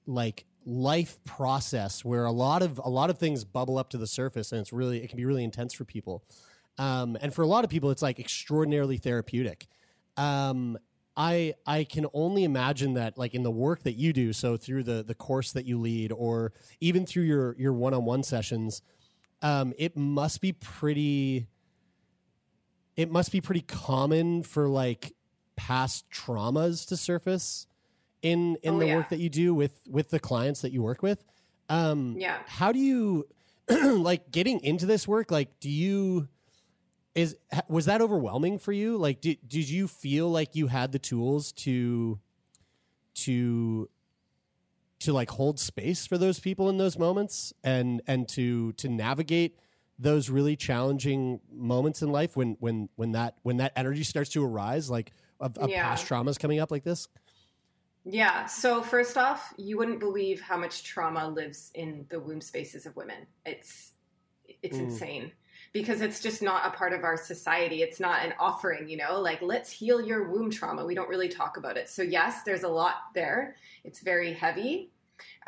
like 0.05 0.45
life 0.65 1.23
process 1.23 2.03
where 2.05 2.25
a 2.25 2.31
lot 2.31 2.61
of 2.61 2.79
a 2.83 2.89
lot 2.89 3.09
of 3.09 3.17
things 3.17 3.43
bubble 3.43 3.77
up 3.77 3.89
to 3.89 3.97
the 3.97 4.07
surface 4.07 4.51
and 4.51 4.61
it's 4.61 4.73
really 4.73 5.03
it 5.03 5.09
can 5.09 5.17
be 5.17 5.25
really 5.25 5.43
intense 5.43 5.73
for 5.73 5.85
people. 5.85 6.23
Um, 6.77 7.17
and 7.21 7.33
for 7.33 7.41
a 7.41 7.47
lot 7.47 7.63
of 7.63 7.69
people 7.69 7.91
it's 7.91 8.01
like 8.01 8.19
extraordinarily 8.19 8.97
therapeutic. 8.97 9.67
Um, 10.17 10.77
i 11.17 11.53
i 11.67 11.83
can 11.83 12.05
only 12.13 12.43
imagine 12.43 12.93
that 12.93 13.17
like 13.17 13.33
in 13.33 13.43
the 13.43 13.51
work 13.51 13.83
that 13.83 13.93
you 13.93 14.13
do 14.13 14.31
so 14.31 14.55
through 14.55 14.83
the 14.83 15.03
the 15.03 15.13
course 15.13 15.51
that 15.51 15.65
you 15.65 15.79
lead 15.79 16.11
or 16.11 16.53
even 16.79 17.05
through 17.05 17.23
your 17.23 17.55
your 17.57 17.73
one-on-one 17.73 18.23
sessions 18.23 18.81
um, 19.41 19.73
it 19.77 19.95
must 19.95 20.41
be 20.41 20.51
pretty 20.51 21.47
it 22.95 23.11
must 23.11 23.31
be 23.31 23.39
pretty 23.41 23.61
common 23.61 24.43
for 24.43 24.67
like 24.67 25.13
past 25.55 26.05
traumas 26.09 26.87
to 26.87 26.97
surface 26.97 27.67
in 28.21 28.57
in 28.63 28.75
Oh, 28.75 28.79
the 28.79 28.87
yeah. 28.87 28.95
work 28.95 29.09
that 29.09 29.19
you 29.19 29.29
do 29.29 29.53
with 29.53 29.79
with 29.87 30.09
the 30.09 30.19
clients 30.19 30.61
that 30.61 30.71
you 30.71 30.81
work 30.81 31.01
with 31.01 31.23
um 31.69 32.15
Yeah. 32.17 32.37
how 32.45 32.71
do 32.71 32.79
you 32.79 33.27
like 33.69 34.31
getting 34.31 34.59
into 34.63 34.85
this 34.85 35.07
work 35.07 35.31
like 35.31 35.59
do 35.59 35.69
you 35.69 36.27
is 37.15 37.35
was 37.67 37.85
that 37.85 38.01
overwhelming 38.01 38.59
for 38.59 38.71
you 38.71 38.97
like 38.97 39.21
did, 39.21 39.37
did 39.47 39.69
you 39.69 39.87
feel 39.87 40.29
like 40.29 40.55
you 40.55 40.67
had 40.67 40.91
the 40.91 40.99
tools 40.99 41.51
to 41.53 42.19
to 43.15 43.89
to 44.99 45.13
like 45.13 45.29
hold 45.29 45.59
space 45.59 46.05
for 46.05 46.17
those 46.17 46.39
people 46.39 46.69
in 46.69 46.77
those 46.77 46.97
moments 46.97 47.53
and 47.63 48.01
and 48.07 48.27
to 48.29 48.73
to 48.73 48.89
navigate 48.89 49.57
those 49.97 50.29
really 50.29 50.55
challenging 50.55 51.39
moments 51.51 52.01
in 52.01 52.11
life 52.11 52.35
when 52.35 52.57
when 52.59 52.89
when 52.95 53.11
that 53.13 53.35
when 53.43 53.57
that 53.57 53.71
energy 53.75 54.03
starts 54.03 54.29
to 54.29 54.43
arise 54.43 54.89
like 54.89 55.11
of, 55.39 55.57
of 55.57 55.69
Yeah. 55.69 55.83
past 55.83 56.05
traumas 56.07 56.37
coming 56.39 56.59
up 56.59 56.69
like 56.71 56.83
this 56.83 57.07
Yeah. 58.05 58.45
So 58.45 58.81
first 58.81 59.17
off, 59.17 59.53
you 59.57 59.77
wouldn't 59.77 59.99
believe 59.99 60.41
how 60.41 60.57
much 60.57 60.83
trauma 60.83 61.27
lives 61.27 61.71
in 61.75 62.05
the 62.09 62.19
womb 62.19 62.41
spaces 62.41 62.85
of 62.85 62.95
women. 62.95 63.27
It's 63.45 63.91
it's 64.63 64.77
Mm. 64.77 64.81
insane 64.81 65.31
because 65.73 66.01
it's 66.01 66.19
just 66.19 66.41
not 66.41 66.65
a 66.65 66.75
part 66.75 66.91
of 66.93 67.03
our 67.03 67.15
society. 67.17 67.83
It's 67.83 67.99
not 67.99 68.25
an 68.25 68.33
offering, 68.39 68.89
you 68.89 68.97
know, 68.97 69.19
like 69.21 69.41
let's 69.41 69.71
heal 69.71 70.01
your 70.01 70.29
womb 70.29 70.49
trauma. 70.49 70.85
We 70.85 70.95
don't 70.95 71.09
really 71.09 71.29
talk 71.29 71.57
about 71.57 71.77
it. 71.77 71.89
So 71.89 72.01
yes, 72.01 72.43
there's 72.43 72.63
a 72.63 72.67
lot 72.69 73.13
there. 73.13 73.55
It's 73.83 73.99
very 73.99 74.33
heavy. 74.33 74.91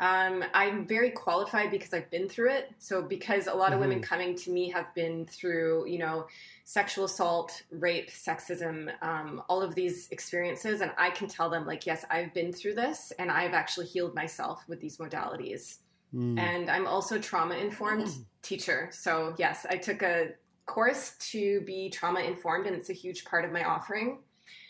Um, 0.00 0.44
I'm 0.54 0.86
very 0.86 1.10
qualified 1.10 1.70
because 1.70 1.92
I've 1.94 2.10
been 2.10 2.28
through 2.28 2.50
it. 2.50 2.70
So 2.78 3.02
because 3.02 3.46
a 3.46 3.54
lot 3.54 3.72
of 3.72 3.80
women 3.80 4.00
Mhm. 4.00 4.04
coming 4.04 4.36
to 4.36 4.50
me 4.50 4.68
have 4.70 4.94
been 4.94 5.26
through, 5.26 5.86
you 5.86 5.98
know, 5.98 6.28
sexual 6.64 7.04
assault, 7.04 7.62
rape, 7.70 8.10
sexism, 8.10 8.92
um, 9.02 9.42
all 9.48 9.62
of 9.62 9.74
these 9.74 10.08
experiences, 10.10 10.80
and 10.80 10.92
I 10.96 11.10
can 11.10 11.28
tell 11.28 11.50
them 11.50 11.66
like, 11.66 11.86
yes, 11.86 12.04
I've 12.10 12.32
been 12.32 12.52
through 12.52 12.74
this, 12.74 13.12
and 13.18 13.30
I've 13.30 13.52
actually 13.52 13.86
healed 13.86 14.14
myself 14.14 14.62
with 14.68 14.80
these 14.80 14.98
modalities. 14.98 15.78
Mm. 16.14 16.38
And 16.38 16.70
I'm 16.70 16.86
also 16.86 17.18
trauma 17.18 17.56
informed 17.56 18.08
teacher. 18.42 18.88
So 18.92 19.34
yes, 19.38 19.66
I 19.68 19.76
took 19.76 20.02
a 20.02 20.32
course 20.66 21.16
to 21.32 21.60
be 21.62 21.90
trauma 21.90 22.20
informed, 22.20 22.66
and 22.66 22.76
it's 22.76 22.90
a 22.90 22.94
huge 22.94 23.24
part 23.24 23.44
of 23.44 23.50
my 23.50 23.64
offering. 23.64 24.18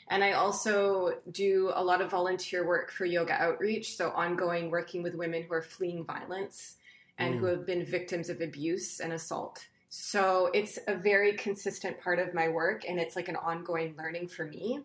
And 0.09 0.25
I 0.25 0.33
also 0.33 1.19
do 1.31 1.71
a 1.75 1.83
lot 1.83 2.01
of 2.01 2.11
volunteer 2.11 2.67
work 2.67 2.91
for 2.91 3.05
yoga 3.05 3.35
outreach, 3.35 3.97
so 3.97 4.11
ongoing 4.11 4.71
working 4.71 5.03
with 5.03 5.15
women 5.15 5.43
who 5.43 5.55
are 5.55 5.63
fleeing 5.63 6.05
violence 6.05 6.77
and 7.19 7.37
who 7.39 7.47
Mm. 7.47 7.51
have 7.51 7.67
been 7.67 7.85
victims 7.85 8.29
of 8.29 8.41
abuse 8.41 9.01
and 9.01 9.13
assault. 9.13 9.67
So 9.95 10.49
it's 10.55 10.79
a 10.89 10.95
very 10.97 11.35
consistent 11.35 12.01
part 12.01 12.19
of 12.19 12.33
my 12.33 12.49
work, 12.49 12.89
and 12.89 12.99
it's 12.99 13.15
like 13.15 13.29
an 13.29 13.37
ongoing 13.37 13.95
learning 13.99 14.29
for 14.29 14.47
me 14.47 14.81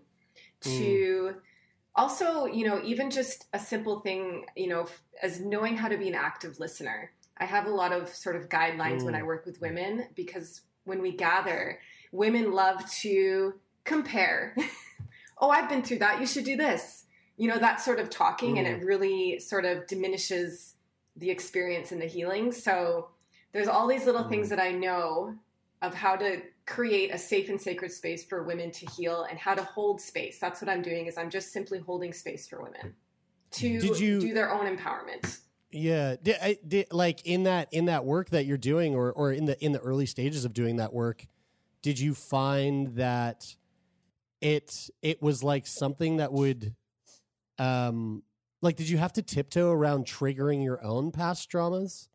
to 0.60 1.36
also, 1.96 2.44
you 2.44 2.68
know, 2.68 2.82
even 2.84 3.10
just 3.10 3.46
a 3.54 3.60
simple 3.60 4.02
thing, 4.02 4.46
you 4.58 4.68
know, 4.68 4.86
as 5.24 5.40
knowing 5.40 5.78
how 5.78 5.88
to 5.88 5.98
be 5.98 6.10
an 6.10 6.14
active 6.14 6.60
listener. 6.60 7.14
I 7.38 7.46
have 7.46 7.68
a 7.68 7.70
lot 7.70 7.94
of 7.94 8.10
sort 8.10 8.36
of 8.36 8.50
guidelines 8.50 9.06
when 9.06 9.14
Mm. 9.14 9.20
I 9.20 9.24
work 9.24 9.46
with 9.46 9.62
women 9.62 10.10
because 10.14 10.64
when 10.84 11.02
we 11.02 11.14
gather, 11.14 11.80
women 12.12 12.52
love 12.52 12.86
to 13.04 13.62
compare. 13.86 14.58
oh, 15.38 15.50
I've 15.50 15.70
been 15.70 15.84
through 15.84 16.00
that. 16.00 16.20
You 16.20 16.28
should 16.28 16.44
do 16.44 16.58
this. 16.58 17.06
You 17.38 17.48
know, 17.48 17.60
that 17.60 17.80
sort 17.80 18.02
of 18.02 18.10
talking, 18.10 18.60
and 18.60 18.68
Mm. 18.68 18.72
it 18.82 18.86
really 18.86 19.40
sort 19.40 19.64
of 19.64 19.88
diminishes 19.88 20.76
the 21.16 21.30
experience 21.30 21.94
and 21.94 22.02
the 22.02 22.08
healing. 22.08 22.52
So 22.52 23.08
there's 23.58 23.68
all 23.68 23.88
these 23.88 24.06
little 24.06 24.24
things 24.24 24.50
that 24.50 24.60
I 24.60 24.72
know 24.72 25.34
of 25.82 25.96
how 25.96 26.16
to 26.16 26.44
create 26.68 27.12
a 27.12 27.18
safe 27.18 27.50
and 27.50 27.60
sacred 27.60 27.92
space 27.92 28.24
for 28.24 28.44
women 28.44 28.70
to 28.70 28.86
heal 28.92 29.24
and 29.24 29.40
how 29.40 29.56
to 29.56 29.64
hold 29.64 30.00
space. 30.00 30.38
That's 30.38 30.62
what 30.62 30.70
I'm 30.70 30.84
doing 30.84 31.08
is 31.08 31.18
I'm 31.18 31.32
just 31.32 31.52
simply 31.52 31.80
holding 31.80 32.14
space 32.14 32.48
for 32.48 32.62
women 32.62 32.94
to 33.54 33.68
you- 33.68 34.20
do 34.20 34.32
their 34.32 34.54
own 34.54 34.78
empowerment. 34.78 35.40
Yeah, 35.72 36.18
did, 36.22 36.38
I, 36.40 36.58
did, 36.68 36.94
like 36.94 37.26
in 37.26 37.44
that 37.44 37.70
in 37.72 37.86
that 37.86 38.06
work 38.06 38.30
that 38.30 38.46
you're 38.46 38.58
doing, 38.58 38.94
or 38.94 39.12
or 39.12 39.32
in 39.32 39.46
the 39.46 39.62
in 39.64 39.72
the 39.72 39.80
early 39.80 40.06
stages 40.06 40.46
of 40.46 40.54
doing 40.54 40.76
that 40.76 40.94
work, 40.94 41.26
did 41.82 42.00
you 42.00 42.14
find 42.14 42.96
that 42.96 43.56
it 44.40 44.92
it 45.02 45.20
was 45.20 45.44
like 45.44 45.66
something 45.66 46.18
that 46.18 46.32
would, 46.32 46.76
um, 47.58 48.22
like 48.62 48.76
did 48.76 48.88
you 48.88 49.00
have 49.00 49.14
to 49.14 49.24
tiptoe 49.24 49.72
around 49.72 50.06
triggering 50.06 50.64
your 50.64 50.82
own 50.86 51.12
past 51.12 51.52
traumas? 51.52 52.08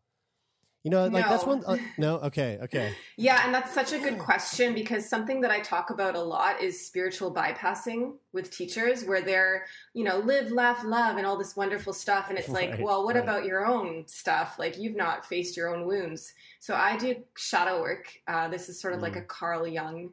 You 0.83 0.91
know, 0.91 1.07
like 1.07 1.23
that's 1.29 1.45
one. 1.45 1.63
Uh, 1.65 1.77
no, 1.97 2.17
okay, 2.17 2.59
okay. 2.63 2.93
Yeah, 3.17 3.41
and 3.45 3.55
that's 3.55 3.73
such 3.73 3.93
a 3.93 3.99
good 3.99 4.19
question 4.19 4.73
because 4.73 5.07
something 5.07 5.39
that 5.41 5.51
I 5.51 5.61
talk 5.61 5.91
about 5.91 6.15
a 6.15 6.21
lot 6.21 6.61
is 6.61 6.85
spiritual 6.85 7.33
bypassing 7.33 8.15
with 8.33 8.51
teachers, 8.51 9.05
where 9.05 9.21
they're, 9.21 9.65
you 9.93 10.03
know, 10.03 10.17
live, 10.17 10.51
laugh, 10.51 10.83
love, 10.83 11.15
and 11.15 11.25
all 11.25 11.37
this 11.37 11.55
wonderful 11.55 11.93
stuff. 11.93 12.25
And 12.29 12.37
it's 12.37 12.49
like, 12.49 12.71
Right, 12.71 12.81
well, 12.81 13.05
what 13.05 13.15
right. 13.15 13.23
about 13.23 13.45
your 13.45 13.65
own 13.65 14.05
stuff? 14.07 14.55
Like, 14.59 14.77
you've 14.77 14.97
not 14.97 15.25
faced 15.25 15.55
your 15.55 15.73
own 15.73 15.87
wounds. 15.87 16.33
So 16.59 16.75
I 16.75 16.97
do 16.97 17.15
shadow 17.37 17.79
work. 17.79 18.11
Uh, 18.27 18.49
this 18.49 18.67
is 18.67 18.81
sort 18.81 18.93
of 18.93 19.01
like 19.01 19.15
a 19.15 19.21
Carl 19.21 19.65
Jung 19.65 20.09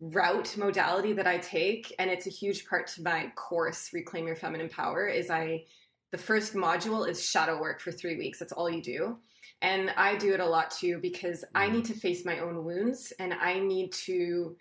route 0.00 0.58
modality 0.58 1.14
that 1.14 1.26
I 1.26 1.38
take, 1.38 1.94
and 1.98 2.10
it's 2.10 2.26
a 2.26 2.30
huge 2.30 2.68
part 2.68 2.86
to 2.88 3.02
my 3.02 3.32
course, 3.34 3.90
Reclaim 3.94 4.26
Your 4.26 4.36
Feminine 4.36 4.68
Power. 4.68 5.06
Is 5.06 5.30
I 5.30 5.64
the 6.12 6.18
first 6.18 6.54
module 6.54 7.08
is 7.08 7.26
shadow 7.26 7.58
work 7.60 7.80
for 7.80 7.92
three 7.92 8.16
weeks. 8.16 8.38
That's 8.38 8.52
all 8.52 8.68
you 8.68 8.82
do. 8.82 9.16
And 9.62 9.90
I 9.96 10.16
do 10.16 10.34
it 10.34 10.40
a 10.40 10.46
lot 10.46 10.70
too 10.70 10.98
because 11.00 11.44
I 11.54 11.68
need 11.68 11.86
to 11.86 11.94
face 11.94 12.24
my 12.24 12.40
own 12.40 12.64
wounds 12.64 13.12
and 13.18 13.32
I 13.32 13.58
need 13.58 13.92
to 13.92 14.56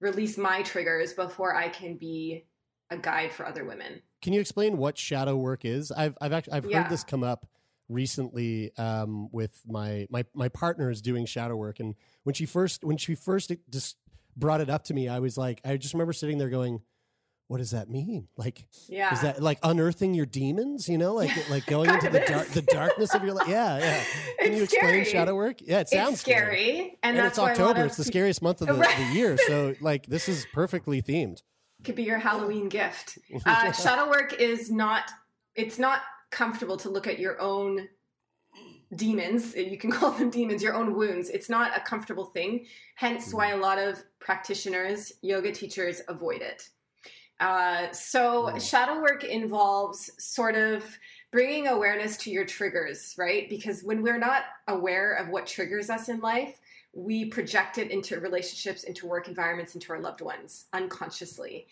release 0.00 0.36
my 0.36 0.62
triggers 0.62 1.14
before 1.14 1.54
I 1.54 1.68
can 1.68 1.96
be 1.96 2.44
a 2.90 2.98
guide 2.98 3.32
for 3.32 3.46
other 3.46 3.64
women. 3.64 4.02
Can 4.20 4.32
you 4.32 4.40
explain 4.40 4.76
what 4.76 4.98
shadow 4.98 5.36
work 5.36 5.64
is? 5.64 5.90
I've 5.90 6.16
I've 6.20 6.32
actually 6.32 6.54
I've 6.54 6.66
Yeah. 6.66 6.82
heard 6.82 6.90
this 6.90 7.04
come 7.04 7.22
up 7.22 7.46
recently 7.88 8.74
um, 8.76 9.28
with 9.32 9.60
my 9.66 10.06
my 10.10 10.24
my 10.34 10.48
partner 10.48 10.90
is 10.90 11.02
doing 11.02 11.26
shadow 11.26 11.56
work, 11.56 11.80
and 11.80 11.94
when 12.22 12.34
she 12.34 12.46
first 12.46 12.84
when 12.84 12.96
she 12.96 13.14
first 13.14 13.52
just 13.70 13.96
brought 14.36 14.60
it 14.60 14.70
up 14.70 14.84
to 14.84 14.94
me, 14.94 15.08
I 15.08 15.20
was 15.20 15.36
like, 15.36 15.60
I 15.64 15.76
just 15.76 15.94
remember 15.94 16.12
sitting 16.12 16.38
there 16.38 16.48
going, 16.48 16.80
"What 17.48 17.58
does 17.58 17.72
that 17.72 17.88
mean? 17.90 18.28
Like, 18.36 18.66
Yeah. 18.88 19.12
is 19.12 19.20
that 19.22 19.42
like 19.42 19.58
unearthing 19.62 20.14
your 20.14 20.26
demons? 20.26 20.88
You 20.88 20.98
know, 20.98 21.14
like 21.14 21.30
like 21.50 21.66
going 21.76 21.90
into 21.90 22.10
the 22.10 22.20
dark 22.20 22.48
the 22.48 22.62
darkness 22.62 23.14
of 23.14 23.22
your 23.22 23.34
life? 23.34 23.48
Yeah, 23.48 23.78
yeah. 23.78 24.04
Can 24.40 24.48
It's 24.52 24.56
you 24.56 24.62
explain 24.64 24.82
scary. 24.90 25.04
shadow 25.04 25.34
work? 25.34 25.60
Yeah, 25.60 25.78
it 25.78 25.80
It's 25.82 25.92
sounds 25.92 26.20
scary, 26.20 26.98
and 27.02 27.16
and, 27.16 27.18
that's 27.18 27.28
it's 27.30 27.38
why 27.38 27.50
October. 27.52 27.80
of 27.80 27.86
It's 27.86 27.96
the 27.96 28.04
scariest 28.04 28.42
month 28.42 28.60
of 28.62 28.68
the, 28.68 28.74
Right. 28.74 28.96
the 28.96 29.14
year. 29.18 29.36
So 29.46 29.74
like, 29.80 30.06
this 30.06 30.28
is 30.28 30.46
perfectly 30.52 31.02
themed. 31.02 31.42
could 31.84 31.94
be 31.96 32.04
your 32.04 32.18
Halloween 32.18 32.68
gift. 32.68 33.18
Uh, 33.44 33.72
shadow 33.72 34.08
work 34.08 34.32
is 34.40 34.70
not, 34.70 35.10
it's 35.54 35.78
not 35.78 36.00
comfortable 36.30 36.76
to 36.78 36.88
look 36.88 37.06
at 37.06 37.18
your 37.18 37.40
own 37.40 37.88
demons. 38.96 39.54
You 39.54 39.76
can 39.78 39.90
call 39.90 40.12
them 40.12 40.30
demons, 40.30 40.62
your 40.62 40.74
own 40.74 40.94
wounds. 40.94 41.28
It's 41.30 41.48
not 41.48 41.76
a 41.76 41.80
comfortable 41.80 42.26
thing. 42.26 42.66
Hence 42.96 43.32
why 43.34 43.50
a 43.50 43.56
lot 43.56 43.78
of 43.78 44.02
practitioners, 44.20 45.12
yoga 45.22 45.52
teachers 45.52 46.00
avoid 46.08 46.40
it. 46.42 46.68
Uh, 47.44 47.92
so 47.92 48.58
shadow 48.58 49.02
work 49.02 49.22
involves 49.22 50.10
sort 50.16 50.54
of 50.54 50.82
bringing 51.30 51.66
awareness 51.66 52.16
to 52.16 52.30
your 52.30 52.46
triggers, 52.46 53.14
right? 53.18 53.50
Because 53.50 53.82
when 53.82 54.02
we're 54.02 54.18
not 54.18 54.44
aware 54.66 55.12
of 55.12 55.28
what 55.28 55.46
triggers 55.46 55.90
us 55.90 56.08
in 56.08 56.20
life, 56.20 56.58
we 56.94 57.26
project 57.26 57.76
it 57.76 57.90
into 57.90 58.18
relationships, 58.18 58.84
into 58.84 59.06
work 59.06 59.28
environments, 59.28 59.74
into 59.74 59.92
our 59.92 60.00
loved 60.00 60.22
ones 60.22 60.64
unconsciously. 60.72 61.66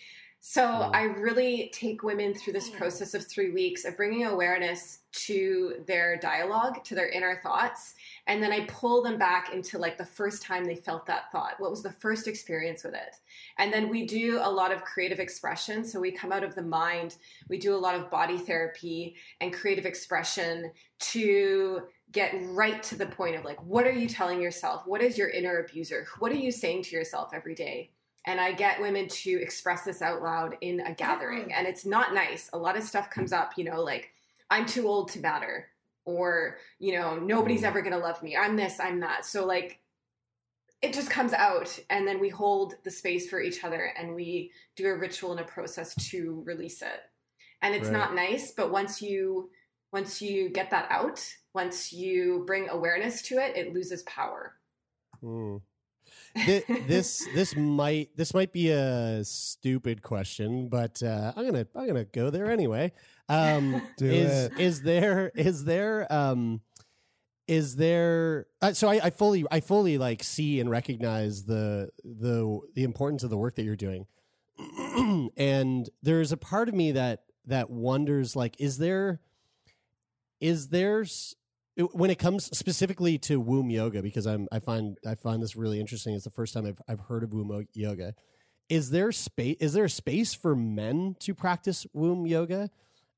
So 0.44 0.90
I 0.92 1.02
really 1.02 1.70
take 1.72 2.02
women 2.02 2.34
through 2.34 2.54
this 2.54 2.68
mm. 2.68 2.76
process 2.76 3.14
of 3.14 3.24
three 3.24 3.52
weeks 3.52 3.84
of 3.84 3.96
bringing 3.96 4.26
awareness 4.26 4.98
to 5.12 5.84
their 5.86 6.16
dialogue, 6.16 6.82
to 6.82 6.96
their 6.96 7.08
inner 7.08 7.38
thoughts, 7.44 7.94
and 8.26 8.42
then 8.42 8.50
I 8.50 8.66
pull 8.66 9.04
them 9.04 9.18
back 9.18 9.54
into 9.54 9.78
like 9.78 9.96
the 9.96 10.04
first 10.04 10.42
time 10.42 10.64
they 10.64 10.74
felt 10.74 11.06
that 11.06 11.30
thought. 11.30 11.54
What 11.58 11.70
was 11.70 11.84
the 11.84 11.92
first 11.92 12.26
experience 12.26 12.82
with 12.82 12.94
it? 12.94 13.14
And 13.58 13.72
then 13.72 13.88
we 13.88 14.04
do 14.04 14.40
a 14.42 14.50
lot 14.50 14.72
of 14.72 14.82
creative 14.82 15.20
expression. 15.20 15.84
So 15.84 16.00
we 16.00 16.10
come 16.10 16.32
out 16.32 16.42
of 16.42 16.56
the 16.56 16.62
mind, 16.62 17.18
we 17.48 17.56
do 17.56 17.76
a 17.76 17.78
lot 17.78 17.94
of 17.94 18.10
body 18.10 18.36
therapy 18.36 19.14
and 19.40 19.52
creative 19.52 19.86
expression 19.86 20.72
to 21.12 21.82
get 22.10 22.34
right 22.48 22.82
to 22.82 22.96
the 22.96 23.06
point 23.06 23.36
of 23.36 23.44
like, 23.44 23.62
what 23.62 23.86
are 23.86 23.92
you 23.92 24.08
telling 24.08 24.42
yourself? 24.42 24.82
What 24.86 25.02
is 25.02 25.16
your 25.16 25.28
inner 25.28 25.60
abuser? 25.60 26.04
What 26.18 26.32
are 26.32 26.34
you 26.34 26.50
saying 26.50 26.82
to 26.82 26.96
yourself 26.96 27.30
every 27.32 27.54
day? 27.54 27.92
And 28.26 28.40
I 28.40 28.52
get 28.52 28.80
women 28.80 29.08
to 29.08 29.30
express 29.42 29.82
this 29.82 30.00
out 30.00 30.22
loud 30.22 30.56
in 30.60 30.80
a 30.80 30.94
gathering. 30.94 31.52
And 31.52 31.66
it's 31.66 31.84
not 31.84 32.14
nice. 32.14 32.48
A 32.52 32.58
lot 32.58 32.76
of 32.76 32.84
stuff 32.84 33.10
comes 33.10 33.32
up, 33.32 33.52
you 33.56 33.64
know, 33.64 33.82
like, 33.82 34.10
I'm 34.48 34.64
too 34.66 34.86
old 34.86 35.10
to 35.12 35.20
matter, 35.20 35.68
or, 36.04 36.58
you 36.78 36.92
know, 36.98 37.16
nobody's 37.16 37.64
ever 37.64 37.80
going 37.82 37.94
to 37.94 37.98
love 37.98 38.22
me. 38.22 38.36
I'm 38.36 38.54
this, 38.56 38.78
I'm 38.78 39.00
that. 39.00 39.24
So, 39.24 39.44
like, 39.46 39.80
it 40.82 40.92
just 40.92 41.10
comes 41.10 41.32
out. 41.32 41.78
And 41.90 42.06
then 42.06 42.20
we 42.20 42.28
hold 42.28 42.74
the 42.84 42.90
space 42.90 43.28
for 43.30 43.40
each 43.40 43.64
other 43.64 43.92
and 43.96 44.14
we 44.14 44.50
do 44.76 44.86
a 44.88 44.96
ritual 44.96 45.32
and 45.32 45.40
a 45.40 45.44
process 45.44 45.94
to 46.10 46.42
release 46.44 46.82
it. 46.82 47.00
And 47.62 47.74
it's 47.74 47.88
Right. 47.88 47.92
not 47.92 48.14
nice, 48.14 48.52
but 48.52 48.70
once 48.70 49.00
you 49.00 49.50
once 49.92 50.22
you 50.22 50.48
get 50.48 50.70
that 50.70 50.86
out, 50.90 51.22
once 51.54 51.92
you 51.92 52.44
bring 52.46 52.68
awareness 52.70 53.20
to 53.20 53.36
it, 53.36 53.56
it 53.56 53.74
loses 53.74 54.02
power. 54.04 54.56
Hmm. 55.20 55.58
Thi- 56.36 56.64
this 56.86 57.26
this 57.34 57.56
might 57.56 58.16
this 58.16 58.34
might 58.34 58.52
be 58.52 58.70
a 58.70 59.24
stupid 59.24 60.02
question, 60.02 60.68
but 60.68 61.02
uh, 61.02 61.32
I'm 61.36 61.44
gonna 61.46 61.66
I'm 61.74 61.86
gonna 61.86 62.04
go 62.04 62.30
there 62.30 62.50
anyway. 62.50 62.92
Um, 63.28 63.82
is 64.00 64.46
it. 64.46 64.58
is 64.58 64.82
there 64.82 65.30
is 65.34 65.64
there 65.64 66.12
um 66.12 66.60
is 67.48 67.76
there 67.76 68.46
uh, 68.60 68.72
so 68.72 68.88
I, 68.88 69.00
I 69.04 69.10
fully 69.10 69.44
I 69.50 69.60
fully 69.60 69.98
like 69.98 70.22
see 70.22 70.60
and 70.60 70.70
recognize 70.70 71.44
the 71.44 71.90
the 72.04 72.60
the 72.74 72.84
importance 72.84 73.22
of 73.22 73.30
the 73.30 73.36
work 73.36 73.56
that 73.56 73.64
you're 73.64 73.76
doing, 73.76 74.06
and 75.36 75.88
there's 76.02 76.32
a 76.32 76.36
part 76.36 76.68
of 76.68 76.74
me 76.74 76.92
that 76.92 77.24
that 77.46 77.70
wonders 77.70 78.36
like 78.36 78.54
is 78.58 78.78
there 78.78 79.20
is 80.40 80.68
there 80.68 81.04
when 81.76 82.10
it 82.10 82.18
comes 82.18 82.44
specifically 82.56 83.18
to 83.18 83.40
womb 83.40 83.70
yoga 83.70 84.02
because 84.02 84.26
I'm 84.26 84.48
I 84.52 84.58
find 84.58 84.98
I 85.06 85.14
find 85.14 85.42
this 85.42 85.56
really 85.56 85.80
interesting. 85.80 86.14
It's 86.14 86.24
the 86.24 86.30
first 86.30 86.54
time 86.54 86.66
I've 86.66 86.80
I've 86.88 87.00
heard 87.00 87.22
of 87.22 87.32
womb 87.32 87.66
yoga. 87.72 88.14
Is 88.68 88.90
there 88.90 89.12
space? 89.12 89.56
Is 89.60 89.72
there 89.72 89.84
a 89.84 89.90
space 89.90 90.34
for 90.34 90.54
men 90.54 91.16
to 91.20 91.34
practice 91.34 91.86
womb 91.92 92.26
yoga? 92.26 92.70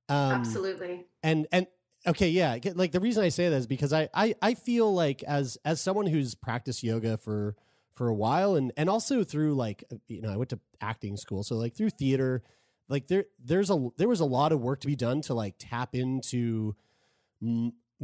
Um, 0.08 0.32
Absolutely. 0.32 1.06
And 1.22 1.46
and 1.50 1.66
okay, 2.06 2.28
yeah. 2.28 2.58
Like 2.74 2.92
the 2.92 3.00
reason 3.00 3.24
I 3.24 3.28
say 3.28 3.48
that 3.48 3.56
is 3.56 3.66
because 3.66 3.92
I 3.92 4.08
I 4.14 4.34
I 4.40 4.54
feel 4.54 4.92
like 4.92 5.22
as 5.24 5.58
as 5.64 5.80
someone 5.80 6.06
who's 6.06 6.34
practiced 6.34 6.82
yoga 6.82 7.16
for 7.16 7.56
for 7.92 8.08
a 8.08 8.14
while 8.14 8.54
and 8.54 8.72
and 8.76 8.88
also 8.88 9.24
through 9.24 9.54
like 9.54 9.84
you 10.06 10.22
know 10.22 10.32
I 10.32 10.36
went 10.36 10.50
to 10.50 10.60
acting 10.80 11.16
school, 11.16 11.42
so 11.42 11.56
like 11.56 11.74
through 11.74 11.90
theater, 11.90 12.42
like 12.88 13.08
there 13.08 13.24
there's 13.42 13.70
a 13.70 13.88
there 13.96 14.08
was 14.08 14.20
a 14.20 14.24
lot 14.24 14.52
of 14.52 14.60
work 14.60 14.80
to 14.80 14.86
be 14.86 14.96
done 14.96 15.22
to 15.22 15.34
like 15.34 15.56
tap 15.58 15.94
into 15.94 16.76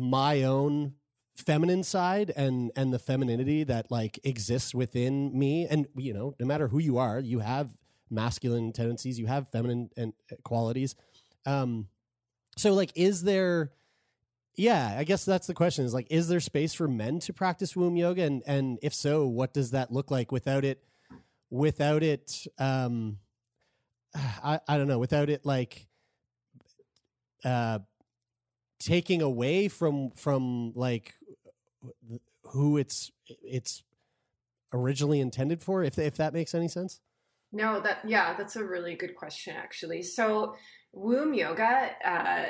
my 0.00 0.42
own 0.42 0.94
feminine 1.34 1.82
side 1.82 2.32
and 2.36 2.70
and 2.76 2.92
the 2.92 2.98
femininity 2.98 3.64
that 3.64 3.90
like 3.90 4.18
exists 4.24 4.74
within 4.74 5.36
me. 5.38 5.66
And 5.66 5.86
you 5.96 6.12
know 6.12 6.34
no 6.38 6.46
matter 6.46 6.68
who 6.68 6.78
you 6.78 6.98
are 6.98 7.20
you 7.20 7.40
have 7.40 7.76
masculine 8.10 8.72
tendencies 8.72 9.18
you 9.18 9.26
have 9.26 9.48
feminine 9.50 9.90
and 9.96 10.12
uh, 10.30 10.36
qualities. 10.42 10.94
Um 11.46 11.88
so 12.56 12.74
like 12.74 12.92
is 12.94 13.22
there 13.22 13.72
yeah 14.56 14.96
i 14.98 15.04
guess 15.04 15.24
that's 15.24 15.46
the 15.46 15.54
question 15.54 15.84
is 15.84 15.94
like 15.94 16.08
is 16.10 16.28
there 16.28 16.40
space 16.40 16.74
for 16.74 16.88
men 16.88 17.20
to 17.20 17.32
practice 17.32 17.76
womb 17.76 17.96
yoga? 17.96 18.22
And 18.22 18.42
and 18.46 18.78
if 18.82 18.94
so 18.94 19.26
what 19.26 19.54
does 19.54 19.70
that 19.70 19.92
look 19.92 20.10
like 20.10 20.32
without 20.32 20.64
it 20.64 20.82
without 21.50 22.02
it 22.02 22.46
um 22.58 23.18
i 24.14 24.60
i 24.68 24.76
don't 24.76 24.88
know 24.88 24.98
without 24.98 25.30
it 25.30 25.46
like 25.46 25.86
uh 27.44 27.78
taking 28.80 29.22
away 29.22 29.68
from 29.68 30.10
from 30.10 30.72
like 30.74 31.14
who 32.46 32.78
it's 32.78 33.12
it's 33.28 33.84
originally 34.72 35.20
intended 35.20 35.62
for 35.62 35.84
if 35.84 35.98
if 35.98 36.16
that 36.16 36.32
makes 36.32 36.54
any 36.54 36.68
sense 36.68 37.00
No, 37.52 37.80
that 37.80 37.98
yeah, 38.06 38.34
that's 38.36 38.56
a 38.56 38.64
really 38.64 38.94
good 38.94 39.14
question 39.14 39.56
actually. 39.56 40.02
So 40.02 40.54
womb 40.92 41.34
yoga 41.34 41.90
uh, 42.04 42.46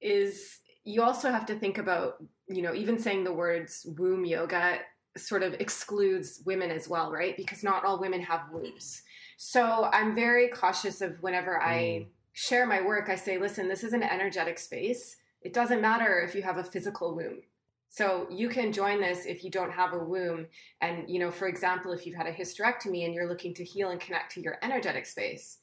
is 0.00 0.58
you 0.84 1.02
also 1.02 1.30
have 1.30 1.46
to 1.46 1.58
think 1.58 1.78
about 1.78 2.22
you 2.48 2.62
know 2.62 2.74
even 2.74 2.98
saying 2.98 3.24
the 3.24 3.32
words 3.32 3.86
womb 3.98 4.24
yoga 4.24 4.78
sort 5.16 5.42
of 5.42 5.54
excludes 5.54 6.42
women 6.46 6.70
as 6.70 6.88
well, 6.88 7.10
right? 7.10 7.36
Because 7.36 7.64
not 7.64 7.84
all 7.84 8.00
women 8.00 8.22
have 8.22 8.42
wombs. 8.52 9.02
So 9.36 9.88
I'm 9.92 10.14
very 10.14 10.48
cautious 10.48 11.00
of 11.00 11.20
whenever 11.20 11.60
I 11.60 12.06
share 12.38 12.66
my 12.66 12.80
work, 12.80 13.08
I 13.08 13.16
say, 13.16 13.36
listen, 13.36 13.68
this 13.68 13.82
is 13.82 13.92
an 13.92 14.04
energetic 14.04 14.60
space. 14.60 15.16
It 15.42 15.52
doesn't 15.52 15.80
matter 15.80 16.20
if 16.20 16.36
you 16.36 16.42
have 16.42 16.56
a 16.56 16.62
physical 16.62 17.16
womb. 17.16 17.42
So 17.88 18.28
you 18.30 18.48
can 18.48 18.72
join 18.72 19.00
this 19.00 19.26
if 19.26 19.42
you 19.42 19.50
don't 19.50 19.72
have 19.72 19.92
a 19.92 19.98
womb. 19.98 20.46
And, 20.80 21.10
you 21.10 21.18
know, 21.18 21.32
for 21.32 21.48
example, 21.48 21.92
if 21.92 22.06
you've 22.06 22.14
had 22.14 22.28
a 22.28 22.32
hysterectomy 22.32 23.04
and 23.04 23.12
you're 23.12 23.28
looking 23.28 23.54
to 23.54 23.64
heal 23.64 23.90
and 23.90 24.00
connect 24.00 24.32
to 24.34 24.40
your 24.40 24.56
energetic 24.62 25.06
space. 25.06 25.58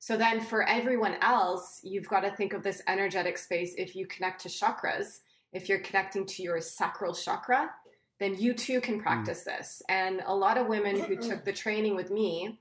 So 0.00 0.16
then 0.16 0.40
for 0.40 0.68
everyone 0.68 1.14
else, 1.22 1.80
you've 1.84 2.08
got 2.08 2.20
to 2.20 2.34
think 2.34 2.54
of 2.54 2.64
this 2.64 2.82
energetic 2.88 3.38
space 3.38 3.74
if 3.78 3.94
you 3.94 4.04
connect 4.08 4.40
to 4.42 4.48
chakras, 4.48 5.20
if 5.52 5.68
you're 5.68 5.78
connecting 5.78 6.26
to 6.26 6.42
your 6.42 6.60
sacral 6.60 7.14
chakra, 7.14 7.70
then 8.18 8.36
you 8.36 8.52
too 8.52 8.80
can 8.80 8.96
hmm. 8.96 9.02
practice 9.02 9.44
this. 9.44 9.80
And 9.88 10.22
a 10.26 10.34
lot 10.34 10.58
of 10.58 10.66
women 10.66 10.98
who 10.98 11.16
took 11.16 11.44
the 11.44 11.52
training 11.52 11.94
with 11.94 12.10
me, 12.10 12.58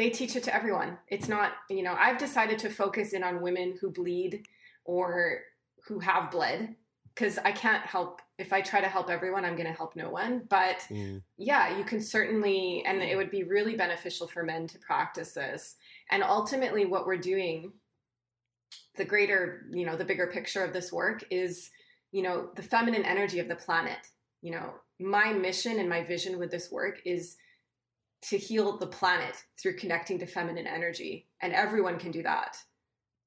they 0.00 0.08
teach 0.08 0.34
it 0.34 0.42
to 0.44 0.54
everyone. 0.54 0.96
It's 1.08 1.28
not, 1.28 1.52
you 1.68 1.82
know, 1.82 1.92
I've 1.92 2.16
decided 2.16 2.58
to 2.60 2.70
focus 2.70 3.12
in 3.12 3.22
on 3.22 3.42
women 3.42 3.76
who 3.78 3.90
bleed 3.90 4.46
or 4.86 5.40
who 5.86 5.98
have 5.98 6.30
bled 6.30 6.74
because 7.14 7.36
I 7.36 7.52
can't 7.52 7.84
help 7.84 8.22
if 8.38 8.50
I 8.54 8.62
try 8.62 8.80
to 8.80 8.88
help 8.88 9.10
everyone, 9.10 9.44
I'm 9.44 9.56
going 9.56 9.66
to 9.66 9.74
help 9.74 9.94
no 9.96 10.08
one. 10.08 10.44
But 10.48 10.78
Mm. 10.88 11.22
yeah, 11.36 11.76
you 11.76 11.84
can 11.84 12.00
certainly, 12.00 12.82
and 12.86 13.02
it 13.02 13.14
would 13.14 13.30
be 13.30 13.42
really 13.42 13.76
beneficial 13.76 14.26
for 14.26 14.42
men 14.42 14.66
to 14.68 14.78
practice 14.78 15.32
this. 15.32 15.76
And 16.10 16.22
ultimately, 16.22 16.86
what 16.86 17.06
we're 17.06 17.18
doing, 17.18 17.74
the 18.96 19.04
greater, 19.04 19.66
you 19.70 19.84
know, 19.84 19.96
the 19.96 20.06
bigger 20.06 20.28
picture 20.28 20.64
of 20.64 20.72
this 20.72 20.90
work 20.90 21.22
is, 21.30 21.70
you 22.10 22.22
know, 22.22 22.48
the 22.56 22.62
feminine 22.62 23.04
energy 23.04 23.38
of 23.38 23.48
the 23.48 23.56
planet. 23.56 23.98
You 24.40 24.52
know, 24.52 24.72
my 24.98 25.34
mission 25.34 25.78
and 25.78 25.90
my 25.90 26.02
vision 26.02 26.38
with 26.38 26.50
this 26.50 26.70
work 26.70 27.02
is 27.04 27.36
to 28.22 28.36
heal 28.36 28.76
the 28.78 28.86
planet 28.86 29.34
through 29.58 29.76
connecting 29.76 30.18
to 30.18 30.26
feminine 30.26 30.66
energy. 30.66 31.26
And 31.40 31.52
everyone 31.52 31.98
can 31.98 32.10
do 32.10 32.22
that. 32.22 32.56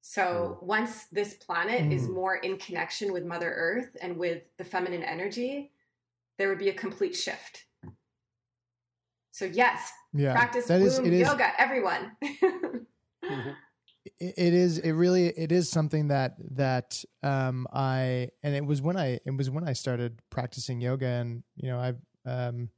So 0.01 0.59
once 0.61 1.05
this 1.11 1.33
planet 1.35 1.91
is 1.91 2.07
Mm. 2.07 2.13
more 2.13 2.35
in 2.35 2.57
connection 2.57 3.13
with 3.13 3.23
Mother 3.25 3.51
Earth 3.51 3.95
and 4.01 4.17
with 4.17 4.43
the 4.57 4.63
feminine 4.63 5.03
energy, 5.03 5.71
there 6.37 6.49
would 6.49 6.59
be 6.59 6.69
a 6.69 6.73
complete 6.73 7.15
shift. 7.15 7.65
So 9.31 9.45
yes, 9.45 9.91
Yeah, 10.13 10.33
practice 10.33 10.67
that 10.67 10.81
is- 10.81 10.97
womb 10.99 11.07
it 11.07 11.13
is- 11.13 11.27
yoga, 11.27 11.59
everyone. 11.59 12.15
it 13.21 14.33
it 14.37 14.53
is 14.53 14.77
it 14.79 14.91
really 14.91 15.27
it 15.27 15.51
is 15.51 15.69
something 15.69 16.09
that 16.09 16.35
that 16.55 17.01
um 17.23 17.65
i 17.71 18.27
and 18.43 18.53
it 18.53 18.65
was 18.65 18.81
when 18.81 18.97
i 18.97 19.17
it 19.25 19.33
was 19.37 19.49
when 19.49 19.65
i 19.67 19.71
started 19.71 20.19
practicing 20.29 20.81
yoga 20.81 21.05
and 21.07 21.41
you 21.55 21.69
know 21.71 21.79
i 21.79 21.93
um 22.29 22.69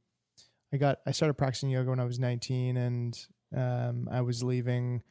i 0.72 0.76
got 0.76 0.98
i 1.06 1.10
started 1.10 1.34
practicing 1.34 1.70
yoga 1.70 1.90
when 1.90 2.00
i 2.00 2.04
was 2.04 2.18
19 2.18 2.76
and 2.76 3.26
um 3.56 4.08
i 4.10 4.20
was 4.20 4.42
leaving 4.42 5.02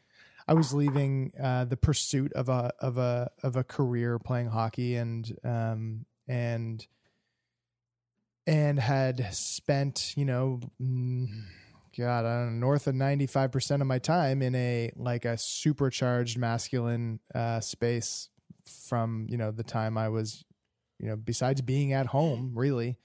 i 0.47 0.53
was 0.53 0.73
leaving 0.73 1.31
uh 1.41 1.65
the 1.65 1.77
pursuit 1.77 2.31
of 2.33 2.49
a 2.49 2.71
of 2.79 2.97
a 2.97 3.29
of 3.43 3.55
a 3.55 3.63
career 3.63 4.19
playing 4.19 4.47
hockey 4.47 4.95
and 4.95 5.37
um 5.43 6.05
and 6.27 6.87
and 8.47 8.79
had 8.79 9.33
spent 9.33 10.13
you 10.15 10.25
know 10.25 10.59
mm, 10.81 11.27
God, 11.97 12.25
I 12.25 12.43
don't 12.43 12.59
know, 12.59 12.67
north 12.67 12.87
of 12.87 12.95
95% 12.95 13.81
of 13.81 13.87
my 13.87 13.99
time 13.99 14.41
in 14.41 14.53
a 14.55 14.91
like 14.95 15.23
a 15.23 15.37
supercharged 15.37 16.37
masculine 16.37 17.19
uh, 17.33 17.61
space 17.61 18.29
from, 18.65 19.27
you 19.29 19.37
know, 19.37 19.51
the 19.51 19.63
time 19.63 19.97
I 19.97 20.09
was, 20.09 20.43
you 20.99 21.07
know, 21.07 21.15
besides 21.15 21.61
being 21.61 21.93
at 21.93 22.07
home, 22.07 22.51
really. 22.53 22.97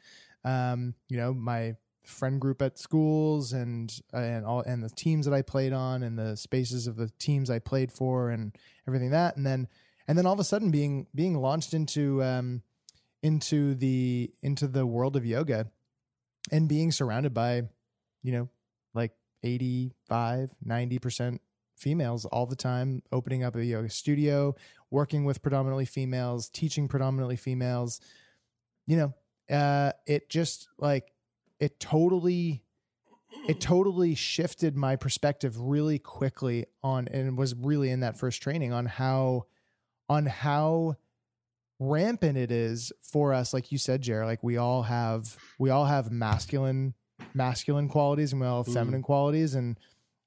Um, 0.44 0.94
you 1.09 1.18
know, 1.18 1.35
my 1.35 1.77
friend 2.05 2.40
group 2.40 2.62
at 2.62 2.78
schools 2.78 3.52
and 3.52 4.01
and 4.12 4.44
all 4.44 4.62
and 4.62 4.82
the 4.82 4.90
teams 4.90 5.27
that 5.27 5.35
I 5.35 5.43
played 5.43 5.72
on 5.72 6.02
and 6.02 6.18
the 6.18 6.36
spaces 6.36 6.86
of 6.86 6.97
the 6.97 7.10
teams 7.18 7.51
I 7.51 7.59
played 7.59 7.93
for 7.93 8.31
and 8.31 8.56
everything 8.86 9.10
that. 9.10 9.36
And 9.36 9.47
then 9.47 9.68
and 10.09 10.18
then 10.18 10.27
all 10.27 10.32
of 10.32 10.40
a 10.40 10.44
sudden 10.44 10.70
being 10.70 11.06
being 11.14 11.35
launched 11.35 11.74
into 11.74 12.22
um 12.22 12.62
into 13.22 13.74
the 13.74 14.31
into 14.43 14.66
the 14.66 14.86
world 14.86 15.16
of 15.16 15.27
yoga 15.27 15.66
and 16.51 16.68
being 16.68 16.90
surrounded 16.90 17.35
by 17.35 17.62
you 18.22 18.32
know 18.32 18.48
like 18.94 19.12
85 19.43 20.55
90% 20.66 21.39
females 21.77 22.24
all 22.27 22.47
the 22.47 22.56
time 22.56 23.02
opening 23.12 23.43
up 23.43 23.56
a 23.56 23.64
yoga 23.64 23.89
studio 23.89 24.55
working 24.90 25.24
with 25.24 25.43
predominantly 25.43 25.86
females 25.86 26.48
teaching 26.48 26.89
predominantly 26.89 27.36
females 27.36 28.01
you 28.86 28.97
know 28.97 29.14
uh 29.55 29.93
it 30.06 30.28
just 30.28 30.68
like 30.78 31.12
it 31.61 31.78
totally 31.78 32.62
it 33.49 33.61
totally 33.61 34.15
shifted 34.16 34.77
my 34.77 34.97
perspective 34.97 35.59
really 35.61 35.99
quickly 35.99 36.66
on 36.82 37.07
and 37.09 37.39
was 37.39 37.55
really 37.55 37.91
in 37.91 38.01
that 38.01 38.16
first 38.19 38.43
training 38.43 38.73
on 38.73 38.87
how 38.87 39.45
on 40.09 40.27
how 40.27 40.97
rampant 41.78 42.37
it 42.37 42.51
is 42.51 42.93
for 43.01 43.32
us 43.32 43.55
like 43.55 43.73
you 43.73 43.78
said 43.78 44.03
Jared 44.03 44.27
like 44.27 44.43
we 44.43 44.57
all 44.57 44.82
have 44.82 45.37
we 45.59 45.70
all 45.70 45.87
have 45.87 46.11
masculine 46.11 46.95
masculine 47.32 47.89
qualities 47.89 48.32
and 48.32 48.41
we 48.41 48.47
all 48.47 48.59
have 48.65 48.66
Mhm. 48.66 48.74
feminine 48.74 49.03
qualities 49.03 49.55
and 49.55 49.78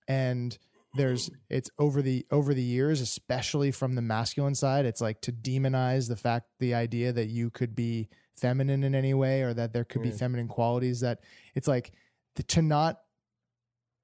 and 0.07 0.57
there's 0.95 1.29
it's 1.49 1.69
over 1.77 2.01
the 2.01 2.25
over 2.31 2.53
the 2.53 2.63
years 2.63 3.01
especially 3.01 3.71
from 3.71 3.95
the 3.95 4.01
masculine 4.01 4.55
side 4.55 4.85
it's 4.85 5.01
like 5.01 5.21
to 5.21 5.31
demonize 5.31 6.07
the 6.07 6.15
fact 6.15 6.47
the 6.59 6.73
idea 6.73 7.11
that 7.11 7.27
you 7.27 7.49
could 7.49 7.75
be 7.75 8.09
feminine 8.37 8.83
in 8.83 8.95
any 8.95 9.13
way 9.13 9.41
or 9.43 9.53
that 9.53 9.73
there 9.73 9.83
could 9.83 10.01
be 10.01 10.09
feminine 10.11 10.47
qualities 10.47 10.99
that 11.01 11.19
it's 11.55 11.67
like 11.67 11.91
the, 12.35 12.43
to 12.43 12.61
not 12.61 12.99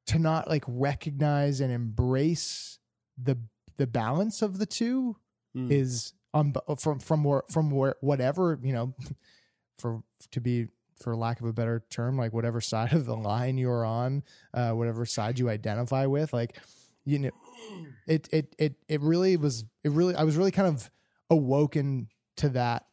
to 0.07 0.19
not 0.19 0.47
like 0.47 0.63
recognize 0.67 1.61
and 1.61 1.71
embrace 1.71 2.79
the 3.21 3.37
the 3.77 3.87
balance 3.87 4.41
of 4.41 4.57
the 4.59 4.65
two 4.65 5.15
Mm. 5.55 5.71
is 5.71 6.13
um 6.35 6.53
from 6.77 6.99
from 6.99 7.23
where 7.23 7.41
from 7.49 7.71
where 7.71 7.95
whatever 8.01 8.59
you 8.61 8.71
know 8.71 8.93
for 9.79 10.03
to 10.29 10.39
be 10.39 10.67
for 11.01 11.15
lack 11.15 11.39
of 11.39 11.47
a 11.47 11.53
better 11.53 11.83
term 11.89 12.17
like 12.17 12.33
whatever 12.33 12.61
side 12.61 12.93
of 12.93 13.07
the 13.07 13.15
line 13.15 13.57
you're 13.57 13.83
on 13.83 14.21
uh 14.53 14.69
whatever 14.73 15.07
side 15.07 15.39
you 15.39 15.49
identify 15.49 16.05
with 16.05 16.33
like 16.33 16.55
you 17.03 17.17
know 17.17 17.31
it 18.07 18.29
it 18.31 18.55
it 18.59 18.75
it 18.87 19.01
really 19.01 19.37
was 19.37 19.65
it 19.83 19.89
really 19.91 20.13
I 20.13 20.23
was 20.23 20.37
really 20.37 20.51
kind 20.51 20.67
of 20.67 20.91
awoken 21.31 22.09
to 22.37 22.49
that 22.49 22.85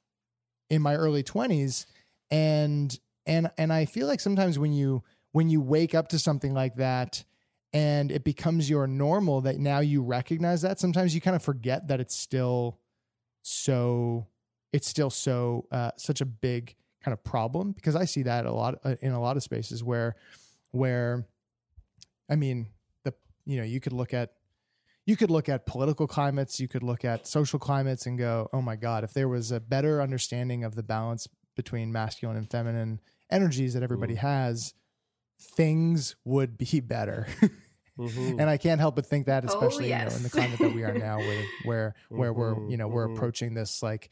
in 0.71 0.83
my 0.83 0.95
early 0.95 1.23
20s 1.23 1.87
and 2.31 2.99
and 3.27 3.51
and 3.59 3.73
I 3.73 3.85
feel 3.85 4.07
like 4.07 4.21
sometimes 4.21 4.59
when 4.59 4.73
you 4.73 5.03
when 5.33 5.49
you 5.49 5.61
wake 5.61 5.95
up 5.95 6.09
to 6.09 6.19
something 6.19 6.55
like 6.55 6.77
that 6.77 7.25
and 7.73 8.11
it 8.11 8.25
becomes 8.25 8.71
your 8.71 8.87
normal 8.87 9.43
that 9.43 9.59
now 9.59 9.81
you 9.81 10.03
recognize 10.03 10.63
that 10.63 10.81
sometimes 10.81 11.15
you 11.15 11.21
kind 11.21 11.37
of 11.37 11.43
forget 11.43 11.89
that 11.89 12.01
it's 12.01 12.17
still 12.17 12.79
so 13.43 14.27
it's 14.73 14.89
still 14.89 15.11
so 15.11 15.67
uh, 15.71 15.91
such 15.97 16.21
a 16.21 16.27
big 16.27 16.75
kind 17.03 17.13
of 17.13 17.23
problem 17.23 17.73
because 17.73 17.95
I 17.95 18.05
see 18.05 18.23
that 18.25 18.47
a 18.47 18.53
lot 18.53 18.79
uh, 18.85 18.97
in 19.01 19.13
a 19.13 19.21
lot 19.21 19.37
of 19.37 19.43
spaces 19.43 19.85
where 19.85 20.17
where 20.73 21.27
I 22.29 22.37
mean 22.37 22.69
the 23.05 23.15
you 23.45 23.59
know 23.59 23.65
you 23.65 23.81
could 23.81 23.93
look 23.93 24.15
at 24.15 24.33
you 25.07 25.17
could 25.17 25.31
look 25.31 25.49
at 25.49 25.65
political 25.67 26.07
climates 26.07 26.59
you 26.61 26.69
could 26.69 26.83
look 26.83 27.05
at 27.05 27.27
social 27.27 27.59
climates 27.59 28.07
and 28.07 28.19
go 28.19 28.49
oh 28.53 28.61
my 28.61 28.77
god 28.77 29.05
if 29.05 29.13
there 29.15 29.29
was 29.29 29.51
a 29.53 29.61
better 29.61 30.03
understanding 30.03 30.65
of 30.65 30.75
the 30.75 30.83
balance 30.83 31.27
between 31.55 31.91
masculine 31.93 32.37
and 32.37 32.51
feminine 32.51 33.01
energies 33.31 33.73
that 33.75 33.83
everybody 33.83 34.17
has 34.17 34.75
things 35.41 36.17
would 36.25 36.57
be 36.59 36.81
better 36.81 37.27
Mhm. 37.99 38.39
and 38.39 38.51
I 38.51 38.59
can't 38.59 38.79
help 38.79 38.95
but 38.95 39.07
think 39.07 39.25
that, 39.25 39.43
Oh, 39.45 39.47
especially 39.47 39.89
you 39.89 39.97
know 39.97 40.09
in 40.09 40.23
the 40.23 40.29
climate 40.29 40.59
that 40.61 40.75
we 40.75 40.85
are 40.85 40.93
now, 40.93 41.17
where 41.19 41.45
where 41.65 41.95
where 42.11 42.33
we're 42.35 42.69
you 42.69 42.77
know 42.77 42.89
we're 42.89 43.09
Mhm. 43.09 43.17
approaching 43.17 43.55
this 43.55 43.83
like 43.83 44.11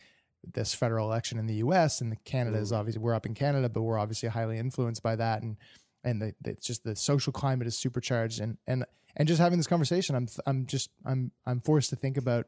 this 0.55 0.73
federal 0.75 1.07
election 1.07 1.39
in 1.39 1.47
the 1.47 1.57
U.S. 1.57 2.01
and 2.01 2.11
the 2.11 2.17
Canada 2.17 2.57
is 2.57 2.73
obviously 2.73 3.03
we're 3.03 3.13
up 3.15 3.27
in 3.27 3.35
Canada, 3.35 3.69
but 3.69 3.83
we're 3.83 3.99
obviously 3.99 4.31
highly 4.31 4.57
influenced 4.57 5.03
by 5.03 5.17
that, 5.17 5.43
and 5.43 5.59
and 6.05 6.21
the, 6.23 6.35
the, 6.43 6.51
it's 6.51 6.67
just 6.67 6.85
the 6.85 6.95
social 6.97 7.33
climate 7.33 7.67
is 7.67 7.77
supercharged, 7.77 8.41
and 8.41 8.59
and 8.67 8.85
and 9.17 9.29
just 9.29 9.41
having 9.41 9.59
this 9.59 9.67
conversation, 9.67 10.15
I'm 10.15 10.29
I'm 10.47 10.67
just 10.67 10.91
I'm 11.05 11.31
I'm 11.47 11.61
forced 11.61 11.91
to 11.91 11.97
think 11.97 12.17
about 12.17 12.47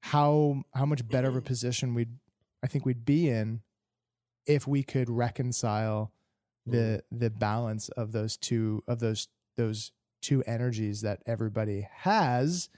how 0.00 0.62
how 0.74 0.86
much 0.86 1.06
better 1.08 1.28
of 1.28 1.36
a 1.36 1.40
position 1.40 1.94
we'd 1.94 2.16
I 2.62 2.66
think 2.66 2.84
we'd 2.86 3.04
be 3.04 3.28
in 3.28 3.62
if 4.46 4.66
we 4.66 4.82
could 4.82 5.08
reconcile 5.10 6.12
the 6.66 7.02
the 7.12 7.30
balance 7.30 7.88
of 7.90 8.12
those 8.12 8.36
two 8.36 8.82
of 8.88 8.98
those 8.98 9.28
those 9.56 9.92
two 10.20 10.42
energies 10.44 11.00
that 11.02 11.22
everybody 11.26 11.86
has 11.92 12.68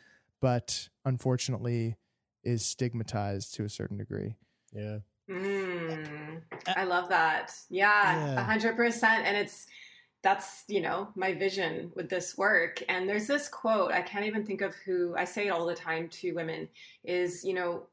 but 0.42 0.88
unfortunately 1.06 1.96
is 2.44 2.64
stigmatized 2.64 3.54
to 3.54 3.64
a 3.64 3.68
certain 3.68 3.96
degree 3.96 4.36
Yeah. 4.72 4.98
Mm, 5.30 6.40
I 6.76 6.84
love 6.84 7.08
that. 7.10 7.52
Yeah, 7.68 7.88
Yeah. 8.34 8.40
a 8.40 8.44
hundred 8.44 8.76
percent. 8.76 9.26
And 9.26 9.36
it's 9.36 9.66
that's 10.22 10.64
you 10.68 10.80
know 10.80 11.08
my 11.14 11.32
vision 11.32 11.92
with 11.94 12.08
this 12.08 12.36
work. 12.36 12.82
And 12.88 13.08
there's 13.08 13.26
this 13.26 13.48
quote 13.48 13.92
I 13.92 14.02
can't 14.02 14.24
even 14.24 14.44
think 14.44 14.60
of 14.60 14.74
who 14.74 15.14
I 15.16 15.24
say 15.24 15.46
it 15.46 15.50
all 15.50 15.66
the 15.66 15.74
time 15.74 16.08
to 16.08 16.32
women 16.32 16.68
is 17.04 17.44
you 17.44 17.54
know 17.54 17.86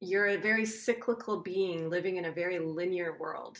you're 0.00 0.28
a 0.28 0.36
very 0.36 0.64
cyclical 0.64 1.40
being 1.40 1.90
living 1.90 2.16
in 2.16 2.24
a 2.26 2.32
very 2.32 2.58
linear 2.58 3.16
world. 3.18 3.58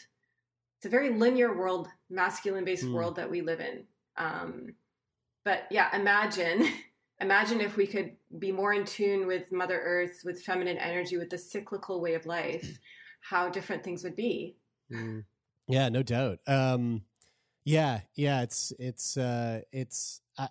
It's 0.78 0.86
a 0.86 0.90
very 0.90 1.10
linear 1.10 1.56
world, 1.56 1.88
masculine 2.09 2.64
based 2.64 2.84
Hmm. 2.84 2.94
world 2.94 3.16
that 3.16 3.30
we 3.30 3.42
live 3.42 3.60
in. 3.60 3.84
Um, 4.16 4.74
but 5.44 5.64
yeah, 5.70 5.94
imagine 5.97 6.66
imagine 7.20 7.60
if 7.60 7.76
we 7.76 7.86
could 7.86 8.16
be 8.38 8.52
more 8.52 8.72
in 8.72 8.84
tune 8.84 9.26
with 9.26 9.51
Mother 9.52 9.80
Earth, 9.80 10.22
with 10.24 10.42
feminine 10.42 10.78
energy, 10.78 11.16
with 11.16 11.30
the 11.30 11.38
cyclical 11.38 12.01
way 12.01 12.14
of 12.14 12.26
life, 12.26 12.78
how 13.20 13.48
different 13.48 13.84
things 13.84 14.05
would 14.05 14.16
be. 14.16 14.56
Mm. 14.92 15.24
Yeah, 15.68 15.88
no 15.88 16.02
doubt. 16.02 16.38
Um, 16.47 17.02
yeah, 17.64 18.00
yeah. 18.14 18.42
It's 18.42 18.72
it's 18.78 19.16
uh, 19.16 19.60
it's 19.72 20.20
uh, 20.38 20.48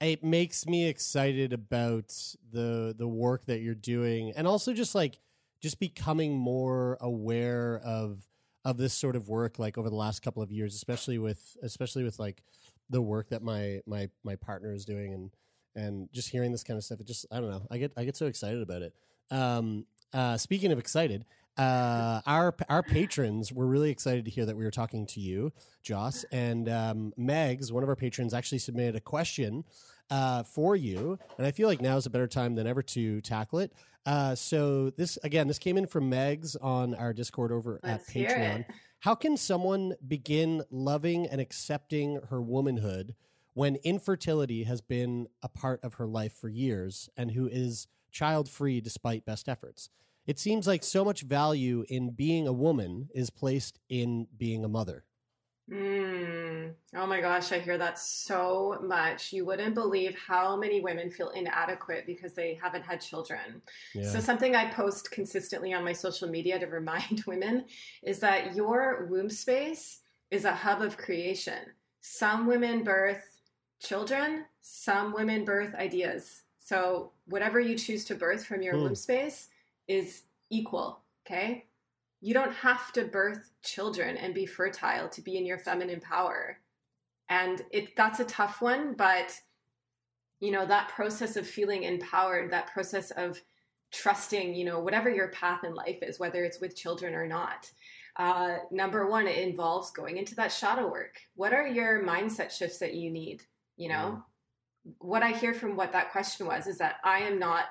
it 0.00 0.24
makes 0.24 0.66
me 0.66 0.86
excited 0.88 1.52
about 1.52 2.14
the 2.52 2.94
the 2.96 3.08
work 3.08 3.46
that 3.46 3.60
you're 3.60 3.74
doing, 3.74 4.32
and 4.36 4.46
also 4.46 4.72
just 4.72 4.94
like 4.94 5.18
just 5.60 5.78
becoming 5.78 6.36
more 6.36 6.96
aware 7.00 7.80
of 7.84 8.26
of 8.64 8.76
this 8.76 8.94
sort 8.94 9.16
of 9.16 9.28
work, 9.28 9.58
like 9.58 9.78
over 9.78 9.90
the 9.90 9.96
last 9.96 10.22
couple 10.22 10.42
of 10.42 10.50
years, 10.50 10.74
especially 10.74 11.18
with 11.18 11.56
especially 11.62 12.04
with 12.04 12.18
like 12.18 12.42
the 12.88 13.02
work 13.02 13.28
that 13.30 13.42
my 13.42 13.80
my 13.86 14.08
my 14.24 14.36
partner 14.36 14.72
is 14.72 14.84
doing, 14.84 15.12
and 15.12 15.30
and 15.74 16.08
just 16.12 16.30
hearing 16.30 16.52
this 16.52 16.64
kind 16.64 16.76
of 16.78 16.84
stuff. 16.84 17.00
It 17.00 17.06
just 17.06 17.26
I 17.30 17.40
don't 17.40 17.50
know. 17.50 17.66
I 17.70 17.78
get 17.78 17.92
I 17.96 18.04
get 18.04 18.16
so 18.16 18.26
excited 18.26 18.62
about 18.62 18.82
it. 18.82 18.94
Um, 19.30 19.86
uh, 20.12 20.36
speaking 20.36 20.72
of 20.72 20.78
excited, 20.78 21.24
uh, 21.56 22.20
our 22.26 22.54
our 22.68 22.82
patrons 22.82 23.52
were 23.52 23.66
really 23.66 23.90
excited 23.90 24.24
to 24.24 24.30
hear 24.30 24.46
that 24.46 24.56
we 24.56 24.64
were 24.64 24.70
talking 24.70 25.06
to 25.06 25.20
you, 25.20 25.52
Joss, 25.82 26.24
and 26.32 26.68
um, 26.68 27.12
Megs, 27.18 27.70
one 27.72 27.82
of 27.82 27.88
our 27.88 27.96
patrons, 27.96 28.32
actually 28.32 28.58
submitted 28.58 28.96
a 28.96 29.00
question 29.00 29.64
uh, 30.10 30.42
for 30.42 30.76
you, 30.76 31.18
and 31.38 31.46
I 31.46 31.50
feel 31.50 31.68
like 31.68 31.80
now 31.80 31.96
is 31.96 32.06
a 32.06 32.10
better 32.10 32.26
time 32.26 32.54
than 32.54 32.66
ever 32.66 32.82
to 32.82 33.20
tackle 33.20 33.58
it. 33.60 33.72
Uh, 34.06 34.34
so 34.34 34.90
this 34.90 35.18
again, 35.22 35.48
this 35.48 35.58
came 35.58 35.76
in 35.76 35.86
from 35.86 36.10
Megs 36.10 36.56
on 36.62 36.94
our 36.94 37.12
Discord 37.12 37.52
over 37.52 37.78
Let's 37.82 38.08
at 38.08 38.14
Patreon. 38.14 38.64
How 39.00 39.14
can 39.14 39.36
someone 39.36 39.94
begin 40.06 40.62
loving 40.70 41.26
and 41.26 41.40
accepting 41.40 42.20
her 42.28 42.40
womanhood 42.40 43.14
when 43.54 43.76
infertility 43.76 44.64
has 44.64 44.80
been 44.80 45.28
a 45.42 45.48
part 45.48 45.82
of 45.82 45.94
her 45.94 46.06
life 46.06 46.34
for 46.34 46.48
years 46.48 47.08
and 47.16 47.30
who 47.30 47.46
is 47.46 47.88
child 48.10 48.48
free 48.48 48.80
despite 48.80 49.24
best 49.24 49.48
efforts? 49.48 49.90
It 50.26 50.38
seems 50.38 50.66
like 50.66 50.84
so 50.84 51.04
much 51.04 51.22
value 51.22 51.84
in 51.88 52.10
being 52.10 52.46
a 52.46 52.52
woman 52.52 53.08
is 53.14 53.30
placed 53.30 53.78
in 53.88 54.28
being 54.36 54.64
a 54.64 54.68
mother. 54.68 55.04
Mm. 55.70 56.74
Oh 56.96 57.06
my 57.06 57.20
gosh, 57.20 57.52
I 57.52 57.60
hear 57.60 57.78
that 57.78 57.98
so 57.98 58.78
much. 58.82 59.32
You 59.32 59.44
wouldn't 59.46 59.74
believe 59.74 60.16
how 60.18 60.56
many 60.56 60.80
women 60.80 61.10
feel 61.10 61.30
inadequate 61.30 62.06
because 62.06 62.34
they 62.34 62.58
haven't 62.60 62.82
had 62.82 63.00
children. 63.00 63.62
Yeah. 63.94 64.02
So, 64.02 64.18
something 64.18 64.56
I 64.56 64.70
post 64.70 65.12
consistently 65.12 65.72
on 65.72 65.84
my 65.84 65.92
social 65.92 66.28
media 66.28 66.58
to 66.58 66.66
remind 66.80 67.22
women 67.26 67.66
is 68.02 68.18
that 68.18 68.56
your 68.56 69.06
womb 69.08 69.30
space 69.30 70.00
is 70.32 70.44
a 70.44 70.52
hub 70.52 70.82
of 70.82 70.96
creation. 70.96 71.58
Some 72.00 72.46
women 72.46 72.82
birth 72.82 73.40
children, 73.80 74.46
some 74.62 75.12
women 75.12 75.44
birth 75.44 75.74
ideas. 75.76 76.42
So, 76.58 77.12
whatever 77.26 77.60
you 77.60 77.76
choose 77.78 78.04
to 78.06 78.16
birth 78.16 78.44
from 78.44 78.62
your 78.62 78.74
Hmm. 78.74 78.82
womb 78.82 78.94
space 78.96 79.48
is 79.90 80.22
equal, 80.50 81.00
okay? 81.26 81.64
You 82.20 82.32
don't 82.32 82.54
have 82.54 82.92
to 82.92 83.04
birth 83.04 83.50
children 83.62 84.16
and 84.16 84.32
be 84.34 84.46
fertile 84.46 85.08
to 85.08 85.20
be 85.20 85.36
in 85.36 85.44
your 85.44 85.58
feminine 85.58 86.00
power. 86.00 86.58
And 87.28 87.62
it 87.70 87.96
that's 87.96 88.20
a 88.20 88.24
tough 88.24 88.60
one, 88.60 88.94
but 88.94 89.38
you 90.40 90.52
know, 90.52 90.64
that 90.64 90.88
process 90.88 91.36
of 91.36 91.46
feeling 91.46 91.82
empowered, 91.82 92.50
that 92.50 92.72
process 92.72 93.10
of 93.10 93.40
trusting, 93.92 94.54
you 94.54 94.64
know, 94.64 94.80
whatever 94.80 95.10
your 95.10 95.28
path 95.28 95.64
in 95.64 95.74
life 95.74 95.98
is, 96.02 96.18
whether 96.18 96.44
it's 96.44 96.60
with 96.60 96.76
children 96.76 97.14
or 97.14 97.26
not. 97.26 97.70
Uh, 98.16 98.58
number 98.70 99.08
one, 99.08 99.26
it 99.26 99.38
involves 99.38 99.90
going 99.90 100.16
into 100.16 100.34
that 100.36 100.52
shadow 100.52 100.90
work. 100.90 101.16
What 101.34 101.52
are 101.52 101.66
your 101.66 102.04
mindset 102.04 102.50
shifts 102.50 102.78
that 102.78 102.94
you 102.94 103.10
need? 103.10 103.42
You 103.76 103.88
know, 103.90 104.22
what 104.98 105.22
I 105.22 105.32
hear 105.32 105.52
from 105.52 105.76
what 105.76 105.92
that 105.92 106.12
question 106.12 106.46
was 106.46 106.66
is 106.66 106.78
that 106.78 106.96
I 107.04 107.20
am 107.20 107.38
not 107.38 107.64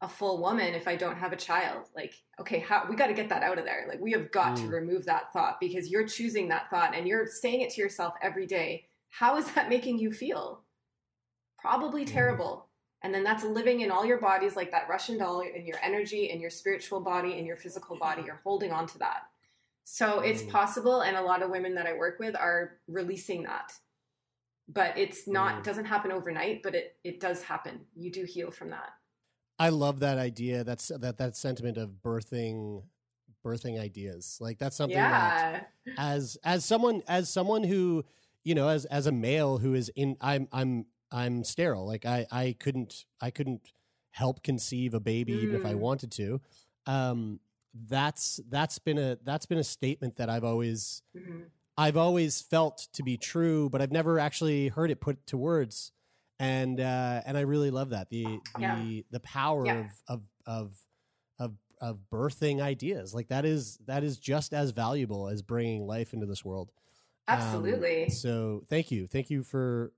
a 0.00 0.08
full 0.08 0.40
woman 0.40 0.74
if 0.74 0.86
I 0.86 0.94
don't 0.96 1.16
have 1.16 1.32
a 1.32 1.36
child. 1.36 1.88
Like, 1.94 2.14
okay, 2.40 2.60
how 2.60 2.86
we 2.88 2.94
got 2.94 3.08
to 3.08 3.14
get 3.14 3.28
that 3.30 3.42
out 3.42 3.58
of 3.58 3.64
there. 3.64 3.86
Like, 3.88 4.00
we 4.00 4.12
have 4.12 4.30
got 4.30 4.56
to 4.58 4.62
Mm. 4.64 4.72
remove 4.72 5.04
that 5.06 5.32
thought 5.32 5.58
because 5.60 5.90
you're 5.90 6.06
choosing 6.06 6.48
that 6.48 6.70
thought 6.70 6.94
and 6.94 7.08
you're 7.08 7.26
saying 7.26 7.62
it 7.62 7.70
to 7.70 7.80
yourself 7.80 8.14
every 8.22 8.46
day. 8.46 8.86
How 9.10 9.36
is 9.38 9.52
that 9.54 9.68
making 9.68 9.98
you 9.98 10.12
feel? 10.12 10.62
Probably 11.58 12.04
terrible. 12.04 12.68
And 13.02 13.12
then 13.14 13.24
that's 13.24 13.42
living 13.44 13.80
in 13.80 13.90
all 13.90 14.04
your 14.04 14.20
bodies 14.20 14.54
like 14.56 14.70
that 14.70 14.88
Russian 14.88 15.18
doll 15.18 15.40
in 15.40 15.66
your 15.66 15.78
energy, 15.82 16.30
in 16.30 16.40
your 16.40 16.50
spiritual 16.50 17.00
body, 17.00 17.38
in 17.38 17.46
your 17.46 17.56
physical 17.56 17.96
body. 17.96 18.22
You're 18.24 18.40
holding 18.44 18.72
on 18.72 18.86
to 18.88 18.98
that. 18.98 19.22
So 19.84 20.20
it's 20.20 20.42
Mm. 20.42 20.50
possible, 20.50 21.00
and 21.00 21.16
a 21.16 21.22
lot 21.22 21.42
of 21.42 21.50
women 21.50 21.74
that 21.76 21.86
I 21.86 21.94
work 21.94 22.18
with 22.18 22.36
are 22.36 22.80
releasing 22.86 23.44
that. 23.44 23.72
But 24.68 24.98
it's 24.98 25.26
not 25.26 25.60
Mm. 25.60 25.64
doesn't 25.64 25.84
happen 25.86 26.12
overnight, 26.12 26.62
but 26.62 26.74
it 26.74 26.98
it 27.02 27.20
does 27.20 27.42
happen. 27.42 27.86
You 27.96 28.10
do 28.12 28.24
heal 28.24 28.50
from 28.50 28.70
that. 28.70 28.92
I 29.58 29.70
love 29.70 30.00
that 30.00 30.18
idea. 30.18 30.64
That's 30.64 30.88
that 30.88 31.18
that 31.18 31.36
sentiment 31.36 31.76
of 31.76 31.90
birthing 32.02 32.82
birthing 33.44 33.80
ideas. 33.80 34.38
Like 34.40 34.58
that's 34.58 34.76
something 34.76 35.08
that 35.10 35.32
as 35.98 36.36
as 36.44 36.64
someone 36.64 37.02
as 37.08 37.28
someone 37.28 37.64
who 37.64 38.04
you 38.44 38.54
know 38.54 38.68
as 38.68 38.84
as 38.86 39.06
a 39.06 39.12
male 39.12 39.58
who 39.58 39.74
is 39.74 39.90
in 39.96 40.16
I'm 40.20 40.48
I'm 40.52 40.86
I'm 41.10 41.44
sterile. 41.44 41.86
Like 41.86 42.06
I 42.06 42.26
I 42.30 42.56
couldn't 42.58 43.04
I 43.20 43.30
couldn't 43.30 43.72
help 44.10 44.42
conceive 44.42 44.94
a 44.94 45.00
baby 45.00 45.32
even 45.42 45.54
if 45.56 45.64
I 45.64 45.72
Mm. 45.74 45.78
wanted 45.78 46.12
to. 46.12 46.40
Um 46.86 47.40
that's 47.74 48.40
that's 48.48 48.78
been 48.78 48.98
a 48.98 49.18
that's 49.24 49.46
been 49.46 49.58
a 49.58 49.64
statement 49.64 50.16
that 50.16 50.28
I've 50.30 50.44
always 50.44 51.02
Mhm. 51.16 51.46
I've 51.76 51.96
always 51.96 52.40
felt 52.42 52.88
to 52.94 53.02
be 53.04 53.16
true, 53.16 53.68
but 53.70 53.80
I've 53.80 53.92
never 53.92 54.18
actually 54.18 54.68
heard 54.68 54.90
it 54.90 55.00
put 55.00 55.26
to 55.28 55.36
words. 55.36 55.92
And 56.40 56.80
uh, 56.80 57.22
and 57.26 57.36
I 57.36 57.40
really 57.42 57.70
love 57.70 57.90
that 57.90 58.10
the 58.10 58.24
the 58.56 58.60
Yeah. 58.60 59.00
the 59.10 59.20
power 59.20 59.66
Yeah. 59.66 59.78
of 59.80 59.86
of 60.08 60.22
of 60.56 61.52
of 61.80 62.00
birthing 62.12 62.60
ideas 62.60 63.14
like 63.14 63.28
that 63.28 63.44
is 63.44 63.78
that 63.86 64.02
is 64.02 64.18
just 64.18 64.52
as 64.52 64.72
valuable 64.72 65.28
as 65.28 65.42
bringing 65.42 65.86
life 65.86 66.12
into 66.12 66.26
this 66.26 66.44
world. 66.44 66.72
Um, 67.28 67.38
Absolutely. 67.38 68.10
so 68.10 68.64
thank 68.68 68.90
you, 68.90 69.06
thank 69.06 69.30
you 69.30 69.44
for 69.44 69.92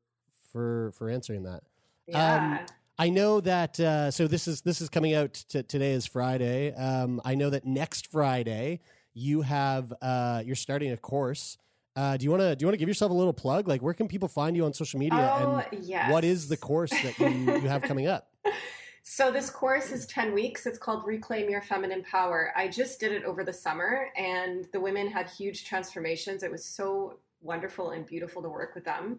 for 0.53 0.93
for 0.99 1.09
answering 1.09 1.45
that. 1.45 1.63
Yeah. 2.07 2.59
Um, 2.61 2.67
I 2.99 3.09
know 3.09 3.41
that. 3.41 3.81
Uh, 3.81 4.11
so 4.11 4.27
this 4.27 4.47
is 4.47 4.61
this 4.61 4.83
is 4.83 4.91
coming 4.91 5.15
out 5.15 5.43
t- 5.49 5.63
today 5.63 5.93
is 5.93 6.05
Friday. 6.05 6.75
Um, 6.75 7.19
I 7.25 7.35
know 7.35 7.49
that 7.49 7.65
next 7.65 8.09
Friday 8.09 8.81
you 9.15 9.41
have 9.41 9.91
uh, 10.03 10.43
you're 10.45 10.57
starting 10.57 10.93
a 10.93 10.99
course. 10.99 11.57
Uh, 11.97 12.17
do 12.17 12.25
you 12.25 12.31
want 12.31 12.41
to 12.41 12.55
do 12.55 12.63
you 12.63 12.67
want 12.67 12.75
to 12.75 12.79
give 12.79 12.89
yourself 12.89 13.11
a 13.11 13.15
little 13.15 13.33
plug? 13.33 13.67
Like, 13.67 13.83
where 13.83 13.95
can 13.95 14.07
people 14.07 14.29
find 14.29 14.57
you 14.57 14.65
on 14.65 14.73
social 14.73 15.01
media? 15.01 15.33
Oh, 15.33 15.63
and 15.73 15.85
yes. 15.85 16.11
what 16.11 16.25
is 16.25 16.49
the 16.49 16.57
course 16.57 16.91
that 16.91 17.19
you, 17.19 17.29
you 17.29 17.69
have 17.69 17.83
coming 17.83 18.07
up? 18.07 18.29
So 19.03 19.33
this 19.33 19.51
course 19.51 19.91
is 19.91 20.07
10 20.07 20.35
weeks. 20.35 20.67
It's 20.67 20.79
called 20.79 21.05
Reclaim 21.05 21.51
Your 21.51 21.63
Feminine 21.63 22.05
Power. 22.05 22.53
I 22.55 22.69
just 22.69 23.01
did 23.01 23.13
it 23.13 23.25
over 23.25 23.43
the 23.43 23.53
summer 23.53 24.09
and 24.17 24.69
the 24.73 24.81
women 24.81 25.11
had 25.11 25.29
huge 25.29 25.65
transformations. 25.65 26.43
It 26.43 26.51
was 26.53 26.65
so 26.65 27.19
wonderful 27.41 27.91
and 27.91 28.07
beautiful 28.07 28.43
to 28.43 28.49
work 28.49 28.75
with 28.75 28.85
them. 28.85 29.19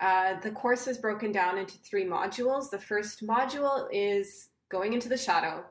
Uh, 0.00 0.40
the 0.40 0.50
course 0.50 0.88
is 0.88 0.98
broken 0.98 1.32
down 1.32 1.58
into 1.58 1.76
three 1.78 2.04
modules. 2.04 2.70
The 2.70 2.78
first 2.78 3.24
module 3.24 3.86
is 3.92 4.48
going 4.70 4.94
into 4.94 5.08
the 5.08 5.18
shadow. 5.18 5.64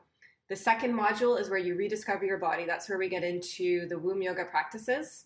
The 0.48 0.56
second 0.56 0.94
module 0.94 1.38
is 1.38 1.50
where 1.50 1.58
you 1.58 1.74
rediscover 1.74 2.24
your 2.24 2.38
body. 2.38 2.64
That's 2.64 2.88
where 2.88 2.98
we 2.98 3.08
get 3.08 3.24
into 3.24 3.88
the 3.88 3.98
womb 3.98 4.22
yoga 4.22 4.44
practices 4.44 5.24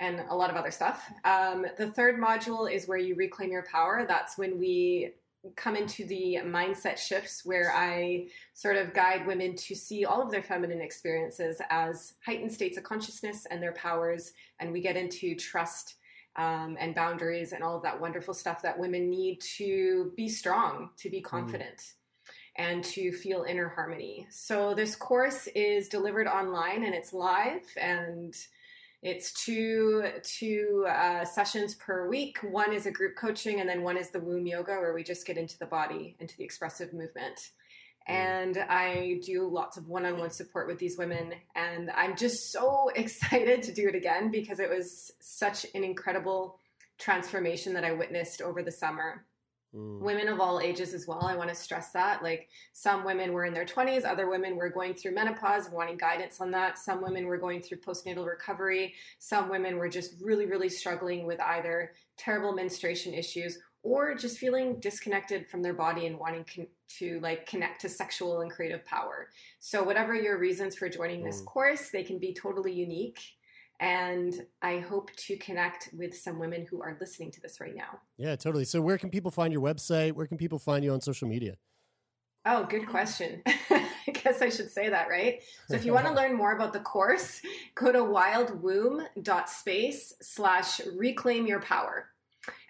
and 0.00 0.20
a 0.28 0.34
lot 0.34 0.50
of 0.50 0.56
other 0.56 0.70
stuff. 0.70 1.10
Um, 1.24 1.66
the 1.78 1.90
third 1.90 2.16
module 2.16 2.70
is 2.70 2.88
where 2.88 2.98
you 2.98 3.14
reclaim 3.14 3.50
your 3.50 3.64
power. 3.64 4.04
That's 4.06 4.36
when 4.36 4.58
we 4.58 5.12
come 5.56 5.76
into 5.76 6.06
the 6.06 6.38
mindset 6.44 6.98
shifts 6.98 7.44
where 7.44 7.72
I 7.74 8.28
sort 8.54 8.76
of 8.76 8.94
guide 8.94 9.26
women 9.26 9.54
to 9.56 9.74
see 9.74 10.04
all 10.04 10.22
of 10.22 10.30
their 10.30 10.42
feminine 10.42 10.80
experiences 10.80 11.60
as 11.70 12.14
heightened 12.24 12.52
states 12.52 12.78
of 12.78 12.84
consciousness 12.84 13.46
and 13.50 13.62
their 13.62 13.72
powers. 13.72 14.32
And 14.58 14.72
we 14.72 14.80
get 14.80 14.96
into 14.96 15.34
trust 15.34 15.96
um, 16.36 16.76
and 16.80 16.94
boundaries 16.94 17.52
and 17.52 17.62
all 17.62 17.76
of 17.76 17.82
that 17.82 18.00
wonderful 18.00 18.34
stuff 18.34 18.62
that 18.62 18.78
women 18.78 19.10
need 19.10 19.40
to 19.56 20.12
be 20.16 20.28
strong, 20.28 20.90
to 20.98 21.10
be 21.10 21.20
confident. 21.20 21.94
And 22.56 22.84
to 22.84 23.10
feel 23.10 23.42
inner 23.42 23.68
harmony. 23.68 24.28
So, 24.30 24.74
this 24.74 24.94
course 24.94 25.48
is 25.56 25.88
delivered 25.88 26.28
online 26.28 26.84
and 26.84 26.94
it's 26.94 27.12
live, 27.12 27.64
and 27.76 28.32
it's 29.04 29.32
two 29.44 30.02
two 30.22 30.86
uh, 30.88 31.26
sessions 31.26 31.74
per 31.74 32.08
week. 32.08 32.38
One 32.42 32.72
is 32.72 32.86
a 32.86 32.90
group 32.90 33.16
coaching, 33.16 33.60
and 33.60 33.68
then 33.68 33.82
one 33.82 33.98
is 33.98 34.10
the 34.10 34.18
womb 34.18 34.46
yoga, 34.46 34.72
where 34.72 34.94
we 34.94 35.04
just 35.04 35.26
get 35.26 35.36
into 35.36 35.58
the 35.58 35.66
body, 35.66 36.16
into 36.20 36.34
the 36.38 36.44
expressive 36.44 36.94
movement. 36.94 37.50
And 38.06 38.58
I 38.68 39.20
do 39.24 39.46
lots 39.46 39.76
of 39.76 39.88
one 39.88 40.06
on 40.06 40.18
one 40.18 40.30
support 40.30 40.66
with 40.66 40.78
these 40.78 40.96
women. 40.96 41.34
And 41.54 41.90
I'm 41.90 42.16
just 42.16 42.50
so 42.50 42.88
excited 42.94 43.62
to 43.64 43.74
do 43.74 43.88
it 43.88 43.94
again 43.94 44.30
because 44.30 44.58
it 44.58 44.70
was 44.70 45.12
such 45.20 45.66
an 45.74 45.84
incredible 45.84 46.58
transformation 46.98 47.74
that 47.74 47.84
I 47.84 47.92
witnessed 47.92 48.40
over 48.40 48.62
the 48.62 48.72
summer 48.72 49.26
women 49.74 50.28
of 50.28 50.38
all 50.40 50.60
ages 50.60 50.94
as 50.94 51.06
well. 51.08 51.24
I 51.24 51.34
want 51.34 51.48
to 51.48 51.54
stress 51.54 51.90
that. 51.90 52.22
Like 52.22 52.48
some 52.72 53.04
women 53.04 53.32
were 53.32 53.44
in 53.44 53.52
their 53.52 53.64
20s, 53.64 54.04
other 54.04 54.28
women 54.28 54.56
were 54.56 54.68
going 54.70 54.94
through 54.94 55.14
menopause 55.14 55.66
and 55.66 55.74
wanting 55.74 55.96
guidance 55.96 56.40
on 56.40 56.50
that. 56.52 56.78
Some 56.78 57.02
women 57.02 57.26
were 57.26 57.38
going 57.38 57.60
through 57.60 57.78
postnatal 57.78 58.24
recovery. 58.26 58.94
Some 59.18 59.48
women 59.48 59.76
were 59.76 59.88
just 59.88 60.14
really, 60.22 60.46
really 60.46 60.68
struggling 60.68 61.26
with 61.26 61.40
either 61.40 61.92
terrible 62.16 62.52
menstruation 62.52 63.12
issues 63.14 63.58
or 63.82 64.14
just 64.14 64.38
feeling 64.38 64.80
disconnected 64.80 65.46
from 65.48 65.60
their 65.60 65.74
body 65.74 66.06
and 66.06 66.18
wanting 66.18 66.44
con- 66.44 66.66
to 66.88 67.18
like 67.20 67.46
connect 67.46 67.80
to 67.82 67.88
sexual 67.88 68.40
and 68.40 68.50
creative 68.50 68.84
power. 68.86 69.28
So 69.58 69.82
whatever 69.82 70.14
your 70.14 70.38
reasons 70.38 70.76
for 70.76 70.88
joining 70.88 71.22
this 71.24 71.42
Mm. 71.42 71.46
course, 71.46 71.90
they 71.90 72.04
can 72.04 72.18
be 72.18 72.32
totally 72.32 72.72
unique. 72.72 73.20
And 73.80 74.46
I 74.62 74.78
hope 74.78 75.10
to 75.16 75.36
connect 75.36 75.90
with 75.92 76.16
some 76.16 76.38
women 76.38 76.66
who 76.70 76.80
are 76.80 76.96
listening 77.00 77.30
to 77.32 77.40
this 77.40 77.60
right 77.60 77.74
now. 77.74 77.98
Yeah, 78.16 78.36
totally. 78.36 78.64
So 78.64 78.80
where 78.80 78.98
can 78.98 79.10
people 79.10 79.30
find 79.30 79.52
your 79.52 79.62
website? 79.62 80.12
Where 80.12 80.26
can 80.26 80.38
people 80.38 80.58
find 80.58 80.84
you 80.84 80.92
on 80.92 81.00
social 81.00 81.28
media? 81.28 81.56
Oh, 82.46 82.64
good 82.64 82.86
question. 82.86 83.42
I 83.46 84.12
guess 84.12 84.42
I 84.42 84.50
should 84.50 84.70
say 84.70 84.90
that, 84.90 85.08
right? 85.08 85.42
So 85.68 85.74
if 85.74 85.84
you 85.84 85.92
want 85.94 86.06
to 86.06 86.12
learn 86.14 86.34
more 86.34 86.52
about 86.52 86.72
the 86.72 86.80
course, 86.80 87.40
go 87.74 87.90
to 87.90 88.00
wildwomb.space 88.00 90.12
slash 90.20 90.80
reclaim 90.96 91.46
your 91.46 91.60
power. 91.60 92.10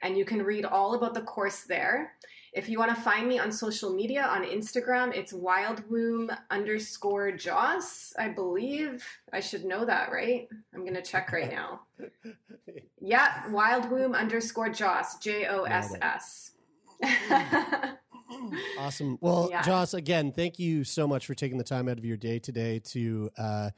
and 0.02 0.16
you 0.16 0.24
can 0.24 0.43
read 0.43 0.64
all 0.64 0.94
about 0.94 1.14
the 1.14 1.22
course 1.22 1.64
there. 1.64 2.12
If 2.55 2.68
you 2.68 2.78
want 2.78 2.94
to 2.94 3.02
find 3.02 3.26
me 3.26 3.40
on 3.40 3.51
social 3.51 3.93
media 3.93 4.22
on 4.22 4.44
Instagram, 4.44 5.12
it's 5.12 5.32
wildwomb 5.32 6.36
underscore 6.51 7.32
Joss, 7.32 8.14
I 8.16 8.28
believe. 8.28 9.05
I 9.32 9.40
should 9.40 9.64
know 9.64 9.85
that, 9.85 10.12
right? 10.12 10.48
I'm 10.72 10.82
going 10.82 10.94
to 10.94 11.02
check 11.02 11.32
right 11.32 11.51
now. 11.51 11.81
Yeah, 13.06 13.43
wildwomb 13.51 14.16
underscore 14.16 14.70
Joss, 14.70 15.18
J 15.18 15.47
O 15.47 15.64
S 15.64 15.94
S. 16.01 16.52
Awesome. 18.78 19.18
Well, 19.20 19.48
Yeah. 19.51 19.60
Joss, 19.62 19.93
again, 19.93 20.32
thank 20.32 20.59
you 20.59 20.85
so 20.85 21.06
much 21.06 21.26
for 21.26 21.35
taking 21.35 21.59
the 21.59 21.64
time 21.64 21.89
out 21.89 21.98
of 21.98 22.05
your 22.06 22.16
day 22.16 22.39
today 22.39 22.78
to 22.86 23.31
uh, 23.36 23.70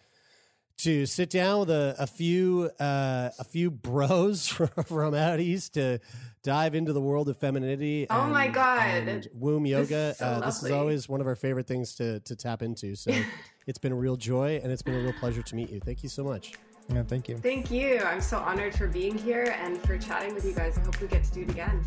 to 0.79 1.07
sit 1.07 1.31
down 1.31 1.61
with 1.61 1.71
a, 1.71 1.95
a 1.99 2.07
few 2.07 2.71
uh, 2.79 3.31
a 3.39 3.45
few 3.45 3.71
bros 3.71 4.47
from, 4.49 4.69
from 4.85 5.15
out 5.15 5.41
east 5.41 5.75
to 5.75 5.99
dive 6.43 6.75
into 6.75 6.93
the 6.93 7.01
world 7.01 7.29
of 7.29 7.37
femininity. 7.39 8.07
Oh 8.11 8.27
my 8.29 8.49
God. 8.49 9.09
and 9.09 9.29
womb 9.35 9.65
This 9.65 9.71
yoga. 9.91 9.97
is 10.11 10.17
so 10.19 10.25
uh, 10.27 10.41
this 10.47 10.63
is 10.63 10.71
always 10.71 11.09
one 11.09 11.21
of 11.21 11.27
our 11.27 11.35
favorite 11.37 11.67
things 11.67 11.95
to 11.97 12.21
to 12.21 12.37
tap 12.37 12.63
into. 12.63 12.95
So 12.95 13.13
it's 13.67 13.79
been 13.79 13.93
a 13.93 13.97
real 13.97 14.17
joy, 14.17 14.61
and 14.63 14.71
it's 14.71 14.83
been 14.83 14.95
a 14.95 15.01
real 15.03 15.15
pleasure 15.15 15.43
to 15.43 15.55
meet 15.57 15.71
you. 15.71 15.81
Thank 15.81 16.03
you 16.03 16.09
so 16.09 16.23
much. 16.25 16.53
Yeah, 16.89 17.03
thank 17.03 17.29
you. 17.29 17.37
Thank 17.39 17.73
you. 17.73 17.99
I'm 17.99 18.21
so 18.21 18.39
honored 18.39 18.73
for 18.77 18.87
being 18.87 19.19
here 19.19 19.57
and 19.61 19.77
for 19.83 19.99
chatting 19.99 20.35
with 20.35 20.45
you 20.45 20.53
guys. 20.53 20.79
I 20.79 20.83
hope 20.83 21.01
we 21.01 21.09
get 21.09 21.25
to 21.25 21.33
do 21.33 21.43
it 21.43 21.51
again. 21.51 21.85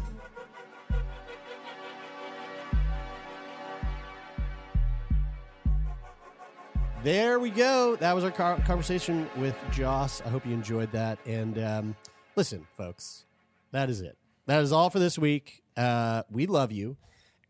There 7.02 7.40
we 7.40 7.50
go. 7.50 7.96
That 7.96 8.14
was 8.14 8.26
our 8.26 8.32
conversation 8.32 9.30
with 9.38 9.56
Joss. 9.72 10.22
I 10.26 10.28
hope 10.28 10.46
you 10.46 10.54
enjoyed 10.54 10.92
that. 10.92 11.18
And 11.26 11.58
um, 11.58 11.96
listen, 12.36 12.68
folks, 12.76 13.24
that 13.72 13.90
is 13.90 14.02
it. 14.02 14.18
That 14.48 14.62
is 14.62 14.74
all 14.74 14.90
for 14.90 15.00
this 15.00 15.18
week. 15.18 15.64
Uh, 15.78 16.24
we 16.30 16.46
love 16.46 16.74
you 16.74 16.98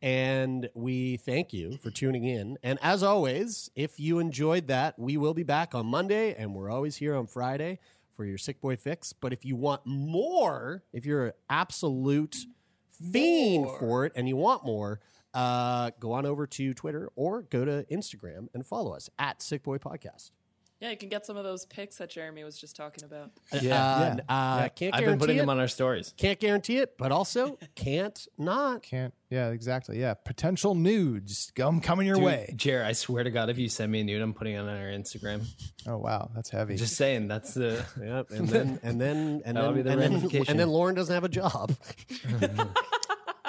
and 0.04 0.70
we 0.76 1.18
thank 1.18 1.52
you 1.52 1.78
for 1.78 1.90
tuning 1.90 2.26
in. 2.26 2.60
And 2.62 2.78
as 2.84 3.02
always, 3.02 3.72
if 3.76 4.00
you 4.00 4.20
enjoyed 4.20 4.68
that, 4.68 5.00
we 5.00 5.18
will 5.18 5.34
be 5.34 5.42
back 5.42 5.74
on 5.74 5.88
Monday 5.88 6.36
and 6.36 6.54
we're 6.54 6.70
always 6.70 6.98
here 6.98 7.16
on 7.16 7.26
Friday 7.26 7.80
for 8.12 8.26
your 8.26 8.38
Sick 8.38 8.62
Boy 8.62 8.76
Fix. 8.76 9.14
But 9.14 9.34
if 9.34 9.46
you 9.46 9.56
want 9.56 9.82
more, 9.84 10.84
if 10.94 11.08
you're 11.08 11.26
an 11.26 11.34
absolute 11.50 12.38
fiend 13.12 13.68
for 13.80 14.06
it 14.06 14.12
and 14.16 14.28
you 14.28 14.36
want 14.36 14.64
more, 14.64 15.00
uh, 15.34 15.92
go 16.00 16.14
on 16.14 16.26
over 16.26 16.48
to 16.48 16.74
Twitter 16.74 17.10
or 17.16 17.42
go 17.44 17.66
to 17.66 17.86
Instagram 17.92 18.48
and 18.54 18.66
follow 18.66 18.94
us 18.96 19.10
at 19.20 19.42
Sick 19.42 19.64
Boy 19.64 19.78
Podcast. 19.78 20.32
Yeah, 20.82 20.92
you 20.92 20.96
can 20.98 21.10
get 21.10 21.26
some 21.26 21.36
of 21.36 21.44
those 21.44 21.66
pics 21.66 21.98
that 21.98 22.10
Jeremie 22.10 22.46
was 22.46 22.58
just 22.58 22.74
talking 22.74 23.04
about. 23.04 23.32
Uh, 23.52 23.60
Yeah. 23.62 23.86
uh, 23.86 24.00
Yeah. 24.00 24.12
uh, 24.30 24.58
Yeah. 24.62 24.68
Can't 24.70 24.96
I've 24.96 25.04
been 25.04 25.20
putting 25.20 25.36
it. 25.36 25.40
them 25.40 25.50
on 25.50 25.60
our 25.60 25.68
stories. 25.68 26.14
Can't 26.16 26.40
guarantee 26.40 26.78
it, 26.78 26.98
but 26.98 27.12
also 27.12 27.60
can't 27.76 28.26
not. 28.38 28.84
Can't. 28.84 29.14
Yeah, 29.30 29.50
exactly. 29.50 30.00
Yeah, 30.00 30.14
potential 30.14 30.76
nudes 30.76 31.52
come 31.54 31.82
coming 31.82 32.08
your 32.08 32.16
Dude, 32.16 32.24
way. 32.24 32.54
Jer, 32.56 32.82
I 32.86 32.94
swear 32.94 33.26
to 33.26 33.30
God, 33.30 33.50
if 33.50 33.58
you 33.58 33.68
send 33.68 33.92
me 33.92 34.00
a 34.00 34.04
nude, 34.06 34.22
I'm 34.22 34.34
putting 34.34 34.54
it 34.54 34.60
on 34.60 34.70
our 34.70 34.88
Instagram. 34.88 35.44
Oh 35.86 35.98
wow, 35.98 36.32
that's 36.34 36.50
heavy. 36.50 36.78
Just 36.78 36.96
saying, 36.96 37.28
that's 37.28 37.54
the 37.56 37.86
Yep, 38.02 38.32
and 38.32 38.48
then 38.48 38.80
and 38.82 39.02
then 39.02 39.42
and 39.44 39.58
then 39.58 39.74
be 39.74 39.82
the 39.82 39.92
and 39.92 40.02
then, 40.02 40.46
and 40.48 40.58
then 40.58 40.70
Lauren 40.70 40.96
doesn't 40.96 41.14
have 41.14 41.26
a 41.26 41.30
job. 41.30 41.76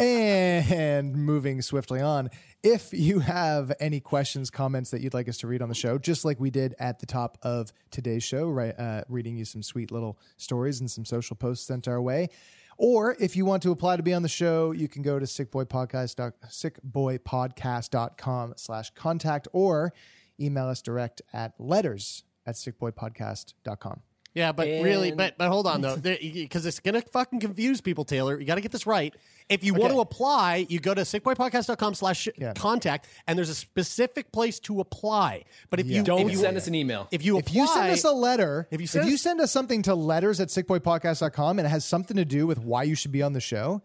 And 0.01 1.15
moving 1.15 1.61
swiftly 1.61 2.01
on, 2.01 2.31
if 2.63 2.91
you 2.93 3.19
have 3.19 3.71
any 3.81 4.01
questions, 4.01 4.51
comments 4.51 4.91
that 4.93 5.03
you'd 5.03 5.13
like 5.13 5.29
us 5.29 5.37
to 5.39 5.47
read 5.47 5.61
on 5.61 5.69
the 5.69 5.75
show, 5.75 5.99
just 5.99 6.25
like 6.25 6.41
we 6.41 6.51
did 6.51 6.75
at 6.79 7.01
the 7.01 7.07
top 7.07 7.37
of 7.43 7.71
today's 7.91 8.23
show, 8.23 8.49
right? 8.49 8.75
Uh, 8.79 9.03
reading 9.11 9.37
you 9.37 9.45
some 9.45 9.63
sweet 9.63 9.91
little 9.91 10.19
stories 10.39 10.81
and 10.81 10.91
some 10.91 11.05
social 11.05 11.37
posts 11.37 11.67
sent 11.67 11.87
our 11.87 12.01
way. 12.01 12.31
Or 12.79 13.15
if 13.21 13.37
you 13.37 13.45
want 13.45 13.63
to 13.65 13.73
apply 13.73 13.99
to 13.99 14.03
be 14.03 14.15
on 14.15 14.23
the 14.23 14.29
show, 14.29 14.73
you 14.73 14.89
can 14.89 15.03
go 15.03 15.19
to 15.19 15.27
sickboypodcast, 15.27 16.33
sickboypodcast.com 16.49 18.55
slash 18.57 18.91
contact 18.95 19.49
or 19.53 19.93
email 20.41 20.67
us 20.67 20.81
direct 20.81 21.21
at 21.35 21.61
letters 21.61 22.25
at 22.47 22.55
sickboypodcast.com. 22.55 24.01
Yeah, 24.35 24.53
but 24.53 24.67
really, 24.69 25.11
but 25.11 25.37
but 25.37 25.49
hold 25.49 25.67
on 25.67 25.81
though, 25.81 25.97
because 26.03 26.65
it's 26.65 26.79
gonna 26.81 27.03
fucking 27.03 27.41
confuse 27.41 27.81
people. 27.81 28.05
Taylor, 28.05 28.39
you 28.39 28.47
got 28.47 28.55
to 28.57 28.61
get 28.61 28.71
this 28.73 28.87
right. 28.87 29.15
If 29.49 29.65
you 29.65 29.75
want 29.75 29.93
to 29.93 29.99
apply, 29.99 30.67
you 30.69 30.79
go 30.79 30.95
to 30.95 31.01
sickboypodcast.com 31.01 31.95
slash 31.95 32.29
contact, 32.55 33.09
and 33.27 33.37
there's 33.37 33.49
a 33.49 33.55
specific 33.55 34.31
place 34.31 34.61
to 34.61 34.81
apply. 34.81 35.45
But 35.71 35.81
if 35.81 35.89
you 35.89 36.05
Don't 36.05 36.21
if 36.21 36.31
you, 36.31 36.39
send 36.39 36.57
us 36.57 36.69
an 36.69 36.77
email. 36.77 37.09
if 37.11 37.25
you 37.25 37.39
if 37.39 37.53
you 37.53 37.67
send 37.67 37.91
us 37.91 38.05
a 38.05 38.13
letter, 38.13 38.69
if 38.71 38.81
you 38.81 38.85
if 38.85 38.91
send 38.91 39.11
you 39.11 39.17
send 39.17 39.41
us 39.41 39.51
something 39.51 39.83
to 39.83 39.97
letters 39.97 40.39
at 40.39 40.49
sickboypodcast.com 40.49 41.59
and 41.59 41.67
it 41.67 41.71
has 41.71 41.85
something 41.85 42.17
to 42.17 42.25
do 42.25 42.47
with 42.47 42.59
why 42.59 42.85
you 42.85 42.95
should 42.95 43.11
be 43.11 43.23
on 43.23 43.33
the 43.33 43.41
show, 43.41 43.83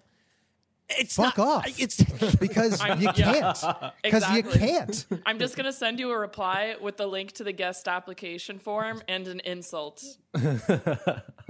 it's 0.89 1.15
fuck 1.15 1.39
off. 1.39 1.65
It's 1.79 2.03
because 2.39 2.81
you 2.99 3.11
can't. 3.11 3.57
Because 4.03 4.29
you 4.31 4.43
can't. 4.43 5.05
I'm 5.25 5.39
just 5.39 5.55
gonna 5.55 5.73
send 5.73 5.99
you 5.99 6.11
a 6.11 6.17
reply 6.17 6.75
with 6.79 6.97
the 6.97 7.07
link 7.07 7.31
to 7.33 7.43
the 7.43 7.51
guest 7.51 7.87
application 7.87 8.59
form 8.59 9.01
and 9.07 9.27
an 9.27 9.39
insult. 9.41 10.03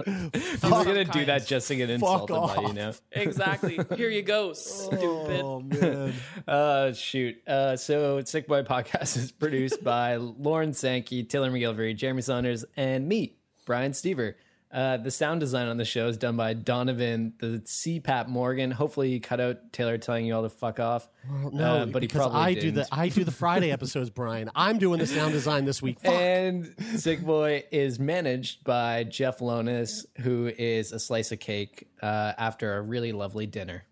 If 0.06 0.62
we're 0.62 0.84
gonna 0.84 1.04
do 1.04 1.24
that 1.24 1.46
just 1.46 1.68
to 1.68 1.76
get 1.76 1.88
insulted 1.90 2.34
by 2.34 2.62
you 2.62 2.72
know. 2.74 2.92
Exactly. 3.12 3.80
Here 3.96 4.10
you 4.10 4.22
go, 4.22 4.52
stupid. 4.52 5.40
Oh 5.42 5.60
man. 5.60 6.12
uh, 6.46 6.92
shoot. 6.92 7.36
Uh, 7.46 7.76
so 7.76 8.22
Sick 8.22 8.46
Boy 8.46 8.62
Podcast 8.62 9.16
is 9.16 9.32
produced 9.32 9.82
by 9.82 10.16
Lauren 10.16 10.74
Sankey, 10.74 11.24
Taylor 11.24 11.50
MacGillivary, 11.50 11.96
Jeremie 11.96 12.22
Saunders, 12.22 12.64
and 12.76 13.08
me, 13.08 13.36
Brian 13.64 13.92
Stever. 13.92 14.34
Uh, 14.76 14.98
the 14.98 15.10
sound 15.10 15.40
design 15.40 15.68
on 15.68 15.78
the 15.78 15.86
show 15.86 16.06
is 16.06 16.18
done 16.18 16.36
by 16.36 16.52
Donovan, 16.52 17.32
the 17.38 17.62
CPAP 17.64 18.28
Morgan. 18.28 18.70
Hopefully, 18.70 19.10
he 19.10 19.20
cut 19.20 19.40
out 19.40 19.72
Taylor 19.72 19.96
telling 19.96 20.26
you 20.26 20.34
all 20.34 20.42
to 20.42 20.50
fuck 20.50 20.78
off. 20.78 21.08
No, 21.50 21.64
Uh, 21.64 21.86
but 21.86 22.02
he 22.02 22.08
because 22.08 22.20
probably 22.26 22.40
I 22.40 22.52
didn't. 22.52 22.62
do 22.62 22.70
the 22.82 22.88
I 22.92 23.08
do 23.08 23.24
the 23.24 23.30
Friday 23.44 23.70
episodes, 23.72 24.10
Brian. 24.10 24.50
I'm 24.54 24.76
doing 24.78 24.98
the 24.98 25.06
sound 25.06 25.32
design 25.32 25.64
this 25.64 25.80
week. 25.80 25.98
Fuck. 26.00 26.12
And 26.12 26.74
Sick 26.96 27.22
Boy 27.22 27.64
is 27.72 27.98
managed 27.98 28.64
by 28.64 29.04
Jeff 29.04 29.38
Lonis, 29.38 30.04
who 30.20 30.52
is 30.58 30.92
a 30.92 31.00
slice 31.00 31.32
of 31.32 31.40
cake 31.40 31.88
uh, 32.02 32.34
after 32.36 32.76
a 32.76 32.82
really 32.82 33.12
lovely 33.12 33.46
dinner. 33.46 33.84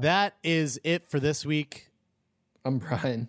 That 0.00 0.34
is 0.44 0.78
it 0.84 1.08
for 1.08 1.18
this 1.18 1.46
week. 1.46 1.88
I'm 2.62 2.76
Brian. 2.76 3.28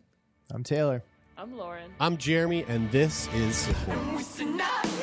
I'm 0.51 0.63
Taylor. 0.63 1.03
I'm 1.37 1.57
Lauren. 1.57 1.91
I'm 2.01 2.17
Jeremie, 2.17 2.65
and 2.67 2.91
this 2.91 3.27
is 3.33 3.55
Sick 3.55 3.75
Boy. 3.87 5.02